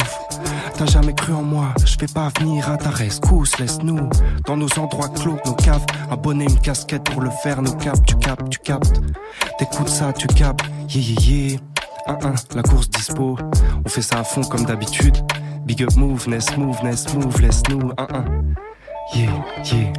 t'as 0.76 0.86
jamais 0.86 1.14
cru 1.14 1.32
en 1.32 1.42
moi, 1.42 1.68
je 1.84 1.96
vais 1.98 2.12
pas 2.12 2.28
venir 2.40 2.68
à 2.68 2.76
ta 2.76 2.90
rescousse, 2.90 3.58
laisse-nous 3.58 4.08
dans 4.46 4.56
nos 4.56 4.68
endroits 4.78 5.08
clos, 5.08 5.38
nos 5.46 5.54
caves, 5.54 5.84
un 6.10 6.16
bonnet, 6.16 6.44
une 6.44 6.58
casquette 6.58 7.04
pour 7.04 7.22
le 7.22 7.30
faire, 7.42 7.62
nos 7.62 7.74
capes, 7.74 8.04
tu 8.04 8.16
captes, 8.16 8.48
tu 8.50 8.58
captes. 8.58 9.00
T'écoutes 9.58 9.88
ça, 9.88 10.12
tu 10.12 10.26
captes, 10.26 10.64
yeah 10.88 11.00
yeah 11.00 11.20
yeah. 11.20 11.58
1-1, 12.08 12.56
la 12.56 12.62
course 12.62 12.90
dispo, 12.90 13.38
on 13.84 13.88
fait 13.88 14.02
ça 14.02 14.18
à 14.20 14.24
fond 14.24 14.42
comme 14.42 14.64
d'habitude. 14.64 15.16
Big 15.64 15.82
up 15.82 15.94
move, 15.96 16.28
Ness 16.28 16.56
move, 16.56 16.82
Ness 16.82 17.14
move, 17.14 17.40
laisse-nous 17.40 17.92
1-1. 17.92 18.24
Yeah, 19.14 19.30
yeah. 19.72 19.92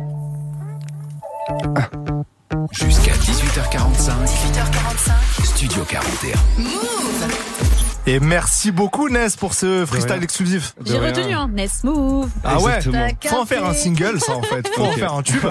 Jusqu'à 2.71 3.13
18h45. 3.13 4.11
18h45. 4.25 5.45
Studio 5.45 5.83
41. 5.85 7.70
Et 8.07 8.19
merci 8.19 8.71
beaucoup 8.71 9.09
Ness 9.09 9.35
pour 9.35 9.53
ce 9.53 9.85
freestyle 9.85 10.23
exclusif. 10.23 10.73
J'ai 10.85 10.97
retenu 10.97 11.33
un 11.33 11.47
Ness. 11.47 11.83
Move. 11.83 12.29
Ah 12.43 12.59
ouais, 12.59 12.79
T'as 12.79 13.29
faut 13.29 13.37
en 13.37 13.45
faire 13.45 13.65
un 13.65 13.73
single 13.73 14.19
ça 14.19 14.35
en 14.35 14.41
fait, 14.41 14.67
faut 14.75 14.83
en 14.83 14.91
faire 14.91 15.13
un 15.13 15.23
tube. 15.23 15.45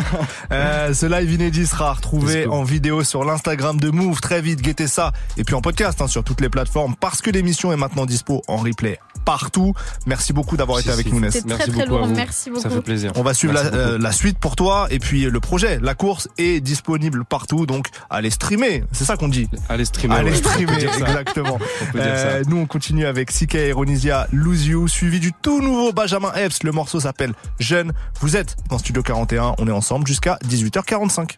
Euh, 0.52 0.92
ce 0.92 1.06
live 1.06 1.32
inédit 1.32 1.66
sera 1.66 1.92
retrouvé 1.92 2.46
en 2.46 2.64
vidéo 2.64 3.04
sur 3.04 3.24
l'Instagram 3.24 3.78
de 3.78 3.90
Move 3.90 4.20
très 4.20 4.40
vite, 4.40 4.60
guettez 4.60 4.88
ça. 4.88 5.12
Et 5.36 5.44
puis 5.44 5.54
en 5.54 5.60
podcast 5.60 6.00
hein, 6.00 6.08
sur 6.08 6.24
toutes 6.24 6.40
les 6.40 6.48
plateformes 6.48 6.94
parce 6.98 7.22
que 7.22 7.30
l'émission 7.30 7.72
est 7.72 7.76
maintenant 7.76 8.04
dispo 8.04 8.42
en 8.48 8.56
replay 8.56 8.98
partout. 9.24 9.74
Merci 10.06 10.32
beaucoup 10.32 10.56
d'avoir 10.56 10.78
été 10.80 10.90
avec 10.90 11.12
nous 11.12 11.20
Ness. 11.20 11.34
C'était 11.34 11.54
très 11.54 11.66
très 11.66 11.86
lourd, 11.86 12.06
merci 12.08 12.50
beaucoup. 12.50 12.68
On 13.16 13.22
va 13.22 13.34
suivre 13.34 13.54
la, 13.54 13.62
Merci 13.62 13.76
euh, 13.76 13.86
beaucoup. 13.92 14.02
la 14.02 14.12
suite 14.12 14.38
pour 14.38 14.56
toi 14.56 14.86
et 14.90 14.98
puis 14.98 15.22
le 15.22 15.40
projet, 15.40 15.78
la 15.80 15.94
course 15.94 16.28
est 16.38 16.60
disponible 16.60 17.24
partout 17.24 17.66
donc 17.66 17.88
allez 18.08 18.30
streamer, 18.30 18.84
c'est 18.92 19.04
ça 19.04 19.16
qu'on 19.16 19.28
dit. 19.28 19.48
Allez 19.68 19.84
streamer. 19.84 20.14
Allez 20.16 20.30
ouais. 20.30 20.36
streamer, 20.36 20.72
On 20.72 20.74
peut 20.74 20.80
dire 20.80 20.94
ça. 20.94 21.06
exactement. 21.08 21.58
On 21.82 21.92
peut 21.92 21.98
dire 22.00 22.16
ça. 22.16 22.26
Euh, 22.26 22.42
nous 22.46 22.58
on 22.58 22.66
continue 22.66 23.06
avec 23.06 23.30
CK 23.32 23.54
et 23.56 23.72
Ronisia 23.72 24.26
Lose 24.32 24.66
You, 24.66 24.88
suivi 24.88 25.20
du 25.20 25.32
tout 25.32 25.60
nouveau 25.60 25.92
Benjamin 25.92 26.32
Epps. 26.34 26.62
Le 26.62 26.72
morceau 26.72 27.00
s'appelle 27.00 27.32
Jeune. 27.58 27.92
Vous 28.20 28.36
êtes 28.36 28.56
dans 28.68 28.78
Studio 28.78 29.02
41, 29.02 29.54
on 29.58 29.68
est 29.68 29.72
ensemble 29.72 30.06
jusqu'à 30.06 30.38
18h45. 30.48 31.36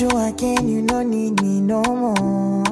Do 0.00 0.08
again, 0.16 0.66
you 0.66 0.80
don't 0.86 1.10
need 1.10 1.38
me 1.42 1.60
no 1.60 1.82
more. 1.82 2.64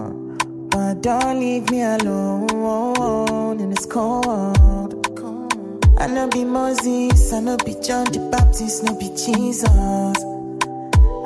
But 0.71 1.03
don't 1.03 1.39
leave 1.39 1.71
me 1.71 1.83
alone 1.83 3.61
in 3.61 3.69
this 3.69 3.85
cold. 3.85 4.95
I 5.99 6.07
no 6.07 6.27
be 6.29 6.43
Moses, 6.45 7.31
I 7.35 7.41
no 7.41 7.59
be 7.59 7.75
John 7.83 8.07
the 8.07 8.21
Baptist, 8.33 8.83
no 8.85 8.95
be 8.99 9.11
Jesus. 9.11 9.69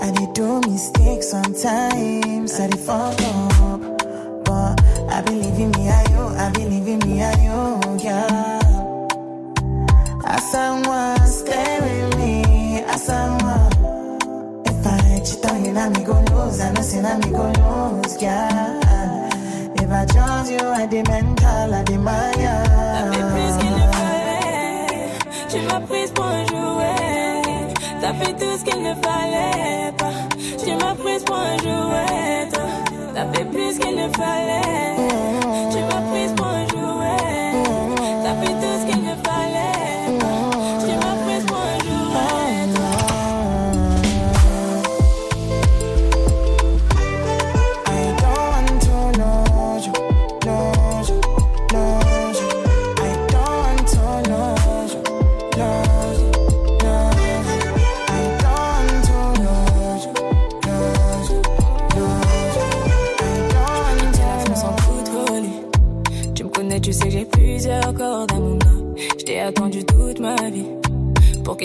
I 0.01 0.11
did 0.11 0.33
do 0.33 0.61
mistakes 0.63 1.29
sometimes, 1.29 2.59
I 2.59 2.67
did 2.67 2.81
fuck 2.81 3.21
up. 3.23 3.81
But 4.45 4.83
I 5.09 5.23
believe 5.25 5.61
in 5.61 5.71
me, 5.71 5.89
I 5.89 6.03
you, 6.11 6.23
I 6.37 6.51
believe 6.51 6.89
in 6.89 6.99
me, 7.07 7.23
I 7.23 7.33
you, 7.47 7.99
yeah. 8.03 8.59
As 10.27 10.51
someone 10.51 11.29
stay 11.29 11.79
with 11.81 12.19
me, 12.19 12.81
as 12.81 13.07
someone. 13.07 13.42
If 15.73 15.79
I 15.79 15.89
cheat 15.89 15.89
on 15.89 15.89
you, 15.89 15.89
now 15.89 15.89
me 15.89 16.05
go 16.05 16.15
lose. 16.35 16.61
I 16.61 16.73
know 16.73 16.83
say 16.83 17.01
now 17.01 17.17
me 17.17 17.31
go 17.31 17.45
lose, 17.97 18.21
yeah. 18.21 18.81
If 19.75 19.91
I 19.91 20.05
trust 20.07 20.51
you, 20.53 20.59
I 20.59 20.87
the 20.87 20.99
I 20.99 21.83
the 21.83 21.99
maya. 21.99 22.63
T'as 22.93 23.21
fait 23.33 23.59
qu'il 23.59 23.73
ne 23.73 23.87
fallait. 23.93 25.09
Tu 25.49 25.59
m'as 25.67 25.81
prise 25.81 26.11
pour 26.11 26.25
un 26.27 26.45
jouet. 26.47 27.43
T'as 28.01 28.13
fait 28.15 28.33
tout 28.35 28.59
ce 28.59 28.65
qu'il 28.65 28.83
ne 28.83 28.95
fallait 28.97 29.93
pas. 29.97 30.13
Tu 30.63 30.75
m'as 30.75 30.95
prise 30.95 31.25
pour 31.25 31.37
un 31.37 31.57
jouet. 31.57 32.49
T'as 33.15 33.27
fait 33.33 33.45
plus 33.47 33.79
qu'il 33.79 33.97
ne 33.97 34.09
fallait. 34.13 34.97
Tu 35.71 35.79
m'as 35.79 36.03
prise 36.11 36.33
pour 36.37 36.42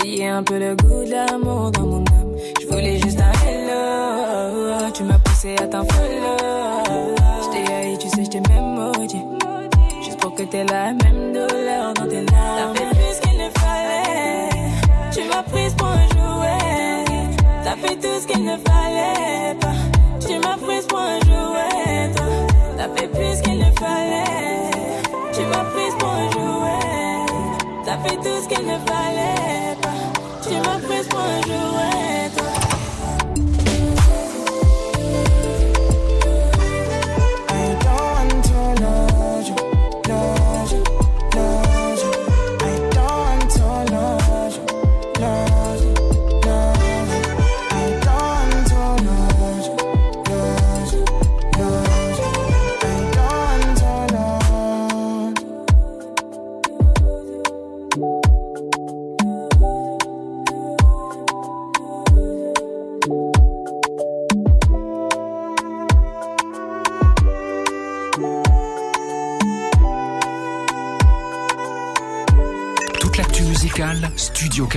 Ait 0.10 0.26
un 0.26 0.42
peu 0.42 0.58
le 0.58 0.74
goût 0.76 1.04
de 1.04 1.12
l'amour 1.12 1.70
dans 1.72 1.86
mon 1.86 1.98
âme. 1.98 2.34
Je 2.62 2.68
voulais 2.68 2.98
juste 2.98 3.20
un 3.20 3.32
hello. 3.46 4.90
Tu 4.94 5.04
m'as 5.04 5.20
poussé 5.20 5.54
à 5.62 5.68
t'en 5.68 5.84
follow. 5.84 6.38
Je 7.44 7.50
t'ai 7.52 7.74
haï, 7.74 7.98
tu 7.98 8.08
sais, 8.10 8.24
je 8.24 8.38
même 8.50 8.76
maudit. 8.76 9.22
Juste 10.02 10.18
pour 10.20 10.34
que 10.34 10.44
t'aies 10.44 10.64
la 10.64 10.94
même 10.94 11.34
douleur 11.34 11.94
dans 11.94 12.08
tes 12.08 12.26
larmes. 12.26 12.74
T'as 12.74 12.80
fait 12.80 12.90
plus 12.96 13.20
qu'il 13.22 13.38
ne 13.38 13.50
fallait. 13.60 14.50
Tu 15.12 15.24
m'as 15.30 15.44
prise 15.44 15.74
pour 15.74 15.88
un 15.88 16.08
jouet. 16.08 17.06
T'as 17.64 17.76
fait 17.76 17.96
tout 17.98 18.20
ce 18.22 18.28
qu'il 18.28 18.44
ne 18.46 18.58
fallait 18.58 19.56
pas. 19.60 19.76
Tu 20.26 20.40
m'as 20.40 20.58
prise 20.58 20.88
pour 20.88 21.00
un 21.00 21.20
jouet. 21.20 22.12
T'as 22.78 22.90
fait 22.96 23.08
plus 23.10 23.42
qu'il 23.42 23.58
ne 23.60 23.72
fallait. 23.78 24.72
Tu 25.34 25.42
m'as 25.42 25.66
prise 25.66 25.96
pour 26.00 26.10
un 26.10 26.32
jouet. 26.32 27.26
T'as 27.86 27.98
fait 27.98 28.16
tout 28.16 28.42
ce 28.42 28.48
qu'il 28.48 28.66
ne 28.66 28.78
fallait 28.80 29.76
pas. 29.82 29.87
Tu 30.50 30.56
m'as 30.56 30.80
prise 30.80 31.10
un 31.14 31.42
jouet. 31.42 32.47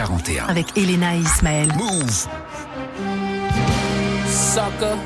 41. 0.00 0.46
Avec 0.48 0.78
Elena 0.78 1.14
et 1.14 1.18
Ismaël. 1.18 1.68
Move. 1.76 2.26
Sucker. 4.26 4.96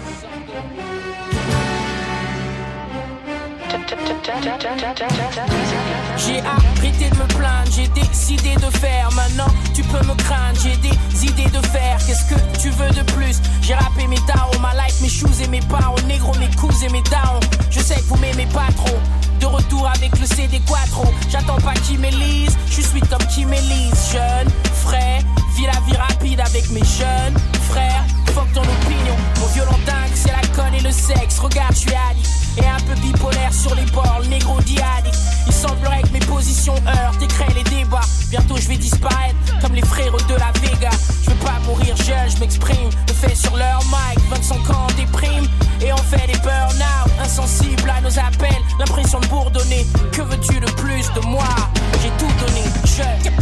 J'ai 6.16 6.40
arrêté 6.40 7.10
de 7.10 7.16
me 7.16 7.26
plaindre, 7.26 7.70
j'ai 7.72 7.88
décidé 7.88 8.54
de 8.54 8.70
faire. 8.78 9.08
Maintenant, 9.16 9.52
tu 9.74 9.82
peux 9.82 9.98
me 10.06 10.14
craindre, 10.14 10.58
j'ai 10.62 10.76
des 10.76 11.26
idées 11.26 11.50
de 11.50 11.66
faire. 11.66 11.98
Qu'est-ce 12.06 12.32
que 12.32 12.58
tu 12.60 12.70
veux 12.70 12.90
de 12.90 13.02
plus? 13.12 13.40
J'ai 13.62 13.74
rappé 13.74 14.06
mes 14.06 14.20
darons, 14.28 14.60
ma 14.60 14.74
life, 14.74 15.00
mes 15.02 15.08
shoes 15.08 15.42
et 15.42 15.48
mes 15.48 15.60
parents. 15.60 15.96
Négro, 16.06 16.32
mes 16.38 16.54
coups 16.54 16.84
et 16.84 16.88
mes 16.90 17.02
darons. 17.10 17.40
Je 17.68 17.80
sais 17.80 17.96
que 17.96 18.04
vous 18.04 18.16
m'aimez 18.18 18.46
pas 18.46 18.72
trop. 18.76 18.96
De 19.40 19.46
retour 19.46 19.88
avec 19.88 20.16
le 20.20 20.26
CD 20.26 20.60
Quattro. 20.60 21.04
J'attends 21.28 21.58
pas 21.58 21.74
qu'ils 21.74 21.98
m'élise, 21.98 22.56
je 22.70 22.80
suis 22.80 23.00
comme 23.00 23.26
qui 23.34 23.44
m'élise. 23.44 24.12
Jeune, 24.12 24.48
frais, 24.84 25.18
vis 25.56 25.66
la 25.66 25.80
vie 25.86 25.96
rapide 25.96 26.40
avec 26.40 26.70
mes 26.70 26.84
jeunes 26.84 27.36
frères. 27.68 28.04
Fuck 28.34 28.52
ton 28.52 28.62
opinion, 28.62 29.16
mon 29.40 29.46
violent 29.46 29.78
dingue, 29.86 30.14
c'est 30.14 30.32
la 30.32 30.46
conne 30.54 30.74
et 30.74 30.80
le 30.80 30.90
sexe. 30.90 31.38
Regarde, 31.38 31.72
je 31.74 31.80
suis 31.80 31.94
addict 32.10 32.28
et 32.56 32.66
un 32.66 32.80
peu 32.86 32.94
bipolaire 33.00 33.52
sur 33.52 33.74
les 33.74 33.86
bords, 33.92 34.22
négro 34.28 34.58
addict. 34.58 35.16
Il 35.46 35.52
semblerait 35.52 36.02
que 36.02 36.12
mes 36.12 36.20
positions 36.20 36.74
heurtent 36.86 37.22
et 37.22 37.26
créent 37.26 37.54
les 37.54 37.64
débats. 37.64 38.08
Bientôt 38.30 38.56
je 38.56 38.68
vais 38.68 38.76
disparaître 38.76 39.36
comme 39.60 39.74
les 39.74 39.84
frères 39.84 40.12
de 40.12 40.34
la 40.34 40.50
Vega. 40.60 40.90
Je 41.22 41.30
veux 41.30 41.36
pas 41.36 41.58
mourir 41.66 41.96
jeune, 41.96 42.30
je 42.34 42.38
m'exprime. 42.40 42.90
Le 43.08 43.14
fait 43.14 43.34
sur 43.34 43.56
leur 43.56 43.82
mic, 43.84 44.18
25 44.30 44.70
ans 44.70 44.86
déprime. 44.96 45.46
Et 45.80 45.92
on 45.92 45.96
fait 45.98 46.26
des 46.26 46.38
burn-out, 46.38 47.12
insensibles 47.22 47.90
à 47.90 48.00
nos 48.00 48.18
appels. 48.18 48.62
L'impression 48.78 49.20
de 49.20 49.26
bourdonner. 49.26 49.86
Que 50.12 50.22
veux-tu 50.22 50.58
de 50.60 50.70
plus 50.72 51.12
de 51.12 51.20
moi? 51.26 51.44
J'ai 52.02 52.10
tout 52.18 52.32
donné. 52.40 52.64
Jeune, 52.84 53.32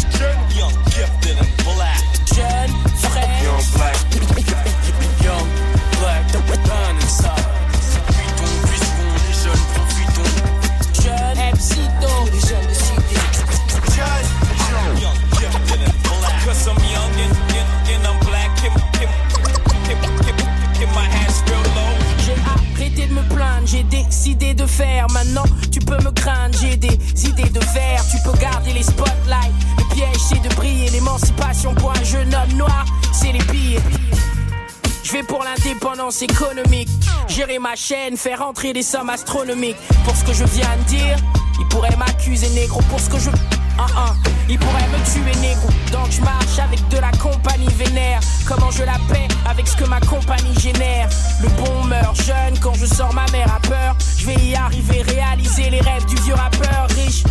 Pour 35.28 35.44
l'indépendance 35.44 36.22
économique. 36.22 36.88
Gérer 37.28 37.58
ma 37.58 37.74
chaîne, 37.74 38.16
faire 38.16 38.42
entrer 38.42 38.72
des 38.72 38.82
sommes 38.82 39.10
astronomiques. 39.10 39.76
Pour 40.04 40.16
ce 40.16 40.24
que 40.24 40.32
je 40.32 40.44
viens 40.44 40.76
de 40.78 40.82
dire, 40.84 41.16
ils 41.60 41.66
pourraient 41.68 41.96
m'accuser 41.96 42.48
négro. 42.50 42.80
Pour 42.90 43.00
ce 43.00 43.08
que 43.08 43.18
je. 43.18 43.30
Ah, 43.78 43.86
ah, 43.96 44.14
ils 44.48 44.58
pourraient 44.58 44.88
me 44.88 45.12
tuer 45.12 45.40
négro. 45.40 45.68
Donc 45.92 46.10
je 46.10 46.20
marche 46.20 46.58
avec 46.58 46.86
de 46.88 46.98
la 46.98 47.10
compagnie 47.12 47.72
vénère. 47.76 48.20
Comment 48.46 48.70
je 48.70 48.84
la 48.84 48.98
paie 49.08 49.28
avec 49.48 49.66
ce 49.66 49.76
que 49.76 49.84
ma 49.84 50.00
compagnie 50.00 50.54
génère? 50.60 51.08
Le 51.40 51.48
bon 51.48 51.84
meurt 51.84 52.16
jeune 52.22 52.58
quand 52.60 52.74
je 52.74 52.86
sors 52.86 53.12
ma 53.14 53.26
mère 53.32 53.54
a 53.54 53.60
peur. 53.60 53.96
Je 54.18 54.26
vais 54.26 54.36
y 54.44 54.54
arriver, 54.54 55.02
réaliser 55.02 55.70
les 55.70 55.80
rêves 55.80 56.04
du 56.06 56.16
vieux 56.16 56.34
rappeur 56.34 56.88
riche. 56.90 57.24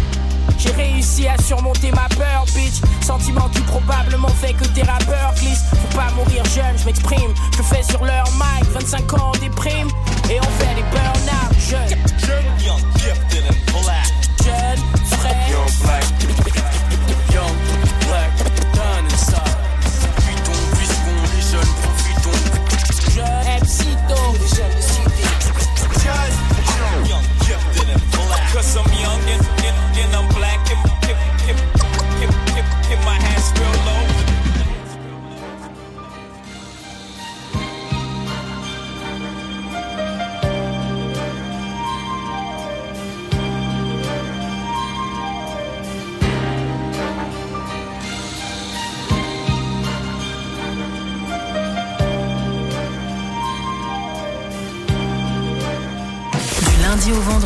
J'ai 0.61 0.71
réussi 0.73 1.27
à 1.27 1.35
surmonter 1.41 1.91
ma 1.91 2.07
peur, 2.09 2.45
bitch. 2.53 2.81
Sentiment 3.03 3.49
qui 3.49 3.61
probablement 3.61 4.27
fait 4.27 4.53
que 4.53 4.65
tes 4.65 4.83
rappeurs 4.83 5.33
glissent. 5.35 5.65
Faut 5.71 5.97
pas 5.97 6.11
mourir 6.15 6.43
jeune, 6.53 6.77
je 6.77 6.85
m'exprime. 6.85 7.33
Je 7.57 7.63
fais 7.63 7.81
sur 7.81 8.03
leur 8.05 8.29
mic, 8.33 8.69
25 8.69 9.13
ans 9.13 9.31
en 9.33 9.39
déprime. 9.39 9.87
Et 10.29 10.39
on 10.39 10.51
fait 10.59 10.75
des 10.75 10.83
burn-out 10.91 11.59
jeunes. 11.67 11.97
Jeune, 12.19 12.45
young, 12.63 12.81
gifted 12.97 13.43
and 13.49 13.81
black. 13.81 14.11
Jeune, 14.43 14.85
frais. 15.07 15.35
Young 15.49 15.83
black. 15.83 16.20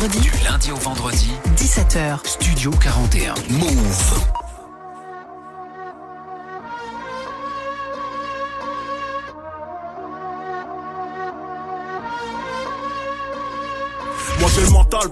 Vendredi, 0.06 0.20
Du 0.20 0.44
lundi 0.44 0.72
au 0.72 0.76
vendredi, 0.76 1.32
17h. 1.56 2.18
Studio 2.24 2.70
41. 2.70 3.34
Move. 3.50 4.45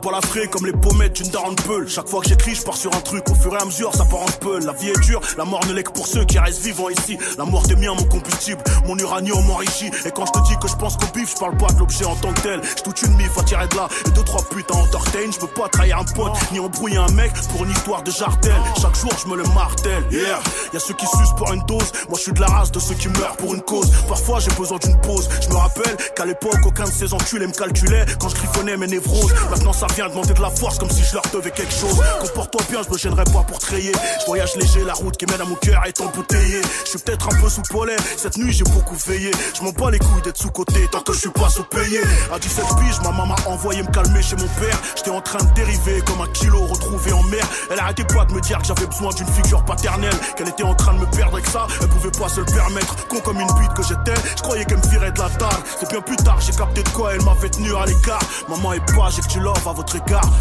Pas 0.05 0.11
la 0.11 0.47
comme 0.49 0.67
les 0.67 0.73
pommettes 0.73 1.15
d'une 1.15 1.31
daronne 1.31 1.55
peule. 1.55 1.89
Chaque 1.89 2.09
fois 2.09 2.21
que 2.21 2.29
j'écris, 2.29 2.55
je 2.55 2.63
pars 2.63 2.77
sur 2.77 2.95
un 2.95 3.01
truc. 3.01 3.29
Au 3.31 3.35
fur 3.35 3.55
et 3.55 3.61
à 3.61 3.65
mesure, 3.65 3.95
ça 3.95 4.05
part 4.05 4.21
en 4.21 4.33
peul. 4.41 4.63
La 4.65 4.73
vie 4.73 4.89
est 4.91 5.01
dure, 5.01 5.21
la 5.39 5.45
mort 5.45 5.65
ne 5.67 5.73
l'est 5.73 5.83
que 5.83 5.93
pour 5.93 6.07
ceux 6.07 6.25
qui 6.25 6.39
restent 6.39 6.61
vivants 6.61 6.91
ici. 6.91 7.17
La 7.39 7.45
mort 7.45 7.63
est 7.71 7.77
miens, 7.77 7.95
mon 7.95 8.05
combustible, 8.05 8.63
mon 8.87 8.99
uranium 8.99 9.43
m'enrichit. 9.47 9.91
Et 10.05 10.11
quand 10.11 10.27
je 10.27 10.33
te 10.33 10.47
dis 10.49 10.57
que 10.61 10.69
je 10.69 10.75
pense 10.75 10.97
qu'au 10.97 11.07
bif, 11.15 11.33
je 11.33 11.39
parle 11.39 11.57
pas 11.57 11.69
de 11.69 11.79
l'objet 11.79 12.05
en 12.05 12.17
tant 12.17 12.33
que 12.35 12.41
tel. 12.43 12.61
J'ai 12.77 12.83
toute 12.83 13.01
une 13.03 13.17
mif 13.17 13.31
à 13.39 13.45
tirer 13.45 13.67
de 13.69 13.77
là. 13.77 13.89
Et 14.07 14.11
deux, 14.11 14.25
trois 14.25 14.43
putains 14.45 14.75
entertain. 14.75 15.31
Je 15.33 15.39
peux 15.39 15.47
pas 15.47 15.69
trahir 15.69 15.99
un 15.99 16.05
pote, 16.05 16.37
ni 16.53 16.61
embrouiller 16.61 16.99
un 16.99 17.13
mec 17.13 17.33
pour 17.53 17.65
une 17.65 17.71
histoire 17.71 18.03
de 18.03 18.11
jartel. 18.11 18.57
Chaque 18.83 18.97
jour, 18.97 19.13
je 19.23 19.31
me 19.31 19.37
le 19.37 19.45
martèle. 19.55 20.05
Yeah, 20.11 20.41
y 20.73 20.77
a 20.77 20.81
ceux 20.81 20.95
qui 20.95 21.07
sucent 21.07 21.35
pour 21.39 21.51
une 21.53 21.63
dose. 21.63 21.93
Moi, 22.09 22.19
je 22.19 22.25
suis 22.25 22.33
de 22.33 22.41
la 22.41 22.49
race 22.49 22.71
de 22.71 22.79
ceux 22.79 22.95
qui 22.95 23.09
meurent 23.09 23.37
pour 23.39 23.55
une 23.55 23.63
cause. 23.63 23.91
Parfois, 24.07 24.41
j'ai 24.41 24.51
besoin 24.51 24.79
d'une 24.79 25.01
pause. 25.01 25.29
Je 25.41 25.49
me 25.49 25.57
rappelle 25.57 25.97
qu'à 26.15 26.27
l'époque, 26.27 26.59
aucun 26.67 26.85
de 26.85 26.91
ces 26.91 27.15
enculés 27.15 27.47
me 27.47 27.53
calculait 27.53 28.05
quand 28.21 28.29
je 28.29 28.35
griffonnais 28.35 28.77
mes 28.77 28.87
névroses. 28.87 29.33
Maintenant, 29.51 29.73
ça 29.73 29.87
vient 29.95 30.09
demander 30.09 30.35
de 30.35 30.43
la 30.43 30.51
force 30.51 30.79
comme 30.79 30.91
si 30.91 31.05
je 31.05 31.15
leur 31.15 31.23
devais 31.33 31.51
quelque 31.51 31.73
chose. 31.73 32.01
Comporte-toi 32.21 32.61
bien, 32.71 32.83
je 32.83 32.91
me 32.91 32.99
gênerai 32.99 33.25
pas 33.25 33.43
pour 33.47 33.59
te 33.59 33.67
rayer. 33.67 33.93
Je 34.21 34.27
voyage 34.27 34.57
léger, 34.57 34.85
la 34.85 34.95
route 34.95 35.17
qui 35.17 35.27
mène 35.27 35.41
à 35.41 35.45
mon 35.45 35.55
cœur 35.55 35.83
est 35.87 36.01
embouteillée. 36.01 36.61
Je 36.85 36.91
suis 36.91 36.99
peut-être 36.99 37.29
un 37.29 37.41
peu 37.41 37.49
sous 37.49 37.63
polaire, 37.63 37.99
cette 38.17 38.37
nuit 38.37 38.53
j'ai 38.53 38.65
beaucoup 38.65 38.97
veillé. 39.07 39.31
Je 39.57 39.63
m'en 39.63 39.71
bats 39.71 39.91
les 39.91 39.99
couilles 39.99 40.23
d'être 40.23 40.37
sous-côté 40.37 40.89
tant 40.91 41.01
que 41.01 41.13
je 41.13 41.21
suis 41.21 41.31
pas 41.31 41.49
sous-payé. 41.49 42.01
À 42.33 42.39
17 42.39 42.65
piges, 42.81 43.01
ma 43.03 43.13
maman 43.13 43.35
a 43.47 43.51
envoyé 43.51 43.83
me 43.83 43.91
calmer 43.91 44.23
chez 44.23 44.37
mon 44.37 44.49
père. 44.61 44.79
J'étais 44.97 45.11
en 45.11 45.21
train 45.21 45.39
de 45.39 45.55
dériver 45.55 46.03
comme 46.07 46.21
un 46.21 46.29
kilo 46.29 46.67
retrouvé 46.67 47.13
en 47.13 47.23
mer. 47.25 47.47
Elle 47.71 47.79
arrêtait 47.79 48.05
pas 48.05 48.25
de 48.25 48.33
me 48.33 48.41
dire 48.41 48.59
que 48.59 48.67
j'avais 48.67 48.87
besoin 48.87 49.13
d'une 49.13 49.29
figure 49.29 49.65
paternelle. 49.65 50.15
Qu'elle 50.37 50.49
était 50.49 50.65
en 50.65 50.75
train 50.75 50.95
de 50.95 51.01
me 51.01 51.07
perdre 51.07 51.39
et 51.39 51.43
que 51.43 51.51
ça, 51.51 51.67
elle 51.81 51.89
pouvait 51.89 52.11
pas 52.11 52.29
se 52.29 52.41
le 52.41 52.47
permettre. 52.47 53.07
Con 53.09 53.21
comme 53.21 53.39
une 53.39 53.53
bite 53.61 53.75
que 53.75 53.83
j'étais, 53.83 54.21
je 54.37 54.43
croyais 54.43 54.65
qu'elle 54.65 54.79
me 54.79 54.89
virait 54.89 55.13
de 55.13 55.19
la 55.19 55.31
table. 55.31 55.63
C'est 55.79 55.89
bien 55.89 56.01
plus 56.01 56.17
tard, 56.17 56.41
j'ai 56.41 56.53
capté 56.53 56.83
de 56.83 56.89
quoi 56.89 57.15
elle 57.15 57.23
m'avait 57.23 57.51
tenu 57.51 57.75
à 57.77 57.87
l'écart. 57.87 58.23
Maman 58.49 58.73
est 58.73 58.95
pas, 58.95 59.09
j'ai 59.11 59.23
que 59.23 59.29
tu 59.29 59.39
love 59.41 59.57
à 59.69 59.73
votre 59.73 59.84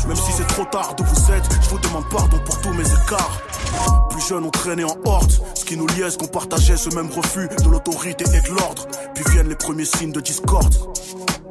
Même 0.08 0.16
si 0.16 0.32
c'est 0.32 0.48
trop 0.48 0.66
tard 0.66 0.96
d'où 0.96 1.04
vous 1.04 1.32
êtes, 1.32 1.44
je 1.62 1.70
vous 1.70 1.80
demande 1.80 2.08
pardon 2.10 2.38
pour 2.46 2.60
tous 2.62 2.74
mes 2.74 2.86
écarts. 2.86 3.42
Plus 4.10 4.22
jeunes, 4.28 4.46
on 4.46 4.50
traînait 4.50 4.84
en 4.84 4.98
horde. 5.06 5.32
Ce 5.54 5.64
qui 5.66 5.78
nous 5.78 5.88
liait, 5.88 6.10
c'est 6.10 6.20
qu'on 6.20 6.28
partageait 6.28 6.78
ce 6.78 6.90
même 6.96 7.10
refus 7.10 7.48
de 7.48 7.70
l'autorité 7.70 8.26
et 8.34 8.42
de 8.42 8.56
l'ordre. 8.56 8.88
Puis 9.14 9.24
viennent 9.32 9.50
les 9.50 9.56
premiers 9.56 9.86
signes 9.86 10.12
de 10.12 10.22
discorde. 10.22 10.74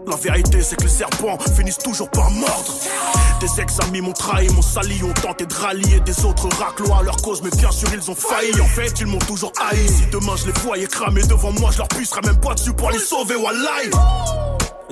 La 0.07 0.17
vérité, 0.17 0.63
c'est 0.63 0.77
que 0.77 0.83
les 0.83 0.89
serpents 0.89 1.39
finissent 1.57 1.79
toujours 1.79 2.11
par 2.11 2.31
mordre. 2.31 2.75
Des 3.41 3.61
ex-amis 3.61 4.01
m'ont 4.01 4.13
trahi, 4.13 4.49
m'ont 4.49 4.63
sali, 4.63 5.03
ont 5.05 5.13
tenté 5.13 5.47
de 5.47 5.55
rallier 5.55 6.01
des 6.01 6.25
autres 6.25 6.49
raclois 6.59 6.99
à 6.99 7.03
leur 7.03 7.17
cause, 7.17 7.43
mais 7.43 7.51
bien 7.51 7.71
sûr 7.71 7.89
ils 7.93 8.11
ont 8.11 8.15
failli. 8.15 8.61
En 8.61 8.67
fait, 8.67 9.01
ils 9.01 9.07
m'ont 9.07 9.19
toujours 9.19 9.53
haï. 9.61 9.89
Si 9.89 10.07
demain 10.13 10.35
je 10.37 10.47
les 10.47 10.53
voyais 10.61 10.87
cramer 10.87 11.23
devant 11.23 11.53
moi, 11.53 11.71
je 11.71 11.79
leur 11.79 11.89
pisserais 11.89 12.21
même 12.25 12.39
pas 12.39 12.55
dessus 12.55 12.73
pour 12.73 12.91
les 12.91 12.99
sauver, 12.99 13.37
wallahi. 13.37 13.91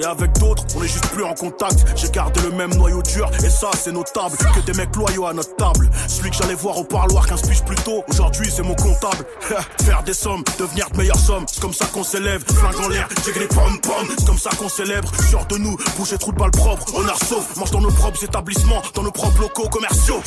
Et 0.00 0.04
avec 0.04 0.32
d'autres, 0.38 0.64
on 0.76 0.82
est 0.82 0.88
juste 0.88 1.08
plus 1.08 1.24
en 1.24 1.34
contact. 1.34 1.84
J'ai 1.94 2.08
gardé 2.08 2.40
le 2.40 2.52
même 2.52 2.72
noyau 2.74 3.02
dur, 3.02 3.30
et 3.44 3.50
ça 3.50 3.68
c'est 3.74 3.92
notable. 3.92 4.34
Que 4.54 4.60
des 4.60 4.72
mecs 4.72 4.96
loyaux 4.96 5.26
à 5.26 5.34
notre 5.34 5.54
table. 5.56 5.90
Celui 6.08 6.30
que 6.30 6.36
j'allais 6.36 6.54
voir 6.54 6.78
au 6.78 6.84
parloir 6.84 7.26
15 7.26 7.42
piges 7.42 7.62
plus 7.62 7.76
tôt, 7.76 8.02
aujourd'hui 8.08 8.50
c'est 8.50 8.62
mon 8.62 8.74
comptable. 8.74 9.26
Faire 9.84 10.02
des 10.02 10.14
sommes, 10.14 10.42
devenir 10.58 10.88
de 10.90 10.96
meilleures 10.96 11.18
sommes, 11.18 11.44
c'est 11.46 11.60
comme 11.60 11.74
ça 11.74 11.84
qu'on 11.92 12.02
s'élève. 12.02 12.42
Flingue 12.46 12.80
en 12.82 12.88
l'air, 12.88 13.08
j'ai 13.26 13.38
les 13.38 13.46
pom 13.46 13.78
pom, 13.82 14.06
c'est 14.16 14.26
comme 14.26 14.38
ça 14.38 14.50
qu'on 14.58 14.70
célèbre. 14.70 15.10
Sûr 15.28 15.44
de 15.46 15.58
nous, 15.58 15.76
bouger 15.98 16.16
trou 16.16 16.32
de 16.32 16.38
balle 16.38 16.50
propre, 16.50 16.86
on 16.94 17.06
a 17.06 17.14
sauf. 17.26 17.56
Mange 17.56 17.70
dans 17.70 17.82
nos 17.82 17.92
propres 17.92 18.24
établissements, 18.24 18.80
dans 18.94 19.02
nos 19.02 19.12
propres 19.12 19.42
locaux 19.42 19.68
commerciaux. 19.68 20.22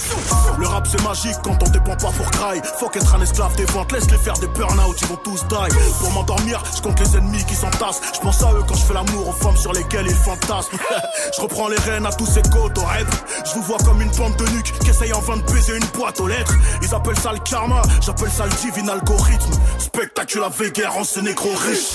Le 0.59 0.67
rap 0.67 0.87
c'est 0.87 1.01
magique 1.03 1.37
quand 1.43 1.57
on 1.65 1.69
dépend 1.69 1.95
pas 1.95 2.11
pour 2.11 2.29
cry. 2.29 2.61
Faut 2.79 2.89
qu'être 2.89 3.15
un 3.15 3.21
esclave 3.21 3.55
des 3.55 3.65
ventes, 3.65 3.91
laisse 3.91 4.09
les 4.11 4.19
faire 4.19 4.37
des 4.37 4.47
burn-out, 4.47 4.95
ils 5.01 5.07
vont 5.07 5.19
tous 5.23 5.47
die. 5.47 5.75
Pour 5.99 6.11
m'endormir, 6.11 6.61
je 6.75 6.81
compte 6.81 6.99
les 6.99 7.17
ennemis 7.17 7.43
qui 7.45 7.55
s'entassent. 7.55 8.01
Je 8.13 8.19
pense 8.19 8.43
à 8.43 8.51
eux 8.53 8.63
quand 8.67 8.75
je 8.75 8.83
fais 8.83 8.93
l'amour 8.93 9.29
aux 9.29 9.33
femmes 9.33 9.57
sur 9.63 9.71
lesquelles 9.71 10.07
ils 10.07 10.15
fantasment. 10.15 10.77
je 11.37 11.41
reprends 11.41 11.69
les 11.69 11.77
rênes 11.77 12.05
à 12.05 12.11
tous 12.11 12.25
ces 12.25 12.41
côtes 12.41 12.77
au 12.77 12.83
rêve. 12.83 13.07
Je 13.45 13.53
vous 13.53 13.61
vois 13.61 13.77
comme 13.77 14.01
une 14.01 14.11
bande 14.11 14.35
de 14.35 14.45
nuques 14.47 14.73
qui 14.79 14.89
essaye 14.89 15.13
en 15.13 15.21
vain 15.21 15.37
de 15.37 15.41
baiser 15.43 15.77
une 15.77 15.85
boîte 15.97 16.19
aux 16.19 16.27
lettres. 16.27 16.53
Ils 16.81 16.93
appellent 16.93 17.19
ça 17.19 17.31
le 17.31 17.39
karma, 17.39 17.81
j'appelle 18.01 18.29
ça 18.29 18.45
le 18.45 18.51
divin 18.51 18.89
algorithme. 18.89 19.53
Spectaculaire 19.79 20.51
guerre 20.73 20.97
en 20.97 21.05
ce 21.05 21.21
négro 21.21 21.49
riche. 21.55 21.93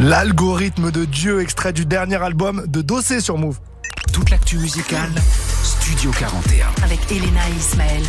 L'algorithme 0.00 0.90
de 0.90 1.04
Dieu, 1.04 1.40
extrait 1.40 1.72
du 1.72 1.86
dernier 1.86 2.20
album 2.20 2.64
de 2.66 2.82
Dossé 2.82 3.20
sur 3.20 3.38
Move. 3.38 3.58
toute 4.12 4.30
l'actu 4.30 4.58
musicale, 4.58 5.12
Studio 5.62 6.10
41. 6.10 6.66
Avec 6.82 6.98
Elena 7.12 7.48
et 7.48 7.56
Ismaël. 7.56 8.02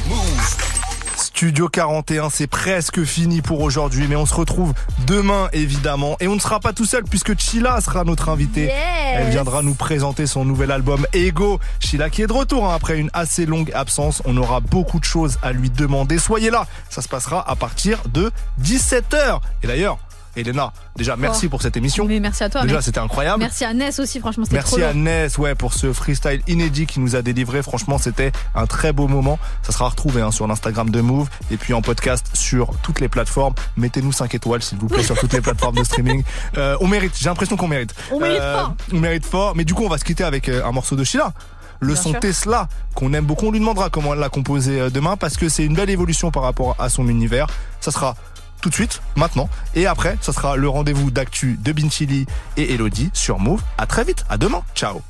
Studio 1.35 1.67
41, 1.67 2.29
c'est 2.29 2.47
presque 2.47 3.03
fini 3.03 3.41
pour 3.41 3.59
aujourd'hui, 3.59 4.07
mais 4.07 4.15
on 4.15 4.25
se 4.25 4.33
retrouve 4.33 4.73
demain 5.05 5.49
évidemment. 5.51 6.15
Et 6.21 6.29
on 6.29 6.35
ne 6.35 6.39
sera 6.39 6.61
pas 6.61 6.71
tout 6.71 6.85
seul 6.85 7.03
puisque 7.03 7.37
Chila 7.37 7.81
sera 7.81 8.05
notre 8.05 8.29
invitée. 8.29 8.67
Yes. 8.67 8.73
Elle 9.15 9.31
viendra 9.31 9.61
nous 9.61 9.73
présenter 9.73 10.27
son 10.27 10.45
nouvel 10.45 10.71
album 10.71 11.05
Ego. 11.11 11.59
Chila 11.81 12.09
qui 12.09 12.21
est 12.21 12.27
de 12.27 12.31
retour 12.31 12.71
hein, 12.71 12.73
après 12.73 12.97
une 12.97 13.09
assez 13.11 13.45
longue 13.45 13.69
absence. 13.73 14.21
On 14.23 14.37
aura 14.37 14.61
beaucoup 14.61 14.97
de 14.97 15.03
choses 15.03 15.37
à 15.41 15.51
lui 15.51 15.69
demander. 15.69 16.19
Soyez 16.19 16.51
là, 16.51 16.67
ça 16.89 17.01
se 17.01 17.09
passera 17.09 17.43
à 17.49 17.57
partir 17.57 18.01
de 18.07 18.31
17h. 18.63 19.41
Et 19.61 19.67
d'ailleurs, 19.67 19.97
Elena, 20.35 20.73
déjà 20.95 21.15
merci 21.15 21.45
Oh. 21.45 21.49
pour 21.49 21.61
cette 21.61 21.77
émission. 21.77 22.05
Mais 22.05 22.19
merci 22.19 22.43
à 22.43 22.49
toi. 22.49 22.63
Déjà, 22.63 22.81
c'était 22.81 22.99
incroyable. 22.99 23.39
Merci 23.39 23.65
à 23.65 23.73
Ness 23.73 23.99
aussi, 23.99 24.19
franchement, 24.19 24.45
c'était 24.45 24.61
trop 24.61 24.77
Merci 24.77 24.89
à. 24.89 24.93
Ness 24.93 25.37
ouais, 25.37 25.55
pour 25.55 25.73
ce 25.73 25.93
freestyle 25.93 26.41
inédit 26.47 26.85
qui 26.85 26.99
nous 26.99 27.15
a 27.15 27.21
délivré. 27.21 27.61
Franchement, 27.63 27.97
c'était 27.97 28.31
un 28.55 28.65
très 28.67 28.91
beau 28.93 29.07
moment. 29.07 29.39
Ça 29.63 29.71
sera 29.71 29.89
retrouvé 29.89 30.21
hein, 30.21 30.31
sur 30.31 30.47
l'Instagram 30.47 30.89
de 30.89 31.01
Move 31.01 31.29
et 31.51 31.57
puis 31.57 31.73
en 31.73 31.81
podcast 31.81 32.27
sur 32.33 32.71
toutes 32.83 32.99
les 32.99 33.07
plateformes. 33.09 33.53
Mettez-nous 33.77 34.11
5 34.11 34.33
étoiles, 34.35 34.61
s'il 34.63 34.77
vous 34.77 34.87
plaît, 34.87 35.03
sur 35.03 35.17
toutes 35.17 35.33
les 35.33 35.41
plateformes 35.41 35.75
de 35.75 35.83
streaming. 35.83 36.23
Euh, 36.57 36.77
on 36.79 36.87
mérite, 36.87 37.13
j'ai 37.17 37.27
l'impression 37.27 37.57
qu'on 37.57 37.67
mérite. 37.67 37.93
Euh, 38.11 38.15
On 38.15 38.19
mérite 38.19 38.39
fort. 38.41 38.75
On 38.93 38.99
mérite 38.99 39.25
fort. 39.25 39.55
Mais 39.55 39.65
du 39.65 39.73
coup, 39.73 39.83
on 39.83 39.89
va 39.89 39.97
se 39.97 40.05
quitter 40.05 40.23
avec 40.23 40.47
euh, 40.47 40.63
un 40.65 40.71
morceau 40.71 40.95
de 40.95 41.03
Sheila. 41.03 41.33
Le 41.81 41.93
Bien 41.93 42.01
son 42.01 42.09
sûr. 42.11 42.19
Tesla 42.21 42.67
qu'on 42.93 43.13
aime 43.13 43.25
beaucoup, 43.25 43.47
on 43.47 43.51
lui 43.51 43.59
demandera 43.59 43.89
comment 43.89 44.13
elle 44.13 44.19
l'a 44.19 44.29
composé 44.29 44.79
euh, 44.79 44.89
demain 44.89 45.17
parce 45.17 45.35
que 45.35 45.49
c'est 45.49 45.65
une 45.65 45.73
belle 45.75 45.89
évolution 45.89 46.31
par 46.31 46.43
rapport 46.43 46.75
à 46.79 46.87
son 46.89 47.07
univers. 47.09 47.47
Ça 47.81 47.91
sera 47.91 48.15
tout 48.65 48.69
de 48.69 48.73
suite, 48.73 49.03
maintenant. 49.15 49.47
Et 49.75 49.85
après, 49.85 50.17
ça 50.21 50.33
sera 50.33 50.55
le 50.55 50.67
rendez-vous 50.67 51.11
d'actu 51.11 51.55
de 51.61 51.71
Binchili 51.71 52.25
et 52.57 52.73
Elodie 52.73 53.11
sur 53.13 53.37
Move. 53.37 53.61
À 53.77 53.85
très 53.85 54.03
vite, 54.03 54.25
à 54.27 54.39
demain. 54.39 54.63
Ciao. 54.73 55.05